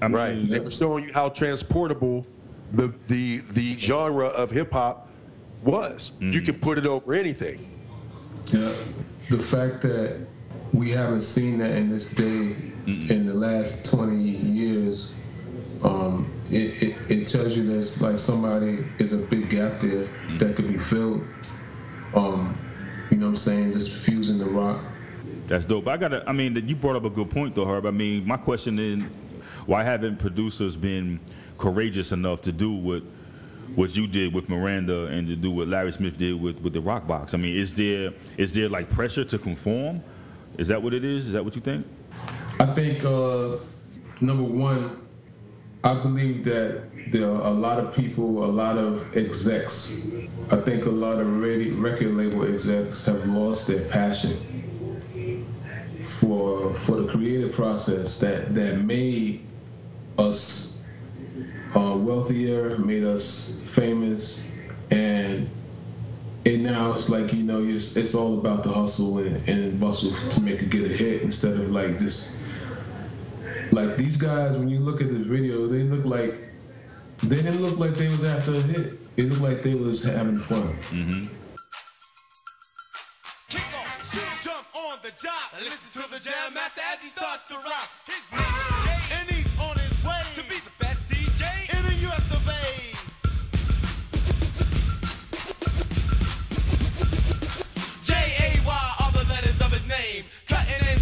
I 0.00 0.08
mean, 0.08 0.16
Right. 0.16 0.48
They 0.48 0.60
were 0.60 0.70
showing 0.70 1.04
you 1.04 1.12
how 1.12 1.28
transportable 1.28 2.26
the 2.72 2.92
the 3.06 3.38
the 3.50 3.76
genre 3.78 4.26
of 4.26 4.50
hip 4.50 4.72
hop 4.72 5.07
was. 5.62 6.12
Mm-hmm. 6.16 6.32
You 6.32 6.40
can 6.40 6.58
put 6.60 6.78
it 6.78 6.86
over 6.86 7.14
anything. 7.14 7.70
Yeah. 8.52 8.72
The 9.30 9.38
fact 9.38 9.82
that 9.82 10.26
we 10.72 10.90
haven't 10.90 11.22
seen 11.22 11.58
that 11.58 11.72
in 11.72 11.88
this 11.88 12.14
day 12.14 12.56
in 12.86 13.26
the 13.26 13.34
last 13.34 13.90
20 13.90 14.16
years, 14.16 15.14
um, 15.82 16.30
it, 16.50 16.82
it, 16.82 17.10
it 17.10 17.28
tells 17.28 17.56
you 17.56 17.66
there's 17.66 18.00
like 18.00 18.18
somebody 18.18 18.84
is 18.98 19.12
a 19.12 19.18
big 19.18 19.50
gap 19.50 19.80
there 19.80 20.08
that 20.38 20.56
could 20.56 20.68
be 20.68 20.78
filled. 20.78 21.22
Um, 22.14 22.58
you 23.10 23.18
know 23.18 23.26
what 23.26 23.30
I'm 23.30 23.36
saying? 23.36 23.72
Just 23.72 23.90
fusing 23.90 24.38
the 24.38 24.46
rock. 24.46 24.82
That's 25.46 25.64
dope. 25.64 25.88
I 25.88 25.96
gotta. 25.96 26.22
I 26.28 26.32
mean, 26.32 26.56
you 26.68 26.76
brought 26.76 26.96
up 26.96 27.04
a 27.04 27.10
good 27.10 27.30
point, 27.30 27.54
though, 27.54 27.66
Herb. 27.66 27.86
I 27.86 27.90
mean, 27.90 28.26
my 28.26 28.36
question 28.36 28.78
is, 28.78 29.02
why 29.66 29.82
haven't 29.82 30.18
producers 30.18 30.76
been 30.76 31.20
courageous 31.56 32.12
enough 32.12 32.42
to 32.42 32.52
do 32.52 32.72
what 32.72 33.02
what 33.74 33.96
you 33.96 34.06
did 34.06 34.34
with 34.34 34.48
Miranda 34.48 35.06
and 35.06 35.26
to 35.28 35.36
do 35.36 35.50
what 35.50 35.68
Larry 35.68 35.92
Smith 35.92 36.18
did 36.18 36.40
with 36.40 36.58
with 36.60 36.72
the 36.72 36.80
Rock 36.80 37.06
Box? 37.06 37.34
I 37.34 37.38
mean, 37.38 37.56
is 37.56 37.74
there 37.74 38.12
is 38.36 38.52
there 38.52 38.68
like 38.68 38.88
pressure 38.90 39.24
to 39.24 39.38
conform? 39.38 40.02
Is 40.56 40.68
that 40.68 40.82
what 40.82 40.94
it 40.94 41.04
is? 41.04 41.28
Is 41.28 41.32
that 41.32 41.44
what 41.44 41.54
you 41.54 41.60
think? 41.60 41.86
I 42.58 42.66
think 42.74 43.04
uh, 43.04 43.56
number 44.20 44.42
one, 44.42 45.06
I 45.84 45.94
believe 45.94 46.44
that 46.44 46.90
there 47.12 47.30
are 47.30 47.42
a 47.42 47.50
lot 47.50 47.78
of 47.78 47.94
people, 47.94 48.44
a 48.44 48.46
lot 48.46 48.76
of 48.76 49.16
execs. 49.16 50.08
I 50.50 50.56
think 50.56 50.86
a 50.86 50.90
lot 50.90 51.18
of 51.18 51.40
record 51.40 52.14
label 52.14 52.44
execs 52.52 53.04
have 53.06 53.26
lost 53.26 53.68
their 53.68 53.84
passion 53.88 54.58
for 56.02 56.74
for 56.74 57.02
the 57.02 57.08
creative 57.08 57.52
process 57.52 58.18
that 58.20 58.54
that 58.54 58.78
made 58.84 59.46
us 60.18 60.84
uh, 61.74 61.94
wealthier, 61.96 62.78
made 62.78 63.04
us 63.04 63.57
famous, 63.78 64.42
and 64.90 65.48
and 66.44 66.62
now 66.62 66.92
it's 66.92 67.08
like 67.08 67.32
you 67.32 67.44
know 67.44 67.62
it's, 67.62 67.96
it's 67.96 68.14
all 68.14 68.38
about 68.38 68.62
the 68.62 68.70
hustle 68.70 69.18
and, 69.18 69.48
and 69.48 69.78
bustle 69.78 70.10
to 70.30 70.40
make 70.40 70.60
it 70.62 70.70
get 70.70 70.84
a 70.84 70.88
hit 70.88 71.22
instead 71.22 71.54
of 71.54 71.70
like 71.70 71.98
just 71.98 72.38
like 73.70 73.96
these 73.96 74.16
guys 74.16 74.56
when 74.56 74.68
you 74.68 74.78
look 74.78 75.00
at 75.00 75.08
this 75.08 75.26
video 75.26 75.66
they 75.66 75.82
look 75.82 76.04
like 76.04 76.32
they 77.24 77.36
didn't 77.36 77.62
look 77.62 77.78
like 77.78 77.94
they 77.94 78.08
was 78.08 78.24
after 78.24 78.54
a 78.54 78.60
hit 78.60 78.98
it 79.16 79.24
looked 79.24 79.42
like 79.42 79.62
they 79.62 79.74
was 79.74 80.02
having 80.02 80.38
fun 80.38 80.62
mm-hmm. 80.90 81.34
Kick 83.48 83.60
off, 83.60 84.12
shoot, 84.12 84.42
jump 84.42 84.66
on 84.76 84.98
the 85.02 85.10
job. 85.22 85.32
Listen 85.58 86.02
to 86.02 86.10
the 86.10 86.20
jam 86.20 86.52
master 86.52 86.82
as 86.92 87.02
he 87.02 87.08
starts 87.08 87.44
to 87.44 87.54
rock. 87.54 87.88
His 88.06 88.20
name 88.30 88.68
Jay, 88.84 88.97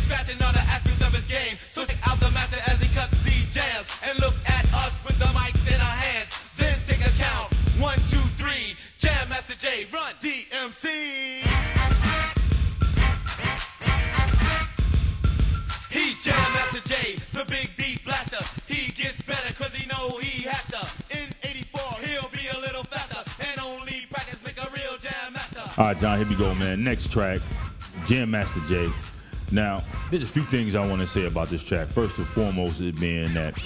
scratching 0.06 0.40
all 0.40 0.52
the 0.52 0.62
aspects 0.70 1.02
of 1.02 1.12
his 1.12 1.26
game. 1.26 1.58
So 1.70 1.84
check 1.84 1.98
out 2.06 2.20
the 2.20 2.30
master 2.30 2.62
as 2.70 2.80
he 2.80 2.86
cuts 2.94 3.18
these 3.26 3.50
jams 3.50 3.90
and 4.06 4.14
look 4.22 4.34
at 4.46 4.62
us 4.70 5.02
with 5.02 5.18
the 5.18 5.26
mics 5.34 5.66
in 5.66 5.80
our 5.82 5.98
hands. 5.98 6.30
Then 6.54 6.70
take 6.86 7.02
a 7.02 7.10
count. 7.18 7.50
One, 7.82 7.98
two, 8.06 8.22
three. 8.38 8.78
Jam 8.98 9.28
Master 9.28 9.58
J, 9.58 9.86
run 9.92 10.14
DMC. 10.22 10.86
He's 15.90 16.22
Jam 16.22 16.52
Master 16.54 16.82
J, 16.86 17.18
the 17.32 17.44
big 17.50 17.68
beat 17.76 18.04
blaster. 18.04 18.44
He 18.72 18.92
gets 18.92 19.20
better 19.22 19.52
cause 19.54 19.74
he 19.74 19.88
know 19.88 20.18
he 20.18 20.46
has 20.46 20.64
to. 20.70 21.18
In 21.18 21.26
84, 21.42 21.82
he'll 22.06 22.30
be 22.30 22.46
a 22.56 22.60
little 22.60 22.84
faster. 22.84 23.26
And 23.50 23.60
only 23.60 24.06
practice 24.08 24.44
makes 24.44 24.58
a 24.58 24.70
real 24.70 24.96
Jam 25.00 25.32
Master. 25.32 25.80
All 25.80 25.88
right, 25.88 26.00
John, 26.00 26.18
here 26.18 26.28
we 26.28 26.36
go, 26.36 26.54
man. 26.54 26.84
Next 26.84 27.10
track, 27.10 27.40
Jam 28.06 28.30
Master 28.30 28.60
J. 28.68 28.88
Now, 29.50 29.82
there's 30.10 30.22
a 30.22 30.26
few 30.26 30.44
things 30.44 30.74
I 30.74 30.86
want 30.86 31.00
to 31.00 31.06
say 31.06 31.26
about 31.26 31.48
this 31.48 31.62
track. 31.62 31.88
First 31.88 32.18
and 32.18 32.26
foremost, 32.28 32.80
it 32.80 32.98
being 33.00 33.32
that, 33.34 33.56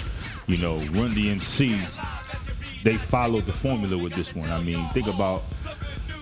you 0.47 0.59
know, 0.59 0.77
Run 0.77 1.13
DMC, 1.13 2.83
they 2.83 2.97
followed 2.97 3.47
the 3.47 3.53
formula 3.53 4.03
with 4.03 4.15
this 4.15 4.35
one. 4.35 4.51
I 4.51 4.63
mean, 4.63 4.85
think 4.89 5.07
about 5.07 5.43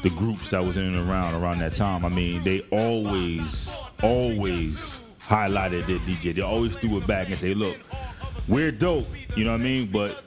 the 0.02 0.10
groups 0.10 0.50
that 0.50 0.62
was 0.62 0.76
in 0.76 0.84
and 0.84 1.10
around 1.10 1.34
around 1.42 1.58
that 1.58 1.74
time. 1.74 2.04
I 2.04 2.08
mean, 2.08 2.42
they 2.44 2.60
always, 2.70 3.68
always 4.02 5.14
highlighted 5.20 5.86
their 5.86 5.98
DJ. 5.98 6.34
They 6.34 6.42
always 6.42 6.76
threw 6.76 6.98
it 6.98 7.06
back 7.06 7.28
and 7.28 7.36
say, 7.36 7.54
look, 7.54 7.76
we're 8.46 8.72
dope, 8.72 9.06
you 9.36 9.44
know 9.44 9.52
what 9.52 9.60
I 9.60 9.64
mean? 9.64 9.90
But 9.90 10.24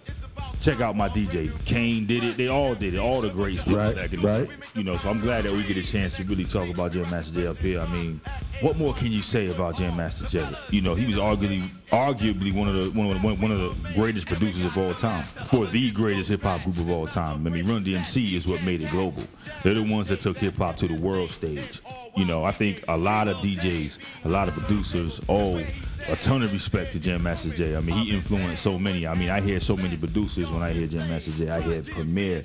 check 0.61 0.79
out 0.79 0.95
my 0.95 1.09
DJ. 1.09 1.51
Kane 1.65 2.05
did 2.05 2.23
it. 2.23 2.38
They 2.38 2.47
all 2.47 2.75
did 2.75 2.93
it. 2.93 2.99
All 2.99 3.21
the 3.21 3.29
greats 3.29 3.63
did 3.63 3.75
Right, 3.75 3.89
it 3.89 3.95
back 3.95 4.13
in 4.13 4.21
right. 4.21 4.47
the 4.47 4.79
You 4.79 4.83
know, 4.83 4.95
so 4.97 5.09
I'm 5.09 5.19
glad 5.19 5.43
that 5.43 5.51
we 5.51 5.63
get 5.63 5.77
a 5.77 5.83
chance 5.83 6.15
to 6.17 6.23
really 6.23 6.45
talk 6.45 6.69
about 6.69 6.91
Jam 6.91 7.09
Master 7.09 7.33
Jay 7.33 7.47
up 7.47 7.57
here. 7.57 7.79
I 7.81 7.88
mean, 7.91 8.21
what 8.61 8.77
more 8.77 8.93
can 8.93 9.11
you 9.11 9.21
say 9.21 9.49
about 9.49 9.77
Jam 9.77 9.97
Master 9.97 10.25
Jay? 10.25 10.47
You 10.69 10.81
know, 10.81 10.93
he 10.95 11.07
was 11.07 11.17
arguably 11.17 11.61
arguably 11.89 12.53
one 12.53 12.67
of 12.67 12.75
the 12.75 12.89
one 12.91 13.07
of 13.09 13.21
the, 13.21 13.27
one 13.35 13.51
of 13.51 13.59
the 13.59 13.93
greatest 13.93 14.27
producers 14.27 14.63
of 14.65 14.77
all 14.77 14.93
time. 14.93 15.23
For 15.23 15.65
the 15.65 15.91
greatest 15.91 16.29
hip 16.29 16.43
hop 16.43 16.63
group 16.63 16.77
of 16.77 16.89
all 16.91 17.07
time. 17.07 17.45
I 17.45 17.49
mean, 17.49 17.67
Run 17.67 17.83
DMC 17.83 18.33
is 18.33 18.47
what 18.47 18.63
made 18.63 18.81
it 18.81 18.91
global. 18.91 19.23
They're 19.63 19.73
the 19.73 19.83
ones 19.83 20.07
that 20.09 20.21
took 20.21 20.38
hip 20.38 20.55
hop 20.55 20.75
to 20.77 20.88
the 20.88 21.01
world 21.01 21.29
stage. 21.31 21.81
You 22.15 22.25
know, 22.25 22.43
I 22.43 22.51
think 22.51 22.83
a 22.88 22.97
lot 22.97 23.27
of 23.27 23.38
DJs, 23.38 24.25
a 24.25 24.29
lot 24.29 24.47
of 24.47 24.53
producers 24.55 25.21
owe 25.29 25.63
a 26.10 26.15
ton 26.15 26.41
of 26.41 26.52
respect 26.53 26.94
to 26.94 26.99
Jam 26.99 27.23
Master 27.23 27.49
Jay. 27.49 27.76
I 27.76 27.80
mean, 27.80 27.95
he 27.95 28.11
influenced 28.11 28.64
so 28.64 28.78
many. 28.78 29.07
I 29.07 29.14
mean, 29.14 29.30
I 29.30 29.41
hear 29.41 29.60
so 29.60 29.76
many 29.76 29.98
producers 29.98 30.49
when 30.49 30.61
I 30.61 30.72
hear 30.72 30.88
Jam 30.88 31.10
Master 31.10 31.32
Jay. 31.32 31.49
I 31.49 31.61
hear 31.61 31.82
Premier, 31.82 32.44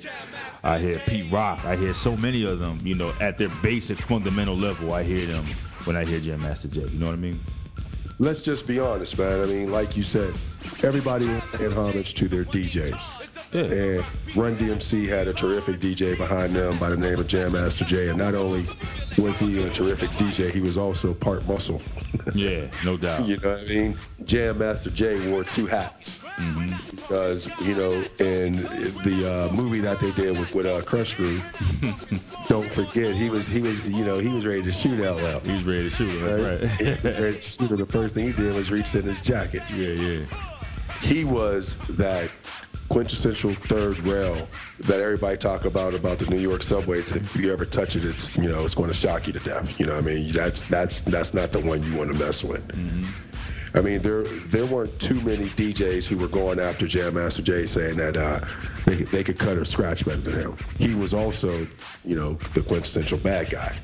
I 0.63 0.79
hear 0.79 0.99
Pete 0.99 1.31
Rock, 1.31 1.63
I 1.65 1.75
hear 1.75 1.93
so 1.93 2.15
many 2.17 2.43
of 2.45 2.59
them. 2.59 2.79
You 2.83 2.95
know, 2.95 3.13
at 3.19 3.37
their 3.37 3.49
basic 3.61 3.99
fundamental 3.99 4.55
level, 4.55 4.93
I 4.93 5.03
hear 5.03 5.25
them 5.25 5.45
when 5.83 5.95
I 5.95 6.05
hear 6.05 6.19
Jam 6.19 6.41
Master 6.41 6.67
Jay. 6.67 6.81
You 6.81 6.99
know 6.99 7.07
what 7.07 7.13
I 7.13 7.17
mean? 7.17 7.39
Let's 8.19 8.41
just 8.41 8.65
be 8.65 8.79
honest, 8.79 9.17
man. 9.17 9.41
I 9.41 9.45
mean, 9.45 9.71
like 9.71 9.95
you 9.95 10.03
said, 10.03 10.33
everybody 10.83 11.27
in 11.59 11.71
homage 11.71 12.15
to 12.15 12.27
their 12.27 12.45
DJs. 12.45 13.26
Yeah. 13.53 13.61
And 13.63 14.05
Run 14.35 14.55
DMC 14.57 15.07
had 15.07 15.27
a 15.27 15.33
terrific 15.33 15.79
DJ 15.79 16.17
behind 16.17 16.53
them 16.55 16.77
by 16.77 16.89
the 16.89 16.97
name 16.97 17.19
of 17.19 17.27
Jam 17.27 17.53
Master 17.53 17.85
Jay. 17.85 18.09
And 18.09 18.17
not 18.17 18.35
only 18.35 18.65
was 19.17 19.39
he 19.39 19.63
a 19.63 19.69
terrific 19.69 20.09
DJ, 20.11 20.51
he 20.51 20.59
was 20.59 20.77
also 20.77 21.13
part 21.13 21.47
muscle. 21.47 21.81
Yeah, 22.33 22.65
no 22.83 22.97
doubt. 22.97 23.25
You 23.25 23.37
know 23.37 23.51
what 23.51 23.61
I 23.61 23.65
mean? 23.65 23.97
Jam 24.25 24.57
Master 24.57 24.89
Jay 24.89 25.29
wore 25.29 25.43
two 25.43 25.65
hats. 25.65 26.19
Because, 26.91 27.47
you 27.61 27.73
know, 27.75 27.91
in 28.19 28.57
the 29.03 29.49
uh, 29.49 29.55
movie 29.55 29.79
that 29.79 29.99
they 29.99 30.11
did 30.11 30.37
with, 30.37 30.53
with 30.53 30.65
uh, 30.67 30.81
Krush 30.81 31.15
Groove, 31.15 31.41
don't 32.47 32.69
forget, 32.69 33.15
he 33.15 33.29
was, 33.31 33.47
he 33.47 33.59
was, 33.59 33.89
you 33.89 34.05
know, 34.05 34.19
he 34.19 34.27
was 34.27 34.45
ready 34.45 34.61
to 34.61 34.71
shoot 34.71 34.99
LL. 34.99 35.39
He 35.39 35.53
was 35.53 35.63
ready 35.63 35.83
to 35.83 35.89
shoot 35.89 36.09
him. 36.09 36.23
Right? 36.23 36.59
Right. 36.61 36.67
He 36.77 36.89
was 36.89 37.03
ready 37.05 37.35
to 37.35 37.41
shoot 37.41 37.71
him. 37.71 37.77
The 37.77 37.85
first 37.87 38.13
thing 38.13 38.27
he 38.27 38.33
did 38.33 38.53
was 38.55 38.69
reach 38.69 38.93
in 38.93 39.03
his 39.03 39.19
jacket. 39.21 39.63
yeah, 39.73 39.89
yeah. 39.89 40.25
He 41.01 41.23
was 41.23 41.77
that 41.89 42.29
quintessential 42.89 43.53
third 43.53 43.99
rail 43.99 44.47
that 44.79 44.99
everybody 44.99 45.37
talk 45.37 45.65
about 45.65 45.93
about 45.93 46.19
the 46.19 46.25
New 46.27 46.39
York 46.39 46.63
subways. 46.63 47.11
If 47.11 47.35
you 47.35 47.51
ever 47.51 47.65
touch 47.65 47.95
it, 47.95 48.05
it's 48.05 48.35
you 48.37 48.49
know 48.49 48.63
it's 48.63 48.75
going 48.75 48.89
to 48.89 48.93
shock 48.93 49.27
you 49.27 49.33
to 49.33 49.39
death. 49.39 49.79
You 49.79 49.85
know 49.85 49.95
what 49.95 50.03
I 50.03 50.07
mean? 50.07 50.31
That's 50.31 50.63
that's 50.63 51.01
that's 51.01 51.33
not 51.33 51.51
the 51.51 51.59
one 51.59 51.83
you 51.83 51.97
want 51.97 52.11
to 52.11 52.17
mess 52.17 52.43
with. 52.43 52.71
I 53.73 53.81
mean, 53.81 54.01
there 54.01 54.23
there 54.23 54.65
weren't 54.65 54.97
too 54.99 55.19
many 55.21 55.45
DJs 55.45 56.07
who 56.07 56.17
were 56.17 56.27
going 56.27 56.59
after 56.59 56.87
Jam 56.87 57.15
Master 57.15 57.41
Jay 57.41 57.65
saying 57.65 57.97
that 57.97 58.17
uh, 58.17 58.39
they 58.85 59.03
they 59.03 59.23
could 59.23 59.37
cut 59.37 59.57
or 59.57 59.65
scratch 59.65 60.05
better 60.05 60.21
than 60.21 60.33
him. 60.33 60.57
He 60.77 60.95
was 60.95 61.13
also, 61.13 61.67
you 62.03 62.15
know, 62.15 62.33
the 62.53 62.61
quintessential 62.61 63.17
bad 63.17 63.49
guy. 63.49 63.75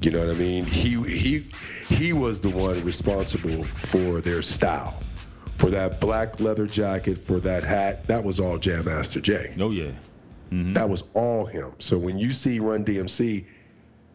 You 0.00 0.10
know 0.10 0.26
what 0.26 0.34
I 0.34 0.38
mean? 0.38 0.64
He 0.66 1.02
he 1.02 1.44
he 1.88 2.12
was 2.12 2.40
the 2.40 2.50
one 2.50 2.82
responsible 2.84 3.64
for 3.64 4.20
their 4.20 4.42
style. 4.42 5.00
For 5.56 5.70
that 5.70 6.00
black 6.00 6.40
leather 6.40 6.66
jacket, 6.66 7.16
for 7.16 7.40
that 7.40 7.62
hat, 7.64 8.06
that 8.08 8.22
was 8.24 8.40
all 8.40 8.58
Jam 8.58 8.84
Master 8.84 9.20
Jay. 9.20 9.54
Oh 9.58 9.70
yeah. 9.70 9.92
Mm-hmm. 10.50 10.72
That 10.74 10.88
was 10.88 11.04
all 11.14 11.46
him. 11.46 11.72
So 11.78 11.96
when 11.98 12.18
you 12.18 12.30
see 12.30 12.58
Run 12.60 12.84
DMC, 12.84 13.44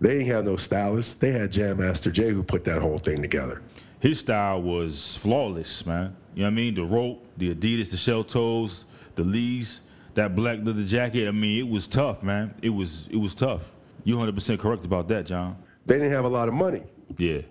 they 0.02 0.10
didn't 0.10 0.28
have 0.28 0.45
no 0.45 0.56
stylist. 0.57 1.20
They 1.22 1.32
had 1.32 1.52
Jam 1.52 1.78
Master 1.78 2.11
Jay 2.11 2.30
who 2.30 2.44
put 2.44 2.64
that 2.66 2.82
whole 2.82 2.98
thing 2.98 3.22
together. 3.22 3.61
his 3.99 4.20
style 4.20 4.61
was 4.61 5.18
flawless, 5.18 5.86
man. 5.86 6.16
You 6.36 6.44
know 6.44 6.48
what 6.48 6.52
I 6.52 6.56
mean? 6.56 6.76
The 6.76 6.84
rope, 6.84 7.26
the 7.38 7.53
Adidas, 7.53 7.90
the 7.90 7.98
shell 7.98 8.24
toes, 8.24 8.86
the 9.16 9.24
Lees, 9.24 9.82
that 10.14 10.36
black 10.36 10.60
leather 10.64 10.84
jacket. 10.86 11.28
I 11.28 11.32
mean, 11.32 11.60
it 11.66 11.70
was 11.70 11.88
tough, 11.88 12.22
man. 12.24 12.53
It 12.61 12.70
was 12.70 13.07
it 13.11 13.18
was 13.18 13.34
tough. 13.36 13.64
You 14.03 14.16
100% 14.16 14.60
correct 14.60 14.86
about 14.86 15.07
that, 15.10 15.26
John. 15.26 15.57
They 15.86 15.95
didn't 15.95 16.11
have 16.11 16.26
a 16.26 16.30
lot 16.30 16.48
of 16.48 16.53
money. 16.53 16.84
Yeah. 17.18 17.41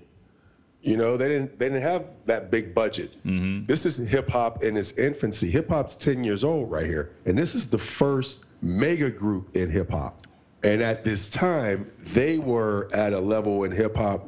You 0.83 0.97
know, 0.97 1.17
they 1.17 1.29
didn't 1.29 1.59
they 1.59 1.67
didn't 1.67 1.83
have 1.83 2.05
that 2.27 2.51
big 2.51 2.75
budget. 2.75 3.13
Mm-hmm. 3.25 3.67
This 3.67 3.85
is 3.85 3.99
hip 3.99 4.31
hop 4.31 4.63
in 4.63 4.77
its 4.77 4.93
infancy. 4.93 5.51
Hip 5.51 5.69
hop's 5.69 5.95
10 5.95 6.23
years 6.25 6.45
old 6.45 6.71
right 6.71 6.87
here. 6.87 7.13
And 7.27 7.37
this 7.37 7.55
is 7.55 7.69
the 7.69 7.79
first 7.79 8.45
mega 8.63 9.11
group 9.11 9.55
in 9.57 9.71
hip 9.71 9.91
hop. 9.91 10.27
And 10.63 10.83
at 10.83 11.05
this 11.05 11.29
time, 11.29 11.91
they 12.15 12.39
were 12.39 12.89
at 12.93 13.13
a 13.13 13.21
level 13.21 13.65
in 13.65 13.73
hip 13.73 13.97
hop 13.97 14.27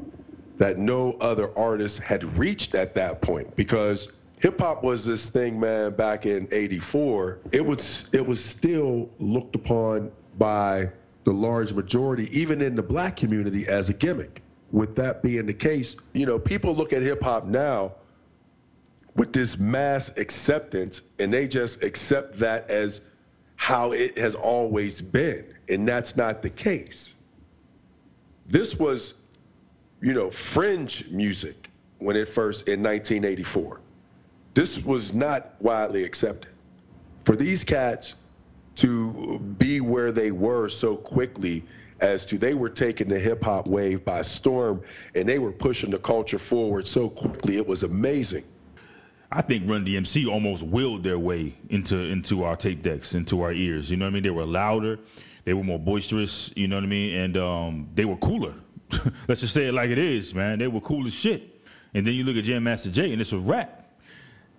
that 0.59 0.78
no 0.78 1.12
other 1.20 1.56
artist 1.59 2.02
had 2.02 2.22
reached 2.36 2.74
at 2.74 2.94
that 2.94 3.22
point 3.22 3.56
because 3.56 4.12
hip 4.39 4.60
hop 4.60 4.82
was 4.82 5.05
this 5.05 5.31
thing, 5.31 5.59
man, 5.59 5.93
back 5.93 6.27
in 6.27 6.48
84. 6.51 7.39
It 7.52 7.64
was 7.64 8.10
it 8.12 8.27
was 8.27 8.44
still 8.44 9.09
looked 9.18 9.55
upon 9.55 10.10
by 10.36 10.90
the 11.24 11.32
large 11.32 11.72
majority, 11.72 12.28
even 12.39 12.60
in 12.60 12.74
the 12.74 12.82
black 12.82 13.16
community, 13.16 13.66
as 13.68 13.89
a 13.89 13.93
gimmick. 13.93 14.43
With 14.72 14.97
that 14.97 15.22
being 15.22 15.47
the 15.47 15.55
case, 15.55 15.97
you 16.12 16.26
know, 16.26 16.38
people 16.38 16.74
look 16.74 16.92
at 16.92 17.02
hip 17.02 17.22
hop 17.22 17.47
now 17.47 17.94
with 19.16 19.32
this 19.32 19.59
mass 19.59 20.16
acceptance 20.16 21.02
and 21.18 21.32
they 21.32 21.48
just 21.48 21.82
accept 21.82 22.38
that 22.38 22.70
as 22.70 23.01
how 23.56 23.92
it 23.92 24.16
has 24.16 24.34
always 24.34 25.02
been. 25.02 25.44
And 25.68 25.86
that's 25.86 26.16
not 26.16 26.42
the 26.42 26.51
case. 26.51 27.16
This 28.47 28.78
was, 28.78 29.14
you 30.01 30.14
know, 30.14 30.30
fringe 30.30 31.09
music 31.10 31.68
when 31.98 32.16
it 32.16 32.28
first 32.28 32.68
in 32.68 32.82
1984. 32.82 33.80
This 34.55 34.82
was 34.84 35.12
not 35.12 35.55
widely 35.60 36.05
accepted. 36.05 36.52
For 37.24 37.36
these 37.36 37.62
cats 37.62 38.14
to 38.76 39.38
be 39.59 39.80
where 39.80 40.10
they 40.10 40.30
were 40.30 40.68
so 40.68 40.97
quickly 40.97 41.64
as 42.01 42.24
to 42.27 42.39
they 42.39 42.55
were 42.55 42.68
taking 42.68 43.09
the 43.09 43.18
hip 43.18 43.44
hop 43.44 43.66
wave 43.66 44.05
by 44.05 44.22
storm 44.22 44.82
and 45.14 45.28
they 45.28 45.39
were 45.39 45.52
pushing 45.52 45.90
the 45.90 45.98
culture 45.98 46.39
forward 46.39 46.89
so 46.89 47.09
quickly, 47.09 47.56
it 47.56 47.66
was 47.66 47.82
amazing. 47.82 48.44
I 49.32 49.43
think 49.43 49.68
Run 49.68 49.85
DMC 49.85 50.27
almost 50.27 50.62
willed 50.62 51.05
their 51.05 51.18
way 51.18 51.55
into 51.68 51.97
into 51.97 52.43
our 52.43 52.56
tape 52.56 52.82
decks, 52.82 53.14
into 53.14 53.43
our 53.43 53.52
ears. 53.52 53.90
You 53.90 53.97
know 53.97 54.06
what 54.06 54.10
I 54.10 54.14
mean? 54.14 54.22
They 54.24 54.31
were 54.31 54.44
louder, 54.44 54.98
they 55.44 55.55
were 55.55 55.62
more 55.62 55.78
boisterous. 55.78 56.51
You 56.56 56.68
know 56.68 56.77
what 56.77 56.85
I 56.85 56.89
mean? 56.89 57.16
And 57.16 57.36
um, 57.36 57.89
they 57.94 58.05
were 58.05 58.16
cooler. 58.16 58.55
Let's 59.28 59.40
just 59.40 59.55
say 59.55 59.66
it 59.66 59.72
like 59.72 59.90
it 59.90 59.98
is, 59.98 60.35
man. 60.35 60.59
They 60.59 60.66
were 60.66 60.81
cool 60.81 61.06
as 61.06 61.14
shit. 61.14 61.62
And 61.94 62.06
then 62.06 62.14
you 62.14 62.24
look 62.24 62.36
at 62.36 62.44
Jam 62.44 62.64
Master 62.64 62.90
Jay, 62.90 63.12
and 63.12 63.20
it's 63.20 63.32
a 63.32 63.39
rap. 63.39 63.93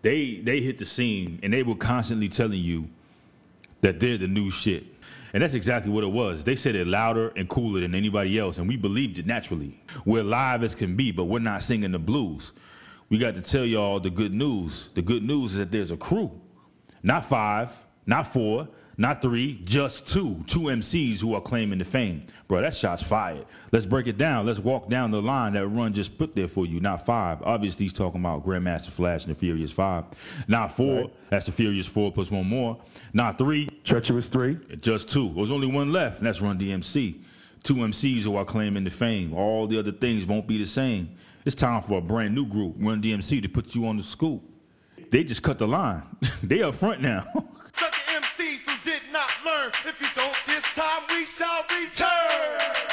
They 0.01 0.35
they 0.35 0.61
hit 0.61 0.77
the 0.77 0.85
scene, 0.85 1.39
and 1.43 1.53
they 1.53 1.63
were 1.63 1.75
constantly 1.75 2.29
telling 2.29 2.59
you 2.59 2.87
that 3.81 3.99
they're 3.99 4.17
the 4.17 4.27
new 4.27 4.49
shit. 4.49 4.85
And 5.33 5.41
that's 5.41 5.53
exactly 5.53 5.91
what 5.91 6.03
it 6.03 6.11
was. 6.11 6.43
They 6.43 6.55
said 6.55 6.75
it 6.75 6.87
louder 6.87 7.29
and 7.35 7.47
cooler 7.47 7.79
than 7.81 7.95
anybody 7.95 8.37
else, 8.37 8.57
and 8.57 8.67
we 8.67 8.75
believed 8.75 9.17
it 9.17 9.25
naturally. 9.25 9.81
We're 10.05 10.23
live 10.23 10.63
as 10.63 10.75
can 10.75 10.95
be, 10.95 11.11
but 11.11 11.25
we're 11.25 11.39
not 11.39 11.63
singing 11.63 11.91
the 11.91 11.99
blues. 11.99 12.51
We 13.09 13.17
got 13.17 13.35
to 13.35 13.41
tell 13.41 13.65
y'all 13.65 13.99
the 13.99 14.09
good 14.09 14.33
news. 14.33 14.89
The 14.93 15.01
good 15.01 15.23
news 15.23 15.53
is 15.53 15.57
that 15.59 15.71
there's 15.71 15.91
a 15.91 15.97
crew. 15.97 16.39
Not 17.03 17.25
five, 17.25 17.77
not 18.05 18.27
four, 18.27 18.67
not 19.01 19.19
three, 19.19 19.59
just 19.63 20.07
two. 20.07 20.43
Two 20.45 20.59
MCs 20.59 21.21
who 21.21 21.33
are 21.33 21.41
claiming 21.41 21.79
the 21.79 21.85
fame. 21.85 22.23
Bro, 22.47 22.61
that 22.61 22.75
shot's 22.75 23.01
fired. 23.01 23.47
Let's 23.71 23.87
break 23.87 24.05
it 24.05 24.19
down. 24.19 24.45
Let's 24.45 24.59
walk 24.59 24.89
down 24.89 25.09
the 25.09 25.23
line 25.23 25.53
that 25.53 25.67
Run 25.67 25.91
just 25.91 26.19
put 26.19 26.35
there 26.35 26.47
for 26.47 26.67
you. 26.67 26.79
Not 26.79 27.03
five. 27.03 27.41
Obviously, 27.41 27.85
he's 27.85 27.93
talking 27.93 28.21
about 28.21 28.45
Grandmaster 28.45 28.91
Flash 28.91 29.25
and 29.25 29.35
the 29.35 29.39
Furious 29.39 29.71
Five. 29.71 30.03
Not 30.47 30.71
four. 30.71 31.09
That's 31.31 31.47
the 31.47 31.51
Furious 31.51 31.87
Four 31.87 32.11
plus 32.11 32.29
one 32.29 32.45
more. 32.45 32.79
Not 33.11 33.39
three. 33.39 33.69
Treacherous 33.83 34.29
Three. 34.29 34.59
Just 34.81 35.09
two. 35.09 35.33
There's 35.33 35.49
only 35.49 35.65
one 35.65 35.91
left, 35.91 36.19
and 36.19 36.27
that's 36.27 36.39
Run 36.39 36.59
DMC. 36.59 37.23
Two 37.63 37.77
MCs 37.77 38.21
who 38.21 38.35
are 38.35 38.45
claiming 38.45 38.83
the 38.83 38.91
fame. 38.91 39.33
All 39.33 39.65
the 39.65 39.79
other 39.79 39.91
things 39.91 40.27
won't 40.27 40.47
be 40.47 40.59
the 40.59 40.65
same. 40.65 41.15
It's 41.43 41.55
time 41.55 41.81
for 41.81 41.97
a 41.97 42.01
brand 42.01 42.35
new 42.35 42.45
group, 42.45 42.75
Run 42.77 43.01
DMC, 43.01 43.41
to 43.41 43.49
put 43.49 43.73
you 43.73 43.87
on 43.87 43.97
the 43.97 44.03
scoop. 44.03 44.43
They 45.09 45.23
just 45.23 45.41
cut 45.41 45.57
the 45.57 45.67
line. 45.67 46.03
they 46.43 46.61
up 46.61 46.75
front 46.75 47.01
now. 47.01 47.25
If 49.63 50.01
you 50.01 50.07
don't 50.15 50.35
this 50.47 50.63
time, 50.73 51.03
we 51.09 51.23
shall 51.23 51.63
return. 51.69 52.90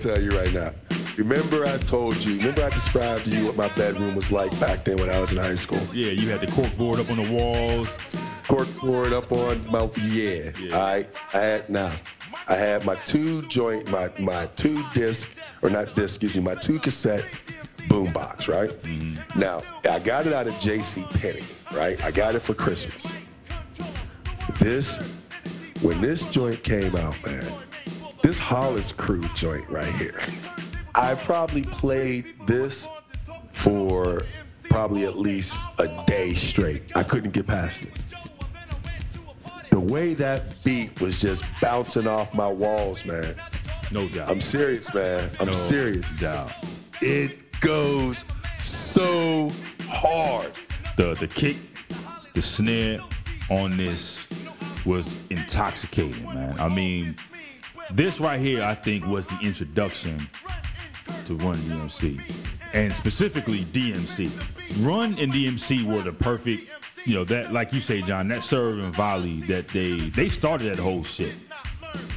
Tell 0.00 0.20
you 0.20 0.30
right 0.30 0.52
now. 0.52 0.72
Remember 1.18 1.66
I 1.66 1.76
told 1.76 2.16
you, 2.24 2.38
remember 2.38 2.64
I 2.64 2.70
described 2.70 3.26
to 3.26 3.30
you 3.30 3.46
what 3.46 3.56
my 3.56 3.68
bedroom 3.76 4.14
was 4.14 4.32
like 4.32 4.58
back 4.58 4.84
then 4.84 4.96
when 4.96 5.10
I 5.10 5.20
was 5.20 5.30
in 5.32 5.38
high 5.38 5.54
school? 5.54 5.82
Yeah, 5.92 6.12
you 6.12 6.30
had 6.30 6.40
the 6.40 6.46
cork 6.46 6.74
board 6.78 6.98
up 6.98 7.10
on 7.10 7.22
the 7.22 7.30
walls. 7.30 8.16
Cork 8.48 8.68
board 8.80 9.12
up 9.12 9.30
on 9.30 9.64
my, 9.70 9.90
yeah. 10.06 10.50
Yeah. 10.58 10.74
All 10.74 10.80
right, 10.80 11.08
I 11.34 11.38
had, 11.38 11.68
now, 11.68 11.92
I 12.48 12.54
had 12.54 12.86
my 12.86 12.94
two 13.04 13.42
joint, 13.48 13.90
my, 13.90 14.10
my 14.18 14.46
two 14.56 14.82
disc, 14.94 15.28
or 15.60 15.68
not 15.68 15.94
disc, 15.94 16.22
excuse 16.22 16.36
me, 16.36 16.42
my 16.42 16.54
two 16.54 16.78
cassette 16.78 17.26
boombox, 17.88 18.48
right? 18.48 18.70
Mm-hmm. 18.70 19.38
Now, 19.38 19.62
I 19.88 19.98
got 19.98 20.26
it 20.26 20.32
out 20.32 20.46
of 20.46 20.58
J.C. 20.58 21.04
Penney, 21.10 21.44
right? 21.72 22.02
I 22.02 22.10
got 22.10 22.34
it 22.34 22.40
for 22.40 22.54
Christmas. 22.54 23.14
This, 24.58 24.96
when 25.82 26.00
this 26.00 26.30
joint 26.30 26.62
came 26.62 26.96
out, 26.96 27.14
man, 27.26 27.44
this 28.30 28.38
Hollis 28.38 28.92
Crew 28.92 29.24
joint 29.34 29.68
right 29.68 29.92
here, 29.94 30.20
I 30.94 31.16
probably 31.16 31.62
played 31.62 32.26
this 32.46 32.86
for 33.50 34.22
probably 34.68 35.04
at 35.04 35.16
least 35.16 35.60
a 35.80 35.88
day 36.06 36.34
straight. 36.34 36.96
I 36.96 37.02
couldn't 37.02 37.32
get 37.32 37.48
past 37.48 37.82
it. 37.82 37.92
The 39.70 39.80
way 39.80 40.14
that 40.14 40.62
beat 40.62 41.00
was 41.00 41.20
just 41.20 41.42
bouncing 41.60 42.06
off 42.06 42.32
my 42.32 42.46
walls, 42.46 43.04
man. 43.04 43.34
No 43.90 44.06
doubt. 44.06 44.30
I'm 44.30 44.40
serious, 44.40 44.94
man. 44.94 45.28
I'm 45.40 45.52
serious. 45.52 45.52
no 45.52 45.52
serious. 45.52 46.20
Doubt. 46.20 46.52
It 47.00 47.60
goes 47.60 48.24
so 48.60 49.50
hard. 49.88 50.52
The 50.96 51.14
the 51.14 51.26
kick, 51.26 51.56
the 52.34 52.42
snare 52.42 53.00
on 53.50 53.76
this 53.76 54.24
was 54.86 55.18
intoxicating, 55.30 56.24
man. 56.26 56.60
I 56.60 56.68
mean, 56.68 57.16
this 57.92 58.20
right 58.20 58.40
here, 58.40 58.62
I 58.62 58.74
think, 58.74 59.06
was 59.06 59.26
the 59.26 59.38
introduction 59.42 60.16
to 61.26 61.34
Run 61.36 61.56
DMC, 61.56 62.20
and 62.72 62.92
specifically 62.92 63.64
DMC. 63.66 64.30
Run 64.84 65.18
and 65.18 65.32
DMC 65.32 65.84
were 65.84 66.02
the 66.02 66.12
perfect, 66.12 66.70
you 67.04 67.14
know, 67.14 67.24
that 67.24 67.52
like 67.52 67.72
you 67.72 67.80
say, 67.80 68.02
John, 68.02 68.28
that 68.28 68.44
serve 68.44 68.78
and 68.78 68.94
volley 68.94 69.40
that 69.42 69.68
they 69.68 69.96
they 69.96 70.28
started 70.28 70.76
that 70.76 70.82
whole 70.82 71.04
shit. 71.04 71.34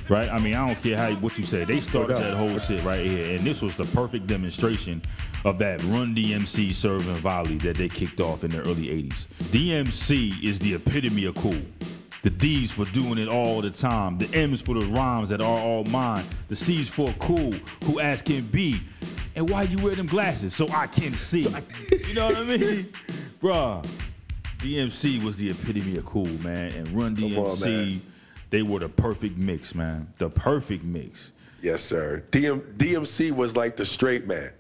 Right? 0.10 0.30
I 0.30 0.38
mean, 0.38 0.54
I 0.54 0.68
don't 0.68 0.82
care 0.84 0.98
how 0.98 1.12
what 1.16 1.38
you 1.38 1.45
say. 1.45 1.64
They 1.64 1.80
started 1.80 2.18
that 2.18 2.36
whole 2.36 2.60
shit 2.60 2.84
right 2.84 3.00
here, 3.00 3.36
and 3.36 3.45
this 3.45 3.62
was 3.62 3.76
the 3.76 3.86
perfect 3.86 4.28
demonstration 4.28 5.02
of 5.45 5.58
that 5.60 5.82
Run 5.86 6.14
DMC 6.14 6.74
serve 6.74 7.08
and 7.08 7.18
volley 7.18 7.58
that 7.60 7.78
they 7.78 7.90
kicked 7.90 8.20
off 8.20 8.44
in 8.44 8.52
the 8.52 8.60
early 8.62 8.88
'80s. 8.90 9.26
DMC 9.45 10.44
is 10.44 10.60
the 10.60 10.76
epitome 10.76 11.26
of 11.26 11.36
cool. 11.36 11.56
The 12.24 12.30
D's 12.30 12.72
for 12.72 12.86
doing 12.86 13.18
it 13.18 13.28
all 13.28 13.62
the 13.62 13.70
time. 13.70 14.18
The 14.18 14.34
M's 14.34 14.62
for 14.62 14.76
the 14.76 14.86
rhymes 14.88 15.28
that 15.28 15.41
are 15.41 15.60
all 15.60 15.84
mine. 15.84 16.24
The 16.48 16.56
C's 16.56 16.88
for 16.88 17.14
cool, 17.20 17.52
who 17.84 18.00
as 18.00 18.22
can 18.22 18.45
be. 18.45 18.80
And 19.36 19.50
why 19.50 19.64
you 19.64 19.78
wear 19.84 19.94
them 19.94 20.08
glasses? 20.08 20.56
So 20.56 20.70
I 20.70 20.88
can 20.88 21.14
see. 21.14 21.41
you 21.91 22.14
know 22.14 22.28
what 22.28 22.38
I 22.38 22.44
mean? 22.44 22.94
Bruh, 23.41 23.86
DMC 24.60 25.22
was 25.22 25.36
the 25.36 25.50
epitome 25.50 25.98
of 25.98 26.06
cool, 26.06 26.26
man. 26.41 26.72
And 26.72 26.88
Run 26.90 27.14
Come 27.14 27.38
on, 27.38 27.58
DMC, 27.58 28.00
they 28.52 28.62
were 28.62 28.80
the 28.80 28.88
perfect 28.88 29.38
mix, 29.38 29.76
man. 29.76 30.08
The 30.18 30.30
perfect 30.30 30.86
mix. 30.86 31.32
Yes, 31.62 31.84
sir. 31.84 32.24
DM, 32.32 32.62
DMC 32.78 33.36
was 33.36 33.58
like 33.58 33.76
the 33.76 33.86
straight 33.86 34.28
man, 34.28 34.54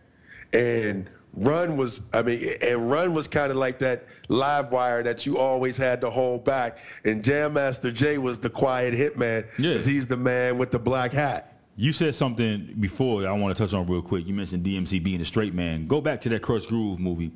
and 0.51 1.09
Run 1.33 1.77
was. 1.77 2.01
I 2.13 2.21
mean, 2.21 2.47
and 2.61 2.89
Run 2.91 3.13
was 3.13 3.27
kind 3.27 3.49
of 3.51 3.57
like 3.57 3.79
that 3.79 4.05
live 4.29 4.71
wire 4.71 5.01
that 5.03 5.25
you 5.25 5.37
always 5.37 5.75
had 5.77 5.99
to 6.01 6.09
hold 6.09 6.45
back. 6.45 6.77
And 7.05 7.23
Jam 7.23 7.53
Master 7.53 7.91
Jay 7.91 8.17
was 8.17 8.37
the 8.39 8.49
quiet 8.49 8.93
hitman, 8.93 9.45
Yeah. 9.57 9.79
he's 9.79 10.05
the 10.07 10.17
man 10.17 10.57
with 10.57 10.71
the 10.71 10.79
black 10.79 11.11
hat. 11.11 11.49
You 11.75 11.91
said 11.91 12.13
something 12.13 12.75
before 12.79 13.27
I 13.27 13.31
want 13.31 13.57
to 13.57 13.63
touch 13.63 13.73
on 13.73 13.87
real 13.87 14.03
quick. 14.03 14.27
You 14.27 14.33
mentioned 14.35 14.63
DMC 14.63 15.03
being 15.03 15.21
a 15.21 15.25
straight 15.25 15.55
man. 15.55 15.87
Go 15.87 16.01
back 16.01 16.21
to 16.21 16.29
that 16.29 16.43
Krush 16.43 16.67
Groove 16.67 16.99
movie 16.99 17.31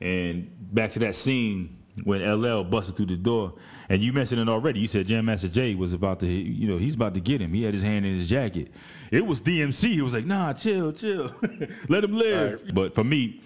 and 0.00 0.50
back 0.74 0.90
to 0.92 0.98
that 1.00 1.14
scene 1.14 1.76
when 2.02 2.22
LL 2.22 2.64
busted 2.64 2.96
through 2.96 3.06
the 3.06 3.16
door. 3.16 3.54
And 3.88 4.02
you 4.02 4.12
mentioned 4.12 4.40
it 4.40 4.48
already. 4.48 4.80
You 4.80 4.86
said 4.86 5.06
Jam 5.06 5.26
Master 5.26 5.48
Jay 5.48 5.74
was 5.74 5.92
about 5.92 6.20
to, 6.20 6.26
you 6.26 6.68
know, 6.68 6.78
he's 6.78 6.94
about 6.94 7.14
to 7.14 7.20
get 7.20 7.40
him. 7.40 7.52
He 7.52 7.64
had 7.64 7.74
his 7.74 7.82
hand 7.82 8.06
in 8.06 8.16
his 8.16 8.28
jacket. 8.28 8.72
It 9.10 9.26
was 9.26 9.40
DMC. 9.40 9.90
He 9.90 10.02
was 10.02 10.14
like, 10.14 10.26
nah, 10.26 10.52
chill, 10.54 10.92
chill. 10.92 11.34
Let 11.88 12.04
him 12.04 12.14
live. 12.14 12.74
But 12.74 12.94
for 12.94 13.04
me, 13.04 13.42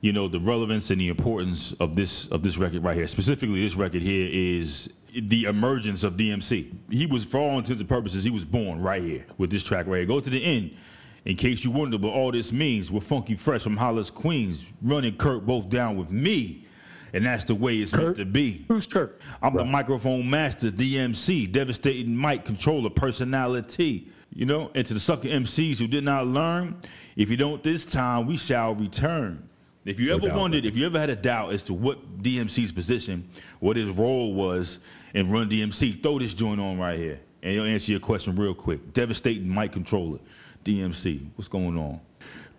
you 0.00 0.12
know, 0.12 0.28
the 0.28 0.40
relevance 0.40 0.90
and 0.90 1.00
the 1.00 1.08
importance 1.08 1.72
of 1.80 1.94
this 1.96 2.26
of 2.28 2.42
this 2.42 2.56
record 2.56 2.82
right 2.82 2.96
here, 2.96 3.06
specifically 3.06 3.62
this 3.62 3.74
record 3.74 4.02
here, 4.02 4.28
is 4.30 4.88
the 5.12 5.44
emergence 5.44 6.04
of 6.04 6.14
DMC. 6.14 6.72
He 6.90 7.06
was, 7.06 7.24
for 7.24 7.38
all 7.38 7.58
intents 7.58 7.80
and 7.80 7.88
purposes, 7.88 8.24
he 8.24 8.30
was 8.30 8.44
born 8.44 8.80
right 8.80 9.02
here 9.02 9.26
with 9.38 9.50
this 9.50 9.62
track 9.62 9.86
right 9.86 9.98
here. 9.98 10.06
Go 10.06 10.20
to 10.20 10.30
the 10.30 10.42
end. 10.42 10.76
In 11.24 11.36
case 11.36 11.64
you 11.64 11.70
wonder 11.70 11.98
what 11.98 12.14
all 12.14 12.32
this 12.32 12.50
means, 12.50 12.90
we're 12.90 13.00
Funky 13.00 13.34
Fresh 13.34 13.62
from 13.62 13.76
Hollis, 13.76 14.08
Queens, 14.08 14.64
running 14.80 15.16
Kurt 15.16 15.44
Blow 15.44 15.60
down 15.62 15.96
with 15.96 16.10
me. 16.10 16.66
And 17.12 17.26
that's 17.26 17.44
the 17.44 17.54
way 17.54 17.76
it's 17.76 17.92
meant 17.92 18.16
to 18.16 18.24
be. 18.24 18.64
Who's 18.68 18.86
Kirk? 18.86 19.20
I'm 19.42 19.54
the 19.54 19.64
microphone 19.64 20.28
master, 20.30 20.70
DMC, 20.70 21.50
devastating 21.50 22.18
mic 22.18 22.44
controller, 22.44 22.90
personality. 22.90 24.08
You 24.32 24.46
know, 24.46 24.70
and 24.76 24.86
to 24.86 24.94
the 24.94 25.00
sucker 25.00 25.26
MCs 25.26 25.78
who 25.78 25.88
did 25.88 26.04
not 26.04 26.26
learn, 26.26 26.76
if 27.16 27.30
you 27.30 27.36
don't 27.36 27.62
this 27.64 27.84
time, 27.84 28.26
we 28.26 28.36
shall 28.36 28.74
return. 28.74 29.48
If 29.84 29.98
you 29.98 30.14
ever 30.14 30.36
wondered, 30.36 30.64
if 30.64 30.76
you 30.76 30.86
ever 30.86 31.00
had 31.00 31.10
a 31.10 31.16
doubt 31.16 31.52
as 31.52 31.62
to 31.64 31.74
what 31.74 32.22
DMC's 32.22 32.70
position, 32.70 33.28
what 33.58 33.76
his 33.76 33.88
role 33.88 34.34
was 34.34 34.78
in 35.14 35.30
Run 35.30 35.48
DMC, 35.48 36.02
throw 36.02 36.18
this 36.18 36.34
joint 36.34 36.60
on 36.60 36.78
right 36.78 36.98
here, 36.98 37.18
and 37.42 37.54
it'll 37.54 37.66
answer 37.66 37.90
your 37.90 38.00
question 38.00 38.36
real 38.36 38.54
quick. 38.54 38.92
Devastating 38.92 39.52
mic 39.52 39.72
controller, 39.72 40.18
DMC. 40.64 41.26
What's 41.34 41.48
going 41.48 41.76
on? 41.76 42.00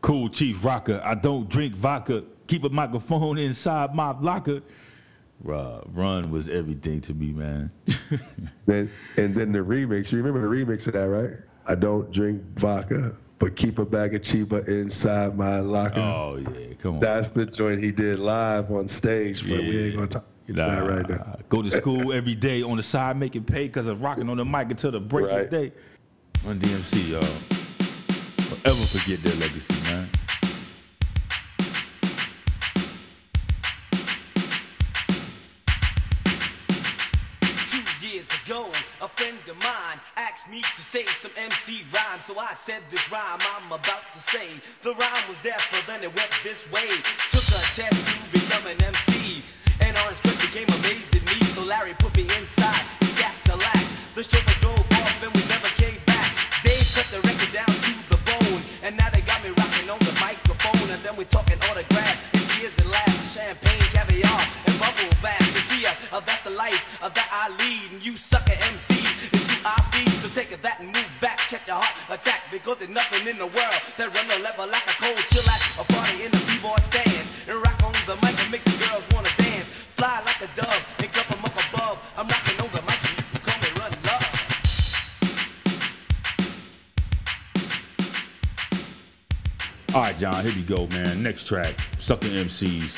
Cool 0.02 0.30
Chief 0.30 0.65
Rocker. 0.65 0.99
I 1.06 1.14
don't 1.15 1.48
drink 1.48 1.76
vodka. 1.76 2.23
Keep 2.52 2.65
a 2.65 2.69
microphone 2.69 3.38
inside 3.38 3.95
my 3.95 4.11
locker. 4.11 4.60
Run 5.41 6.30
was 6.32 6.49
everything 6.49 6.99
to 6.99 7.14
me, 7.14 7.32
man. 7.32 7.72
Then 8.65 8.91
and 9.15 9.34
then 9.34 9.53
the 9.53 9.60
remix. 9.60 10.11
You 10.11 10.22
remember 10.22 10.41
the 10.41 10.48
remix 10.53 10.86
of 10.88 10.91
that, 10.94 11.07
right? 11.07 11.32
I 11.65 11.76
don't 11.76 12.11
drink 12.11 12.44
vodka, 12.60 13.15
but 13.38 13.56
keep 13.56 13.80
a 13.80 13.86
bag 13.86 14.15
of 14.15 14.22
cheaper 14.22 14.60
inside 14.69 15.38
my 15.38 15.60
locker. 15.61 16.02
oh 16.02 16.40
yeah, 16.40 16.73
come 16.78 16.95
on. 16.95 16.99
That's 16.99 17.30
the 17.30 17.45
joint 17.45 17.82
he 17.82 17.91
did 17.94 18.19
live 18.19 18.69
on 18.69 18.90
stage, 18.90 19.48
but 19.48 19.60
we 19.61 19.86
ain't 19.86 19.95
gonna 19.95 20.07
talk 20.07 20.26
about 20.49 20.69
that 20.72 20.84
right 20.94 21.10
now. 21.10 21.38
Go 21.48 21.61
to 21.61 21.72
school 21.72 22.11
every 22.11 22.36
day 22.36 22.64
on 22.64 22.76
the 22.76 22.84
side 22.84 23.15
making 23.15 23.45
pay 23.45 23.68
because 23.68 23.88
of 23.88 24.02
rocking 24.02 24.28
on 24.30 24.36
the 24.36 24.44
mic 24.45 24.69
until 24.72 24.91
the 24.91 24.99
break 24.99 25.28
Right. 25.28 25.45
of 25.45 25.49
day. 25.49 25.72
Run 26.44 26.60
DMC, 26.60 27.11
y'all. 27.11 27.22
Forever 27.22 28.86
forget 28.88 29.23
their 29.23 29.36
legacy, 29.36 29.82
man. 29.90 30.10
Friend 39.15 39.38
of 39.49 39.57
mine 39.63 39.99
asked 40.17 40.49
me 40.49 40.61
to 40.61 40.81
say 40.81 41.05
some 41.05 41.31
MC 41.38 41.83
rhyme. 41.93 42.19
So 42.23 42.38
I 42.39 42.53
said 42.53 42.81
this 42.89 43.11
rhyme 43.11 43.39
I'm 43.55 43.71
about 43.71 44.05
to 44.13 44.21
say. 44.21 44.47
The 44.81 44.93
rhyme 44.93 45.25
was 45.29 45.39
there, 45.43 45.57
but 45.71 45.83
then 45.85 46.03
it 46.03 46.15
went 46.15 46.31
this 46.43 46.63
way. 46.71 46.89
Took 47.29 47.45
a 47.53 47.61
test 47.75 47.93
to 47.93 48.15
become 48.31 48.65
an 48.67 48.81
MC. 48.81 49.43
And 49.81 49.97
Orange 50.05 50.17
Crush 50.23 50.41
became 50.41 50.69
amazed 50.79 51.13
at 51.15 51.23
me. 51.25 51.38
So 51.53 51.63
Larry 51.63 51.93
put 51.99 52.15
me 52.15 52.23
inside 52.23 52.81
his 52.99 53.13
Cadillac. 53.19 53.83
The 54.15 54.23
chauffeur 54.23 54.57
drove 54.59 54.79
off 54.79 55.23
and 55.23 55.33
we 55.35 55.43
never 55.49 55.69
came 55.77 56.01
back. 56.05 56.31
Dave 56.63 56.85
cut 56.95 57.07
the 57.13 57.21
record 57.27 57.51
down 57.53 57.69
to 57.69 57.91
the 58.09 58.19
bone. 58.25 58.61
And 58.83 58.97
now 58.97 59.09
they 59.09 59.21
got 59.21 59.43
me 59.43 59.49
rocking 59.57 59.89
on 59.89 59.99
the 59.99 60.15
microphone. 60.21 60.89
And 60.89 61.01
then 61.03 61.15
we're 61.15 61.29
talking 61.29 61.57
autographs 61.69 62.21
and 62.33 62.43
cheers 62.49 62.77
and 62.77 62.89
laughs. 62.89 63.35
Champagne, 63.35 63.85
caviar, 63.93 64.41
and 64.65 64.75
bubble 64.79 65.13
bath. 65.21 65.45
You 65.53 65.61
see, 65.61 65.85
uh, 65.85 65.93
uh, 66.11 66.19
that's 66.21 66.41
the 66.41 66.49
life 66.51 66.99
uh, 67.01 67.09
that 67.09 67.29
I 67.31 67.49
lead. 67.61 67.91
And 67.91 68.05
you 68.05 68.17
sucker 68.17 68.51
MCs 68.53 68.60
a 71.72 71.80
heart 71.80 72.19
attack. 72.19 72.43
Because 72.52 72.77
there's 72.77 72.91
nothing 72.91 73.26
in 73.27 73.38
the 73.39 73.48
world 73.48 73.80
that 73.98 74.07
run 74.11 74.27
the 74.27 74.39
level 74.43 74.68
like 74.68 74.85
a 74.85 74.95
cold 74.99 75.23
chill 75.31 75.48
at 75.48 75.61
a 75.80 75.85
party 75.88 76.27
in 76.27 76.31
the 76.31 76.41
b-boy 76.52 76.77
stand. 76.91 77.26
And 77.48 77.57
rock 77.64 77.80
on 77.81 77.95
the 78.06 78.15
mic 78.22 78.35
and 78.43 78.52
make 78.52 78.64
the 78.68 78.77
girls 78.84 79.03
wanna 79.15 79.31
dance. 79.39 79.68
Fly 79.98 80.22
like 80.27 80.41
a 80.43 80.49
dove 80.53 80.84
and 80.99 81.10
come 81.10 81.26
from 81.31 81.41
up 81.48 81.56
above. 81.56 81.98
I'm 82.18 82.27
rocking 82.27 82.60
on 82.61 82.69
the 82.76 82.84
mic. 82.84 83.02
All 89.93 90.03
right, 90.03 90.18
John, 90.18 90.45
here 90.45 90.56
we 90.56 90.61
go, 90.61 90.88
man. 90.88 91.22
Next 91.22 91.48
track, 91.48 91.76
Sucker 91.99 92.30
MCs. 92.30 92.95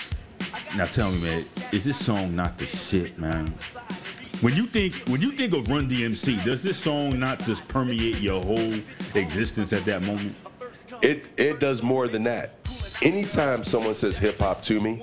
Now 0.77 0.85
tell 0.85 1.11
me, 1.11 1.21
man, 1.23 1.45
is 1.71 1.83
this 1.83 1.97
song 1.97 2.35
not 2.35 2.59
the 2.59 2.67
shit, 2.67 3.17
man? 3.17 3.55
When 4.43 4.57
you 4.57 4.65
think 4.65 4.93
when 5.07 5.21
you 5.21 5.31
think 5.31 5.53
of 5.53 5.69
Run 5.69 5.89
DMC, 5.89 6.43
does 6.43 6.61
this 6.61 6.77
song 6.77 7.17
not 7.17 7.39
just 7.43 7.65
permeate 7.69 8.17
your 8.17 8.43
whole 8.43 8.73
existence 9.15 9.71
at 9.71 9.85
that 9.85 10.01
moment? 10.01 10.35
It 11.01 11.27
it 11.37 11.61
does 11.61 11.81
more 11.81 12.09
than 12.09 12.23
that. 12.23 12.55
Anytime 13.01 13.63
someone 13.63 13.93
says 13.93 14.17
hip 14.17 14.39
hop 14.39 14.61
to 14.63 14.81
me, 14.81 15.01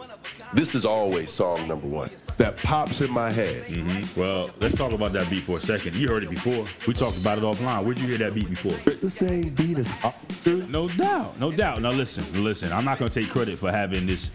this 0.53 0.75
is 0.75 0.85
always 0.85 1.33
song 1.33 1.67
number 1.67 1.89
one 1.89 2.11
that 2.41 2.57
pops 2.57 3.03
in 3.03 3.11
my 3.11 3.31
head. 3.31 3.65
Mm-hmm. 3.65 4.19
Well, 4.19 4.51
let's 4.61 4.75
talk 4.75 4.93
about 4.93 5.13
that 5.13 5.29
beat 5.29 5.43
for 5.43 5.59
a 5.59 5.61
second. 5.61 5.95
You 5.95 6.09
heard 6.09 6.25
it 6.25 6.31
before. 6.31 6.65
We 6.87 6.95
talked 6.95 7.19
about 7.19 7.37
it 7.37 7.45
offline. 7.45 7.85
Where'd 7.85 7.99
you 7.99 8.09
hear 8.09 8.17
that 8.17 8.33
beat 8.33 8.49
before? 8.49 8.73
It's 8.87 8.97
the 8.97 9.11
same 9.11 9.51
beat 9.51 9.77
as 9.77 9.93
Oscar. 10.03 10.57
No 10.57 10.89
doubt, 10.89 11.39
no 11.39 11.53
doubt. 11.53 11.83
Now 11.83 11.91
listen, 11.91 12.25
listen. 12.43 12.73
I'm 12.73 12.87
not 12.87 12.99
gonna 12.99 13.11
take 13.11 13.29
credit 13.29 13.59
for 13.59 13.71
having 13.71 14.07
this, 14.07 14.31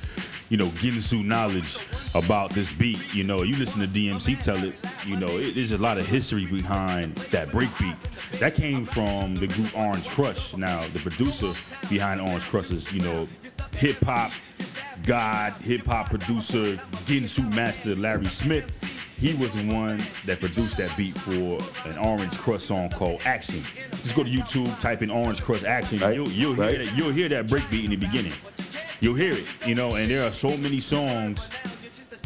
you 0.50 0.58
know, 0.58 0.68
Ginsu 0.68 1.26
knowledge 1.26 1.80
about 2.14 2.52
this 2.52 2.72
beat. 2.74 3.12
You 3.12 3.24
know, 3.24 3.42
you 3.42 3.56
listen 3.56 3.82
to 3.82 3.88
DMC 3.88 4.44
tell 4.44 4.64
it. 4.64 4.76
You 5.04 5.18
know, 5.18 5.30
it, 5.30 5.56
there's 5.56 5.72
a 5.72 5.78
lot 5.80 5.98
of 5.98 6.06
history 6.06 6.46
behind 6.46 7.16
that 7.32 7.52
break 7.52 7.76
beat. 7.80 7.96
That 8.40 8.54
came 8.54 8.86
from 8.86 9.34
the 9.34 9.48
group 9.48 9.76
Orange 9.76 10.08
Crush. 10.10 10.56
Now, 10.56 10.88
the 10.90 11.00
producer 11.00 11.54
behind 11.90 12.22
Orange 12.22 12.44
Crush 12.44 12.70
is, 12.70 12.94
you 12.94 13.00
know, 13.00 13.28
hip 13.76 14.04
hop 14.04 14.32
god, 15.04 15.54
hip 15.62 15.86
hop 15.86 16.10
producer, 16.10 16.78
Ginsu 17.06 17.54
master 17.54 17.96
Larry 17.96 18.26
Smith. 18.26 18.84
He 19.18 19.34
was 19.36 19.54
the 19.54 19.66
one 19.66 20.04
that 20.26 20.40
produced 20.40 20.78
that 20.78 20.96
beat 20.98 21.18
for 21.18 21.32
an 21.88 21.98
Orange 21.98 22.38
Crush 22.38 22.64
song 22.64 22.90
called 22.90 23.22
Action. 23.26 23.62
Just 23.92 24.14
go 24.16 24.24
to 24.24 24.30
YouTube, 24.30 24.78
type 24.82 25.02
in 25.02 25.10
Orange 25.10 25.42
Crush 25.42 25.64
Action. 25.64 26.00
Right, 26.00 26.16
You'll, 26.16 26.30
you'll 26.30 26.56
right. 26.56 26.76
hear 26.76 26.86
that. 26.86 26.98
You'll 26.98 27.12
hear 27.12 27.30
that 27.30 27.48
breakbeat 27.48 27.86
in 27.86 27.92
the 27.92 27.96
beginning. 27.96 28.34
You'll 29.00 29.16
hear 29.16 29.34
it, 29.34 29.46
you 29.66 29.76
know. 29.76 29.96
And 29.96 30.10
there 30.10 30.28
are 30.28 30.34
so 30.34 30.58
many 30.58 30.80
songs 30.80 31.50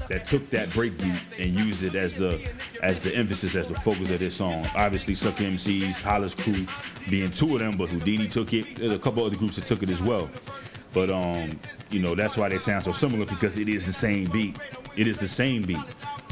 that 0.07 0.25
took 0.25 0.47
that 0.49 0.69
breakbeat 0.69 1.19
and 1.37 1.59
used 1.59 1.83
it 1.83 1.93
as 1.93 2.15
the 2.15 2.43
as 2.81 2.99
the 2.99 3.15
emphasis, 3.15 3.55
as 3.55 3.67
the 3.67 3.75
focus 3.75 4.09
of 4.09 4.19
their 4.19 4.31
song. 4.31 4.67
Obviously, 4.75 5.13
Sucker 5.13 5.43
MCs, 5.43 6.01
Hollis 6.01 6.33
Crew, 6.33 6.65
being 7.09 7.29
two 7.29 7.53
of 7.53 7.59
them, 7.59 7.77
but 7.77 7.89
Whodini 7.89 8.31
took 8.31 8.51
it. 8.53 8.77
There's 8.77 8.93
a 8.93 8.99
couple 8.99 9.23
other 9.23 9.35
groups 9.35 9.57
that 9.57 9.65
took 9.65 9.83
it 9.83 9.89
as 9.89 10.01
well. 10.01 10.29
But 10.93 11.09
um, 11.09 11.57
you 11.91 11.99
know, 11.99 12.15
that's 12.15 12.37
why 12.37 12.49
they 12.49 12.57
sound 12.57 12.83
so 12.83 12.91
similar 12.91 13.25
because 13.25 13.57
it 13.57 13.69
is 13.69 13.85
the 13.85 13.93
same 13.93 14.29
beat. 14.31 14.57
It 14.95 15.07
is 15.07 15.19
the 15.19 15.27
same 15.27 15.61
beat. 15.63 15.77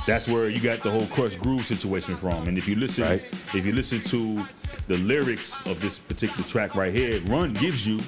That's 0.06 0.28
where 0.28 0.50
you 0.50 0.60
got 0.60 0.82
the 0.84 0.90
whole 0.90 1.06
Krush 1.08 1.38
Groove 1.38 1.66
situation 1.66 2.16
from. 2.18 2.48
And 2.48 2.58
if 2.58 2.68
you 2.68 2.76
listen, 2.76 3.04
Right. 3.04 3.22
if 3.54 3.66
you 3.66 3.74
listen 3.74 4.00
to 4.02 4.44
the 4.88 4.98
lyrics 5.00 5.54
of 5.66 5.80
this 5.82 6.00
particular 6.00 6.44
track 6.48 6.76
right 6.76 6.94
here, 6.94 7.20
Run 7.22 7.54
gives 7.54 7.86
you 7.86 8.00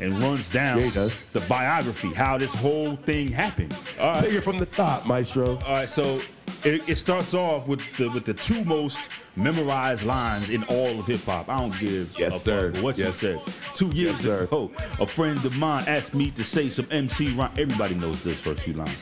and 0.00 0.18
runs 0.22 0.48
down 0.50 0.80
Yeah, 0.80 1.08
the 1.32 1.40
biography, 1.48 2.12
how 2.12 2.38
this 2.38 2.54
whole 2.54 2.96
thing 2.96 3.28
happened. 3.28 3.74
All 4.00 4.12
right. 4.12 4.24
Take 4.24 4.32
it 4.34 4.40
from 4.42 4.58
the 4.58 4.66
top, 4.66 5.06
Maestro. 5.06 5.56
All 5.66 5.72
right, 5.74 5.88
so 5.88 6.20
it, 6.64 6.88
it 6.88 6.96
starts 6.96 7.34
off 7.34 7.68
with 7.68 7.80
the 7.96 8.08
with 8.08 8.24
the 8.24 8.34
two 8.34 8.64
most 8.64 9.08
memorized 9.36 10.04
lines 10.04 10.50
in 10.50 10.62
all 10.64 10.98
of 11.00 11.06
hip 11.06 11.20
hop. 11.24 11.48
I 11.48 11.58
don't 11.60 11.78
give 11.78 12.14
Yes, 12.18 12.36
a 12.36 12.38
sir. 12.38 12.72
fuck 12.72 12.82
what 12.82 12.98
Yes. 12.98 13.22
you 13.22 13.38
said. 13.38 13.54
Two 13.74 13.88
years 13.88 14.16
Yes, 14.16 14.20
sir. 14.22 14.42
ago, 14.44 14.70
a 15.00 15.06
friend 15.06 15.42
of 15.44 15.56
mine 15.56 15.84
asked 15.86 16.14
me 16.14 16.30
to 16.32 16.44
say 16.44 16.68
some 16.70 16.86
MC 16.90 17.28
rhyme. 17.32 17.52
Everybody 17.58 17.94
knows 17.94 18.22
those 18.22 18.40
first 18.40 18.62
two 18.62 18.72
lines. 18.72 18.98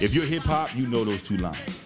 If 0.00 0.14
you're 0.14 0.24
hip 0.24 0.42
hop, 0.42 0.74
you 0.74 0.86
know 0.88 1.04
those 1.04 1.22
two 1.22 1.36
lines. 1.36 1.78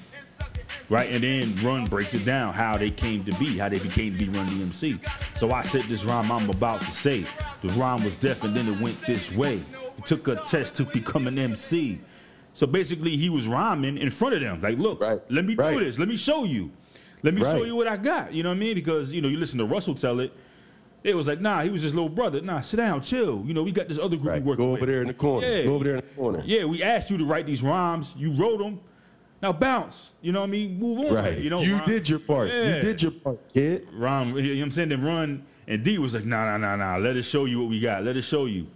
Right, 0.90 1.10
and 1.12 1.22
then 1.22 1.54
Run 1.62 1.86
breaks 1.86 2.14
it 2.14 2.24
down 2.24 2.54
how 2.54 2.78
they 2.78 2.90
came 2.90 3.22
to 3.24 3.32
be, 3.38 3.58
how 3.58 3.68
they 3.68 3.78
became 3.78 4.12
to 4.12 4.18
be 4.18 4.28
Run 4.30 4.46
DMC. 4.46 4.98
So 5.36 5.52
I 5.52 5.62
said 5.62 5.82
this 5.82 6.04
rhyme 6.04 6.32
I'm 6.32 6.48
about 6.48 6.80
to 6.80 6.90
say. 6.90 7.26
The 7.60 7.68
rhyme 7.70 8.02
was 8.04 8.14
deaf 8.16 8.42
and 8.42 8.54
then 8.56 8.66
it 8.72 8.80
went 8.80 8.98
this 9.06 9.30
way. 9.32 9.62
It 9.98 10.06
took 10.06 10.26
a 10.28 10.36
test 10.36 10.76
to 10.76 10.84
become 10.84 11.26
an 11.26 11.38
MC. 11.38 12.00
So 12.54 12.66
basically, 12.66 13.16
he 13.18 13.28
was 13.28 13.46
rhyming 13.46 13.98
in 13.98 14.10
front 14.10 14.34
of 14.34 14.40
them. 14.40 14.62
Like, 14.62 14.78
look, 14.78 15.02
Right, 15.02 15.20
let 15.28 15.44
me 15.44 15.54
right. 15.54 15.76
do 15.78 15.84
this. 15.84 15.98
Let 15.98 16.08
me 16.08 16.16
show 16.16 16.44
you. 16.44 16.70
Let 17.22 17.34
me 17.34 17.42
show 17.42 17.64
you 17.64 17.76
what 17.76 17.86
I 17.86 17.96
got. 17.98 18.32
You 18.32 18.42
know 18.42 18.48
what 18.48 18.56
I 18.56 18.58
mean? 18.60 18.74
Because 18.74 19.12
you 19.12 19.20
know, 19.20 19.28
you 19.28 19.36
listen 19.38 19.58
to 19.58 19.64
Russell 19.66 19.94
tell 19.94 20.20
it. 20.20 20.32
It 21.04 21.14
was 21.14 21.28
like, 21.28 21.40
nah, 21.40 21.62
he 21.62 21.70
was 21.70 21.82
just 21.82 21.94
little 21.94 22.08
brother. 22.08 22.40
Nah, 22.40 22.60
sit 22.60 22.78
down, 22.78 23.02
chill. 23.02 23.44
You 23.46 23.54
know, 23.54 23.62
we 23.62 23.72
got 23.72 23.88
this 23.88 23.98
other 23.98 24.16
group 24.16 24.28
Right. 24.28 24.42
working 24.42 24.64
Go 24.64 24.72
with. 24.72 24.82
over 24.82 24.90
there 24.90 25.00
in 25.02 25.06
the 25.08 25.14
corner. 25.14 25.46
Yeah. 25.46 25.64
Go 25.64 25.74
over 25.74 25.84
there 25.84 25.96
in 25.96 26.00
the 26.00 26.14
corner. 26.14 26.42
Yeah, 26.46 26.64
we 26.64 26.82
asked 26.82 27.10
you 27.10 27.18
to 27.18 27.24
write 27.24 27.46
these 27.46 27.62
rhymes. 27.62 28.14
You 28.16 28.32
wrote 28.32 28.58
them. 28.58 28.80
Now 29.40 29.52
bounce. 29.52 30.12
You 30.20 30.32
know 30.32 30.40
what 30.40 30.48
I 30.48 30.50
mean? 30.50 30.78
Move 30.78 30.98
on. 31.06 31.14
Right. 31.14 31.38
You 31.38 31.50
know, 31.50 31.60
you 31.60 31.76
rhyme- 31.76 31.86
did 31.88 32.08
your 32.08 32.18
part. 32.18 32.48
Yeah. 32.48 32.76
You 32.76 32.82
did 32.82 33.02
your 33.02 33.12
part, 33.12 33.48
kid. 33.48 33.88
Rhyme, 33.92 34.36
you 34.36 34.42
know 34.42 34.60
what 34.60 34.62
I'm 34.64 34.70
saying? 34.70 34.88
Then 34.88 35.02
run. 35.04 35.46
And 35.66 35.84
D 35.84 35.98
was 35.98 36.14
like, 36.14 36.24
nah, 36.24 36.44
nah, 36.44 36.56
nah, 36.56 36.76
nah. 36.76 36.96
Let 36.96 37.16
us 37.16 37.26
show 37.26 37.44
you 37.44 37.60
what 37.60 37.68
we 37.68 37.78
got. 37.78 38.02
Let 38.02 38.16
us 38.16 38.24
show 38.24 38.46
you. 38.46 38.66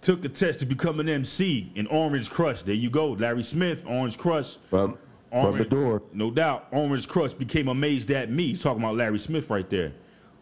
Took 0.00 0.24
a 0.24 0.28
test 0.28 0.60
to 0.60 0.66
become 0.66 1.00
an 1.00 1.08
MC 1.08 1.72
in 1.74 1.86
Orange 1.88 2.30
Crush. 2.30 2.62
There 2.62 2.74
you 2.74 2.88
go. 2.88 3.10
Larry 3.12 3.42
Smith, 3.42 3.84
Orange 3.86 4.16
Crush. 4.16 4.56
From, 4.70 4.96
from 5.30 5.58
the 5.58 5.64
door. 5.64 6.02
No 6.12 6.30
doubt. 6.30 6.68
Orange 6.72 7.06
Crush 7.06 7.34
became 7.34 7.68
amazed 7.68 8.10
at 8.10 8.30
me. 8.30 8.48
He's 8.48 8.62
talking 8.62 8.82
about 8.82 8.96
Larry 8.96 9.18
Smith 9.18 9.50
right 9.50 9.68
there. 9.68 9.92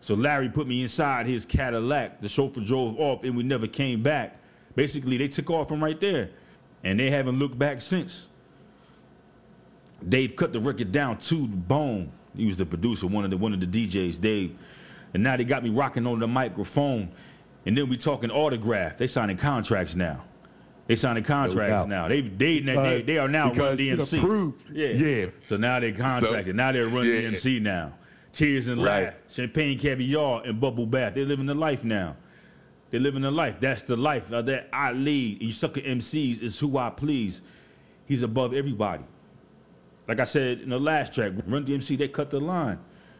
So 0.01 0.15
Larry 0.15 0.49
put 0.49 0.67
me 0.67 0.83
inside 0.83 1.27
his 1.27 1.45
Cadillac. 1.45 2.21
The 2.21 2.29
chauffeur 2.29 2.61
drove 2.61 2.99
off 3.01 3.25
and 3.25 3.37
we 3.37 3.43
never 3.43 3.67
came 3.67 4.03
back. 4.03 4.39
Basically, 4.75 5.17
they 5.17 5.29
took 5.29 5.51
off 5.51 5.69
from 5.69 5.83
right 5.83 6.01
there. 6.01 6.31
And 6.85 7.01
they 7.01 7.11
haven't 7.11 7.39
looked 7.39 7.59
back 7.59 7.81
since. 7.81 8.29
Dave 10.07 10.37
cut 10.37 10.53
the 10.53 10.61
record 10.61 10.93
down 10.93 11.19
to 11.19 11.35
the 11.43 11.47
bone. 11.57 12.11
He 12.37 12.47
was 12.47 12.57
the 12.57 12.67
producer, 12.67 13.07
one 13.07 13.25
of 13.25 13.31
the 13.31 13.37
one 13.37 13.53
of 13.53 13.61
the 13.61 13.67
DJs, 13.67 14.21
Dave. 14.21 14.55
And 15.15 15.23
now 15.23 15.37
they 15.37 15.45
got 15.45 15.63
me 15.65 15.71
rocking 15.71 16.07
on 16.07 16.19
the 16.21 16.27
microphone. 16.29 17.11
And 17.65 17.77
then 17.77 17.89
we 17.89 17.97
talking 17.97 18.31
autograph. 18.31 18.99
They 18.99 19.07
signing 19.07 19.37
contracts 19.39 19.95
now. 19.95 20.23
They 20.87 20.95
signing 20.97 21.25
contracts 21.25 21.89
now. 21.89 22.07
They 22.09 22.21
they, 22.21 22.61
they 22.61 22.75
Because- 22.75 23.07
they 23.07 23.19
are 23.19 23.29
now 23.29 23.53
Run 23.53 23.77
DMC. 23.77 24.19
approved. 24.19 24.67
Yeah. 24.71 24.89
Yeah. 24.89 25.27
So 25.47 25.57
now 25.57 25.81
they're 25.81 25.93
contracted. 25.93 26.55
now 26.55 26.73
they're 26.73 26.87
Run 26.87 27.05
yeah. 27.07 27.23
DMC 27.23 27.61
now. 27.61 27.95
Cheers 28.33 28.69
and 28.69 28.83
Right. 28.83 29.05
laugh. 29.05 29.15
Champagne 29.29 29.79
caviar 29.79 30.43
and 30.45 30.61
bubble 30.61 30.87
bath. 30.87 31.15
They're 31.15 31.25
living 31.25 31.47
the 31.47 31.55
life 31.55 31.83
now. 31.83 32.17
They're 32.91 33.01
living 33.01 33.23
the 33.23 33.31
life. 33.33 33.57
That's 33.59 33.83
the 33.83 33.97
life 33.97 34.29
that 34.29 34.69
I 34.73 34.93
lead. 34.93 35.43
You 35.43 35.51
sucker 35.53 35.81
MCs 35.81 36.41
is 36.43 36.59
who 36.61 36.77
I 36.79 36.91
please. 36.91 37.41
He's 38.05 38.23
above 38.23 38.55
everybody. 38.55 39.03
Like 40.09 40.21
I 40.21 40.25
said 40.25 40.61
in 40.61 40.71
the 40.71 40.79
last 40.79 41.15
track, 41.15 41.33
Run 41.47 41.65
DMC, 41.65 41.99
they 41.99 42.09
cut 42.09 42.31
the 42.31 42.41
line. 42.41 42.79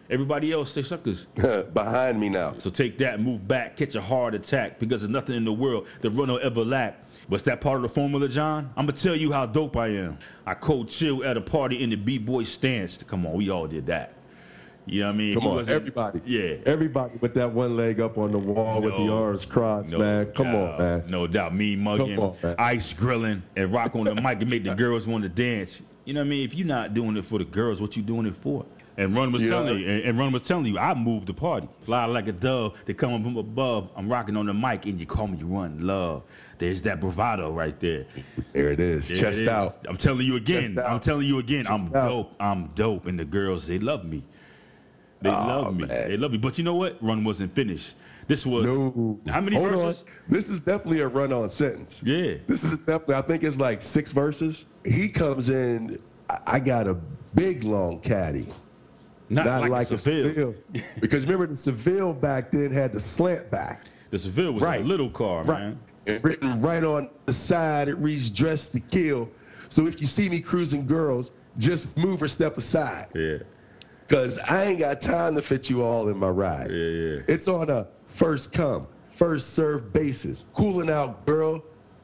Everybody 0.09 0.53
else, 0.53 0.73
they 0.73 0.83
suckers. 0.83 1.27
Behind 1.75 2.21
me 2.21 2.29
now. 2.29 2.55
So 2.59 2.71
take 2.71 2.97
that, 2.99 3.21
move 3.21 3.47
back, 3.49 3.77
catch 3.77 3.97
a 3.97 4.01
heart 4.01 4.35
attack, 4.35 4.79
because 4.79 5.01
there's 5.01 5.11
nothing 5.11 5.37
in 5.37 5.45
the 5.45 5.53
world 5.53 5.89
that 6.01 6.11
run 6.11 6.29
will 6.29 6.39
ever 6.41 6.65
lack. 6.65 7.03
What's 7.27 7.43
that 7.45 7.61
part 7.61 7.77
of 7.77 7.83
the 7.83 7.89
formula, 7.89 8.29
John? 8.29 8.71
I'm 8.77 8.87
gonna 8.87 8.97
tell 8.97 9.17
you 9.17 9.33
how 9.33 9.47
dope 9.47 9.77
I 9.77 9.89
am. 9.89 10.19
I 10.47 10.55
cold 10.55 10.89
chill 10.91 11.25
at 11.25 11.37
a 11.37 11.41
party 11.41 11.83
in 11.83 11.91
the 11.91 11.97
B-boy 11.97 12.45
stance. 12.45 12.99
Come 12.99 13.27
on, 13.27 13.35
we 13.35 13.51
all 13.51 13.67
did 13.67 13.87
that. 13.87 14.15
You 14.89 15.01
know 15.01 15.07
what 15.09 15.15
I 15.15 15.17
mean? 15.19 15.41
Come 15.41 15.47
on, 15.49 15.69
everybody. 15.69 16.21
Yeah. 16.25 16.55
Everybody 16.65 17.19
with 17.21 17.35
that 17.35 17.51
one 17.53 17.77
leg 17.77 17.99
up 17.99 18.17
on 18.19 18.31
the 18.31 18.39
wall 18.39 18.81
with 18.81 18.97
the 18.97 19.09
arms 19.13 19.45
crossed, 19.45 19.91
No 19.91 19.99
man. 19.99 20.27
Come 20.27 20.53
doubt. 20.53 20.75
on, 20.75 20.79
man. 20.79 21.05
No 21.09 21.27
doubt. 21.27 21.53
Me 21.57 21.75
mugging, 21.75 22.17
on, 22.17 22.37
ice 22.57 22.95
grilling, 22.95 23.43
and 23.57 23.73
rock 23.73 23.97
on 23.97 24.05
the 24.05 24.15
mic 24.15 24.39
to 24.39 24.47
make 24.47 24.63
the 24.63 24.77
girls 24.77 25.09
want 25.09 25.25
to 25.25 25.29
dance. 25.29 25.83
You 26.07 26.15
know 26.15 26.21
what 26.21 26.27
I 26.27 26.31
mean? 26.31 26.45
If 26.47 26.55
you're 26.55 26.67
not 26.67 26.95
doing 26.95 27.17
it 27.17 27.25
for 27.27 27.39
the 27.39 27.45
girls, 27.45 27.81
what 27.81 27.97
you 27.97 28.03
doing 28.03 28.27
it 28.27 28.37
for? 28.37 28.65
And 28.97 29.15
Run 29.15 29.31
was 29.33 29.43
Yeah. 29.43 29.51
telling 29.51 29.79
you, 29.81 29.87
and, 29.89 30.03
and 30.05 30.19
Run 30.19 30.33
was 30.33 30.41
telling 30.43 30.65
you, 30.67 30.79
I 30.79 30.95
moved 30.95 31.27
the 31.27 31.35
party. 31.35 31.69
Fly 31.83 32.07
like 32.07 32.29
a 32.29 32.33
dove, 32.33 32.75
they 32.87 32.95
come 32.95 33.13
up 33.13 33.23
from 33.23 33.37
above. 33.37 33.91
I'm 33.95 34.09
rocking 34.09 34.37
on 34.39 34.47
the 34.47 34.55
mic, 34.55 34.87
and 34.87 34.99
you 34.99 35.05
call 35.05 35.27
me 35.27 35.39
Run 35.43 35.87
Love. 35.87 36.23
There's 36.59 36.81
that 36.83 37.01
bravado 37.01 37.53
right 37.53 37.79
there. 37.81 38.07
There 38.55 38.71
it 38.71 38.81
is. 38.81 39.09
There 39.09 39.19
Chest 39.19 39.41
it 39.41 39.43
is. 39.43 39.49
out. 39.49 39.85
I'm 39.87 39.99
telling 39.99 40.25
you 40.25 40.37
again. 40.37 40.79
I'm 40.79 41.01
telling 41.01 41.27
you 41.27 41.39
again. 41.39 41.67
I'm 41.67 41.81
Chest 41.81 41.95
out. 41.95 42.09
dope. 42.09 42.35
I'm 42.41 42.69
dope, 42.69 43.05
and 43.07 43.19
the 43.19 43.27
girls 43.27 43.67
they 43.67 43.79
love 43.79 44.05
me. 44.07 44.23
They 45.21 45.31
love 45.31 45.75
me. 45.75 45.87
man. 45.87 46.09
They 46.09 46.17
love 46.17 46.31
me. 46.31 46.39
But 46.39 46.57
you 46.57 46.65
know 46.65 46.75
what? 46.77 46.97
Run 47.03 47.25
wasn't 47.25 47.53
finished. 47.55 47.95
This 48.29 48.45
was 48.45 48.67
No. 48.67 49.21
how 49.29 49.41
many 49.41 49.57
Hold 49.57 49.71
verses? 49.71 50.03
On. 50.03 50.09
This 50.29 50.51
is 50.51 50.61
definitely 50.61 51.01
a 51.01 51.09
run 51.09 51.33
on 51.33 51.49
sentence. 51.49 52.03
Yeah. 52.05 52.35
This 52.47 52.65
is 52.65 52.79
definitely, 52.81 53.15
I 53.15 53.23
think 53.23 53.45
it's 53.45 53.59
like 53.61 53.83
six 53.83 54.11
verses. 54.13 54.67
He 54.85 55.09
comes 55.09 55.49
in, 55.49 55.99
I- 56.29 56.39
I 56.47 56.59
got 56.61 56.89
a 56.89 56.95
big 57.35 57.63
long 57.65 58.01
caddy. 58.01 58.49
Not, 59.29 59.45
Not 59.47 59.61
like, 59.63 59.71
like, 59.71 59.91
a 59.91 59.95
a 59.95 59.99
Seville. 59.99 60.29
Seville. 60.35 60.55
because 61.01 61.25
remember, 61.25 61.47
the 61.47 61.57
Seville 61.57 62.13
back 62.15 62.51
then 62.51 62.71
had 62.71 62.93
the 62.93 63.01
slant 63.01 63.51
back. 63.51 63.87
The 64.11 64.19
Seville 64.19 64.53
was 64.53 64.63
Right. 64.63 64.81
a 64.81 64.85
little 64.85 65.11
car, 65.11 65.45
Right. 65.45 65.61
man. 65.61 65.79
And 66.09 66.25
written 66.25 66.63
right 66.63 66.85
on 66.85 67.09
the 67.27 67.33
side, 67.33 67.89
it 67.89 67.97
reads 67.99 68.31
dressed 68.31 68.73
to 68.73 68.81
kill. 68.81 69.29
So 69.69 69.87
if 69.89 70.01
you 70.01 70.07
see 70.07 70.29
me 70.29 70.39
cruising 70.41 70.87
girls, 70.87 71.33
just 71.59 71.97
move 71.97 72.23
or 72.23 72.29
step 72.29 72.57
aside. 72.57 73.07
Yeah. 73.15 73.39
Cause 74.09 74.39
I 74.39 74.65
ain't 74.67 74.79
got 74.79 75.01
time 75.01 75.35
to 75.35 75.43
fit 75.43 75.69
you 75.69 75.83
all 75.83 76.07
in 76.09 76.17
my 76.17 76.29
ride. 76.29 76.71
Yeah, 76.71 76.77
yeah. 76.77 77.19
It's 77.27 77.49
on 77.49 77.69
a 77.71 77.89
first 78.17 78.53
come, 78.53 78.87
first 79.11 79.55
serve 79.55 79.93
basis. 79.93 80.47
Cooling 80.55 80.91
out, 80.91 81.27
girl. 81.27 81.63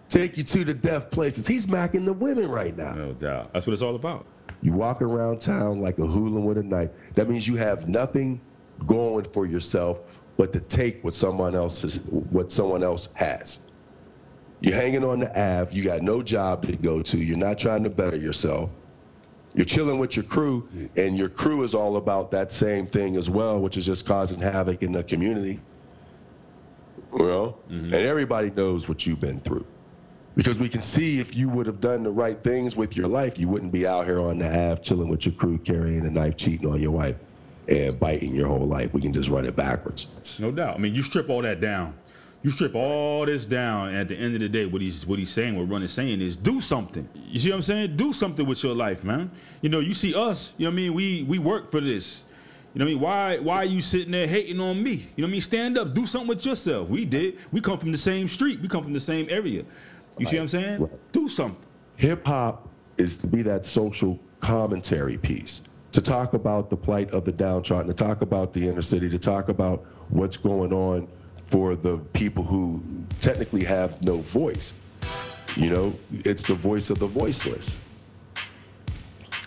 Take 0.08 0.36
you 0.36 0.44
to 0.44 0.64
the 0.64 0.74
death 0.74 1.10
places. 1.10 1.46
He's 1.46 1.66
macking 1.66 2.04
the 2.04 2.12
women 2.12 2.48
right 2.50 2.76
now. 2.76 2.92
No 2.92 3.12
doubt. 3.14 3.52
That's 3.54 3.66
what 3.66 3.72
it's 3.72 3.80
all 3.80 3.94
about. 3.94 4.26
You 4.60 4.74
walk 4.74 5.00
around 5.00 5.40
town 5.40 5.80
like 5.80 5.98
a 5.98 6.06
hooligan 6.06 6.44
with 6.44 6.58
a 6.58 6.62
knife. 6.62 6.90
That 7.14 7.30
means 7.30 7.48
you 7.48 7.56
have 7.56 7.88
nothing 7.88 8.40
going 8.86 9.24
for 9.24 9.46
yourself 9.46 10.20
but 10.36 10.52
to 10.52 10.60
take 10.60 11.02
what 11.02 11.14
someone 11.14 11.54
else 11.54 11.82
is, 11.82 11.96
what 12.00 12.52
someone 12.52 12.82
else 12.82 13.08
has. 13.14 13.60
You're 14.60 14.76
hanging 14.76 15.02
on 15.02 15.20
the 15.20 15.30
Ave. 15.30 15.74
You 15.74 15.82
got 15.82 16.02
no 16.02 16.22
job 16.22 16.66
to 16.66 16.76
go 16.76 17.02
to. 17.02 17.18
You're 17.18 17.38
not 17.38 17.58
trying 17.58 17.84
to 17.84 17.90
better 17.90 18.16
yourself. 18.16 18.70
You're 19.54 19.66
chilling 19.66 19.98
with 19.98 20.16
your 20.16 20.24
crew, 20.24 20.68
and 20.96 21.18
your 21.18 21.28
crew 21.28 21.62
is 21.62 21.74
all 21.74 21.96
about 21.96 22.30
that 22.30 22.52
same 22.52 22.86
thing 22.86 23.16
as 23.16 23.28
well, 23.28 23.60
which 23.60 23.76
is 23.76 23.84
just 23.84 24.06
causing 24.06 24.40
havoc 24.40 24.82
in 24.82 24.92
the 24.92 25.04
community. 25.04 25.60
You 27.12 27.28
know, 27.28 27.56
mm-hmm. 27.68 27.84
and 27.86 27.94
everybody 27.94 28.50
knows 28.50 28.88
what 28.88 29.06
you've 29.06 29.20
been 29.20 29.40
through. 29.40 29.66
Because 30.34 30.58
we 30.58 30.68
can 30.68 30.80
see 30.80 31.20
if 31.20 31.36
you 31.36 31.48
would 31.50 31.66
have 31.66 31.80
done 31.80 32.04
the 32.04 32.10
right 32.10 32.42
things 32.42 32.74
with 32.74 32.96
your 32.96 33.06
life, 33.06 33.38
you 33.38 33.48
wouldn't 33.48 33.70
be 33.70 33.86
out 33.86 34.06
here 34.06 34.18
on 34.18 34.38
the 34.38 34.48
Ave 34.48 34.82
chilling 34.82 35.08
with 35.08 35.26
your 35.26 35.34
crew, 35.34 35.58
carrying 35.58 36.06
a 36.06 36.10
knife, 36.10 36.38
cheating 36.38 36.66
on 36.66 36.80
your 36.80 36.92
wife, 36.92 37.16
and 37.68 38.00
biting 38.00 38.34
your 38.34 38.48
whole 38.48 38.66
life. 38.66 38.94
We 38.94 39.02
can 39.02 39.12
just 39.12 39.28
run 39.28 39.44
it 39.44 39.54
backwards. 39.54 40.06
No 40.40 40.50
doubt. 40.50 40.76
I 40.76 40.78
mean, 40.78 40.94
you 40.94 41.02
strip 41.02 41.28
all 41.28 41.42
that 41.42 41.60
down. 41.60 41.94
You 42.42 42.50
strip 42.50 42.74
all 42.74 43.24
this 43.26 43.46
down, 43.46 43.88
and 43.88 43.98
at 43.98 44.08
the 44.08 44.16
end 44.16 44.34
of 44.34 44.40
the 44.40 44.48
day, 44.48 44.66
what 44.66 44.82
he's 44.82 45.06
what 45.06 45.18
he's 45.18 45.30
saying, 45.30 45.56
what 45.56 45.68
Run 45.68 45.82
is 45.82 45.92
saying 45.92 46.20
is 46.20 46.34
do 46.34 46.60
something. 46.60 47.08
You 47.14 47.38
see 47.38 47.50
what 47.50 47.56
I'm 47.56 47.62
saying? 47.62 47.96
Do 47.96 48.12
something 48.12 48.44
with 48.46 48.64
your 48.64 48.74
life, 48.74 49.04
man. 49.04 49.30
You 49.60 49.68
know, 49.68 49.78
you 49.78 49.92
see 49.94 50.12
us, 50.12 50.52
you 50.56 50.64
know 50.64 50.70
what 50.70 50.74
I 50.74 50.76
mean? 50.76 50.94
We 50.94 51.22
we 51.22 51.38
work 51.38 51.70
for 51.70 51.80
this. 51.80 52.24
You 52.74 52.78
know 52.78 52.84
what 52.84 52.90
I 52.90 52.94
mean? 52.94 53.00
Why 53.00 53.38
why 53.38 53.56
are 53.56 53.64
you 53.64 53.82
sitting 53.82 54.12
there 54.12 54.26
hating 54.26 54.60
on 54.60 54.82
me? 54.82 54.90
You 54.90 54.96
know 54.96 55.26
what 55.26 55.28
I 55.28 55.32
mean? 55.32 55.40
Stand 55.42 55.78
up, 55.78 55.94
do 55.94 56.06
something 56.06 56.28
with 56.28 56.46
yourself. 56.46 56.88
We 56.88 57.04
did. 57.04 57.38
We 57.50 57.60
come 57.60 57.78
from 57.78 57.92
the 57.92 57.98
same 57.98 58.28
street. 58.28 58.60
We 58.60 58.68
come 58.68 58.82
from 58.82 58.94
the 58.94 59.00
same 59.00 59.26
area. 59.28 59.64
You 60.18 60.26
see 60.26 60.36
what 60.36 60.42
I'm 60.42 60.48
saying? 60.48 60.80
Right. 60.80 61.12
Do 61.12 61.28
something. 61.28 61.62
Hip 61.96 62.26
hop 62.26 62.68
is 62.96 63.18
to 63.18 63.26
be 63.26 63.42
that 63.42 63.64
social 63.64 64.18
commentary 64.40 65.18
piece, 65.18 65.62
to 65.92 66.00
talk 66.00 66.34
about 66.34 66.70
the 66.70 66.76
plight 66.76 67.10
of 67.10 67.24
the 67.24 67.32
downtrodden, 67.32 67.88
to 67.88 67.94
talk 67.94 68.22
about 68.22 68.52
the 68.52 68.68
inner 68.68 68.82
city, 68.82 69.08
to 69.10 69.18
talk 69.18 69.48
about 69.48 69.84
what's 70.08 70.36
going 70.36 70.72
on 70.72 71.08
for 71.44 71.76
the 71.76 71.98
people 72.12 72.42
who 72.42 72.82
technically 73.20 73.64
have 73.64 74.02
no 74.02 74.16
voice. 74.16 74.72
You 75.56 75.70
know, 75.70 75.94
it's 76.10 76.42
the 76.44 76.54
voice 76.54 76.88
of 76.88 76.98
the 76.98 77.06
voiceless 77.06 77.78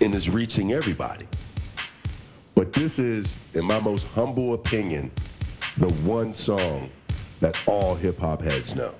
and 0.01 0.13
it's 0.13 0.29
reaching 0.29 0.73
everybody. 0.73 1.27
But 2.55 2.71
this 2.71 2.99
is, 2.99 3.35
in 3.53 3.65
my 3.65 3.81
most 3.81 4.07
humble 4.07 4.53
opinion, 4.53 5.11
the 5.77 5.89
one 5.89 6.33
song 6.33 6.89
that 7.41 7.61
all 7.67 7.95
hip 7.95 8.17
hop 8.17 8.41
heads 8.41 8.75
know. 8.75 8.95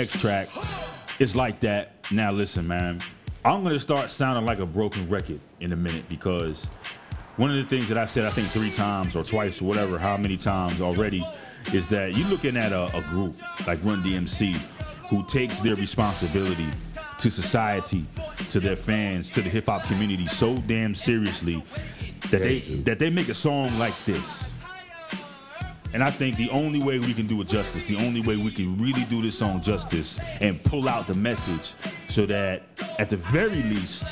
Next 0.00 0.18
track, 0.18 0.48
it's 1.18 1.36
like 1.36 1.60
that. 1.60 2.10
Now 2.10 2.32
listen, 2.32 2.66
man. 2.66 3.00
I'm 3.44 3.62
gonna 3.62 3.78
start 3.78 4.10
sounding 4.10 4.46
like 4.46 4.58
a 4.58 4.64
broken 4.64 5.06
record 5.10 5.40
in 5.60 5.74
a 5.74 5.76
minute 5.76 6.08
because 6.08 6.64
one 7.36 7.50
of 7.50 7.56
the 7.56 7.64
things 7.64 7.86
that 7.90 7.98
I've 7.98 8.10
said, 8.10 8.24
I 8.24 8.30
think 8.30 8.48
three 8.48 8.70
times 8.70 9.14
or 9.14 9.22
twice 9.22 9.60
or 9.60 9.66
whatever, 9.66 9.98
how 9.98 10.16
many 10.16 10.38
times 10.38 10.80
already, 10.80 11.22
is 11.74 11.86
that 11.88 12.16
you're 12.16 12.28
looking 12.28 12.56
at 12.56 12.72
a, 12.72 12.86
a 12.96 13.02
group 13.10 13.34
like 13.66 13.78
Run 13.84 14.02
DMC 14.02 14.54
who 15.10 15.22
takes 15.26 15.60
their 15.60 15.74
responsibility 15.74 16.68
to 17.18 17.30
society, 17.30 18.06
to 18.48 18.58
their 18.58 18.76
fans, 18.76 19.30
to 19.32 19.42
the 19.42 19.50
hip 19.50 19.66
hop 19.66 19.82
community 19.82 20.26
so 20.26 20.56
damn 20.66 20.94
seriously 20.94 21.62
that 22.30 22.38
they 22.38 22.60
that 22.86 22.98
they 22.98 23.10
make 23.10 23.28
a 23.28 23.34
song 23.34 23.68
like 23.78 23.96
this. 24.06 24.49
And 25.92 26.04
I 26.04 26.10
think 26.10 26.36
the 26.36 26.50
only 26.50 26.78
way 26.78 26.98
we 26.98 27.12
can 27.12 27.26
do 27.26 27.40
it 27.40 27.48
justice, 27.48 27.84
the 27.84 27.96
only 27.96 28.20
way 28.20 28.36
we 28.36 28.50
can 28.50 28.80
really 28.80 29.04
do 29.04 29.20
this 29.20 29.36
song 29.36 29.60
justice 29.60 30.18
and 30.40 30.62
pull 30.62 30.88
out 30.88 31.06
the 31.06 31.14
message 31.14 31.74
so 32.08 32.26
that 32.26 32.62
at 32.98 33.10
the 33.10 33.16
very 33.16 33.62
least, 33.62 34.04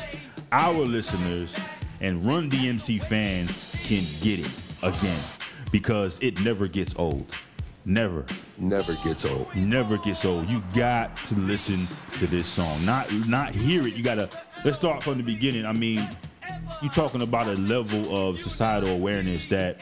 our 0.51 0.73
listeners 0.73 1.57
and 2.01 2.27
Run 2.27 2.51
DMC 2.51 3.03
fans 3.05 3.75
can 3.85 4.05
get 4.23 4.41
it 4.41 4.53
again 4.83 5.21
because 5.71 6.19
it 6.21 6.41
never 6.43 6.67
gets 6.67 6.95
old. 6.97 7.37
Never. 7.85 8.27
Never 8.59 8.93
gets 9.05 9.25
old. 9.25 9.55
Never 9.55 9.97
gets 9.99 10.25
old. 10.25 10.49
You 10.49 10.63
got 10.75 11.17
to 11.17 11.35
listen 11.37 11.89
to 12.19 12.27
this 12.27 12.47
song. 12.47 12.85
Not 12.85 13.11
not 13.27 13.51
hear 13.51 13.87
it. 13.87 13.95
You 13.95 14.03
gotta 14.03 14.29
let's 14.65 14.77
start 14.77 15.03
from 15.03 15.17
the 15.17 15.23
beginning. 15.23 15.65
I 15.65 15.73
mean, 15.73 16.07
you're 16.83 16.93
talking 16.93 17.23
about 17.23 17.47
a 17.47 17.55
level 17.55 18.15
of 18.15 18.39
societal 18.39 18.91
awareness 18.91 19.47
that 19.47 19.81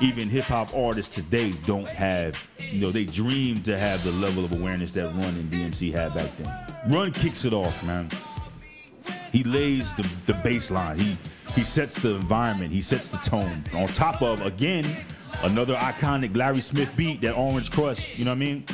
even 0.00 0.28
hip 0.28 0.44
hop 0.44 0.74
artists 0.74 1.14
today 1.14 1.52
don't 1.66 1.86
have. 1.88 2.48
You 2.58 2.80
know, 2.80 2.90
they 2.90 3.04
dream 3.04 3.62
to 3.64 3.76
have 3.76 4.02
the 4.04 4.12
level 4.12 4.44
of 4.44 4.52
awareness 4.52 4.92
that 4.92 5.06
Run 5.06 5.34
and 5.34 5.50
DMC 5.50 5.92
had 5.92 6.14
back 6.14 6.30
then. 6.36 6.92
Run 6.92 7.12
kicks 7.12 7.44
it 7.44 7.52
off, 7.52 7.84
man. 7.84 8.08
He 9.30 9.44
lays 9.44 9.92
the, 9.94 10.02
the 10.26 10.34
baseline. 10.34 11.00
He 11.00 11.16
he 11.54 11.64
sets 11.64 11.94
the 11.94 12.14
environment. 12.14 12.72
He 12.72 12.82
sets 12.82 13.08
the 13.08 13.18
tone. 13.18 13.62
On 13.74 13.86
top 13.88 14.22
of 14.22 14.44
again 14.44 14.84
another 15.42 15.74
iconic 15.74 16.36
Larry 16.36 16.60
Smith 16.60 16.96
beat, 16.96 17.20
that 17.22 17.36
Orange 17.36 17.70
Crush. 17.70 18.18
You 18.18 18.24
know 18.24 18.30
what 18.30 18.36
I 18.36 18.38
mean? 18.38 18.64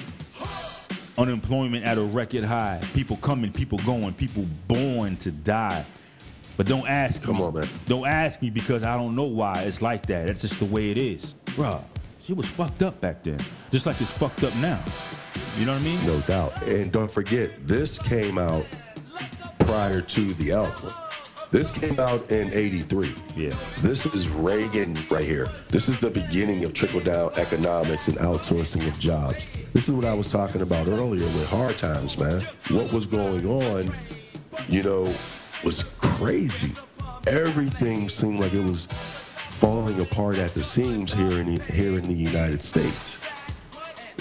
Unemployment 1.16 1.84
at 1.84 1.98
a 1.98 2.02
record 2.02 2.44
high. 2.44 2.80
People 2.94 3.16
coming, 3.16 3.52
people 3.52 3.78
going, 3.78 4.14
people 4.14 4.46
born 4.68 5.16
to 5.18 5.30
die. 5.30 5.84
But 6.58 6.66
don't 6.66 6.88
ask 6.88 7.22
Come 7.22 7.36
me. 7.36 7.42
on, 7.44 7.54
man. 7.54 7.68
Don't 7.86 8.06
ask 8.06 8.42
me 8.42 8.50
because 8.50 8.82
I 8.82 8.96
don't 8.96 9.14
know 9.14 9.22
why 9.22 9.54
it's 9.62 9.80
like 9.80 10.04
that. 10.06 10.26
That's 10.26 10.40
just 10.40 10.58
the 10.58 10.64
way 10.64 10.90
it 10.90 10.98
is. 10.98 11.36
Bruh, 11.46 11.80
she 12.20 12.32
was 12.32 12.46
fucked 12.46 12.82
up 12.82 13.00
back 13.00 13.22
then. 13.22 13.38
Just 13.70 13.86
like 13.86 13.98
it's 14.00 14.10
fucked 14.18 14.42
up 14.42 14.54
now. 14.56 14.82
You 15.56 15.66
know 15.66 15.74
what 15.74 15.80
I 15.80 15.84
mean? 15.84 16.04
No 16.04 16.18
doubt. 16.22 16.60
And 16.64 16.90
don't 16.90 17.10
forget, 17.10 17.50
this 17.66 17.96
came 18.00 18.38
out 18.38 18.66
prior 19.60 20.00
to 20.00 20.34
the 20.34 20.50
album. 20.50 20.92
This 21.52 21.70
came 21.72 21.98
out 22.00 22.28
in 22.30 22.52
83. 22.52 23.14
Yeah. 23.36 23.54
This 23.78 24.04
is 24.06 24.28
Reagan 24.28 24.96
right 25.10 25.24
here. 25.24 25.48
This 25.70 25.88
is 25.88 26.00
the 26.00 26.10
beginning 26.10 26.64
of 26.64 26.74
trickle 26.74 27.00
down 27.00 27.30
economics 27.36 28.08
and 28.08 28.18
outsourcing 28.18 28.84
of 28.88 28.98
jobs. 28.98 29.46
This 29.74 29.88
is 29.88 29.94
what 29.94 30.04
I 30.04 30.12
was 30.12 30.30
talking 30.30 30.60
about 30.60 30.88
earlier 30.88 31.22
with 31.22 31.48
hard 31.48 31.78
times, 31.78 32.18
man. 32.18 32.40
What 32.70 32.92
was 32.92 33.06
going 33.06 33.46
on, 33.46 33.94
you 34.68 34.82
know, 34.82 35.08
was 35.64 35.84
crazy. 35.98 36.72
Everything 37.26 38.08
seemed 38.08 38.40
like 38.40 38.54
it 38.54 38.64
was 38.64 38.86
falling 38.86 40.00
apart 40.00 40.38
at 40.38 40.54
the 40.54 40.62
seams 40.62 41.12
here 41.12 41.40
in 41.40 41.56
the, 41.56 41.64
here 41.64 41.98
in 41.98 42.02
the 42.02 42.14
United 42.14 42.62
States. 42.62 43.18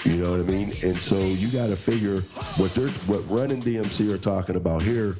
You 0.04 0.16
know 0.22 0.30
what 0.30 0.40
I 0.40 0.44
mean? 0.44 0.74
And 0.82 0.96
so 0.96 1.16
you 1.16 1.48
got 1.48 1.68
to 1.68 1.76
figure 1.76 2.20
what 2.56 2.72
they're 2.74 2.88
what 3.06 3.28
Run 3.28 3.50
and 3.50 3.62
DMC 3.62 4.12
are 4.12 4.18
talking 4.18 4.56
about 4.56 4.82
here. 4.82 5.16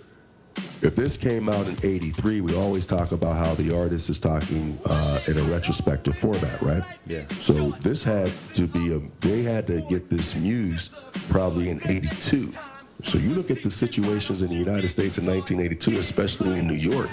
If 0.80 0.94
this 0.94 1.16
came 1.16 1.48
out 1.48 1.66
in 1.66 1.76
'83, 1.82 2.40
we 2.40 2.54
always 2.54 2.86
talk 2.86 3.12
about 3.12 3.44
how 3.44 3.54
the 3.54 3.76
artist 3.76 4.08
is 4.08 4.20
talking 4.20 4.78
uh, 4.84 5.20
in 5.26 5.36
a 5.36 5.42
retrospective 5.44 6.16
format, 6.16 6.60
right? 6.62 6.82
Yeah. 7.06 7.26
So 7.26 7.70
this 7.70 8.04
had 8.04 8.30
to 8.54 8.66
be 8.68 8.94
a. 8.94 9.00
They 9.18 9.42
had 9.42 9.66
to 9.66 9.82
get 9.88 10.08
this 10.08 10.36
muse 10.36 10.88
probably 11.28 11.70
in 11.70 11.80
'82. 11.84 12.52
So 13.04 13.18
you 13.18 13.30
look 13.30 13.50
at 13.50 13.62
the 13.62 13.70
situations 13.70 14.42
in 14.42 14.48
the 14.48 14.56
United 14.56 14.88
States 14.88 15.18
in 15.18 15.26
1982, 15.26 15.98
especially 15.98 16.58
in 16.58 16.66
New 16.66 16.74
York. 16.74 17.08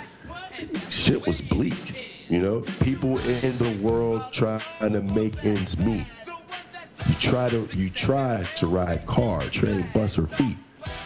Shit 0.90 1.26
was 1.26 1.42
bleak. 1.42 2.28
You 2.28 2.42
know, 2.42 2.62
people 2.82 3.18
in 3.20 3.58
the 3.58 3.78
world 3.82 4.24
trying 4.32 4.62
to 4.80 5.02
make 5.02 5.44
ends 5.46 5.78
meet. 5.78 6.06
You 7.08 7.14
try 7.20 7.50
to 7.50 7.68
you 7.76 7.90
try 7.92 8.42
to 8.56 8.68
ride 8.68 9.06
car, 9.06 9.42
train, 9.42 9.86
bus, 9.94 10.18
or 10.18 10.26
feet. 10.26 10.58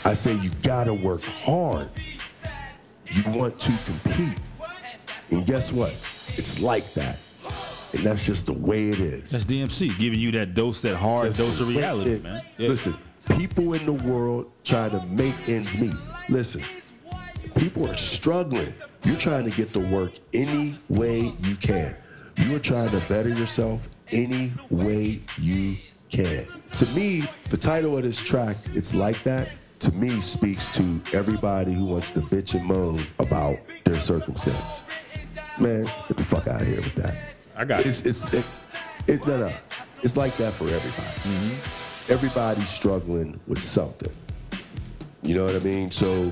I 0.06 0.14
say 0.14 0.34
you 0.36 0.50
gotta 0.62 0.94
work 0.94 1.24
hard. 1.24 1.90
You 3.06 3.24
want 3.32 3.60
to 3.60 3.74
compete. 3.86 4.38
And 5.32 5.46
guess 5.46 5.74
what? 5.74 5.92
It's 6.38 6.62
like 6.62 6.86
that. 6.94 7.20
And 7.94 8.04
that's 8.04 8.26
just 8.26 8.46
the 8.46 8.54
way 8.54 8.90
it 8.90 9.00
is. 9.00 9.32
That's 9.32 9.46
DMC 9.46 9.98
giving 9.98 10.20
you 10.20 10.32
that 10.32 10.54
dose, 10.54 10.80
that 10.82 10.96
hard 10.96 11.36
dose 11.36 11.60
of 11.60 11.68
reality, 11.68 12.20
man. 12.20 12.40
Yeah. 12.58 12.70
Listen, 12.70 12.96
people 13.38 13.74
in 13.74 13.86
the 13.86 13.94
world 13.94 14.46
trying 14.64 14.92
to 14.92 15.06
make 15.08 15.36
ends 15.48 15.78
meet. 15.80 15.96
Listen, 16.30 16.62
people 17.58 17.90
are 17.90 17.98
struggling. 17.98 18.74
You're 19.04 19.18
trying 19.18 19.50
to 19.50 19.56
get 19.56 19.70
to 19.70 19.80
work 19.80 20.14
any 20.34 20.78
way 20.90 21.34
you 21.44 21.56
can. 21.56 21.96
You 22.38 22.56
are 22.56 22.60
trying 22.60 22.90
to 22.90 23.00
better 23.08 23.30
yourself 23.30 23.90
any 24.12 24.52
way 24.70 25.22
you 25.38 25.78
can. 26.12 26.46
To 26.78 26.86
me, 26.96 27.24
the 27.50 27.58
title 27.58 27.98
of 27.98 28.04
this 28.04 28.24
track, 28.24 28.56
It's 28.74 28.94
Like 28.94 29.22
That, 29.24 29.50
to 29.80 29.92
me 29.92 30.10
speaks 30.22 30.74
to 30.76 31.02
everybody 31.14 31.74
who 31.74 31.86
wants 31.86 32.12
to 32.12 32.20
bitch 32.20 32.54
and 32.54 32.66
moan 32.66 33.00
about 33.20 33.58
their 33.86 33.96
circumstance. 33.96 34.84
Man, 35.60 35.84
get 35.84 36.18
the 36.18 36.24
fuck 36.24 36.48
out 36.48 36.62
of 36.62 36.68
here 36.68 36.78
with 36.78 36.96
that. 36.96 37.16
I 37.58 37.66
got 37.66 37.82
it. 37.82 37.88
It's 37.88 38.02
it's 38.02 38.34
it's 38.34 38.64
it, 39.08 39.26
no 39.28 39.48
no. 39.48 39.54
It's 40.02 40.16
like 40.16 40.36
that 40.38 40.54
for 40.54 40.64
everybody. 40.64 40.88
Mm-hmm. 40.88 41.89
Everybody's 42.10 42.68
struggling 42.70 43.40
with 43.48 43.62
something. 43.62 44.12
You 45.22 45.36
know 45.36 45.44
what 45.44 45.56
I 45.56 45.60
mean? 45.60 45.92
So 45.92 46.32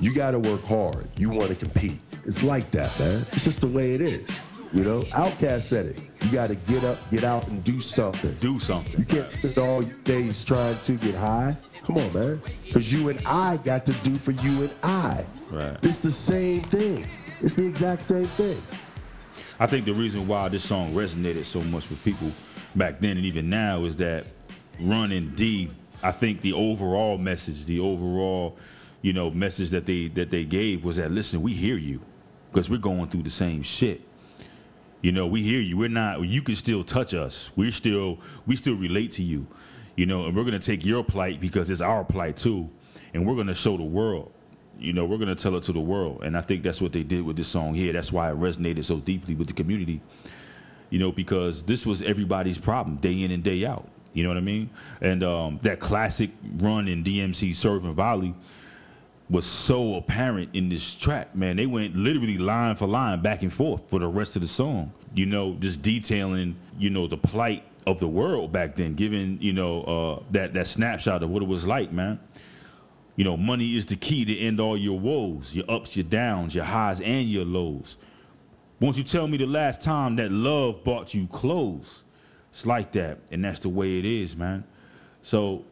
you 0.00 0.14
got 0.14 0.30
to 0.30 0.38
work 0.38 0.64
hard. 0.64 1.08
You 1.16 1.28
want 1.28 1.48
to 1.48 1.54
compete. 1.54 1.98
It's 2.24 2.42
like 2.42 2.70
that, 2.70 2.98
man. 2.98 3.20
It's 3.32 3.44
just 3.44 3.60
the 3.60 3.66
way 3.66 3.94
it 3.94 4.00
is. 4.00 4.40
You 4.72 4.84
know, 4.84 5.02
Outkast 5.02 5.64
said 5.64 5.84
it. 5.84 6.00
You 6.22 6.32
got 6.32 6.46
to 6.48 6.54
get 6.54 6.82
up, 6.82 6.98
get 7.10 7.24
out, 7.24 7.46
and 7.48 7.62
do 7.62 7.78
something. 7.78 8.32
Do 8.40 8.58
something. 8.58 9.00
You 9.00 9.04
can't 9.04 9.28
spend 9.28 9.58
all 9.58 9.82
your 9.82 9.98
days 9.98 10.44
trying 10.46 10.78
to 10.78 10.96
get 10.96 11.14
high. 11.14 11.58
Come 11.84 11.98
on, 11.98 12.12
man. 12.14 12.40
Because 12.64 12.90
you 12.90 13.10
and 13.10 13.20
I 13.26 13.58
got 13.58 13.84
to 13.84 13.92
do 14.04 14.16
for 14.16 14.30
you 14.30 14.62
and 14.62 14.70
I. 14.82 15.26
Right. 15.50 15.76
It's 15.82 15.98
the 15.98 16.10
same 16.10 16.62
thing. 16.62 17.06
It's 17.42 17.52
the 17.52 17.66
exact 17.66 18.02
same 18.02 18.24
thing. 18.24 18.56
I 19.60 19.66
think 19.66 19.84
the 19.84 19.92
reason 19.92 20.26
why 20.26 20.48
this 20.48 20.64
song 20.64 20.94
resonated 20.94 21.44
so 21.44 21.60
much 21.60 21.90
with 21.90 22.02
people 22.02 22.32
back 22.74 22.98
then 23.00 23.18
and 23.18 23.26
even 23.26 23.50
now 23.50 23.84
is 23.84 23.96
that 23.96 24.24
Run 24.80 25.12
and 25.12 25.34
D. 25.36 25.70
I 26.02 26.12
think 26.12 26.40
the 26.40 26.52
overall 26.52 27.18
message, 27.18 27.64
the 27.64 27.80
overall, 27.80 28.56
you 29.02 29.12
know, 29.12 29.30
message 29.30 29.70
that 29.70 29.86
they 29.86 30.08
that 30.08 30.30
they 30.30 30.44
gave 30.44 30.84
was 30.84 30.96
that 30.96 31.10
listen, 31.10 31.42
we 31.42 31.54
hear 31.54 31.76
you, 31.76 32.00
because 32.50 32.68
we're 32.68 32.78
going 32.78 33.08
through 33.08 33.22
the 33.22 33.30
same 33.30 33.62
shit. 33.62 34.00
You 35.00 35.10
know, 35.10 35.26
we 35.26 35.42
hear 35.42 35.60
you. 35.60 35.76
We're 35.76 35.88
not. 35.88 36.22
You 36.22 36.42
can 36.42 36.54
still 36.56 36.84
touch 36.84 37.12
us. 37.12 37.50
We're 37.56 37.72
still. 37.72 38.18
We 38.46 38.56
still 38.56 38.74
relate 38.74 39.12
to 39.12 39.22
you. 39.22 39.46
You 39.96 40.06
know, 40.06 40.26
and 40.26 40.36
we're 40.36 40.44
gonna 40.44 40.58
take 40.58 40.84
your 40.84 41.04
plight 41.04 41.40
because 41.40 41.68
it's 41.70 41.80
our 41.80 42.04
plight 42.04 42.36
too, 42.36 42.70
and 43.12 43.26
we're 43.26 43.36
gonna 43.36 43.54
show 43.54 43.76
the 43.76 43.82
world. 43.82 44.32
You 44.78 44.92
know, 44.92 45.04
we're 45.04 45.18
gonna 45.18 45.34
tell 45.34 45.56
it 45.56 45.64
to 45.64 45.72
the 45.72 45.80
world, 45.80 46.22
and 46.22 46.36
I 46.36 46.40
think 46.40 46.62
that's 46.62 46.80
what 46.80 46.92
they 46.92 47.02
did 47.02 47.22
with 47.22 47.36
this 47.36 47.48
song 47.48 47.74
here. 47.74 47.92
That's 47.92 48.10
why 48.10 48.30
it 48.30 48.36
resonated 48.38 48.84
so 48.84 49.00
deeply 49.00 49.34
with 49.34 49.48
the 49.48 49.54
community. 49.54 50.00
You 50.88 50.98
know, 50.98 51.12
because 51.12 51.62
this 51.62 51.84
was 51.84 52.00
everybody's 52.02 52.58
problem, 52.58 52.96
day 52.96 53.22
in 53.22 53.30
and 53.30 53.42
day 53.42 53.66
out. 53.66 53.88
You 54.12 54.22
know 54.22 54.28
what 54.28 54.38
I 54.38 54.42
mean? 54.42 54.70
And 55.00 55.24
um, 55.24 55.60
that 55.62 55.80
classic 55.80 56.30
run 56.56 56.88
in 56.88 57.02
DMC 57.02 57.54
Serve 57.54 57.84
and 57.84 57.94
Volley 57.94 58.34
was 59.30 59.46
so 59.46 59.94
apparent 59.94 60.50
in 60.52 60.68
this 60.68 60.94
track, 60.94 61.34
man. 61.34 61.56
They 61.56 61.64
went 61.66 61.96
literally 61.96 62.36
line 62.36 62.76
for 62.76 62.86
line, 62.86 63.22
back 63.22 63.42
and 63.42 63.52
forth 63.52 63.88
for 63.88 63.98
the 63.98 64.06
rest 64.06 64.36
of 64.36 64.42
the 64.42 64.48
song. 64.48 64.92
You 65.14 65.26
know, 65.26 65.56
just 65.58 65.80
detailing, 65.80 66.56
you 66.78 66.90
know, 66.90 67.06
the 67.06 67.16
plight 67.16 67.64
of 67.86 67.98
the 67.98 68.08
world 68.08 68.52
back 68.52 68.76
then, 68.76 68.94
giving, 68.94 69.38
you 69.40 69.54
know, 69.54 69.82
uh, 69.84 70.22
that 70.32 70.52
that 70.54 70.66
snapshot 70.66 71.22
of 71.22 71.30
what 71.30 71.42
it 71.42 71.48
was 71.48 71.66
like, 71.66 71.92
man. 71.92 72.20
You 73.16 73.24
know, 73.24 73.36
money 73.36 73.76
is 73.76 73.86
the 73.86 73.96
key 73.96 74.24
to 74.24 74.38
end 74.38 74.60
all 74.60 74.76
your 74.76 74.98
woes, 74.98 75.54
your 75.54 75.70
ups, 75.70 75.96
your 75.96 76.04
downs, 76.04 76.54
your 76.54 76.64
highs, 76.64 77.00
and 77.00 77.28
your 77.28 77.44
lows. 77.44 77.96
Won't 78.80 78.96
you 78.96 79.04
tell 79.04 79.28
me 79.28 79.38
the 79.38 79.46
last 79.46 79.80
time 79.80 80.16
that 80.16 80.32
love 80.32 80.82
bought 80.82 81.14
you 81.14 81.26
clothes? 81.28 82.02
It's 82.52 82.66
like 82.66 82.92
that, 82.92 83.18
and 83.32 83.44
that's 83.44 83.60
the 83.60 83.70
way 83.70 83.98
it 83.98 84.04
is, 84.04 84.36
man. 84.36 84.62
So 85.22 85.64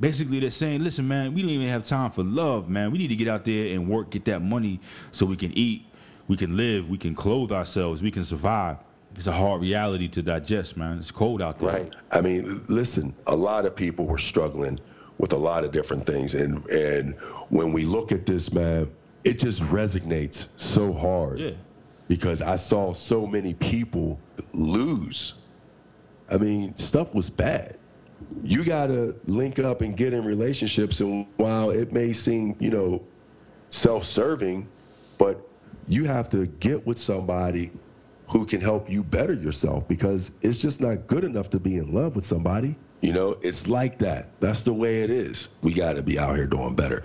basically 0.00 0.40
they're 0.40 0.50
saying, 0.50 0.82
listen, 0.82 1.06
man, 1.06 1.34
we 1.34 1.42
don't 1.42 1.50
even 1.50 1.68
have 1.68 1.84
time 1.84 2.10
for 2.10 2.24
love, 2.24 2.68
man. 2.68 2.90
We 2.90 2.98
need 2.98 3.08
to 3.08 3.16
get 3.16 3.28
out 3.28 3.44
there 3.44 3.74
and 3.74 3.88
work, 3.88 4.10
get 4.10 4.24
that 4.24 4.40
money 4.40 4.80
so 5.12 5.26
we 5.26 5.36
can 5.36 5.52
eat, 5.52 5.84
we 6.28 6.36
can 6.36 6.56
live, 6.56 6.88
we 6.88 6.98
can 6.98 7.14
clothe 7.14 7.52
ourselves, 7.52 8.00
we 8.00 8.10
can 8.10 8.24
survive. 8.24 8.78
It's 9.16 9.26
a 9.26 9.32
hard 9.32 9.60
reality 9.60 10.08
to 10.08 10.22
digest, 10.22 10.76
man. 10.76 10.98
It's 10.98 11.10
cold 11.10 11.42
out 11.42 11.58
there. 11.58 11.68
Right. 11.68 11.96
I 12.12 12.20
mean, 12.20 12.64
listen, 12.68 13.12
a 13.26 13.34
lot 13.34 13.66
of 13.66 13.74
people 13.74 14.06
were 14.06 14.18
struggling 14.18 14.78
with 15.18 15.32
a 15.32 15.36
lot 15.36 15.64
of 15.64 15.72
different 15.72 16.04
things. 16.04 16.34
And 16.34 16.64
and 16.66 17.14
when 17.48 17.72
we 17.72 17.84
look 17.84 18.12
at 18.12 18.24
this, 18.24 18.52
man, 18.52 18.88
it 19.24 19.40
just 19.40 19.62
resonates 19.62 20.46
so 20.56 20.92
hard. 20.92 21.40
Yeah. 21.40 21.50
Because 22.06 22.40
I 22.40 22.56
saw 22.56 22.92
so 22.92 23.26
many 23.26 23.52
people 23.52 24.18
lose. 24.54 25.34
I 26.30 26.38
mean, 26.38 26.76
stuff 26.76 27.14
was 27.14 27.30
bad. 27.30 27.76
You 28.42 28.64
gotta 28.64 29.16
link 29.26 29.58
up 29.58 29.80
and 29.80 29.96
get 29.96 30.12
in 30.12 30.24
relationships, 30.24 31.00
and 31.00 31.26
while 31.36 31.70
it 31.70 31.92
may 31.92 32.12
seem, 32.12 32.54
you 32.58 32.70
know, 32.70 33.02
self-serving, 33.70 34.68
but 35.18 35.46
you 35.88 36.04
have 36.04 36.28
to 36.30 36.46
get 36.46 36.86
with 36.86 36.98
somebody 36.98 37.72
who 38.28 38.46
can 38.46 38.60
help 38.60 38.88
you 38.88 39.02
better 39.02 39.32
yourself 39.32 39.88
because 39.88 40.30
it's 40.40 40.58
just 40.58 40.80
not 40.80 41.06
good 41.08 41.24
enough 41.24 41.50
to 41.50 41.58
be 41.58 41.76
in 41.76 41.92
love 41.92 42.14
with 42.14 42.24
somebody. 42.24 42.76
You 43.00 43.12
know, 43.12 43.36
it's 43.42 43.66
like 43.66 43.98
that. 43.98 44.28
That's 44.40 44.62
the 44.62 44.72
way 44.72 45.02
it 45.02 45.10
is. 45.10 45.48
We 45.62 45.72
got 45.72 45.94
to 45.94 46.02
be 46.02 46.18
out 46.18 46.36
here 46.36 46.46
doing 46.46 46.76
better. 46.76 47.02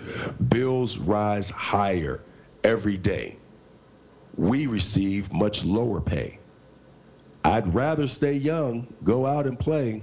Bills 0.50 0.98
rise 0.98 1.50
higher 1.50 2.22
every 2.64 2.98
day. 2.98 3.38
We 4.38 4.68
receive 4.68 5.32
much 5.32 5.64
lower 5.64 6.02
pay. 6.02 6.40
I'd 7.46 7.74
rather 7.76 8.08
stay 8.08 8.34
young, 8.34 8.88
go 9.04 9.28
out 9.28 9.46
and 9.46 9.58
play. 9.60 10.02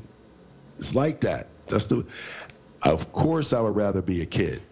It's 0.78 0.94
like 0.94 1.20
that. 1.22 1.48
That's 1.66 1.86
the 1.86 2.06
Of 2.82 3.12
course 3.12 3.52
I 3.52 3.60
would 3.60 3.74
rather 3.74 4.00
be 4.00 4.22
a 4.22 4.26
kid. 4.26 4.62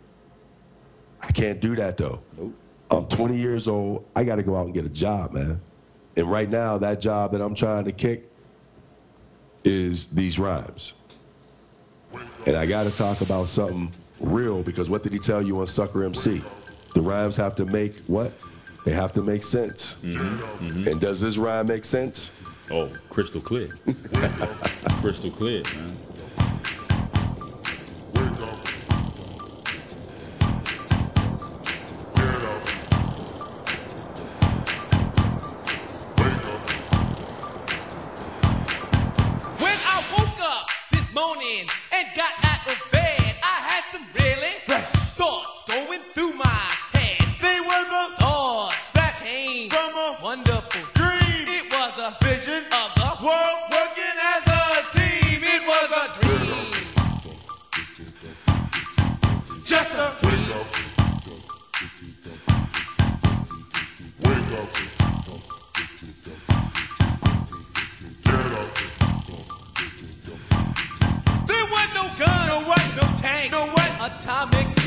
I 1.20 1.32
can't 1.32 1.60
do 1.60 1.74
that 1.76 1.96
though. 1.96 2.20
Nope. 2.38 2.54
I'm 2.92 3.06
20 3.06 3.36
years 3.36 3.68
old. 3.68 4.04
I 4.14 4.24
got 4.24 4.36
to 4.36 4.42
go 4.42 4.56
out 4.56 4.66
and 4.66 4.74
get 4.74 4.84
a 4.84 4.88
job, 4.88 5.32
man. 5.32 5.60
And 6.16 6.30
right 6.30 6.48
now, 6.48 6.78
that 6.78 7.00
job 7.00 7.32
that 7.32 7.40
I'm 7.40 7.54
trying 7.54 7.84
to 7.84 7.92
kick 7.92 8.30
is 9.64 10.06
these 10.06 10.38
rhymes. 10.38 10.94
And 12.46 12.56
I 12.56 12.66
got 12.66 12.84
to 12.84 12.90
talk 12.90 13.20
about 13.20 13.48
something 13.48 13.92
real 14.18 14.62
because 14.62 14.90
what 14.90 15.02
did 15.02 15.12
he 15.12 15.18
tell 15.18 15.42
you 15.42 15.60
on 15.60 15.66
Sucker 15.66 16.04
MC? 16.04 16.42
The 16.94 17.00
rhymes 17.00 17.36
have 17.36 17.54
to 17.56 17.64
make 17.66 17.96
what? 18.06 18.32
They 18.84 18.92
have 18.92 19.12
to 19.14 19.22
make 19.22 19.44
sense. 19.44 19.94
Mm-hmm. 20.02 20.66
Mm-hmm. 20.66 20.88
And 20.88 21.00
does 21.00 21.20
this 21.20 21.36
rhyme 21.36 21.66
make 21.66 21.84
sense? 21.84 22.32
Oh, 22.72 22.88
crystal 23.08 23.40
clear. 23.40 23.68
crystal 25.00 25.30
clear, 25.30 25.62
man. 25.74 25.89
Tank, 73.40 73.52
no 73.52 73.66
what, 73.66 74.12
atomic 74.12 74.79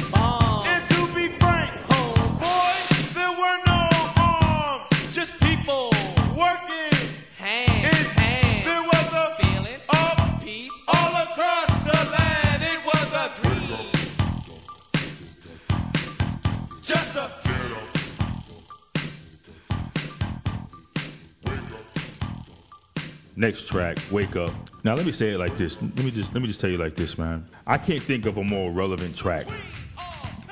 Next 23.43 23.67
track, 23.67 23.97
Wake 24.09 24.37
Up. 24.37 24.51
Now 24.85 24.95
let 24.95 25.05
me 25.05 25.11
say 25.11 25.31
it 25.31 25.37
like 25.37 25.57
this. 25.57 25.77
Let 25.81 26.05
me 26.05 26.11
just 26.11 26.33
let 26.33 26.41
me 26.41 26.47
just 26.47 26.61
tell 26.61 26.69
you 26.69 26.77
like 26.77 26.95
this, 26.95 27.17
man. 27.17 27.45
I 27.67 27.77
can't 27.77 28.01
think 28.01 28.25
of 28.25 28.37
a 28.37 28.43
more 28.43 28.71
relevant 28.71 29.17
track 29.17 29.45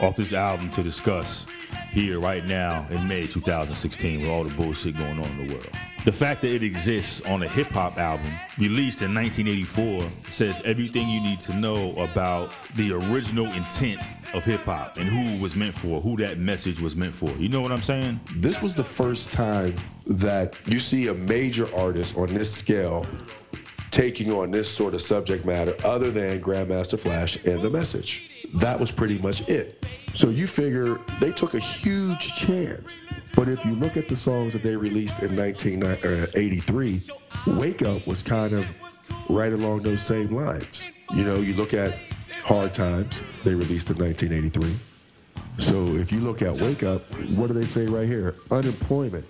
off 0.01 0.17
this 0.17 0.33
album 0.33 0.69
to 0.71 0.83
discuss 0.83 1.45
here 1.91 2.19
right 2.19 2.43
now 2.43 2.85
in 2.89 3.07
May 3.07 3.27
2016 3.27 4.19
with 4.19 4.27
all 4.27 4.43
the 4.43 4.53
bullshit 4.55 4.97
going 4.97 5.19
on 5.19 5.23
in 5.23 5.47
the 5.47 5.53
world. 5.53 5.69
The 6.03 6.11
fact 6.11 6.41
that 6.41 6.51
it 6.51 6.63
exists 6.63 7.21
on 7.21 7.43
a 7.43 7.47
hip 7.47 7.67
hop 7.67 7.97
album 7.97 8.29
released 8.57 9.01
in 9.01 9.15
1984 9.15 10.09
says 10.29 10.61
everything 10.65 11.07
you 11.07 11.21
need 11.21 11.39
to 11.41 11.55
know 11.55 11.93
about 11.93 12.51
the 12.75 12.91
original 12.91 13.45
intent 13.45 14.01
of 14.33 14.43
hip 14.43 14.61
hop 14.61 14.97
and 14.97 15.07
who 15.07 15.41
was 15.41 15.55
meant 15.55 15.75
for, 15.77 16.01
who 16.01 16.17
that 16.17 16.37
message 16.37 16.79
was 16.79 16.95
meant 16.95 17.13
for. 17.13 17.29
You 17.31 17.49
know 17.49 17.61
what 17.61 17.71
I'm 17.71 17.81
saying? 17.81 18.19
This 18.35 18.61
was 18.61 18.75
the 18.75 18.83
first 18.83 19.31
time 19.31 19.75
that 20.07 20.57
you 20.65 20.79
see 20.79 21.07
a 21.07 21.13
major 21.13 21.67
artist 21.75 22.17
on 22.17 22.27
this 22.27 22.53
scale 22.53 23.05
taking 23.91 24.31
on 24.31 24.51
this 24.51 24.69
sort 24.69 24.93
of 24.93 25.01
subject 25.01 25.45
matter 25.45 25.75
other 25.83 26.11
than 26.11 26.41
Grandmaster 26.41 26.97
Flash 26.97 27.43
and 27.45 27.61
The 27.61 27.69
Message. 27.69 28.29
That 28.55 28.79
was 28.79 28.91
pretty 28.91 29.19
much 29.19 29.47
it. 29.49 29.85
So 30.13 30.29
you 30.29 30.47
figure 30.47 30.99
they 31.19 31.31
took 31.31 31.53
a 31.53 31.59
huge 31.59 32.35
chance. 32.35 32.95
But 33.35 33.47
if 33.47 33.63
you 33.65 33.75
look 33.75 33.95
at 33.97 34.07
the 34.07 34.15
songs 34.15 34.53
that 34.53 34.63
they 34.63 34.75
released 34.75 35.21
in 35.21 35.35
1983, 35.35 37.01
uh, 37.09 37.51
Wake 37.57 37.81
Up 37.81 38.05
was 38.07 38.21
kind 38.21 38.53
of 38.53 38.65
right 39.29 39.53
along 39.53 39.79
those 39.79 40.01
same 40.01 40.33
lines. 40.33 40.87
You 41.15 41.23
know, 41.23 41.35
you 41.35 41.53
look 41.53 41.73
at 41.73 41.97
Hard 42.43 42.73
Times, 42.73 43.21
they 43.43 43.53
released 43.53 43.89
in 43.89 43.97
1983. 43.97 44.75
So 45.59 45.95
if 45.95 46.11
you 46.11 46.21
look 46.21 46.41
at 46.41 46.59
Wake 46.59 46.83
Up, 46.83 47.01
what 47.35 47.47
do 47.47 47.53
they 47.53 47.65
say 47.65 47.85
right 47.85 48.07
here? 48.07 48.35
Unemployment. 48.49 49.25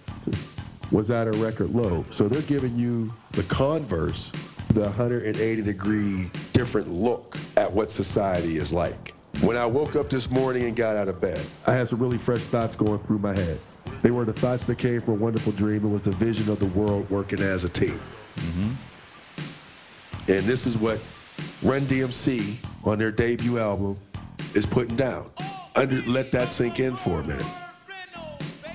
was 0.91 1.11
at 1.11 1.27
a 1.27 1.31
record 1.31 1.73
low. 1.73 2.05
So 2.11 2.27
they're 2.27 2.41
giving 2.43 2.77
you 2.77 3.11
the 3.31 3.43
converse, 3.43 4.31
the 4.69 4.81
180 4.81 5.61
degree 5.61 6.29
different 6.53 6.89
look 6.89 7.37
at 7.57 7.71
what 7.71 7.91
society 7.91 8.57
is 8.57 8.71
like. 8.73 9.13
When 9.41 9.57
I 9.57 9.65
woke 9.65 9.95
up 9.95 10.09
this 10.09 10.29
morning 10.29 10.63
and 10.63 10.75
got 10.75 10.95
out 10.95 11.07
of 11.07 11.19
bed, 11.19 11.41
I 11.65 11.73
had 11.73 11.89
some 11.89 11.99
really 11.99 12.17
fresh 12.17 12.41
thoughts 12.41 12.75
going 12.75 12.99
through 12.99 13.19
my 13.19 13.35
head. 13.35 13.59
They 14.01 14.11
were 14.11 14.25
the 14.25 14.33
thoughts 14.33 14.63
that 14.65 14.77
came 14.77 15.01
from 15.01 15.15
a 15.15 15.17
wonderful 15.17 15.53
dream. 15.53 15.85
It 15.85 15.89
was 15.89 16.03
the 16.03 16.11
vision 16.11 16.51
of 16.51 16.59
the 16.59 16.65
world 16.67 17.09
working 17.09 17.39
as 17.39 17.63
a 17.63 17.69
team. 17.69 17.99
Mm-hmm. 18.35 18.71
And 20.31 20.43
this 20.45 20.65
is 20.65 20.77
what 20.77 20.99
Run 21.63 21.81
DMC 21.81 22.55
on 22.83 22.99
their 22.99 23.11
debut 23.11 23.59
album 23.59 23.97
is 24.53 24.65
putting 24.65 24.95
down. 24.95 25.29
Under, 25.75 26.01
let 26.03 26.31
that 26.31 26.49
sink 26.49 26.79
in 26.79 26.95
for 26.95 27.19
a 27.21 27.23
minute. 27.23 27.45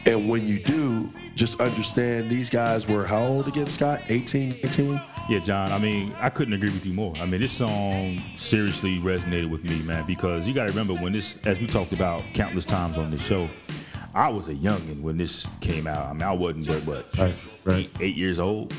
And 0.06 0.28
when 0.28 0.46
you 0.46 0.60
do, 0.60 1.12
just 1.34 1.60
understand 1.60 2.30
these 2.30 2.48
guys 2.48 2.86
were 2.86 3.04
how 3.04 3.22
old 3.24 3.48
again, 3.48 3.66
Scott? 3.66 4.00
18, 4.08 4.56
18? 4.62 5.00
Yeah, 5.28 5.40
John. 5.40 5.72
I 5.72 5.78
mean, 5.78 6.12
I 6.20 6.30
couldn't 6.30 6.54
agree 6.54 6.70
with 6.70 6.86
you 6.86 6.94
more. 6.94 7.12
I 7.16 7.26
mean, 7.26 7.40
this 7.40 7.52
song 7.52 8.18
seriously 8.38 8.98
resonated 8.98 9.50
with 9.50 9.64
me, 9.64 9.82
man, 9.82 10.06
because 10.06 10.46
you 10.46 10.54
got 10.54 10.68
to 10.68 10.70
remember 10.70 10.94
when 10.94 11.12
this, 11.12 11.38
as 11.44 11.58
we 11.58 11.66
talked 11.66 11.92
about 11.92 12.22
countless 12.34 12.64
times 12.64 12.96
on 12.96 13.10
this 13.10 13.26
show, 13.26 13.48
I 14.14 14.28
was 14.28 14.48
a 14.48 14.54
youngin 14.54 15.02
when 15.02 15.18
this 15.18 15.48
came 15.60 15.88
out. 15.88 16.06
I 16.06 16.12
mean, 16.12 16.22
I 16.22 16.32
wasn't 16.32 16.68
but 16.68 16.86
what, 16.86 17.18
Right, 17.18 17.34
right. 17.64 17.76
Eight, 17.76 17.90
eight 18.00 18.16
years 18.16 18.38
old. 18.38 18.72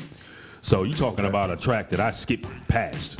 So 0.62 0.82
you 0.82 0.94
talking 0.94 1.24
about 1.24 1.50
a 1.50 1.56
track 1.56 1.88
that 1.90 2.00
I 2.00 2.10
skipped 2.12 2.46
past? 2.68 3.18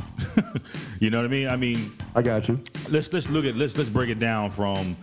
you 0.99 1.09
know 1.09 1.17
what 1.17 1.25
I 1.25 1.29
mean? 1.29 1.47
I 1.47 1.55
mean, 1.55 1.91
I 2.15 2.21
got 2.21 2.47
you. 2.47 2.59
let's 2.89 3.11
let's 3.13 3.29
look 3.29 3.45
at 3.45 3.55
let's 3.55 3.77
let's 3.77 3.89
break 3.89 4.09
it 4.09 4.19
down 4.19 4.49
from 4.49 4.95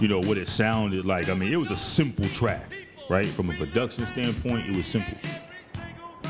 you 0.00 0.08
know 0.08 0.20
what 0.20 0.36
it 0.36 0.48
sounded 0.48 1.04
like. 1.04 1.28
I 1.28 1.34
mean, 1.34 1.52
it 1.52 1.56
was 1.56 1.70
a 1.70 1.76
simple 1.76 2.26
track, 2.28 2.72
right? 3.08 3.26
From 3.26 3.50
a 3.50 3.54
production 3.54 4.06
standpoint, 4.06 4.68
it 4.68 4.76
was 4.76 4.86
simple. 4.86 5.16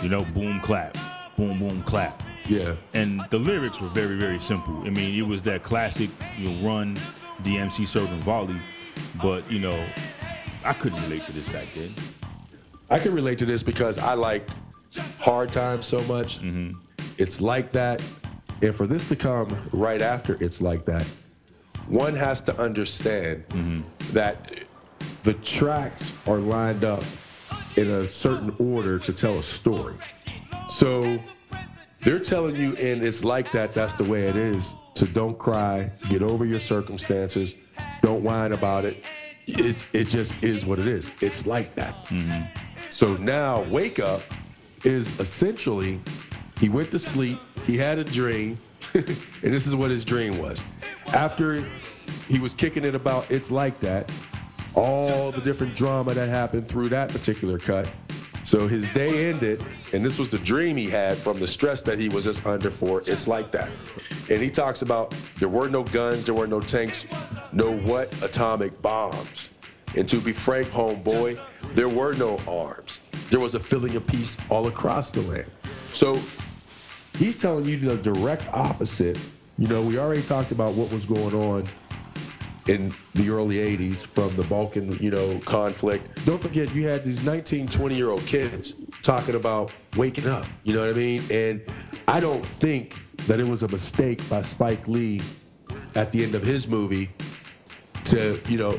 You 0.03 0.09
know, 0.09 0.25
boom 0.25 0.61
clap, 0.61 0.97
boom 1.37 1.59
boom 1.59 1.83
clap. 1.83 2.23
Yeah. 2.49 2.77
And 2.95 3.21
the 3.31 3.39
lyrics 3.39 3.81
were 3.81 3.89
very 3.89 4.17
very 4.17 4.39
simple. 4.39 4.77
I 4.85 4.91
mean, 4.91 5.19
it 5.19 5.27
was 5.27 5.43
that 5.43 5.63
classic, 5.63 6.11
you 6.39 6.51
know, 6.51 6.69
run 6.69 6.99
DMC 7.43 7.87
serving 7.87 8.21
volley, 8.21 8.57
but 9.23 9.51
you 9.51 9.59
know, 9.59 9.87
I 10.65 10.73
couldn't 10.75 11.03
relate 11.05 11.23
to 11.25 11.33
this 11.33 11.49
back 11.49 11.67
then. 11.75 11.93
I 12.89 12.99
can 12.99 13.13
relate 13.15 13.39
to 13.41 13.47
this 13.47 13.63
because 13.65 13.99
I 13.99 14.15
like 14.15 14.49
hard 14.97 15.53
times 15.53 15.87
so 15.87 16.01
much. 16.03 16.41
Mm-hmm. 16.41 16.73
It's 17.19 17.41
like 17.41 17.73
that. 17.73 18.03
And 18.63 18.75
for 18.75 18.87
this 18.87 19.09
to 19.09 19.17
come 19.17 19.57
right 19.73 20.01
after 20.01 20.43
it's 20.43 20.61
like 20.61 20.85
that, 20.87 21.07
one 21.89 22.15
has 22.15 22.41
to 22.43 22.59
understand 22.59 23.47
mm-hmm. 23.49 23.81
that 24.13 24.65
the 25.23 25.35
tracks 25.35 26.17
are 26.27 26.39
lined 26.39 26.85
up 26.85 27.03
in 27.77 27.91
a 27.91 28.09
certain 28.09 28.55
order 28.59 28.99
to 28.99 29.13
tell 29.13 29.39
a 29.39 29.43
story. 29.43 29.95
So 30.69 31.19
they're 32.01 32.19
telling 32.19 32.57
you, 32.57 32.77
and 32.77 33.05
it's 33.05 33.25
like 33.25 33.53
that, 33.53 33.75
that's 33.75 33.95
the 33.95 34.05
way 34.05 34.23
it 34.23 34.37
is. 34.37 34.75
So 34.95 35.07
don't 35.07 35.39
cry, 35.39 35.91
get 36.09 36.23
over 36.23 36.45
your 36.47 36.61
circumstances, 36.61 37.57
don't 38.03 38.23
whine 38.23 38.53
about 38.53 38.85
it. 38.85 39.05
It's, 39.47 39.85
it 39.93 40.09
just 40.09 40.35
is 40.43 40.65
what 40.65 40.79
it 40.79 40.89
is. 40.89 41.11
It's 41.21 41.47
like 41.47 41.75
that. 41.75 41.95
Mm-hmm. 42.07 42.45
So 42.89 43.15
now, 43.17 43.63
Wake 43.65 43.99
Up 43.99 44.23
is 44.85 45.19
essentially 45.21 46.01
he 46.61 46.69
went 46.69 46.91
to 46.93 46.99
sleep, 46.99 47.39
he 47.67 47.77
had 47.77 47.99
a 47.99 48.05
dream, 48.05 48.59
and 48.95 49.05
this 49.43 49.67
is 49.67 49.77
what 49.77 49.91
his 49.91 50.05
dream 50.05 50.39
was. 50.39 50.63
After 51.09 51.65
he 52.29 52.39
was 52.39 52.55
kicking 52.55 52.85
it 52.85 52.95
about 52.95 53.31
It's 53.31 53.51
Like 53.51 53.79
That, 53.81 54.11
all 54.75 55.31
the 55.31 55.41
different 55.41 55.75
drama 55.75 56.15
that 56.15 56.29
happened 56.29 56.69
through 56.69 56.91
that 56.91 57.11
particular 57.11 57.59
cut. 57.59 57.89
So 58.45 58.69
his 58.69 58.89
day 58.93 59.29
ended, 59.29 59.65
and 59.93 60.05
this 60.05 60.19
was 60.19 60.31
the 60.31 60.39
dream 60.39 60.77
he 60.77 60.89
had 60.89 61.17
from 61.17 61.41
the 61.41 61.47
stress 61.49 61.83
that 61.83 61.99
he 61.99 62.09
was 62.09 62.25
just 62.25 62.47
under 62.47 62.71
for 62.71 63.01
It's 63.01 63.27
Like 63.27 63.51
That. 63.51 63.71
And 64.31 64.41
he 64.41 64.51
talks 64.51 64.83
about 64.83 65.11
there 65.39 65.49
were 65.49 65.69
no 65.69 65.83
guns, 65.83 66.25
there 66.25 66.35
were 66.35 66.47
no 66.47 66.61
tanks, 66.61 67.07
no 67.53 67.77
what? 67.79 68.23
Atomic 68.23 68.81
bombs. 68.81 69.51
And 69.97 70.09
to 70.09 70.21
be 70.21 70.33
frank, 70.33 70.69
homeboy, 70.69 71.41
there 71.75 71.89
were 71.89 72.13
no 72.15 72.39
arms. 72.47 73.01
There 73.31 73.41
was 73.41 73.55
a 73.55 73.61
feeling 73.61 73.97
of 73.97 74.07
peace 74.07 74.37
all 74.49 74.69
across 74.69 75.11
the 75.11 75.21
land. 75.23 75.51
So 75.93 76.21
he's 77.17 77.41
telling 77.41 77.65
you 77.65 77.79
the 77.79 77.97
direct 77.97 78.45
opposite. 78.53 79.19
You 79.59 79.69
know, 79.69 79.83
we 79.83 79.99
already 79.99 80.23
talked 80.23 80.53
about 80.53 80.75
what 80.75 80.93
was 80.93 81.05
going 81.05 81.35
on 81.35 81.65
in 82.69 82.93
the 83.15 83.31
early 83.31 83.57
80s 83.57 84.05
from 84.05 84.35
the 84.37 84.43
Balkan, 84.45 84.99
you 84.99 85.11
know, 85.11 85.39
conflict. 85.41 86.25
Don't 86.27 86.41
forget, 86.41 86.75
you 86.75 86.87
had 86.89 87.05
these 87.05 87.25
19, 87.25 87.69
20 87.69 87.95
year 87.95 88.11
old 88.11 88.23
kids 88.27 88.75
talking 89.03 89.35
about 89.35 89.73
waking 89.97 90.29
up. 90.29 90.47
You 90.65 90.75
know 90.75 90.81
what 90.81 90.91
I 90.91 90.99
mean? 90.99 91.23
And 91.31 91.63
I 92.09 92.21
don't 92.21 92.45
think 92.45 92.97
that 93.27 93.41
it 93.41 93.47
was 93.47 93.63
a 93.63 93.69
mistake 93.69 94.29
by 94.29 94.43
Spike 94.43 94.87
Lee 94.89 95.21
at 95.95 96.13
the 96.13 96.23
end 96.23 96.35
of 96.35 96.43
his 96.43 96.69
movie 96.69 97.11
to, 98.05 98.41
you 98.49 98.59
know, 98.59 98.79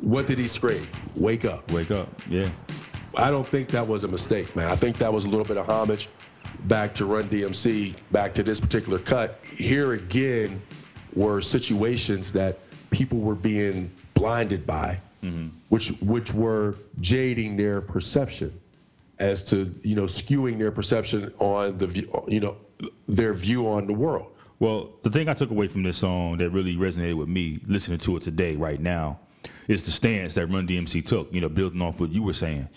what 0.00 0.26
did 0.26 0.38
he 0.38 0.46
scream? 0.46 0.86
Wake 1.16 1.44
up. 1.44 1.70
Wake 1.72 1.90
up, 1.90 2.08
yeah. 2.28 2.50
I 3.16 3.30
don't 3.30 3.46
think 3.46 3.68
that 3.70 3.86
was 3.86 4.04
a 4.04 4.08
mistake, 4.08 4.54
man. 4.56 4.70
I 4.70 4.76
think 4.76 4.98
that 4.98 5.12
was 5.12 5.24
a 5.24 5.28
little 5.28 5.44
bit 5.44 5.56
of 5.56 5.68
homage 5.68 6.08
back 6.64 6.94
to 6.94 7.06
Run 7.06 7.28
DMC, 7.28 7.94
back 8.10 8.34
to 8.34 8.42
this 8.42 8.60
particular 8.60 8.98
cut. 8.98 9.40
Here 9.56 9.92
again 9.92 10.62
were 11.14 11.40
situations 11.40 12.32
that 12.32 12.58
people 12.90 13.18
were 13.18 13.34
being 13.34 13.90
blinded 14.14 14.66
by, 14.66 15.00
mm-hmm. 15.22 15.48
which 15.68 15.90
which 16.00 16.32
were 16.32 16.76
jading 17.00 17.56
their 17.56 17.80
perception 17.80 18.58
as 19.18 19.44
to 19.44 19.74
you 19.82 19.94
know 19.94 20.04
skewing 20.04 20.58
their 20.58 20.72
perception 20.72 21.32
on 21.38 21.76
the 21.78 21.86
view, 21.86 22.10
you 22.28 22.40
know 22.40 22.56
their 23.06 23.34
view 23.34 23.68
on 23.68 23.86
the 23.86 23.92
world. 23.92 24.30
Well, 24.60 24.92
the 25.02 25.10
thing 25.10 25.28
I 25.28 25.34
took 25.34 25.50
away 25.50 25.68
from 25.68 25.82
this 25.82 25.98
song 25.98 26.38
that 26.38 26.50
really 26.50 26.76
resonated 26.76 27.16
with 27.16 27.28
me, 27.28 27.60
listening 27.66 27.98
to 27.98 28.16
it 28.16 28.22
today, 28.22 28.56
right 28.56 28.80
now, 28.80 29.18
is 29.66 29.82
the 29.82 29.90
stance 29.90 30.34
that 30.34 30.46
Run 30.46 30.66
DMC 30.66 31.04
took. 31.04 31.32
You 31.32 31.40
know, 31.40 31.48
building 31.48 31.82
off 31.82 32.00
what 32.00 32.12
you 32.12 32.22
were 32.22 32.32
saying. 32.32 32.68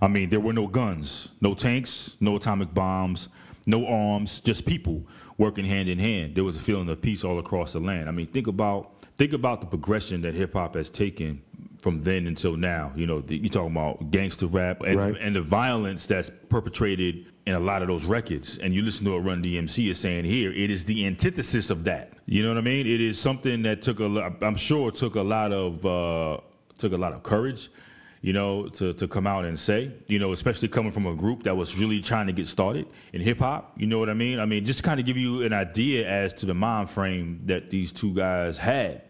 I 0.00 0.08
mean, 0.08 0.30
there 0.30 0.40
were 0.40 0.52
no 0.52 0.66
guns, 0.66 1.28
no 1.40 1.54
tanks, 1.54 2.14
no 2.20 2.36
atomic 2.36 2.74
bombs, 2.74 3.28
no 3.66 3.86
arms, 3.86 4.40
just 4.40 4.64
people 4.66 5.06
working 5.38 5.64
hand 5.64 5.88
in 5.88 5.98
hand. 5.98 6.34
There 6.34 6.44
was 6.44 6.56
a 6.56 6.60
feeling 6.60 6.88
of 6.88 7.00
peace 7.02 7.24
all 7.24 7.38
across 7.38 7.72
the 7.72 7.80
land. 7.80 8.08
I 8.08 8.12
mean, 8.12 8.26
think 8.26 8.46
about 8.46 8.92
think 9.18 9.32
about 9.32 9.60
the 9.60 9.66
progression 9.66 10.20
that 10.22 10.34
hip 10.34 10.52
hop 10.52 10.74
has 10.74 10.90
taken 10.90 11.42
from 11.80 12.02
then 12.02 12.26
until 12.26 12.56
now. 12.56 12.92
You 12.96 13.06
know, 13.06 13.20
the, 13.20 13.36
you 13.36 13.48
talking 13.48 13.72
about 13.72 14.10
gangster 14.10 14.46
rap 14.46 14.82
and, 14.82 14.98
Right. 14.98 15.16
and 15.20 15.34
the 15.34 15.40
violence 15.42 16.06
that's 16.06 16.30
perpetrated 16.48 17.26
in 17.46 17.54
a 17.54 17.60
lot 17.60 17.80
of 17.80 17.88
those 17.88 18.04
records. 18.04 18.58
And 18.58 18.74
you 18.74 18.82
listen 18.82 19.04
to 19.06 19.12
what 19.12 19.24
Run 19.24 19.42
DMC 19.42 19.88
is 19.90 20.00
saying 20.00 20.24
here, 20.24 20.52
it 20.52 20.70
is 20.70 20.84
the 20.84 21.06
antithesis 21.06 21.70
of 21.70 21.84
that. 21.84 22.12
You 22.26 22.42
know 22.42 22.48
what 22.48 22.58
I 22.58 22.62
mean? 22.62 22.86
It 22.86 23.00
is 23.00 23.18
something 23.20 23.62
that 23.62 23.82
took 23.82 24.00
a 24.00 24.06
lot. 24.06 24.42
I'm 24.42 24.56
sure 24.56 24.88
it 24.88 24.96
took 24.96 25.14
a 25.14 25.22
lot 25.22 25.52
of 25.52 25.86
uh, 25.86 26.40
took 26.78 26.92
a 26.92 26.96
lot 26.96 27.12
of 27.12 27.22
courage. 27.22 27.70
You 28.26 28.32
know, 28.32 28.66
to, 28.70 28.92
to 28.94 29.06
come 29.06 29.24
out 29.24 29.44
and 29.44 29.56
say, 29.56 29.92
you 30.08 30.18
know, 30.18 30.32
especially 30.32 30.66
coming 30.66 30.90
from 30.90 31.06
a 31.06 31.14
group 31.14 31.44
that 31.44 31.56
was 31.56 31.78
really 31.78 32.00
trying 32.00 32.26
to 32.26 32.32
get 32.32 32.48
started 32.48 32.88
in 33.12 33.20
hip 33.20 33.38
hop. 33.38 33.74
You 33.76 33.86
know 33.86 34.00
what 34.00 34.10
I 34.10 34.14
mean? 34.14 34.40
I 34.40 34.46
mean, 34.46 34.66
just 34.66 34.80
to 34.80 34.82
kind 34.82 34.98
of 34.98 35.06
give 35.06 35.16
you 35.16 35.44
an 35.44 35.52
idea 35.52 36.08
as 36.08 36.32
to 36.40 36.46
the 36.46 36.52
mind 36.52 36.90
frame 36.90 37.42
that 37.44 37.70
these 37.70 37.92
two 37.92 38.12
guys 38.14 38.58
had. 38.58 39.02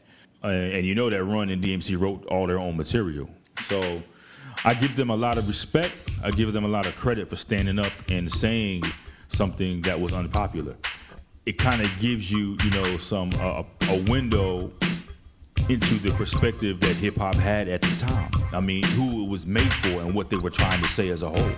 Uh, 0.45 0.49
and 0.49 0.85
you 0.85 0.95
know 0.95 1.09
that 1.09 1.25
Run 1.25 1.49
and 1.49 1.65
DMC 1.65 1.99
wrote 1.99 2.27
all 2.27 2.47
their 2.47 2.59
own 2.59 2.77
material. 2.77 3.31
So 3.63 4.03
I 4.67 4.75
give 4.75 4.97
them 4.97 5.09
a 5.09 5.17
lot 5.17 5.39
of 5.39 5.49
respect. 5.49 5.95
I 6.23 6.31
give 6.31 6.53
them 6.53 6.67
a 6.67 6.69
lot 6.69 6.85
of 6.85 6.95
credit 6.97 7.31
for 7.31 7.37
standing 7.37 7.79
up 7.79 7.93
and 8.11 8.31
saying 8.31 8.83
something 9.29 9.81
that 9.81 9.99
was 9.99 10.13
unpopular. 10.13 10.77
It 11.47 11.57
kind 11.57 11.81
of 11.81 11.91
gives 12.01 12.31
you, 12.31 12.59
you 12.63 12.71
know, 12.71 12.99
some 12.99 13.31
uh, 13.41 13.63
a 13.89 14.03
window 14.11 14.73
into 15.69 15.95
the 15.97 16.11
perspective 16.13 16.81
that 16.81 16.97
hip 16.97 17.17
hop 17.17 17.35
had 17.35 17.69
at 17.69 17.83
the 17.83 18.07
time. 18.07 18.31
I 18.53 18.61
mean, 18.61 18.85
who 18.85 19.25
it 19.25 19.29
was 19.29 19.47
made 19.47 19.73
for 19.73 20.01
and 20.01 20.15
what 20.15 20.31
they 20.31 20.37
were 20.37 20.51
trying 20.51 20.83
to 20.83 20.89
say 20.89 21.09
as 21.09 21.23
a 21.23 21.29
whole. 21.29 21.53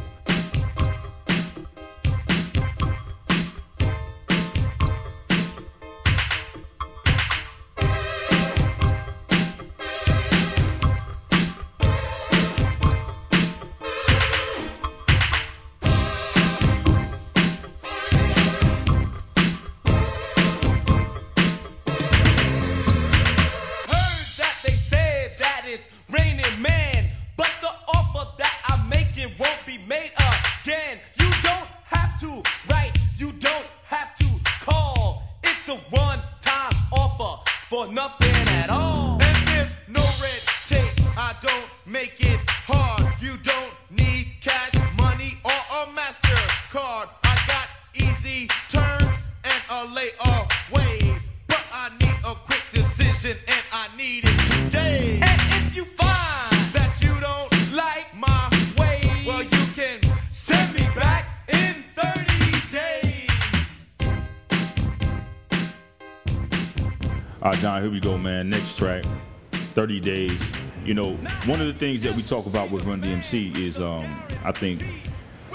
One 71.47 71.61
of 71.61 71.67
the 71.67 71.73
things 71.73 72.03
that 72.03 72.15
we 72.15 72.23
talk 72.23 72.47
about 72.47 72.71
with 72.71 72.85
Run 72.85 73.01
DMC 73.01 73.57
is, 73.57 73.79
um, 73.79 74.23
I 74.45 74.53
think, 74.53 74.83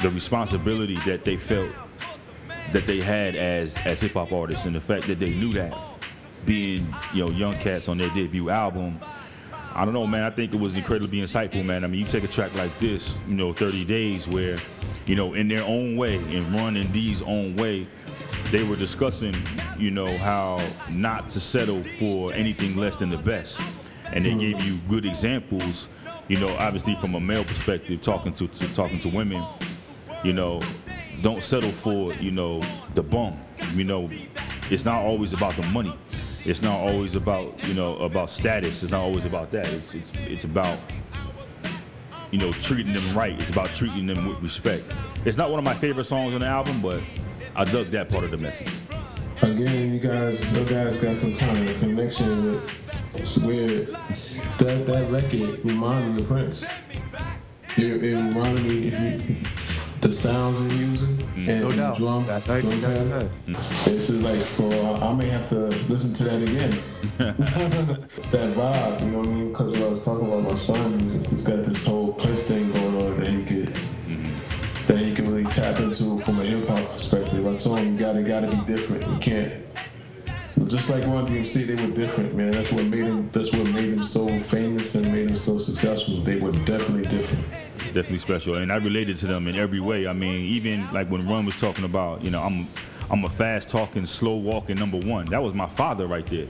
the 0.01 0.09
responsibility 0.09 0.97
that 1.05 1.23
they 1.23 1.37
felt 1.37 1.69
that 2.71 2.87
they 2.87 2.99
had 2.99 3.35
as 3.35 3.77
as 3.85 4.01
hip 4.01 4.13
hop 4.13 4.31
artists, 4.31 4.65
and 4.65 4.75
the 4.75 4.81
fact 4.81 5.07
that 5.07 5.19
they 5.19 5.29
knew 5.29 5.53
that, 5.53 5.77
being 6.45 6.93
you 7.13 7.25
know 7.25 7.31
young 7.31 7.55
cats 7.57 7.87
on 7.87 7.97
their 7.97 8.09
debut 8.09 8.49
album. 8.49 8.99
I 9.75 9.85
don't 9.85 9.93
know, 9.95 10.05
man. 10.05 10.23
I 10.23 10.29
think 10.29 10.53
it 10.53 10.59
was 10.59 10.77
incredibly 10.77 11.19
insightful, 11.19 11.65
man. 11.65 11.83
I 11.83 11.87
mean, 11.87 11.99
you 11.99 12.05
take 12.05 12.23
a 12.23 12.27
track 12.27 12.53
like 12.53 12.77
this, 12.77 13.17
you 13.27 13.33
know, 13.33 13.53
30 13.53 13.85
Days, 13.85 14.27
where, 14.27 14.57
you 15.07 15.15
know, 15.15 15.33
in 15.33 15.47
their 15.47 15.63
own 15.63 15.97
way, 15.97 16.17
and 16.17 16.53
Run 16.53 16.77
and 16.77 16.93
D's 16.93 17.23
own 17.23 17.55
way, 17.55 17.87
they 18.51 18.63
were 18.63 18.75
discussing, 18.75 19.33
you 19.79 19.89
know, 19.89 20.05
how 20.19 20.63
not 20.91 21.31
to 21.31 21.39
settle 21.39 21.81
for 21.81 22.31
anything 22.33 22.77
less 22.77 22.97
than 22.97 23.09
the 23.09 23.17
best. 23.17 23.59
And 24.13 24.25
they 24.25 24.35
gave 24.35 24.61
you 24.63 24.77
good 24.87 25.05
examples, 25.05 25.87
you 26.27 26.39
know, 26.39 26.55
obviously 26.59 26.95
from 26.95 27.15
a 27.15 27.19
male 27.19 27.43
perspective, 27.43 28.01
talking 28.01 28.33
to, 28.35 28.47
to 28.47 28.73
talking 28.75 28.99
to 28.99 29.09
women, 29.09 29.43
you 30.23 30.33
know, 30.33 30.61
don't 31.21 31.43
settle 31.43 31.71
for, 31.71 32.13
you 32.15 32.31
know, 32.31 32.61
the 32.93 33.01
bum. 33.01 33.35
You 33.73 33.83
know, 33.83 34.09
it's 34.69 34.85
not 34.85 35.03
always 35.03 35.33
about 35.33 35.55
the 35.55 35.67
money. 35.67 35.93
It's 36.45 36.61
not 36.61 36.79
always 36.79 37.15
about, 37.15 37.67
you 37.67 37.73
know, 37.73 37.97
about 37.97 38.29
status. 38.29 38.83
It's 38.83 38.91
not 38.91 39.01
always 39.01 39.25
about 39.25 39.51
that. 39.51 39.67
It's 39.67 39.93
it's, 39.93 40.11
it's 40.27 40.43
about 40.43 40.77
you 42.31 42.39
know, 42.39 42.51
treating 42.51 42.93
them 42.93 43.15
right. 43.15 43.39
It's 43.39 43.51
about 43.51 43.67
treating 43.73 44.07
them 44.07 44.27
with 44.27 44.41
respect. 44.41 44.85
It's 45.23 45.37
not 45.37 45.51
one 45.51 45.59
of 45.59 45.65
my 45.65 45.75
favorite 45.75 46.05
songs 46.05 46.33
on 46.33 46.41
the 46.41 46.47
album, 46.47 46.81
but 46.81 46.99
I 47.55 47.63
dug 47.63 47.87
that 47.87 48.09
part 48.09 48.23
of 48.23 48.31
the 48.31 48.39
message. 48.39 48.71
Again, 49.43 49.93
you 49.93 49.99
guys, 49.99 50.43
you 50.51 50.65
guys 50.65 50.97
got 50.97 51.15
some 51.15 51.37
kind 51.37 51.69
of 51.69 51.79
connection 51.79 52.27
with. 52.27 52.82
It's 53.15 53.37
weird. 53.37 53.87
That 54.59 54.85
that 54.87 55.11
record 55.11 55.63
reminded 55.63 56.15
me 56.15 56.21
of 56.21 56.27
Prince. 56.27 56.65
It, 57.77 58.03
it 58.03 58.15
reminded 58.15 58.65
me 58.65 58.87
if 58.87 59.29
you, 59.29 59.35
the 60.01 60.11
sounds 60.11 60.61
they're 60.61 60.77
using 60.77 61.17
mm. 61.17 61.47
and 61.49 61.61
No 61.61 61.71
doubt. 61.71 61.97
drum, 61.97 62.25
That 62.27 62.43
drum 62.43 62.61
pattern. 62.61 63.09
1999. 63.09 63.55
It's 63.95 64.07
just 64.07 64.21
like 64.21 64.41
so. 64.41 64.69
I, 64.69 65.09
I 65.09 65.13
may 65.13 65.29
have 65.29 65.47
to 65.49 65.67
listen 65.87 66.13
to 66.15 66.23
that 66.25 66.41
again. 66.41 66.79
that 67.17 68.53
vibe, 68.53 69.01
you 69.01 69.07
know 69.07 69.19
what 69.19 69.27
I 69.27 69.31
mean? 69.31 69.49
Because 69.49 69.71
when 69.71 69.83
I 69.83 69.87
was 69.87 70.03
talking 70.03 70.27
about 70.27 70.43
my 70.43 70.55
son, 70.55 70.99
he's, 70.99 71.13
he's 71.27 71.43
got 71.43 71.63
this 71.63 71.85
whole 71.85 72.13
Prince 72.13 72.43
thing 72.43 72.71
going 72.73 72.95
on 73.01 73.19
that 73.19 73.27
he 73.27 73.43
could 73.45 73.69
mm-hmm. 73.69 74.87
that 74.87 74.97
he 74.97 75.15
can 75.15 75.25
really 75.31 75.45
tap 75.45 75.79
into 75.79 76.17
from 76.19 76.39
a 76.39 76.43
hip 76.43 76.67
hop 76.67 76.91
perspective. 76.91 77.47
I 77.47 77.55
told 77.57 77.79
him 77.79 77.93
you 77.93 77.99
gotta 77.99 78.23
gotta 78.23 78.47
be 78.47 78.63
different. 78.65 79.07
You 79.07 79.19
can't. 79.19 79.63
Just 80.67 80.89
like 80.89 81.03
Run 81.05 81.27
DMC, 81.27 81.65
they 81.65 81.85
were 81.85 81.93
different, 81.93 82.35
man. 82.35 82.51
That's 82.51 82.71
what 82.71 82.85
made 82.85 83.05
them. 83.05 83.29
That's 83.31 83.51
what 83.51 83.67
made 83.71 83.91
them 83.91 84.01
so 84.01 84.39
famous 84.39 84.95
and 84.95 85.11
made 85.11 85.27
them 85.27 85.35
so 85.35 85.57
successful. 85.57 86.21
They 86.21 86.39
were 86.39 86.51
definitely 86.51 87.03
different. 87.03 87.45
definitely 87.77 88.17
special 88.17 88.55
and 88.55 88.71
i 88.71 88.75
related 88.77 89.15
to 89.17 89.27
them 89.27 89.47
in 89.47 89.55
every 89.55 89.79
way 89.79 90.07
i 90.07 90.13
mean 90.13 90.45
even 90.45 90.91
like 90.93 91.07
when 91.11 91.27
run 91.27 91.45
was 91.45 91.55
talking 91.55 91.85
about 91.85 92.23
you 92.23 92.31
know 92.31 92.41
i'm 92.41 92.67
i'm 93.11 93.23
a 93.23 93.29
fast 93.29 93.69
talking 93.69 94.05
slow 94.05 94.35
walking 94.35 94.75
number 94.77 94.97
one 94.97 95.25
that 95.25 95.41
was 95.41 95.53
my 95.53 95.67
father 95.67 96.07
right 96.07 96.25
there 96.27 96.47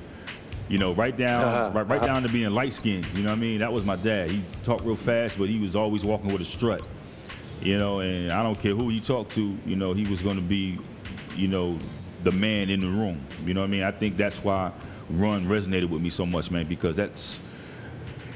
you 0.69 0.77
know 0.77 0.93
right 0.93 1.17
down 1.17 1.41
uh-huh. 1.41 1.71
right, 1.73 1.87
right 1.87 2.01
down 2.01 2.23
to 2.23 2.29
being 2.29 2.49
light 2.51 2.71
skinned 2.71 3.05
you 3.13 3.23
know 3.23 3.29
what 3.29 3.37
i 3.37 3.39
mean 3.39 3.59
that 3.59 3.71
was 3.71 3.85
my 3.85 3.97
dad 3.97 4.31
he 4.31 4.41
talked 4.63 4.85
real 4.85 4.95
fast 4.95 5.37
but 5.37 5.49
he 5.49 5.59
was 5.59 5.75
always 5.75 6.05
walking 6.05 6.31
with 6.31 6.41
a 6.41 6.45
strut 6.45 6.81
you 7.61 7.77
know 7.77 7.99
and 7.99 8.31
i 8.31 8.41
don't 8.41 8.59
care 8.59 8.73
who 8.73 8.87
he 8.87 8.99
talked 9.01 9.31
to 9.31 9.57
you 9.65 9.75
know 9.75 9.93
he 9.93 10.07
was 10.07 10.21
going 10.21 10.35
to 10.35 10.41
be 10.41 10.77
you 11.35 11.47
know 11.47 11.77
the 12.23 12.31
man 12.31 12.69
in 12.69 12.79
the 12.79 12.87
room 12.87 13.21
you 13.45 13.53
know 13.53 13.61
what 13.61 13.67
i 13.67 13.69
mean 13.69 13.83
i 13.83 13.91
think 13.91 14.17
that's 14.17 14.43
why 14.43 14.71
run 15.09 15.45
resonated 15.45 15.89
with 15.89 16.01
me 16.01 16.09
so 16.09 16.25
much 16.25 16.49
man 16.49 16.65
because 16.67 16.95
that's 16.95 17.39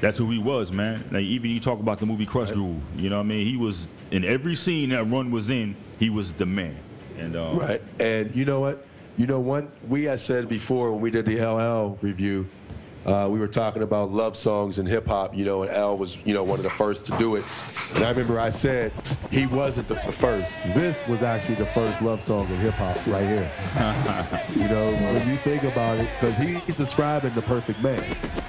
that's 0.00 0.18
who 0.18 0.30
he 0.30 0.38
was, 0.38 0.72
man. 0.72 1.04
Like 1.10 1.24
even 1.24 1.50
you 1.50 1.60
talk 1.60 1.80
about 1.80 1.98
the 1.98 2.06
movie 2.06 2.26
Krush 2.26 2.52
Groove, 2.52 2.82
you 2.96 3.10
know 3.10 3.16
what 3.16 3.24
I 3.24 3.26
mean? 3.26 3.46
He 3.46 3.56
was 3.56 3.88
in 4.10 4.24
every 4.24 4.54
scene 4.54 4.90
that 4.90 5.04
Run 5.04 5.30
was 5.30 5.50
in, 5.50 5.76
he 5.98 6.10
was 6.10 6.32
the 6.32 6.46
man. 6.46 6.76
And 7.18 7.36
um, 7.36 7.58
Right. 7.58 7.82
And 7.98 8.34
you 8.34 8.44
know 8.44 8.60
what? 8.60 8.86
You 9.16 9.26
know, 9.26 9.40
one 9.40 9.70
we 9.88 10.04
had 10.04 10.20
said 10.20 10.48
before 10.48 10.92
when 10.92 11.00
we 11.00 11.10
did 11.10 11.26
the 11.26 11.40
LL 11.44 11.98
review, 12.00 12.48
uh, 13.06 13.28
we 13.30 13.38
were 13.38 13.48
talking 13.48 13.82
about 13.82 14.10
love 14.10 14.36
songs 14.36 14.78
and 14.78 14.88
hip 14.88 15.06
hop, 15.06 15.34
you 15.34 15.44
know, 15.44 15.62
and 15.62 15.70
L 15.70 15.96
was, 15.96 16.24
you 16.26 16.34
know, 16.34 16.44
one 16.44 16.58
of 16.58 16.62
the 16.62 16.70
first 16.70 17.06
to 17.06 17.16
do 17.18 17.36
it. 17.36 17.44
And 17.94 18.04
I 18.04 18.10
remember 18.10 18.38
I 18.40 18.50
said 18.50 18.92
he 19.30 19.46
wasn't 19.46 19.88
the, 19.88 19.96
first. 19.96 20.52
This 20.74 21.06
was 21.08 21.22
actually 21.22 21.56
the 21.56 21.66
first 21.66 22.02
love 22.02 22.22
song 22.24 22.48
in 22.48 22.56
hip 22.58 22.74
hop 22.74 22.96
right 23.06 23.26
here. 23.26 23.50
you 24.56 24.68
know, 24.68 24.92
when 24.92 25.28
you 25.28 25.36
think 25.36 25.62
about 25.64 25.98
it, 25.98 26.08
because 26.20 26.36
he's 26.36 26.76
describing 26.76 27.34
the 27.34 27.42
perfect 27.42 27.82
man. 27.82 28.02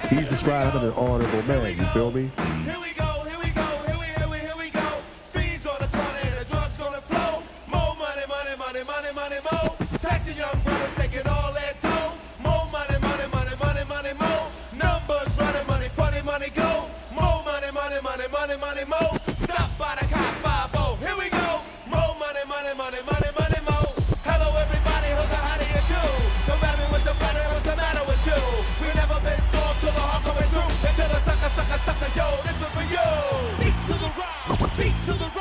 He's 0.08 0.28
describing 0.28 0.82
an 0.82 0.92
honorable 0.94 1.42
man. 1.42 1.76
You 1.76 1.84
feel 1.86 2.10
me? 2.10 2.30
Here 2.64 2.76
we 2.80 2.90
by 19.80 19.96
the. 19.96 20.06
Here 21.00 21.16
we 21.16 21.30
go. 21.30 21.64
More 21.88 22.12
money, 22.20 22.44
money, 22.44 22.72
money, 22.76 23.00
money, 23.00 23.30
money, 23.32 23.60
more. 23.64 23.92
Hello 24.28 24.52
everybody, 24.60 25.08
hooker, 25.16 25.40
how 25.40 25.56
do 25.56 25.64
you 25.64 25.82
do? 25.88 26.02
Don't 26.44 26.60
grab 26.60 26.76
with 26.92 27.04
the 27.08 27.14
flatter, 27.16 27.40
what's 27.48 27.64
the 27.64 27.74
matter 27.80 28.04
with 28.04 28.20
you? 28.28 28.40
We 28.84 28.92
never 28.92 29.16
been 29.24 29.40
soft 29.48 29.80
till 29.80 29.96
the 29.96 30.04
hard 30.04 30.20
coming 30.20 30.48
through. 30.52 30.68
Until 30.84 31.08
the 31.08 31.20
sucker, 31.24 31.48
sucker, 31.56 31.80
sucker, 31.80 32.10
yo, 32.12 32.28
this 32.44 32.56
was 32.60 32.72
for 32.76 32.84
you. 32.92 33.08
Beats 33.56 33.86
to 33.88 33.94
the 33.96 34.10
rhyme, 34.20 34.76
beats 34.76 35.04
to 35.08 35.12
the 35.16 35.28
rhyme, 35.32 35.39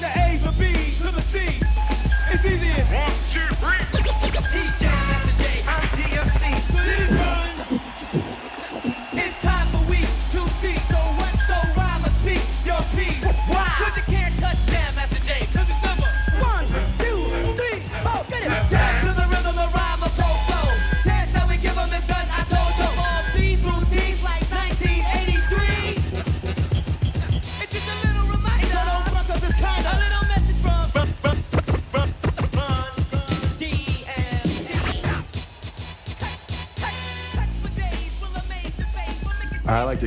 like 0.00 0.14
the 0.14 0.20
A, 0.20 0.36
the 0.38 0.52
B, 0.58 0.94
to 0.96 1.10
the 1.10 1.22
C. 1.22 1.60
It's 2.30 2.44
easy 2.44 2.70
as 2.70 2.92
one, 2.92 3.12
two, 3.30 3.54
three. 3.56 4.85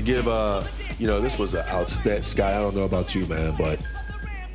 Give 0.10 0.28
uh 0.28 0.64
you 0.98 1.06
know 1.06 1.22
this 1.22 1.38
was 1.38 1.54
an 1.54 1.64
outstanding 1.68 2.24
Sky. 2.24 2.58
I 2.58 2.60
don't 2.60 2.76
know 2.76 2.86
about 2.86 3.14
you, 3.14 3.28
man, 3.28 3.54
but 3.60 3.80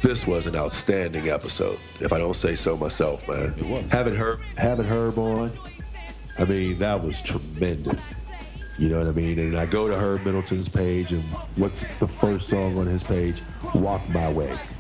this 0.03 0.27
was 0.27 0.49
an 0.49 0.57
outstanding 0.57 1.29
episode. 1.29 1.79
If 2.01 2.13
I 2.13 2.19
don't 2.19 2.35
say 2.35 2.57
so 2.57 2.77
myself, 2.77 3.27
man. 3.29 3.55
It 3.57 3.65
was. 3.65 3.89
Having 3.91 4.17
Herb, 4.17 4.41
having 4.57 4.85
Herb 4.85 5.17
on, 5.17 5.53
I 6.39 6.45
mean 6.45 6.81
that 6.81 7.03
was 7.03 7.23
tremendous. 7.23 8.17
You 8.77 8.89
know 8.89 8.99
what 8.99 9.07
I 9.07 9.13
mean? 9.13 9.39
And 9.39 9.57
I 9.57 9.67
go 9.67 9.87
to 9.87 9.95
Herb 9.95 10.25
Middleton's 10.25 10.69
page, 10.69 11.13
and 11.13 11.23
what's 11.55 11.83
the 12.01 12.09
first 12.09 12.49
song 12.49 12.77
on 12.77 12.87
his 12.87 13.05
page? 13.05 13.41
Walk 13.77 14.09
My 14.09 14.33
Way. 14.33 14.59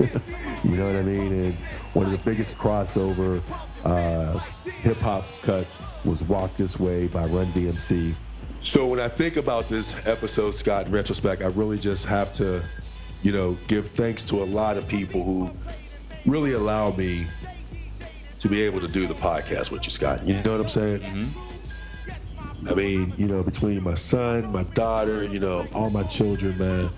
you 0.65 0.77
know 0.77 0.87
what 0.87 0.97
I 0.97 1.03
mean? 1.03 1.33
And 1.33 1.55
one 1.95 2.07
of 2.07 2.11
the 2.11 2.19
biggest 2.19 2.59
crossover 2.59 3.41
uh, 3.85 4.41
hip 4.83 4.97
hop 4.97 5.25
cuts 5.43 5.79
was 6.05 6.25
Walk 6.25 6.57
This 6.57 6.81
Way 6.81 7.07
by 7.07 7.27
Run 7.27 7.53
DMC. 7.53 8.17
So 8.65 8.87
when 8.87 8.99
I 8.99 9.09
think 9.09 9.37
about 9.37 9.69
this 9.69 9.95
episode, 10.07 10.53
Scott, 10.53 10.87
in 10.87 10.93
retrospect, 10.93 11.43
I 11.43 11.49
really 11.49 11.79
just 11.79 12.07
have 12.07 12.33
to, 12.35 12.63
you 13.23 13.31
know, 13.31 13.59
give 13.69 13.91
thanks 13.91 14.25
to 14.25 14.43
a 14.43 14.47
lot 14.47 14.79
of 14.79 14.89
people 14.89 15.23
who 15.23 15.51
really 16.25 16.53
allow 16.53 16.91
me 16.93 17.27
to 18.39 18.49
be 18.49 18.63
able 18.63 18.81
to 18.81 18.89
do 18.89 19.07
the 19.07 19.15
podcast 19.15 19.71
with 19.71 19.85
you, 19.85 19.91
Scott. 19.91 20.27
You 20.27 20.43
know 20.43 20.53
what 20.53 20.63
I'm 20.63 20.69
saying? 20.69 21.35
I 22.67 22.75
mean, 22.75 23.13
you 23.19 23.29
know, 23.29 23.43
between 23.43 23.83
my 23.83 23.95
son, 23.95 24.51
my 24.51 24.63
daughter, 24.63 25.25
you 25.25 25.41
know, 25.41 25.67
all 25.75 25.91
my 25.91 26.05
children, 26.05 26.57
man, 26.57 26.91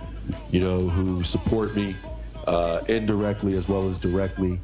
you 0.53 0.61
know, 0.61 0.89
who 0.89 1.25
support 1.25 1.75
me 1.75 1.97
uh, 2.47 2.83
indirectly 2.89 3.57
as 3.57 3.69
well 3.69 3.89
as 3.89 3.99
directly, 3.99 4.61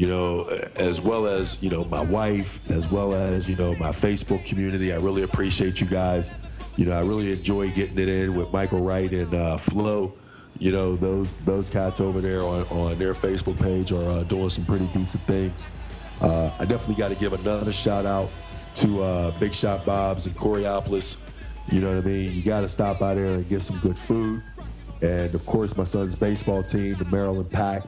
you 0.00 0.08
know, 0.08 0.44
as 0.76 0.98
well 0.98 1.26
as, 1.26 1.58
you 1.60 1.68
know, 1.68 1.84
my 1.84 2.00
wife, 2.00 2.58
as 2.70 2.90
well 2.90 3.12
as, 3.12 3.46
you 3.46 3.54
know, 3.54 3.74
my 3.74 3.90
Facebook 3.90 4.46
community. 4.46 4.94
I 4.94 4.96
really 4.96 5.24
appreciate 5.24 5.78
you 5.78 5.86
guys. 5.86 6.30
You 6.78 6.86
know, 6.86 6.92
I 6.92 7.02
really 7.02 7.32
enjoy 7.32 7.70
getting 7.72 7.98
it 7.98 8.08
in 8.08 8.34
with 8.34 8.50
Michael 8.50 8.80
Wright 8.80 9.12
and 9.12 9.34
uh, 9.34 9.58
Flo. 9.58 10.14
You 10.58 10.72
know, 10.72 10.96
those 10.96 11.34
those 11.44 11.68
cats 11.68 12.00
over 12.00 12.22
there 12.22 12.40
on, 12.40 12.62
on 12.68 12.98
their 12.98 13.12
Facebook 13.12 13.60
page 13.60 13.92
are 13.92 14.10
uh, 14.10 14.22
doing 14.22 14.48
some 14.48 14.64
pretty 14.64 14.86
decent 14.86 15.22
things. 15.24 15.66
Uh, 16.22 16.50
I 16.58 16.64
definitely 16.64 16.94
got 16.94 17.08
to 17.08 17.14
give 17.16 17.34
another 17.34 17.70
shout 17.70 18.06
out 18.06 18.30
to 18.76 19.02
uh, 19.02 19.38
Big 19.38 19.52
Shot 19.52 19.84
Bob's 19.84 20.26
in 20.26 20.32
Coraopolis. 20.32 21.18
You 21.70 21.82
know 21.82 21.94
what 21.94 22.06
I 22.06 22.08
mean? 22.08 22.32
You 22.32 22.42
got 22.42 22.62
to 22.62 22.70
stop 22.70 23.00
by 23.00 23.16
there 23.16 23.34
and 23.34 23.46
get 23.50 23.60
some 23.60 23.78
good 23.80 23.98
food. 23.98 24.42
And 25.02 25.34
of 25.34 25.44
course, 25.44 25.76
my 25.76 25.84
son's 25.84 26.16
baseball 26.16 26.62
team, 26.62 26.94
the 26.94 27.04
Maryland 27.04 27.50
Pack. 27.50 27.82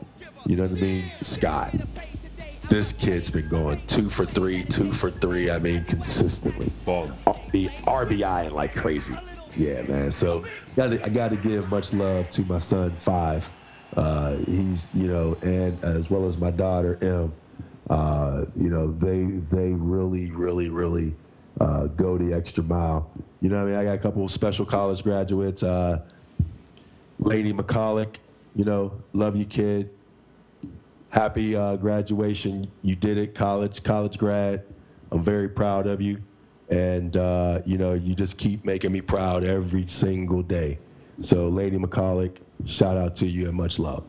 You 0.46 0.56
know 0.56 0.64
what 0.64 0.78
I 0.78 0.80
mean? 0.80 1.04
Scott. 1.22 1.74
This 2.68 2.92
kid's 2.92 3.30
been 3.30 3.48
going 3.48 3.82
two 3.86 4.08
for 4.08 4.24
three, 4.24 4.64
two 4.64 4.92
for 4.92 5.10
three. 5.10 5.50
I 5.50 5.58
mean, 5.58 5.84
consistently. 5.84 6.70
Balling. 6.84 7.12
RB, 7.26 7.70
RBI 7.82 8.50
like 8.50 8.74
crazy. 8.74 9.14
Yeah, 9.56 9.82
man. 9.82 10.10
So 10.10 10.44
gotta, 10.76 11.04
I 11.04 11.10
got 11.10 11.30
to 11.30 11.36
give 11.36 11.68
much 11.68 11.92
love 11.92 12.30
to 12.30 12.42
my 12.42 12.58
son 12.58 12.96
Five. 12.96 13.50
Uh, 13.94 14.36
he's 14.36 14.94
you 14.94 15.06
know, 15.06 15.36
and 15.42 15.82
as 15.84 16.08
well 16.08 16.26
as 16.26 16.38
my 16.38 16.50
daughter 16.50 16.98
M. 17.02 17.32
Uh, 17.90 18.46
you 18.56 18.70
know, 18.70 18.90
they 18.90 19.24
they 19.24 19.74
really, 19.74 20.30
really, 20.30 20.70
really 20.70 21.14
uh, 21.60 21.88
go 21.88 22.16
the 22.16 22.32
extra 22.32 22.64
mile. 22.64 23.10
You 23.40 23.50
know, 23.50 23.56
what 23.56 23.68
I 23.68 23.70
mean, 23.70 23.80
I 23.80 23.84
got 23.84 23.94
a 23.94 23.98
couple 23.98 24.24
of 24.24 24.30
special 24.30 24.64
college 24.64 25.02
graduates. 25.02 25.62
Uh, 25.62 26.00
Lady 27.18 27.52
McCulloch, 27.52 28.16
you 28.56 28.64
know, 28.64 28.92
love 29.12 29.36
you, 29.36 29.44
kid. 29.44 29.90
Happy 31.12 31.54
uh, 31.54 31.76
graduation. 31.76 32.70
You 32.80 32.96
did 32.96 33.18
it, 33.18 33.34
college, 33.34 33.82
college 33.82 34.16
grad. 34.16 34.64
I'm 35.10 35.22
very 35.22 35.48
proud 35.48 35.86
of 35.86 36.00
you. 36.00 36.22
And, 36.70 37.14
uh, 37.18 37.60
you 37.66 37.76
know, 37.76 37.92
you 37.92 38.14
just 38.14 38.38
keep 38.38 38.64
making 38.64 38.92
me 38.92 39.02
proud 39.02 39.44
every 39.44 39.86
single 39.86 40.42
day. 40.42 40.78
So, 41.20 41.48
Lady 41.48 41.76
McCulloch, 41.76 42.38
shout 42.64 42.96
out 42.96 43.14
to 43.16 43.26
you 43.26 43.46
and 43.46 43.54
much 43.54 43.78
love. 43.78 44.04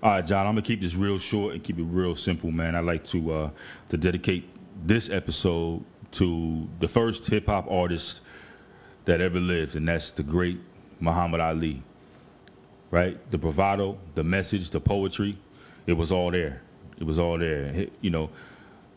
All 0.00 0.10
right, 0.12 0.24
John. 0.24 0.46
I'm 0.46 0.52
gonna 0.52 0.62
keep 0.62 0.80
this 0.80 0.94
real 0.94 1.18
short 1.18 1.54
and 1.54 1.64
keep 1.64 1.80
it 1.80 1.82
real 1.82 2.14
simple, 2.14 2.52
man. 2.52 2.76
I'd 2.76 2.84
like 2.84 3.02
to 3.06 3.32
uh, 3.32 3.50
to 3.88 3.96
dedicate 3.96 4.48
this 4.86 5.10
episode 5.10 5.84
to 6.12 6.68
the 6.78 6.86
first 6.86 7.26
hip 7.26 7.46
hop 7.46 7.68
artist 7.68 8.20
that 9.06 9.20
ever 9.20 9.40
lived, 9.40 9.74
and 9.74 9.88
that's 9.88 10.12
the 10.12 10.22
great 10.22 10.60
Muhammad 11.00 11.40
Ali. 11.40 11.82
Right, 12.90 13.18
the 13.30 13.36
bravado, 13.36 13.98
the 14.14 14.24
message, 14.24 14.70
the 14.70 14.80
poetry, 14.80 15.36
it 15.86 15.92
was 15.92 16.10
all 16.10 16.30
there. 16.30 16.62
It 16.98 17.04
was 17.04 17.18
all 17.18 17.38
there. 17.38 17.70
He- 17.72 17.90
you 18.00 18.10
know, 18.10 18.30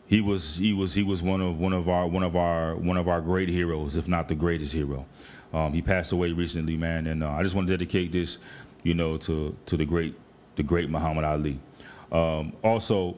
he 0.06 0.20
was 0.22 0.56
he 0.56 0.72
was 0.72 0.94
he 0.94 1.02
was 1.02 1.22
one 1.22 1.40
of 1.42 1.58
one 1.60 1.72
of 1.74 1.88
our 1.88 2.06
one 2.06 2.22
of 2.22 2.34
our 2.34 2.74
one 2.74 2.96
of 2.96 3.06
our 3.08 3.20
great 3.20 3.48
heroes, 3.50 3.96
if 3.96 4.08
not 4.08 4.28
the 4.28 4.34
greatest 4.34 4.72
hero. 4.72 5.04
Um, 5.52 5.74
he 5.74 5.82
passed 5.82 6.12
away 6.12 6.32
recently, 6.32 6.76
man, 6.78 7.06
and 7.06 7.22
uh, 7.22 7.30
I 7.30 7.42
just 7.42 7.54
want 7.54 7.68
to 7.68 7.74
dedicate 7.76 8.12
this, 8.12 8.38
you 8.82 8.94
know, 8.94 9.18
to 9.18 9.54
to 9.66 9.76
the 9.76 9.84
great 9.84 10.14
the 10.56 10.62
great 10.62 10.88
Muhammad 10.88 11.24
Ali. 11.24 11.60
Um, 12.10 12.54
also, 12.64 13.16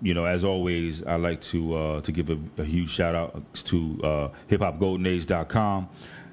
you 0.00 0.14
know, 0.14 0.24
as 0.24 0.42
always, 0.44 1.02
I 1.04 1.16
like 1.16 1.40
to 1.52 1.74
uh, 1.74 2.00
to 2.00 2.12
give 2.12 2.30
a, 2.30 2.38
a 2.56 2.64
huge 2.64 2.90
shout 2.90 3.14
out 3.14 3.42
to 3.64 4.00
uh, 4.02 4.28
hiphopgoldenage.com. 4.50 5.88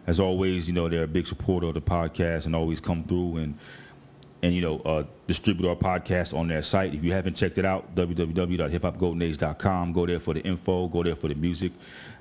As 0.07 0.19
always, 0.19 0.68
you 0.68 0.73
know, 0.73 0.88
they're 0.88 1.03
a 1.03 1.07
big 1.07 1.27
supporter 1.27 1.68
of 1.68 1.73
the 1.73 1.82
podcast 1.82 2.45
and 2.45 2.56
always 2.56 2.80
come 2.80 3.03
through 3.03 3.38
and 3.38 3.57
and 4.44 4.53
you 4.53 4.61
know 4.61 4.80
uh, 4.82 5.03
distribute 5.27 5.68
our 5.68 5.76
podcast 5.76 6.38
on 6.38 6.48
their 6.48 6.61
site. 6.61 6.94
If 6.94 7.03
you 7.03 7.11
haven't 7.14 7.36
checked 7.36 7.57
it 7.57 7.65
out, 7.65 7.95
www.hiphopgoldenage.com. 7.95 9.94
Go 9.94 10.06
there 10.06 10.19
for 10.19 10.36
the 10.36 10.41
info. 10.41 10.88
Go 10.88 11.02
there 11.03 11.15
for 11.15 11.27
the 11.30 11.36
music. 11.36 11.72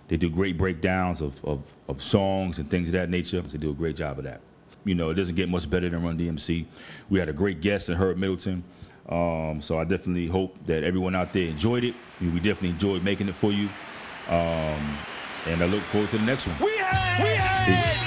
They 0.09 0.17
do 0.17 0.31
great 0.31 0.57
breakdowns 0.59 1.21
of, 1.21 1.45
of, 1.45 1.73
of 1.89 2.03
songs 2.03 2.59
and 2.59 2.71
things 2.71 2.89
of 2.89 2.93
that 2.93 3.11
nature. 3.11 3.41
They 3.41 3.59
do 3.59 3.71
a 3.71 3.75
great 3.75 3.97
job 3.97 4.19
of 4.19 4.25
that. 4.25 4.41
You 4.85 4.95
know, 4.95 5.11
it 5.11 5.15
doesn't 5.15 5.35
get 5.35 5.49
much 5.49 5.69
better 5.69 5.89
than 5.89 6.03
Run 6.03 6.19
DMC. 6.19 6.67
We 7.09 7.19
had 7.19 7.29
a 7.31 7.33
great 7.33 7.63
guest 7.63 7.89
in 7.89 7.97
Herb 7.97 8.19
Middleton. 8.19 8.65
Um, 9.09 9.61
so 9.61 9.79
I 9.79 9.85
definitely 9.85 10.27
hope 10.27 10.57
that 10.67 10.83
everyone 10.83 11.15
out 11.15 11.33
there 11.33 11.47
enjoyed 11.47 11.85
it. 11.85 11.95
We 12.21 12.29
definitely 12.37 12.71
enjoyed 12.71 13.03
making 13.03 13.29
it 13.29 13.35
for 13.35 13.53
you. 13.53 13.69
Um, 14.29 14.97
and 15.47 15.63
I 15.63 15.67
look 15.67 15.83
forward 15.85 16.11
to 16.11 16.19
the 16.19 16.25
next 16.25 16.47
one. 16.47 16.57
We 16.61 16.74
we 17.23 17.35
had, 17.35 18.04